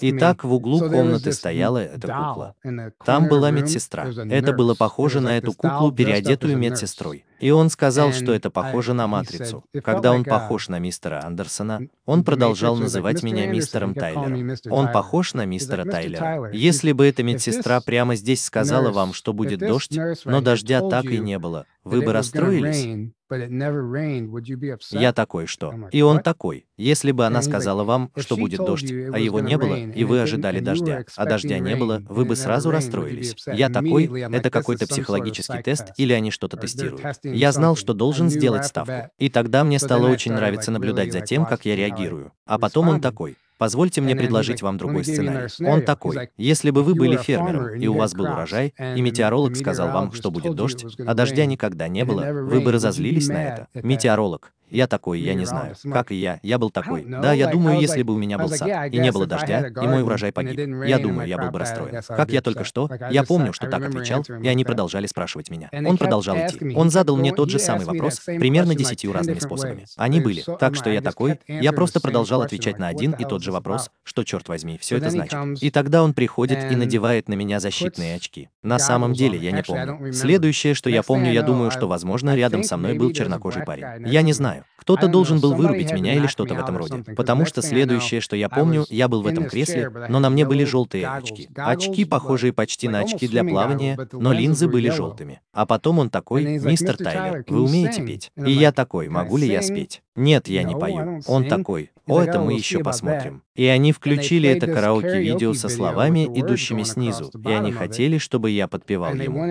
И 0.00 0.12
так 0.12 0.44
в 0.44 0.52
углу 0.52 0.80
комнаты 0.80 1.32
стояла 1.32 1.78
эта 1.78 2.08
кукла. 2.08 2.54
Там 3.04 3.28
была 3.28 3.50
медсестра. 3.50 4.08
Это 4.30 4.52
было 4.52 4.74
похоже 4.74 5.20
на 5.20 5.36
эту 5.36 5.52
куклу, 5.52 5.92
переодетую 5.92 6.56
медсестрой. 6.56 7.24
И 7.40 7.50
он 7.50 7.70
сказал, 7.70 8.12
что 8.12 8.34
это 8.34 8.50
похоже 8.50 8.92
на 8.92 9.06
«Матрицу». 9.06 9.64
Когда 9.82 10.12
он 10.12 10.24
похож 10.24 10.68
на 10.68 10.78
мистера 10.78 11.24
Андерсона, 11.24 11.80
он 12.04 12.22
продолжал 12.22 12.76
называть 12.76 13.22
меня 13.22 13.46
мистером 13.46 13.94
Тайлером. 13.94 14.56
Он 14.70 14.92
похож 14.92 15.34
на 15.34 15.46
мистера 15.46 15.84
Тайлера. 15.84 16.50
Если 16.52 16.92
бы 16.92 17.06
эта 17.06 17.22
медсестра 17.22 17.80
прямо 17.80 18.14
здесь 18.14 18.44
сказала 18.44 18.90
вам, 18.90 19.12
что 19.14 19.32
будет 19.32 19.60
дождь, 19.60 19.98
но 20.24 20.40
дождя 20.40 20.80
так 20.88 21.06
и 21.06 21.18
не 21.18 21.38
было, 21.38 21.66
вы 21.84 22.02
бы 22.02 22.12
расстроились? 22.12 23.10
Я 24.90 25.12
такой, 25.12 25.46
что? 25.46 25.74
И 25.92 26.02
он 26.02 26.20
такой. 26.20 26.66
Если 26.76 27.12
бы 27.12 27.26
она 27.26 27.42
сказала 27.42 27.84
вам, 27.84 28.10
что 28.16 28.36
будет 28.36 28.58
дождь, 28.60 28.90
а 28.90 29.18
его 29.18 29.40
не 29.40 29.56
было, 29.58 29.76
и 29.76 30.04
вы 30.04 30.20
ожидали 30.20 30.60
дождя, 30.60 31.04
а 31.16 31.26
дождя 31.26 31.58
не 31.58 31.76
было, 31.76 32.02
вы 32.08 32.24
бы 32.24 32.36
сразу 32.36 32.70
расстроились. 32.70 33.36
Я 33.46 33.68
такой, 33.68 34.06
это 34.32 34.50
какой-то 34.50 34.86
психологический 34.86 35.62
тест 35.62 35.92
или 35.96 36.12
они 36.12 36.30
что-то 36.30 36.56
тестируют. 36.56 37.18
Я 37.22 37.52
знал, 37.52 37.76
что 37.76 37.94
должен 37.94 38.30
сделать 38.30 38.66
ставку. 38.66 39.10
И 39.18 39.28
тогда 39.28 39.64
мне 39.64 39.78
стало 39.78 40.08
очень 40.08 40.32
нравиться 40.32 40.70
наблюдать 40.70 41.12
за 41.12 41.20
тем, 41.20 41.46
как 41.46 41.64
я 41.64 41.76
реагирую. 41.76 42.32
А 42.46 42.58
потом 42.58 42.88
он 42.88 43.00
такой, 43.00 43.36
Позвольте 43.60 44.00
мне 44.00 44.16
предложить 44.16 44.62
вам 44.62 44.78
другой 44.78 45.04
сценарий. 45.04 45.50
Он 45.70 45.82
такой. 45.82 46.30
Если 46.38 46.70
бы 46.70 46.82
вы 46.82 46.94
были 46.94 47.18
фермером, 47.18 47.74
и 47.74 47.86
у 47.88 47.94
вас 47.94 48.14
был 48.14 48.24
урожай, 48.24 48.72
и 48.96 49.02
метеоролог 49.02 49.54
сказал 49.54 49.92
вам, 49.92 50.12
что 50.12 50.30
будет 50.30 50.54
дождь, 50.54 50.86
а 50.98 51.12
дождя 51.12 51.44
никогда 51.44 51.86
не 51.86 52.06
было, 52.06 52.32
вы 52.32 52.62
бы 52.62 52.72
разозлились 52.72 53.28
на 53.28 53.44
это. 53.44 53.68
Метеоролог. 53.74 54.54
Я 54.70 54.86
такой, 54.86 55.20
я 55.20 55.34
не 55.34 55.44
знаю. 55.44 55.74
Как 55.92 56.12
и 56.12 56.16
я, 56.16 56.40
я 56.42 56.58
был 56.58 56.70
такой. 56.70 57.04
Да, 57.04 57.32
я 57.32 57.48
думаю, 57.48 57.80
если 57.80 58.02
бы 58.02 58.14
у 58.14 58.18
меня 58.18 58.38
был 58.38 58.48
сад, 58.48 58.92
и 58.92 58.98
не 58.98 59.12
было 59.12 59.26
дождя, 59.26 59.68
и 59.68 59.86
мой 59.86 60.02
урожай 60.02 60.32
погиб, 60.32 60.58
я 60.86 60.98
думаю, 60.98 61.28
я 61.28 61.38
был 61.38 61.50
бы 61.50 61.58
расстроен. 61.58 62.02
Как 62.06 62.30
я 62.30 62.40
только 62.40 62.64
что, 62.64 62.88
я 63.10 63.24
помню, 63.24 63.52
что 63.52 63.66
так 63.66 63.82
отвечал, 63.82 64.24
и 64.42 64.48
они 64.48 64.64
продолжали 64.64 65.06
спрашивать 65.06 65.50
меня. 65.50 65.68
Он 65.72 65.96
продолжал 65.96 66.36
идти. 66.36 66.74
Он 66.74 66.90
задал 66.90 67.16
мне 67.16 67.32
тот 67.32 67.50
же 67.50 67.58
самый 67.58 67.84
вопрос, 67.84 68.20
примерно 68.20 68.74
десятью 68.74 69.12
разными 69.12 69.38
способами. 69.38 69.84
Они 69.96 70.20
были. 70.20 70.42
Так 70.58 70.74
что 70.76 70.90
я 70.90 71.00
такой, 71.00 71.40
я 71.46 71.72
просто 71.72 72.00
продолжал 72.00 72.42
отвечать 72.42 72.78
на 72.78 72.88
один 72.88 73.12
и 73.12 73.24
тот 73.24 73.42
же 73.42 73.52
вопрос, 73.52 73.90
что, 74.02 74.24
черт 74.24 74.48
возьми, 74.48 74.78
все 74.78 74.96
это 74.96 75.10
значит. 75.10 75.62
И 75.62 75.70
тогда 75.70 76.02
он 76.02 76.14
приходит 76.14 76.70
и 76.70 76.76
надевает 76.76 77.28
на 77.28 77.34
меня 77.34 77.60
защитные 77.60 78.16
очки. 78.16 78.48
На 78.62 78.78
самом 78.78 79.12
деле, 79.12 79.38
я 79.38 79.52
не 79.52 79.62
помню. 79.62 80.12
Следующее, 80.12 80.74
что 80.74 80.90
я 80.90 81.02
помню, 81.02 81.32
я 81.32 81.42
думаю, 81.42 81.70
что, 81.70 81.86
возможно, 81.86 82.34
рядом 82.34 82.62
со 82.62 82.76
мной 82.76 82.94
был 82.94 83.12
чернокожий 83.12 83.64
парень. 83.64 84.06
Я 84.06 84.22
не 84.22 84.32
знаю. 84.32 84.59
Знаю. 84.60 84.64
Кто-то 84.76 85.08
должен 85.08 85.40
был 85.40 85.54
вырубить 85.54 85.92
меня 85.92 86.14
или 86.14 86.26
что-то 86.26 86.54
в 86.54 86.58
этом 86.58 86.76
роде. 86.76 87.04
Потому 87.16 87.44
что 87.44 87.62
следующее, 87.62 88.20
что 88.20 88.36
я 88.36 88.48
помню, 88.48 88.84
я 88.88 89.08
был 89.08 89.22
в 89.22 89.26
этом 89.26 89.44
кресле, 89.44 89.90
но 90.08 90.18
на 90.20 90.30
мне 90.30 90.46
были 90.46 90.64
желтые 90.64 91.06
очки. 91.06 91.48
Очки, 91.56 92.04
похожие 92.04 92.52
почти 92.52 92.88
на 92.88 93.00
очки 93.00 93.28
для 93.28 93.44
плавания, 93.44 93.98
но 94.12 94.32
линзы 94.32 94.68
были 94.68 94.90
желтыми. 94.90 95.40
А 95.52 95.66
потом 95.66 95.98
он 95.98 96.10
такой, 96.10 96.58
мистер 96.58 96.96
Тайлер, 96.96 97.44
вы 97.48 97.62
умеете 97.62 98.04
петь? 98.04 98.32
И 98.36 98.52
я 98.52 98.72
такой, 98.72 99.08
могу 99.08 99.36
ли 99.36 99.46
я 99.46 99.62
спеть? 99.62 100.02
Нет, 100.16 100.48
я 100.48 100.62
не 100.62 100.74
пою. 100.74 101.20
Он 101.26 101.46
такой, 101.46 101.90
о, 102.06 102.20
это 102.20 102.40
мы 102.40 102.54
еще 102.54 102.80
посмотрим. 102.80 103.42
И 103.60 103.66
они 103.66 103.92
включили 103.92 104.48
это 104.48 104.66
караоке-видео 104.68 105.52
со 105.52 105.68
словами, 105.68 106.24
идущими 106.34 106.82
снизу, 106.82 107.30
и 107.46 107.52
они 107.52 107.72
хотели, 107.72 108.16
чтобы 108.16 108.50
я 108.50 108.66
подпевал 108.68 109.12
ему. 109.12 109.44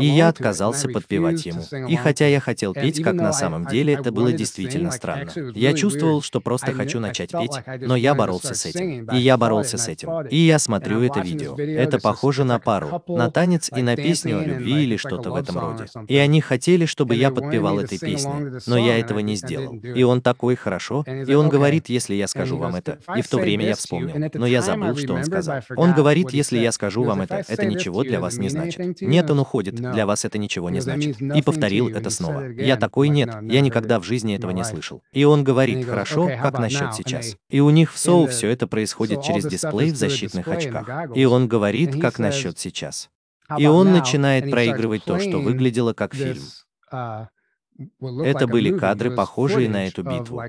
И 0.00 0.06
я 0.06 0.26
отказался 0.30 0.88
подпевать 0.88 1.46
ему. 1.46 1.62
И 1.88 1.94
хотя 1.94 2.26
я 2.26 2.40
хотел 2.40 2.74
петь, 2.74 3.00
как 3.00 3.14
на 3.14 3.32
самом 3.32 3.66
деле, 3.66 3.94
это 3.94 4.10
было 4.10 4.32
действительно 4.32 4.90
странно. 4.90 5.30
Я 5.54 5.72
чувствовал, 5.72 6.20
что 6.20 6.40
просто 6.40 6.72
хочу 6.72 6.98
начать 6.98 7.30
петь, 7.30 7.52
но 7.80 7.94
я 7.94 8.16
боролся 8.16 8.54
с 8.54 8.66
этим. 8.66 9.08
И 9.10 9.18
я 9.18 9.36
боролся 9.36 9.78
с 9.78 9.86
этим. 9.86 10.26
И 10.26 10.36
я 10.36 10.58
смотрю 10.58 11.02
это 11.02 11.20
видео. 11.20 11.56
Это 11.56 12.00
похоже 12.00 12.42
на 12.42 12.58
пару, 12.58 13.04
на 13.06 13.30
танец 13.30 13.70
и 13.76 13.82
на 13.82 13.94
песню 13.94 14.40
о 14.40 14.44
любви 14.44 14.82
или 14.82 14.96
что-то 14.96 15.30
в 15.30 15.36
этом 15.36 15.58
роде. 15.58 15.86
И 16.08 16.16
они 16.16 16.40
хотели, 16.40 16.86
чтобы 16.86 17.14
я 17.14 17.30
подпевал 17.30 17.78
этой 17.78 18.00
песне, 18.00 18.58
но 18.66 18.76
я 18.78 18.98
этого 18.98 19.20
не 19.20 19.36
сделал. 19.36 19.74
И 19.74 20.02
он 20.02 20.22
такой, 20.22 20.56
хорошо, 20.56 21.04
и 21.06 21.34
он 21.34 21.48
говорит, 21.48 21.88
если 21.88 22.16
я 22.16 22.26
скажу 22.26 22.56
вам 22.56 22.74
это. 22.74 22.98
И 23.16 23.22
в 23.22 23.28
то 23.28 23.43
время 23.44 23.66
я 23.66 23.74
вспомнил, 23.76 24.30
но 24.34 24.46
я 24.46 24.62
забыл, 24.62 24.96
что 24.96 25.14
он 25.14 25.24
сказал. 25.24 25.60
Он 25.76 25.94
говорит, 25.94 26.30
если 26.30 26.58
я 26.58 26.72
скажу 26.72 27.04
вам 27.04 27.22
это, 27.22 27.44
это 27.46 27.66
ничего 27.66 28.02
для 28.02 28.20
вас 28.20 28.36
не 28.36 28.48
значит. 28.48 29.00
Нет, 29.00 29.30
он 29.30 29.40
уходит, 29.40 29.74
для 29.74 30.06
вас 30.06 30.24
это 30.24 30.38
ничего 30.38 30.70
не 30.70 30.80
значит. 30.80 31.20
И 31.20 31.42
повторил 31.42 31.88
это 31.88 32.10
снова. 32.10 32.48
Я 32.50 32.76
такой, 32.76 33.08
нет, 33.08 33.34
я 33.42 33.60
никогда 33.60 34.00
в 34.00 34.04
жизни 34.04 34.34
этого 34.34 34.50
не 34.50 34.64
слышал. 34.64 35.02
И 35.12 35.24
он 35.24 35.44
говорит, 35.44 35.86
хорошо, 35.86 36.28
как 36.42 36.58
насчет 36.58 36.94
сейчас? 36.94 37.36
И 37.48 37.60
у 37.60 37.70
них 37.70 37.92
в 37.92 37.98
СОУ 37.98 38.26
все 38.26 38.48
это 38.48 38.66
происходит 38.66 39.22
через 39.22 39.46
дисплей 39.46 39.90
в 39.90 39.96
защитных 39.96 40.48
очках. 40.48 40.88
И 41.14 41.24
он 41.24 41.48
говорит, 41.48 42.00
как 42.00 42.18
насчет 42.18 42.58
сейчас? 42.58 43.10
И 43.58 43.66
он 43.66 43.92
начинает 43.92 44.50
проигрывать 44.50 45.04
то, 45.04 45.18
что 45.18 45.38
выглядело 45.38 45.92
как 45.92 46.14
фильм. 46.14 46.42
Это 46.90 48.46
были 48.46 48.76
кадры, 48.76 49.10
похожие 49.14 49.68
на 49.68 49.86
эту 49.86 50.02
битву. 50.02 50.42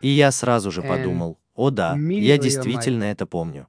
И 0.00 0.08
я 0.08 0.30
сразу 0.30 0.70
же 0.70 0.82
подумал, 0.82 1.38
о 1.54 1.70
да, 1.70 1.96
я 1.96 2.38
действительно 2.38 3.04
это 3.04 3.26
помню. 3.26 3.66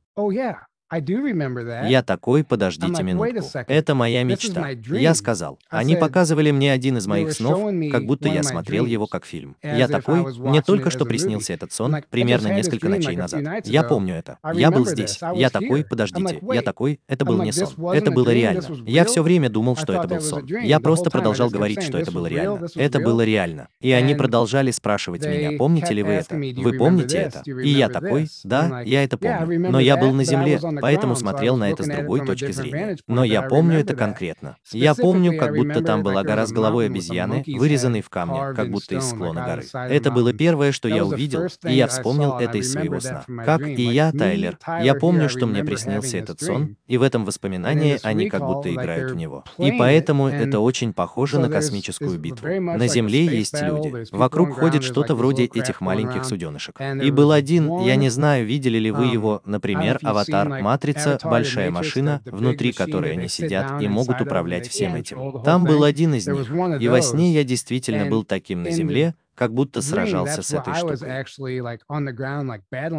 Я 0.89 2.03
такой, 2.03 2.43
подождите 2.43 3.03
минутку. 3.03 3.45
Это 3.67 3.95
моя 3.95 4.23
мечта. 4.23 4.69
Я 4.89 5.13
сказал. 5.15 5.59
Они 5.69 5.95
показывали 5.95 6.51
мне 6.51 6.71
один 6.71 6.97
из 6.97 7.07
моих 7.07 7.33
снов, 7.33 7.71
как 7.91 8.05
будто 8.05 8.29
я 8.29 8.43
смотрел 8.43 8.85
его 8.85 9.07
как 9.07 9.25
фильм. 9.25 9.55
Я 9.61 9.87
такой, 9.87 10.33
мне 10.37 10.61
только 10.61 10.89
что 10.89 11.05
приснился 11.05 11.53
этот 11.53 11.71
сон, 11.71 11.97
примерно 12.09 12.53
несколько 12.53 12.89
ночей 12.89 13.15
назад. 13.15 13.65
Я 13.65 13.83
помню 13.83 14.15
это. 14.15 14.37
Я 14.53 14.71
был 14.71 14.85
здесь. 14.85 15.19
Я 15.35 15.49
такой, 15.49 15.83
подождите. 15.83 16.39
Я 16.53 16.61
такой, 16.61 16.99
это 17.07 17.25
был 17.25 17.41
не 17.41 17.51
сон. 17.51 17.69
Это 17.93 18.11
было 18.11 18.29
реально. 18.29 18.63
Я 18.85 19.05
все 19.05 19.21
время 19.21 19.49
думал, 19.49 19.75
что 19.75 19.93
это 19.93 20.07
был 20.07 20.21
сон. 20.21 20.45
Я 20.45 20.79
просто 20.79 21.09
продолжал 21.09 21.49
говорить, 21.49 21.83
что 21.83 21.97
это 21.97 22.11
было 22.11 22.27
реально. 22.27 22.67
Это 22.75 22.99
было 22.99 23.21
реально. 23.21 23.67
И 23.81 23.91
они 23.91 24.15
продолжали 24.15 24.71
спрашивать 24.71 25.25
меня, 25.25 25.57
помните 25.57 25.93
ли 25.93 26.03
вы 26.03 26.13
это? 26.13 26.35
Вы 26.35 26.73
помните 26.77 27.17
это? 27.17 27.43
И 27.45 27.69
я 27.69 27.89
такой, 27.89 28.27
да, 28.43 28.81
я 28.81 29.03
это 29.03 29.17
помню. 29.17 29.69
Но 29.69 29.79
я 29.79 29.97
был 29.97 30.13
на 30.13 30.23
земле, 30.23 30.59
поэтому 30.81 31.15
смотрел 31.15 31.57
на 31.57 31.69
это 31.69 31.83
с 31.83 31.87
другой 31.87 32.25
точки 32.25 32.51
зрения. 32.51 32.97
Но 33.07 33.23
я 33.23 33.41
помню 33.41 33.79
это 33.79 33.95
конкретно. 33.95 34.57
Я 34.71 34.95
помню, 34.95 35.37
как 35.37 35.55
будто 35.55 35.81
там 35.81 36.03
была 36.03 36.23
гора 36.23 36.45
с 36.45 36.51
головой 36.51 36.87
обезьяны, 36.87 37.43
вырезанной 37.47 38.01
в 38.01 38.09
камне, 38.09 38.53
как 38.55 38.69
будто 38.69 38.95
из 38.95 39.09
склона 39.09 39.45
горы. 39.45 39.63
Это 39.89 40.11
было 40.11 40.33
первое, 40.33 40.71
что 40.71 40.87
я 40.87 41.05
увидел, 41.05 41.47
и 41.63 41.73
я 41.73 41.87
вспомнил 41.87 42.37
это 42.37 42.57
из 42.57 42.71
своего 42.71 42.99
сна. 42.99 43.23
Как 43.45 43.61
и 43.61 43.83
я, 43.83 44.11
Тайлер, 44.11 44.57
я 44.81 44.95
помню, 44.95 45.29
что 45.29 45.45
мне 45.45 45.63
приснился 45.63 46.17
этот 46.17 46.41
сон, 46.41 46.77
и 46.87 46.97
в 46.97 47.01
этом 47.01 47.25
воспоминании 47.25 47.99
они 48.03 48.29
как 48.29 48.45
будто 48.45 48.73
играют 48.73 49.11
в 49.11 49.15
него. 49.15 49.43
И 49.57 49.71
поэтому 49.71 50.27
это 50.27 50.59
очень 50.59 50.93
похоже 50.93 51.39
на 51.39 51.49
космическую 51.49 52.17
битву. 52.19 52.47
На 52.47 52.87
Земле 52.87 53.25
есть 53.25 53.59
люди. 53.61 54.05
Вокруг 54.11 54.53
ходит 54.59 54.83
что-то 54.83 55.15
вроде 55.15 55.45
этих 55.45 55.81
маленьких 55.81 56.25
суденышек. 56.25 56.79
И 56.79 57.11
был 57.11 57.31
один, 57.31 57.79
я 57.81 57.95
не 57.95 58.09
знаю, 58.09 58.45
видели 58.45 58.77
ли 58.77 58.91
вы 58.91 59.05
его, 59.05 59.41
например, 59.45 59.99
аватар 60.03 60.61
Матрица 60.67 61.17
большая 61.23 61.71
машина, 61.71 62.21
внутри 62.25 62.73
которой 62.73 63.13
они 63.13 63.29
сидят 63.29 63.81
и 63.81 63.87
могут 63.87 64.19
управлять 64.19 64.67
всем 64.67 64.95
этим. 64.95 65.41
Там 65.43 65.63
был 65.63 65.83
один 65.83 66.13
из 66.13 66.27
них, 66.27 66.51
и 66.81 66.87
во 66.89 67.01
сне 67.01 67.31
я 67.31 67.45
действительно 67.45 68.05
был 68.05 68.25
таким 68.25 68.63
на 68.63 68.71
Земле, 68.71 69.15
как 69.37 69.53
будто 69.53 69.81
сражался 69.81 70.41
с 70.41 70.51
этой 70.51 70.73
штукой. 70.73 70.97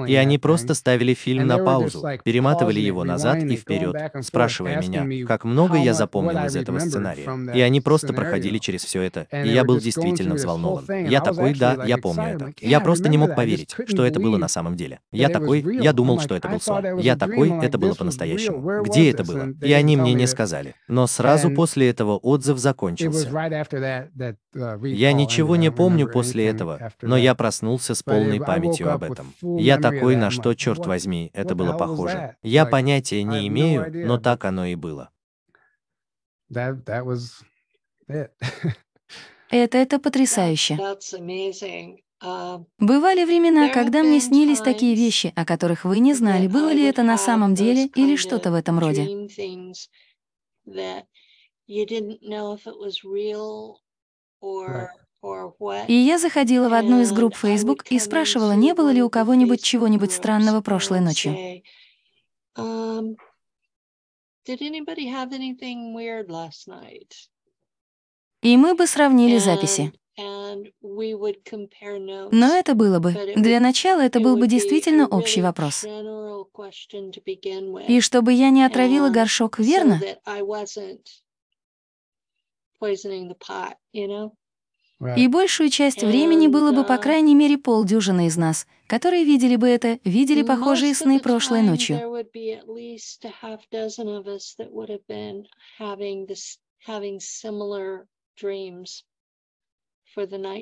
И 0.09 0.15
они 0.15 0.39
просто 0.39 0.75
ставили 0.75 1.15
фильм 1.15 1.47
на 1.47 1.59
паузу, 1.59 2.07
перематывали 2.23 2.79
его 2.81 3.05
назад 3.05 3.43
и 3.43 3.57
вперед, 3.57 3.97
спрашивая 4.23 4.81
меня, 4.81 5.27
как 5.27 5.45
много 5.45 5.77
я 5.77 5.95
запомнил 5.95 6.45
из 6.47 6.55
этого 6.57 6.79
сценария. 6.79 7.29
И 7.55 7.61
они 7.61 7.81
просто 7.81 8.13
проходили 8.13 8.59
через 8.59 8.85
все 8.85 9.03
это, 9.03 9.27
и 9.33 9.49
я 9.49 9.65
был 9.65 9.79
действительно 9.81 10.35
взволнован. 10.35 10.85
Я 11.07 11.21
такой, 11.21 11.55
да, 11.55 11.85
я 11.85 11.99
помню 11.99 12.25
это. 12.25 12.53
Я 12.61 12.81
просто 12.81 13.09
не 13.09 13.19
мог 13.19 13.35
поверить, 13.35 13.75
что 13.87 14.05
это 14.05 14.21
было 14.21 14.37
на 14.37 14.49
самом 14.49 14.77
деле. 14.77 15.01
Я 15.11 15.29
такой, 15.29 15.65
я 15.83 15.93
думал, 15.93 16.21
что 16.21 16.37
это 16.37 16.49
был 16.49 16.61
сон. 16.61 16.99
Я 16.99 17.17
такой, 17.17 17.51
это 17.63 17.79
было 17.79 17.95
по-настоящему. 17.95 18.83
Где 18.85 19.11
это 19.11 19.25
было? 19.25 19.49
И 19.61 19.73
они 19.73 19.97
мне 19.97 20.15
не 20.15 20.27
сказали. 20.27 20.75
Но 20.87 21.07
сразу 21.07 21.51
после 21.51 21.89
этого 21.89 22.17
отзыв 22.17 22.59
закончился. 22.59 23.29
Я 24.83 25.13
ничего 25.13 25.57
не 25.57 25.71
помню 25.71 26.09
после 26.09 26.28
после 26.29 26.47
этого, 26.47 26.93
но 27.03 27.17
я 27.17 27.35
проснулся 27.35 27.95
с 27.95 28.03
полной 28.03 28.41
памятью 28.41 28.93
об 28.93 29.03
этом. 29.03 29.35
Я 29.43 29.79
такой, 29.79 30.17
на 30.17 30.31
что, 30.31 30.55
черт 30.55 30.87
возьми, 30.87 31.31
это 31.35 31.55
было 31.55 31.73
похоже. 31.73 32.37
Я 32.43 32.67
понятия 32.67 33.23
не 33.23 33.49
имею, 33.49 34.07
но 34.07 34.19
так 34.19 34.45
оно 34.45 34.67
и 34.67 34.75
было. 34.75 35.11
Это, 39.51 39.79
это 39.79 39.99
потрясающе. 39.99 40.79
Uh, 42.21 42.65
Бывали 42.79 43.25
времена, 43.25 43.69
когда 43.69 44.03
мне 44.03 44.21
снились 44.21 44.59
такие 44.59 44.97
вещи, 44.97 45.33
о 45.37 45.45
которых 45.45 45.85
вы 45.85 46.01
не 46.01 46.15
знали, 46.15 46.49
было 46.49 46.71
ли 46.73 46.83
это 46.83 47.05
на 47.05 47.17
самом 47.17 47.55
деле 47.55 47.87
или 47.95 48.17
что-то 48.17 48.51
в 48.51 48.55
этом 48.55 48.81
роде. 48.81 49.07
И 55.89 55.95
я 55.95 56.19
заходила 56.19 56.69
в 56.69 56.75
одну 56.75 57.01
из 57.01 57.13
групп 57.13 57.35
Facebook 57.35 57.85
и 57.91 57.99
спрашивала, 57.99 58.53
не 58.53 58.75
было 58.75 58.91
ли 58.91 59.03
у 59.03 59.11
кого-нибудь 59.11 59.63
чего-нибудь 59.63 60.13
странного 60.13 60.61
прошлой 60.61 61.01
ночью. 61.01 61.63
Um, 62.57 63.17
и 68.43 68.57
мы 68.57 68.75
бы 68.75 68.87
сравнили 68.87 69.39
записи. 69.39 69.93
Но 72.33 72.55
это 72.55 72.75
было 72.75 72.99
бы. 72.99 73.13
Для 73.37 73.61
начала 73.61 74.01
это 74.01 74.21
был 74.21 74.37
бы 74.37 74.47
действительно 74.49 75.07
общий 75.07 75.43
вопрос. 75.43 75.85
И 77.89 78.01
чтобы 78.01 78.33
я 78.33 78.51
не 78.51 78.65
отравила 78.65 79.11
горшок, 79.11 79.59
верно? 79.59 80.01
И 85.17 85.29
большую 85.29 85.71
часть 85.71 86.03
времени 86.03 86.49
было 86.49 86.73
бы, 86.73 86.83
по 86.85 86.99
крайней 86.99 87.37
мере, 87.37 87.57
полдюжины 87.57 88.27
из 88.27 88.37
нас, 88.37 88.67
которые 88.89 89.25
видели 89.25 89.55
бы 89.55 89.69
это, 89.69 90.01
видели 90.03 90.43
похожие 90.43 90.95
сны 90.95 91.21
прошлой 91.21 91.63
ночью. 91.63 91.99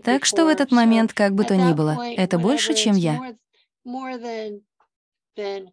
Так 0.05 0.25
что 0.25 0.45
в 0.45 0.49
этот 0.49 0.71
момент, 0.71 1.13
как 1.15 1.35
бы 1.35 1.45
то 1.45 1.57
ни 1.57 1.73
было, 1.73 1.97
это 2.17 2.39
больше, 2.39 2.75
чем 2.75 2.95
я. 2.95 3.37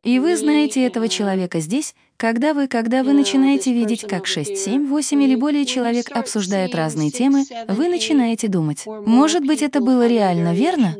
И 0.03 0.19
вы 0.19 0.37
знаете 0.37 0.85
этого 0.85 1.09
человека 1.09 1.59
здесь, 1.59 1.95
когда 2.23 2.53
вы, 2.53 2.69
когда 2.69 3.03
вы 3.03 3.11
начинаете 3.11 3.73
видеть, 3.73 4.07
как 4.07 4.27
6, 4.27 4.55
7, 4.55 4.87
8 4.87 5.21
или 5.23 5.35
более 5.35 5.65
человек 5.65 6.09
обсуждают 6.09 6.73
разные 6.73 7.11
темы, 7.11 7.43
вы 7.67 7.89
начинаете 7.89 8.47
думать, 8.47 8.85
может 8.85 9.45
быть, 9.45 9.61
это 9.61 9.81
было 9.81 10.07
реально, 10.07 10.53
верно? 10.53 10.95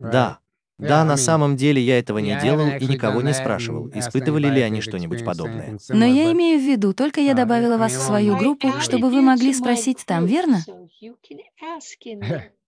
Да. 0.00 0.40
Да, 0.78 1.04
на 1.04 1.16
самом 1.16 1.54
деле 1.54 1.80
я 1.80 2.00
этого 2.00 2.18
не 2.18 2.34
делал 2.34 2.66
и 2.76 2.86
никого 2.88 3.22
не 3.22 3.34
спрашивал, 3.34 3.88
испытывали 3.94 4.48
ли 4.48 4.62
они 4.62 4.80
что-нибудь 4.80 5.24
подобное. 5.24 5.78
Но 5.90 6.04
я 6.04 6.32
имею 6.32 6.58
в 6.58 6.64
виду, 6.64 6.92
только 6.92 7.20
я 7.20 7.34
добавила 7.34 7.76
вас 7.76 7.92
в 7.92 8.02
свою 8.02 8.36
группу, 8.36 8.80
чтобы 8.80 9.10
вы 9.10 9.22
могли 9.22 9.54
спросить 9.54 10.04
там, 10.04 10.26
верно? 10.26 10.64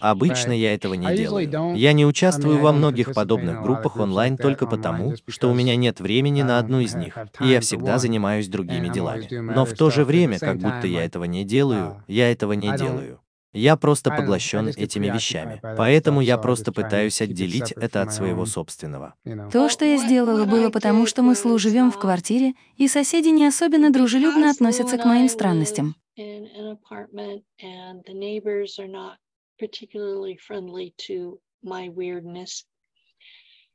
Обычно 0.00 0.52
я 0.52 0.74
этого 0.74 0.94
не 0.94 1.16
делаю. 1.16 1.74
Я 1.76 1.92
не 1.92 2.06
участвую 2.06 2.60
во 2.60 2.72
многих 2.72 3.14
подобных 3.14 3.62
группах 3.62 3.96
онлайн 3.96 4.36
только 4.36 4.66
потому, 4.66 5.14
что 5.26 5.50
у 5.50 5.54
меня 5.54 5.76
нет 5.76 6.00
времени 6.00 6.42
на 6.42 6.58
одну 6.58 6.80
из 6.80 6.94
них, 6.94 7.18
и 7.40 7.48
я 7.48 7.60
всегда 7.60 7.98
занимаюсь 7.98 8.48
другими 8.48 8.88
делами. 8.88 9.28
Но 9.30 9.64
в 9.64 9.72
то 9.72 9.90
же 9.90 10.04
время, 10.04 10.38
как 10.38 10.58
будто 10.58 10.86
я 10.86 11.04
этого 11.04 11.24
не 11.24 11.44
делаю, 11.44 12.04
я 12.06 12.30
этого 12.30 12.52
не 12.52 12.76
делаю. 12.76 13.20
Я 13.54 13.76
просто 13.76 14.10
поглощен 14.10 14.68
этими 14.68 15.06
вещами. 15.06 15.60
Поэтому 15.76 16.20
я 16.20 16.36
просто 16.36 16.70
пытаюсь 16.70 17.20
отделить 17.20 17.72
это 17.72 18.02
от 18.02 18.12
своего 18.12 18.44
собственного. 18.46 19.14
То, 19.50 19.68
что 19.68 19.84
я 19.84 19.96
сделала, 19.96 20.44
было 20.44 20.70
потому, 20.70 21.06
что 21.06 21.22
мы 21.22 21.34
с 21.34 21.44
Лу 21.44 21.58
живем 21.58 21.90
в 21.90 21.98
квартире, 21.98 22.52
и 22.76 22.88
соседи 22.88 23.28
не 23.28 23.46
особенно 23.46 23.90
дружелюбно 23.90 24.50
относятся 24.50 24.98
к 24.98 25.04
моим 25.04 25.28
странностям. 25.28 25.96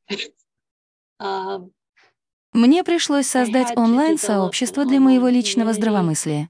Мне 2.53 2.83
пришлось 2.83 3.27
создать 3.27 3.75
онлайн-сообщество 3.75 4.85
для 4.85 4.99
моего 4.99 5.27
личного 5.27 5.73
здравомыслия. 5.73 6.49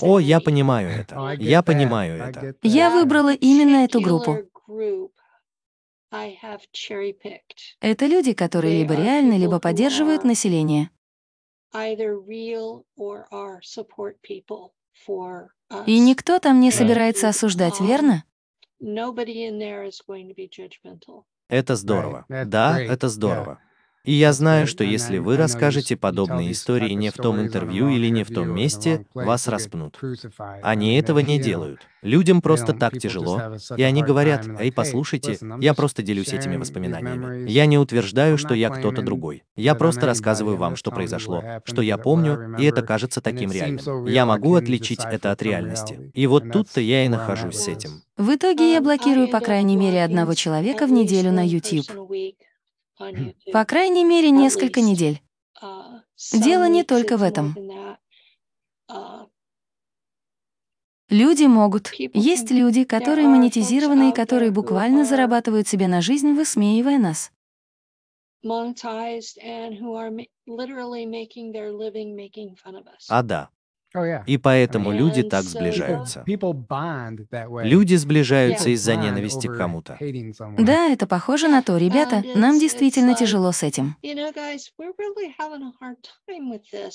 О, 0.00 0.18
я 0.18 0.40
понимаю 0.40 0.88
это. 0.90 1.36
Я 1.38 1.62
понимаю 1.62 2.16
это. 2.20 2.56
Я 2.62 2.90
выбрала 2.90 3.32
именно 3.32 3.84
эту 3.84 4.00
группу. 4.00 4.38
Это 7.80 8.06
люди, 8.06 8.32
которые 8.34 8.78
либо 8.78 8.94
реальны, 8.94 9.34
либо 9.34 9.60
поддерживают 9.60 10.24
население. 10.24 10.90
И 15.86 15.98
никто 15.98 16.38
там 16.38 16.60
не 16.60 16.70
собирается 16.70 17.28
осуждать, 17.28 17.80
верно? 17.80 18.24
Это 21.48 21.76
здорово. 21.76 22.26
Да, 22.28 22.80
это 22.80 23.08
здорово. 23.08 23.60
И 24.04 24.12
я 24.12 24.34
знаю, 24.34 24.66
что 24.66 24.84
если 24.84 25.16
вы 25.16 25.38
расскажете 25.38 25.96
подобные 25.96 26.52
истории 26.52 26.92
не 26.92 27.10
в 27.10 27.14
том 27.14 27.40
интервью 27.40 27.88
или 27.88 28.08
не 28.08 28.22
в 28.22 28.28
том 28.28 28.54
месте, 28.54 29.06
вас 29.14 29.48
распнут. 29.48 29.98
Они 30.62 30.96
этого 30.98 31.20
не 31.20 31.38
делают. 31.38 31.80
Людям 32.02 32.42
просто 32.42 32.74
так 32.74 32.98
тяжело, 32.98 33.56
и 33.78 33.82
они 33.82 34.02
говорят, 34.02 34.46
«Эй, 34.60 34.70
послушайте, 34.70 35.38
я 35.58 35.72
просто 35.72 36.02
делюсь 36.02 36.34
этими 36.34 36.56
воспоминаниями. 36.56 37.50
Я 37.50 37.64
не 37.64 37.78
утверждаю, 37.78 38.36
что 38.36 38.52
я 38.52 38.68
кто-то 38.68 39.00
другой. 39.00 39.42
Я 39.56 39.74
просто 39.74 40.04
рассказываю 40.04 40.58
вам, 40.58 40.76
что 40.76 40.90
произошло, 40.90 41.42
что 41.64 41.80
я 41.80 41.96
помню, 41.96 42.56
и 42.58 42.64
это 42.66 42.82
кажется 42.82 43.22
таким 43.22 43.50
реальным. 43.50 44.04
Я 44.04 44.26
могу 44.26 44.54
отличить 44.54 45.00
это 45.02 45.32
от 45.32 45.42
реальности. 45.42 46.10
И 46.12 46.26
вот 46.26 46.52
тут-то 46.52 46.82
я 46.82 47.06
и 47.06 47.08
нахожусь 47.08 47.56
с 47.56 47.68
этим. 47.68 48.02
В 48.18 48.34
итоге 48.34 48.74
я 48.74 48.82
блокирую 48.82 49.28
по 49.28 49.40
крайней 49.40 49.76
мере 49.76 50.04
одного 50.04 50.34
человека 50.34 50.86
в 50.86 50.92
неделю 50.92 51.32
на 51.32 51.46
YouTube. 51.46 51.86
По 53.52 53.64
крайней 53.64 54.04
мере, 54.04 54.30
несколько 54.30 54.80
недель. 54.80 55.20
Дело 56.32 56.68
не 56.68 56.84
только 56.84 57.16
в 57.16 57.22
этом. 57.22 57.54
Люди 61.10 61.44
могут. 61.44 61.92
Есть 61.92 62.50
люди, 62.50 62.84
которые 62.84 63.28
монетизированы 63.28 64.10
и 64.10 64.14
которые 64.14 64.50
буквально 64.50 65.04
зарабатывают 65.04 65.68
себе 65.68 65.86
на 65.86 66.00
жизнь, 66.00 66.32
высмеивая 66.32 66.98
нас. 66.98 67.30
А 73.08 73.22
да, 73.22 73.50
И 74.26 74.38
поэтому 74.38 74.92
люди 74.92 75.22
так 75.22 75.44
сближаются. 75.44 76.24
Люди 76.26 77.94
сближаются 77.94 78.70
из-за 78.70 78.96
ненависти 78.96 79.46
к 79.46 79.56
кому-то. 79.56 79.96
Да, 80.58 80.88
это 80.88 81.06
похоже 81.06 81.48
на 81.48 81.62
то, 81.62 81.76
ребята, 81.76 82.22
нам 82.34 82.58
действительно 82.58 83.14
тяжело 83.14 83.52
с 83.52 83.62
этим. 83.62 83.96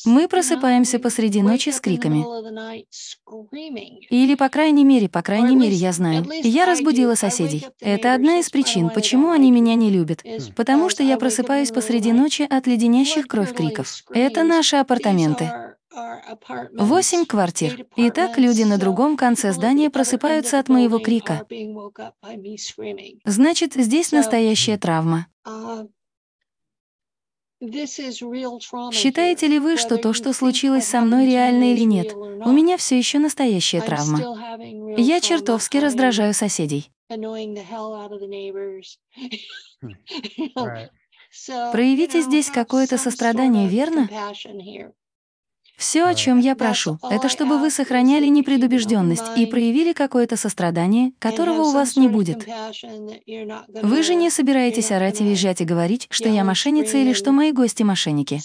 Мы 0.05 0.27
просыпаемся 0.27 0.99
посреди 0.99 1.41
ночи 1.41 1.69
с 1.69 1.79
криками. 1.79 2.25
Или, 4.09 4.35
по 4.35 4.49
крайней 4.49 4.83
мере, 4.83 5.07
по 5.07 5.21
крайней 5.21 5.55
мере, 5.55 5.73
я 5.73 5.91
знаю. 5.93 6.25
Я 6.43 6.65
разбудила 6.65 7.15
соседей. 7.15 7.65
Это 7.79 8.13
одна 8.13 8.39
из 8.39 8.49
причин, 8.49 8.89
почему 8.89 9.31
они 9.31 9.51
меня 9.51 9.75
не 9.75 9.89
любят. 9.89 10.23
Потому 10.55 10.89
что 10.89 11.03
я 11.03 11.17
просыпаюсь 11.17 11.71
посреди 11.71 12.11
ночи 12.11 12.45
от 12.49 12.67
леденящих 12.67 13.27
кровь 13.27 13.53
криков. 13.53 14.03
Это 14.11 14.43
наши 14.43 14.75
апартаменты. 14.75 15.49
Восемь 16.73 17.25
квартир. 17.25 17.85
И 17.95 18.09
так 18.09 18.37
люди 18.37 18.63
на 18.63 18.77
другом 18.77 19.17
конце 19.17 19.51
здания 19.53 19.89
просыпаются 19.89 20.59
от 20.59 20.69
моего 20.69 20.99
крика. 20.99 21.45
Значит, 23.25 23.73
здесь 23.73 24.11
настоящая 24.11 24.77
травма. 24.77 25.27
Считаете 28.93 29.47
ли 29.47 29.59
вы, 29.59 29.75
что 29.75 29.97
то, 29.97 30.13
что 30.13 30.31
случилось 30.31 30.85
со 30.85 31.01
мной, 31.01 31.25
реально 31.25 31.73
или 31.73 31.83
нет? 31.83 32.13
У 32.15 32.51
меня 32.51 32.77
все 32.77 32.97
еще 32.97 33.19
настоящая 33.19 33.81
травма. 33.81 34.57
Я 34.97 35.19
чертовски 35.19 35.77
раздражаю 35.77 36.33
соседей. 36.33 36.89
Проявите 41.71 42.21
здесь 42.21 42.49
какое-то 42.49 42.97
сострадание, 42.97 43.67
верно? 43.67 44.09
Все, 45.79 46.03
о 46.03 46.13
чем 46.13 46.39
я 46.39 46.57
прошу, 46.57 46.99
это 47.09 47.29
чтобы 47.29 47.57
вы 47.57 47.69
сохраняли 47.69 48.27
непредубежденность 48.27 49.23
и 49.37 49.45
проявили 49.45 49.93
какое-то 49.93 50.35
сострадание, 50.35 51.13
которого 51.19 51.61
у 51.61 51.71
вас 51.71 51.95
не 51.95 52.09
будет. 52.09 52.45
Вы 53.81 54.03
же 54.03 54.15
не 54.15 54.29
собираетесь 54.29 54.91
орать 54.91 55.21
и 55.21 55.23
визжать 55.23 55.61
и 55.61 55.65
говорить, 55.65 56.07
что 56.09 56.27
я 56.27 56.43
мошенница 56.43 56.97
или 56.97 57.13
что 57.13 57.31
мои 57.31 57.53
гости 57.53 57.83
мошенники. 57.83 58.41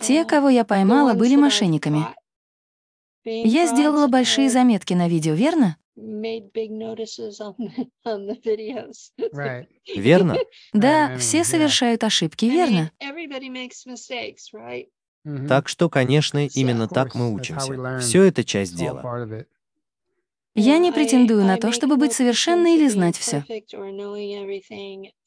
Те, 0.00 0.24
кого 0.24 0.48
я 0.48 0.64
поймала, 0.64 1.14
были 1.14 1.36
мошенниками. 1.36 2.04
Я 3.24 3.66
сделала 3.66 4.08
большие 4.08 4.50
заметки 4.50 4.94
на 4.94 5.08
видео, 5.08 5.34
верно? 5.34 5.76
Верно? 9.94 10.38
Да, 10.72 11.16
все 11.18 11.44
совершают 11.44 12.02
ошибки, 12.02 12.46
верно? 12.46 12.90
Так 15.48 15.68
что, 15.68 15.88
конечно, 15.88 16.46
именно 16.46 16.88
так 16.88 17.14
мы 17.14 17.32
учимся. 17.32 17.98
Все 18.00 18.24
это 18.24 18.42
часть 18.42 18.74
дела. 18.76 19.46
Я 20.54 20.78
не 20.78 20.92
претендую 20.92 21.44
на 21.44 21.56
то, 21.56 21.72
чтобы 21.72 21.96
быть 21.96 22.12
совершенной 22.12 22.76
или 22.76 22.88
знать 22.88 23.16
все. 23.16 23.44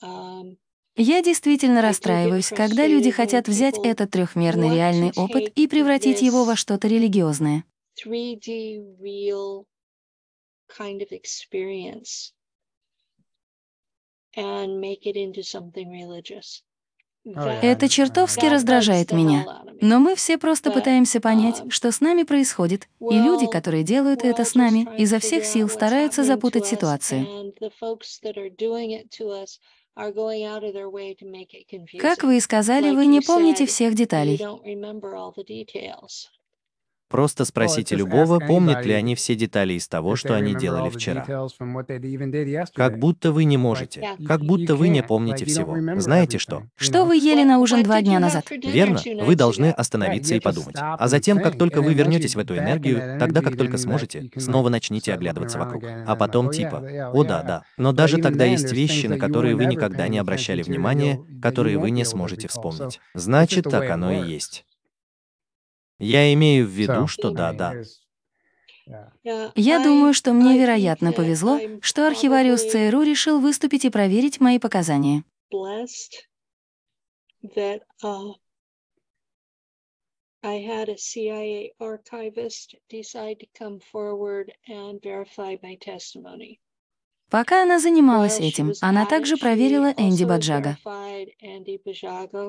Um, 0.04 0.58
Я 0.96 1.22
действительно 1.24 1.82
расстраиваюсь, 1.82 2.50
когда 2.50 2.86
люди 2.86 3.10
хотят 3.10 3.48
взять 3.48 3.80
этот 3.84 4.12
трехмерный 4.12 4.76
реальный 4.76 5.12
опыт 5.16 5.48
и 5.56 5.68
превратить 5.68 6.22
его 6.22 6.44
во 6.44 6.56
что-то 6.56 6.88
религиозное 6.88 7.64
kind 10.68 11.02
of 11.02 11.12
experience 11.12 12.34
and 14.36 14.80
make 14.82 15.06
it 15.06 15.16
into 15.16 15.44
something 15.44 15.90
religious. 15.90 16.64
Это 17.26 17.90
чертовски 17.90 18.46
раздражает 18.46 19.12
меня. 19.12 19.64
Но 19.82 20.00
мы 20.00 20.16
все 20.16 20.38
просто 20.38 20.70
пытаемся 20.70 21.20
понять, 21.20 21.62
um, 21.62 21.72
что 21.72 21.92
с 21.92 22.00
нами 22.00 22.22
происходит, 22.22 22.88
и 23.00 23.16
люди, 23.16 23.48
которые 23.48 23.84
делают 23.84 24.24
это 24.24 24.46
с 24.46 24.54
нами, 24.54 24.88
изо 25.00 25.18
всех 25.18 25.44
сил 25.44 25.68
стараются 25.68 26.24
запутать 26.24 26.68
ситуацию. 26.68 27.52
Как 32.00 32.24
вы 32.24 32.38
и 32.38 32.40
сказали, 32.40 32.92
вы 32.92 33.06
не 33.08 33.22
помните 33.22 33.66
всех 33.66 33.96
деталей. 33.96 34.40
Просто 37.10 37.45
спросите 37.45 37.95
любого, 37.95 38.40
помнят 38.40 38.86
ли 38.86 38.94
они 38.94 39.15
все 39.15 39.36
детали 39.36 39.73
из 39.73 39.88
того, 39.88 40.15
что 40.15 40.36
они 40.36 40.56
делали 40.56 40.90
вчера. 40.90 41.26
Как 42.73 42.99
будто 42.99 43.32
вы 43.32 43.44
не 43.44 43.57
можете. 43.57 44.15
Как 44.27 44.41
будто 44.41 44.76
вы 44.76 44.90
не 44.90 45.03
помните 45.03 45.45
всего. 45.45 45.77
Знаете 45.99 46.40
что? 46.40 46.64
Что 46.76 47.06
вы 47.06 47.18
ели 47.18 47.44
на 47.44 47.60
ужин 47.60 47.84
два 47.84 48.02
дня 48.02 48.19
назад? 48.19 48.49
Верно. 48.49 48.99
Вы 49.23 49.36
должны 49.36 49.72
остановиться 49.72 50.36
и 50.36 50.40
подумать. 50.40 50.76
А 50.80 51.07
затем, 51.07 51.40
как 51.40 51.57
только 51.57 51.82
вы 51.82 51.94
вернетесь 51.94 52.36
в 52.36 52.40
эту 52.40 52.57
энергию, 52.57 53.19
тогда, 53.19 53.41
как 53.41 53.57
только 53.57 53.77
сможете, 53.77 54.30
снова 54.38 54.69
начните 54.69 55.14
оглядываться 55.14 55.60
вокруг. 55.60 55.84
А 55.84 56.15
потом 56.15 56.52
типа, 56.52 57.11
о 57.14 57.23
да, 57.23 57.44
да. 57.44 57.64
Но 57.77 57.91
даже 57.91 58.18
тогда 58.18 58.45
есть 58.45 58.72
вещи, 58.72 59.07
на 59.07 59.18
которые 59.18 59.56
вы 59.56 59.65
никогда 59.65 60.07
не 60.07 60.18
обращали 60.18 60.64
внимания, 60.64 61.19
которые 61.41 61.77
вы 61.77 61.91
не 61.91 62.03
сможете 62.03 62.48
вспомнить. 62.48 62.99
Значит, 63.14 63.65
так 63.65 63.90
оно 63.90 64.11
и 64.11 64.27
есть. 64.27 64.65
Я 66.00 66.34
имею 66.34 66.68
в 66.68 66.70
виду, 66.70 67.08
что 67.08 67.32
да-да. 67.32 67.74
Я 69.56 69.80
думаю, 69.84 70.14
что 70.14 70.34
мне, 70.34 70.60
вероятно, 70.60 71.12
повезло, 71.12 71.60
что 71.82 72.08
архивариус 72.08 72.64
ЦРУ 72.72 73.02
решил 73.02 73.40
выступить 73.40 73.86
и 73.86 73.90
проверить 73.90 74.40
мои 74.40 74.60
показания. 74.60 75.24
I 80.46 80.62
had 80.62 80.90
a 80.90 80.98
CIA 80.98 81.72
archivist 81.80 82.76
decide 82.88 83.40
to 83.40 83.48
come 83.58 83.80
forward 83.80 84.52
and 84.68 85.02
verify 85.02 85.58
my 85.64 85.76
testimony. 85.82 86.60
Пока 87.30 87.64
она 87.64 87.80
занималась 87.80 88.39
этим, 88.39 88.73
она 88.81 89.06
также 89.06 89.38
проверила 89.38 89.93
Энди 89.97 90.23
Баджага. 90.23 90.77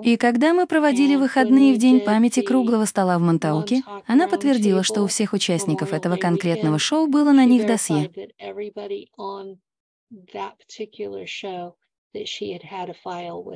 И 0.02 0.16
когда 0.16 0.52
мы 0.52 0.66
проводили 0.66 1.16
выходные 1.16 1.74
в 1.74 1.78
День 1.78 2.00
памяти 2.00 2.42
круглого 2.42 2.84
стола 2.84 3.18
в 3.18 3.22
Монтауке, 3.22 3.82
она 4.06 4.28
подтвердила, 4.28 4.82
что 4.82 5.02
у 5.02 5.06
всех 5.06 5.32
участников 5.32 5.92
этого 5.92 6.16
конкретного 6.16 6.78
шоу 6.78 7.06
было 7.06 7.32
на 7.32 7.44
них 7.44 7.66
досье. 7.66 8.10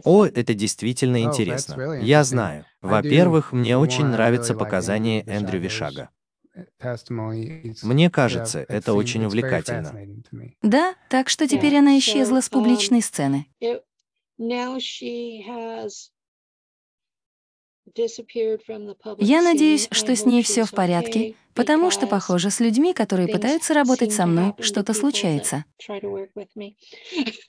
О, 0.05 0.27
это 0.27 0.55
действительно 0.55 1.23
интересно. 1.23 2.01
Я 2.03 2.25
знаю. 2.25 2.67
Во-первых, 2.81 3.53
мне 3.53 3.77
очень 3.79 4.07
нравятся 4.07 4.55
показания 4.55 5.23
Эндрю 5.27 5.61
Вишага. 5.61 6.11
Мне 7.83 8.11
кажется, 8.11 8.65
это 8.69 8.95
очень 8.95 9.25
увлекательно. 9.25 9.95
Да, 10.63 10.95
так 11.09 11.29
что 11.29 11.47
теперь 11.49 11.77
она 11.77 11.99
исчезла 11.99 12.41
с 12.41 12.49
um, 12.49 12.53
публичной 12.53 13.03
сцены. 13.03 13.47
Я 19.19 19.43
надеюсь, 19.43 19.89
что 19.91 20.15
с 20.15 20.25
ней 20.25 20.43
все 20.43 20.65
в 20.65 20.71
порядке, 20.71 21.35
потому 21.55 21.91
что, 21.91 22.07
похоже, 22.07 22.51
с 22.51 22.61
людьми, 22.61 22.95
которые 22.95 23.29
пытаются 23.29 23.75
работать 23.75 24.13
со 24.13 24.27
мной, 24.27 24.55
что-то 24.61 24.95
случается. 24.95 25.65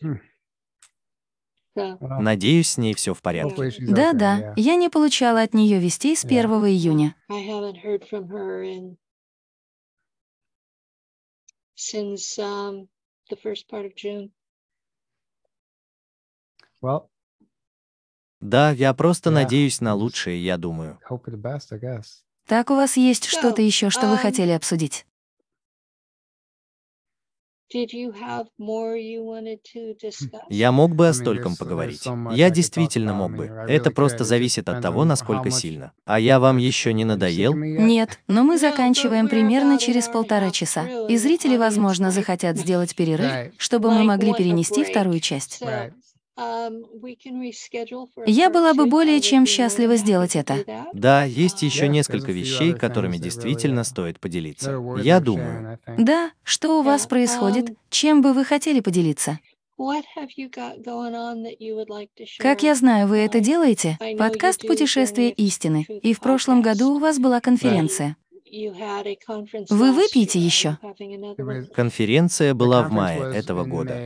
Hmm. 0.02 0.20
Надеюсь, 1.76 2.72
с 2.72 2.78
ней 2.78 2.94
все 2.94 3.14
в 3.14 3.22
порядке. 3.22 3.72
Да-да, 3.80 4.40
yeah. 4.40 4.54
я 4.58 4.76
не 4.76 4.90
получала 4.90 5.42
от 5.42 5.54
нее 5.54 5.80
вестей 5.80 6.16
с 6.16 6.26
Yeah. 6.26 6.40
1 6.40 6.66
июня. 6.66 7.16
Since 11.82 12.38
um, 12.38 12.88
the 13.30 13.36
first 13.36 13.68
part 13.68 13.86
of 13.86 13.96
June. 13.96 14.32
Well, 16.82 17.10
Да, 18.42 18.72
я 18.72 18.94
просто 18.94 19.30
Yeah, 19.30 19.34
надеюсь 19.34 19.82
на 19.82 19.94
лучшее, 19.94 20.44
я 20.44 20.58
думаю. 20.58 21.00
hope 21.10 21.24
for 21.26 21.32
the 21.32 21.42
best, 21.42 21.72
I 21.72 21.80
guess. 21.80 22.24
Так 22.48 22.70
у 22.72 22.76
вас 22.76 22.98
есть 22.98 23.26
So, 23.26 23.30
что-то 23.38 23.62
еще, 23.62 23.90
что 23.90 24.08
вы 24.08 24.16
um, 24.16 24.18
хотели 24.18 24.52
обсудить? 24.52 25.06
Я 30.50 30.72
мог 30.72 30.96
бы 30.96 31.08
о 31.08 31.14
стольком 31.14 31.54
there's 31.54 31.60
поговорить. 31.60 32.06
Я 32.06 32.12
could 32.12 32.52
talk 32.52 32.52
действительно 32.52 33.12
about. 33.12 33.16
мог 33.16 33.36
бы. 33.36 33.46
Это 33.68 33.92
просто 33.92 34.24
зависит 34.24 34.70
от 34.70 34.82
того, 34.82 35.06
насколько 35.06 35.50
сильно. 35.52 35.94
А 36.06 36.20
я 36.20 36.40
вам 36.40 36.58
еще 36.58 36.94
не 36.94 37.06
надоел? 37.06 37.54
Нет, 37.56 38.20
но 38.28 38.44
мы 38.44 38.58
заканчиваем 38.58 39.28
примерно 39.28 39.78
через 39.78 40.08
полтора 40.08 40.52
часа, 40.52 40.86
и 41.08 41.18
зрители, 41.18 41.58
возможно, 41.58 42.12
захотят 42.12 42.58
сделать 42.58 42.96
перерыв, 42.96 43.54
чтобы 43.58 43.92
мы 43.92 44.04
могли 44.04 44.34
перенести 44.34 44.84
вторую 44.84 45.20
часть. 45.20 45.62
Um, 46.42 46.84
Я 48.26 48.50
была 48.50 48.74
бы 48.74 48.88
более 48.88 49.22
чем 49.22 49.46
счастлива 49.46 49.96
сделать 49.96 50.36
это. 50.36 50.88
Да, 50.94 51.24
есть 51.24 51.62
Um, 51.62 51.66
еще 51.66 51.88
несколько 51.88 52.32
вещей, 52.32 52.74
которыми 52.74 53.18
действительно 53.18 53.82
uh, 53.82 53.84
стоит 53.84 54.20
поделиться. 54.20 54.76
Я 55.04 55.20
думаю. 55.20 55.80
Да, 55.98 56.32
что 56.44 56.80
у 56.80 56.82
вас 56.82 57.06
происходит? 57.06 57.70
um, 57.70 57.76
Чем 57.90 58.22
бы 58.22 58.34
вы 58.34 58.44
хотели 58.44 58.80
поделиться? 58.80 59.40
Как 62.40 62.64
я 62.64 62.76
знаю, 62.76 63.08
вы 63.08 63.18
это 63.18 63.38
Um, 63.38 63.42
делаете? 63.42 63.98
Подкаст 64.18 64.66
«Путешествие 64.66 65.32
истины». 65.32 65.86
И 66.02 66.14
в 66.14 66.20
прошлом 66.20 66.62
году 66.62 66.96
у 66.96 67.00
вас 67.00 67.20
была 67.20 67.40
конференция. 67.40 68.16
Вы 69.70 69.92
выпьете 69.94 70.40
еще? 70.40 70.78
Конференция 71.74 72.54
была 72.54 72.84
в 72.84 72.92
мае 72.92 73.34
этого 73.34 73.64
года. 73.64 73.98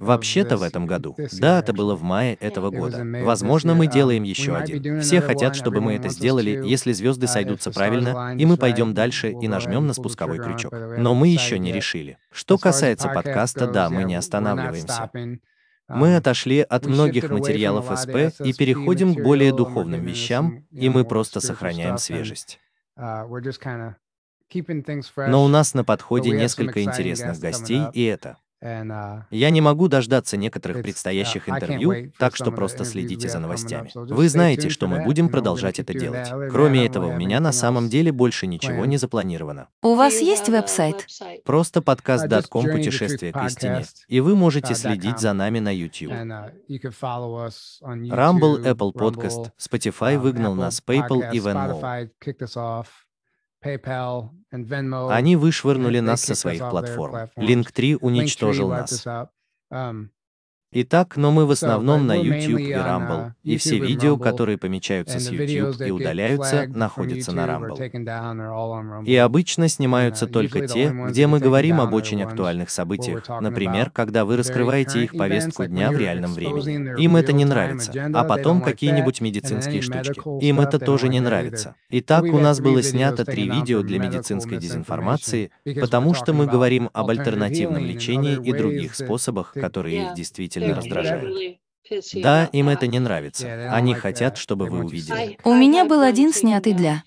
Вообще-то 0.00 0.56
в 0.56 0.62
этом 0.62 0.86
году. 0.86 1.14
Да, 1.38 1.58
это 1.60 1.74
было 1.74 1.94
в 1.94 2.02
мае 2.02 2.34
этого 2.36 2.70
года. 2.70 3.04
Возможно, 3.22 3.74
мы. 3.74 3.86
Um, 3.86 3.92
делаем 3.92 4.22
еще 4.22 4.56
один. 4.56 5.00
Все 5.00 5.20
хотят, 5.20 5.54
чтобы 5.54 5.80
мы 5.80 5.94
это 5.94 6.08
сделали, 6.08 6.62
если 6.64 6.92
звезды 6.92 7.26
Uh, 7.26 7.28
сойдутся 7.28 7.70
правильно, 7.70 8.34
и 8.36 8.46
мы 8.46 8.56
пойдем 8.56 8.94
дальше 8.94 9.32
и 9.32 9.46
нажмем 9.46 9.86
на 9.86 9.92
спусковой 9.92 10.38
крючок. 10.38 10.72
Но 10.96 11.14
мы 11.14 11.28
еще 11.28 11.58
не 11.58 11.70
решили. 11.70 12.18
Что 12.32 12.56
касается 12.56 13.08
подкаста, 13.08 13.66
да, 13.66 13.90
мы 13.90 14.04
не 14.04 14.14
останавливаемся. 14.14 15.10
Мы 15.12 16.08
Um, 16.14 16.16
отошли 16.16 16.60
от 16.60 16.86
многих 16.86 17.30
материалов 17.30 17.86
СП 17.98 18.40
и 18.44 18.52
переходим 18.54 19.14
к 19.14 19.22
более 19.22 19.52
духовным 19.52 20.02
вещам, 20.02 20.64
и 20.70 20.88
мы 20.88 21.04
просто 21.04 21.40
сохраняем 21.40 21.98
свежесть. 21.98 22.58
uh. 22.98 23.94
Но 25.16 25.44
у 25.44 25.48
нас 25.48 25.74
на 25.74 25.84
подходе 25.84 26.30
несколько 26.30 26.82
интересных 26.82 27.38
гостей, 27.38 27.82
и 27.92 28.04
это. 28.04 28.36
Uh, 28.62 29.22
Я 29.30 29.50
не 29.50 29.60
могу 29.60 29.88
дождаться 29.88 30.36
некоторых 30.36 30.78
uh, 30.78 30.82
предстоящих 30.82 31.48
интервью, 31.48 32.12
так 32.18 32.36
что 32.36 32.52
просто 32.52 32.84
следите 32.84 33.28
за 33.28 33.38
новостями. 33.38 33.90
Вы 33.94 34.28
знаете, 34.28 34.68
что 34.68 34.86
мы 34.86 35.04
будем 35.04 35.28
продолжать 35.28 35.78
это 35.78 35.94
делать. 35.94 36.28
Кроме 36.50 36.86
этого, 36.86 37.06
у 37.06 37.16
меня 37.16 37.40
на 37.40 37.52
самом 37.52 37.88
деле 37.88 38.12
больше 38.12 38.46
ничего 38.46 38.84
не 38.84 38.96
запланировано. 38.96 39.68
У 39.82 39.94
вас 39.94 40.20
есть 40.20 40.48
веб-сайт? 40.48 41.06
Просто 41.44 41.82
подкаст 41.82 42.20
Uh, 42.20 42.28
just 42.28 42.50
.com 42.50 42.64
Journey 42.64 42.70
to 42.70 42.76
«Путешествие 42.76 43.32
Truth 43.32 43.40
к 43.40 43.46
истине», 43.46 43.84
и 44.08 44.20
вы 44.20 44.36
можете 44.36 44.72
uh, 44.72 44.76
следить 44.76 45.18
за 45.18 45.32
нами 45.32 45.58
на 45.58 45.74
YouTube. 45.74 46.12
Uh, 46.12 46.52
Rumble, 48.10 48.62
Apple 48.64 48.92
Podcast, 48.92 49.50
Spotify 49.58 50.14
um, 50.14 50.18
выгнал 50.18 50.54
нас, 50.54 50.82
PayPal 50.86 51.32
и 51.32 51.38
Venmo. 51.38 52.08
Они 55.10 55.36
вышвырнули 55.36 56.00
нас 56.00 56.22
со 56.22 56.34
своих 56.34 56.60
платформ. 56.60 57.14
platforms. 57.14 57.30
Linktree 57.36 57.92
Linktree 57.92 57.96
уничтожил 58.00 58.70
wiped 58.70 59.04
нас. 59.70 60.08
Um, 60.72 60.82
Итак, 60.82 61.16
но 61.16 61.32
мы 61.32 61.46
в 61.46 61.50
основном 61.50 62.06
на 62.06 62.14
YouTube 62.14 62.60
и 62.60 62.72
Rumble, 62.72 63.26
uh, 63.26 63.32
и 63.42 63.56
все 63.56 63.80
видео, 63.80 64.16
которые 64.16 64.56
помечаются 64.56 65.18
с 65.18 65.28
YouTube 65.28 65.80
и 65.80 65.90
удаляются, 65.90 66.68
находятся 66.68 67.32
на 67.32 67.46
Rumble. 67.46 69.04
И 69.04 69.16
обычно 69.16 69.68
снимаются 69.68 70.26
uh, 70.26 70.30
только 70.30 70.68
те, 70.68 70.90
где 71.08 71.26
мы 71.26 71.40
говорим 71.40 71.80
об 71.80 71.92
очень 71.92 72.22
актуальных 72.22 72.70
событиях, 72.70 73.28
например, 73.40 73.90
когда 73.90 74.24
вы 74.24 74.36
раскрываете 74.36 75.02
их 75.02 75.16
повестку 75.16 75.66
дня 75.66 75.90
в 75.90 75.96
реальном 75.96 76.34
времени. 76.34 77.02
Им 77.02 77.16
это 77.16 77.32
не 77.32 77.44
нравится. 77.44 77.92
А 78.14 78.22
потом 78.22 78.62
какие-нибудь 78.62 79.20
медицинские 79.20 79.82
штучки. 79.82 80.20
Им 80.44 80.60
это 80.60 80.78
тоже 80.78 81.08
не 81.08 81.18
нравится. 81.18 81.74
Итак, 81.88 82.22
у 82.26 82.38
нас 82.38 82.60
было 82.60 82.80
снято 82.80 83.24
три 83.24 83.48
видео 83.48 83.82
для 83.82 83.98
медицинской 83.98 84.58
дезинформации, 84.58 85.50
потому 85.80 86.14
что 86.14 86.32
мы 86.32 86.46
говорим 86.46 86.90
об 86.92 87.10
альтернативном 87.10 87.84
лечении 87.84 88.38
и 88.40 88.52
других 88.52 88.94
способах, 88.94 89.52
которые 89.52 90.04
их 90.04 90.14
действительно 90.14 90.59
really 90.68 91.58
pissy 91.88 92.22
Да, 92.22 92.46
им 92.46 92.68
это 92.68 92.86
не 92.86 92.98
нравится. 92.98 93.70
Они 93.72 93.94
хотят, 93.94 94.36
чтобы 94.36 94.66
вы 94.66 94.84
увидели. 94.84 95.38
У 95.44 95.54
меня 95.54 95.84
был 95.84 96.00
один 96.02 96.32
снятый 96.32 96.72
для. 96.74 97.02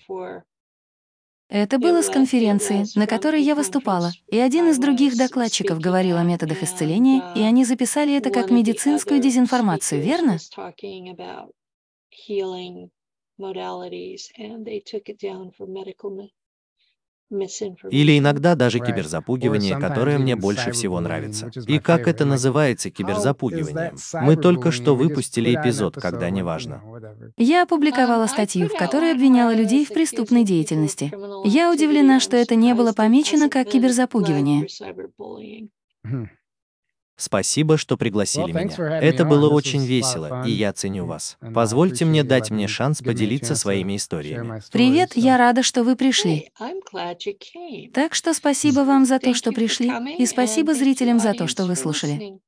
Это 1.50 1.78
было 1.78 2.02
с 2.02 2.08
конференции, 2.08 2.84
на 2.98 3.06
которой 3.06 3.42
я 3.42 3.54
выступала, 3.54 4.10
и 4.28 4.38
один 4.38 4.68
из 4.70 4.78
других 4.78 5.16
докладчиков 5.16 5.78
говорил 5.78 6.16
о 6.16 6.24
методах 6.24 6.62
исцеления, 6.62 7.22
и 7.36 7.40
uh, 7.40 7.46
они 7.46 7.64
записали 7.64 8.16
это 8.16 8.30
как 8.30 8.50
медицинскую 8.50 9.20
дезинформацию, 9.20 10.02
верно? 10.02 10.32
was 10.32 10.48
talking 10.50 11.10
about 11.10 11.52
healing 12.10 12.90
modalities, 13.38 14.30
and 14.38 14.64
they 14.64 14.80
took 14.80 15.08
it 15.08 15.18
down 15.20 15.50
for 15.56 15.66
medical 15.68 16.10
mi- 16.10 16.32
misinformation. 16.32 16.43
Или 17.90 18.18
иногда 18.18 18.54
даже 18.54 18.78
киберзапугивание, 18.78 19.78
которое 19.78 20.18
мне 20.18 20.36
больше 20.36 20.72
всего 20.72 21.00
нравится. 21.00 21.50
И 21.66 21.78
как 21.78 22.06
это 22.06 22.24
называется 22.24 22.90
киберзапугиванием? 22.90 23.94
that 23.94 24.22
Мы 24.22 24.36
только 24.36 24.70
что 24.70 24.94
выпустили 24.94 25.54
эпизод, 25.54 25.96
когда 25.96 26.30
неважно. 26.30 26.82
Я 27.36 27.62
опубликовала 27.62 28.24
Um, 28.24 28.26
I 28.26 28.28
статью, 28.28 28.68
в 28.68 28.76
которой 28.76 29.12
обвиняла 29.12 29.54
людей 29.54 29.84
в 29.84 29.92
преступной 29.92 30.44
деятельности. 30.44 31.12
Я 31.44 31.72
удивлена, 31.72 32.20
что 32.20 32.36
это 32.36 32.54
не 32.54 32.74
было 32.74 32.92
помечено 32.92 33.48
как 33.48 33.68
киберзапугивание. 33.68 34.66
Спасибо, 37.16 37.76
что 37.76 37.96
пригласили 37.96 38.52
Well, 38.52 38.64
меня. 38.64 39.00
Это 39.00 39.24
было 39.24 39.48
очень 39.48 39.84
весело, 39.84 40.44
и 40.44 40.50
я 40.50 40.72
ценю 40.72 41.06
вас. 41.06 41.36
Позвольте 41.54 42.04
мне 42.04 42.24
дать 42.24 42.50
мне 42.50 42.66
шанс 42.66 43.02
поделиться 43.02 43.54
своими 43.54 43.96
историями. 43.96 44.60
Привет, 44.72 45.12
я 45.14 45.38
рада, 45.38 45.62
что 45.62 45.84
вы 45.84 45.96
пришли. 45.96 46.50
Так 47.92 48.14
что 48.14 48.34
спасибо 48.34 48.80
вам 48.80 49.04
за 49.04 49.18
то, 49.18 49.34
что 49.34 49.52
пришли, 49.52 49.90
и 50.18 50.26
спасибо 50.26 50.74
зрителям 50.74 51.18
за 51.18 51.34
то, 51.34 51.46
что 51.46 51.66
вы 51.66 51.76
слушали. 51.76 52.40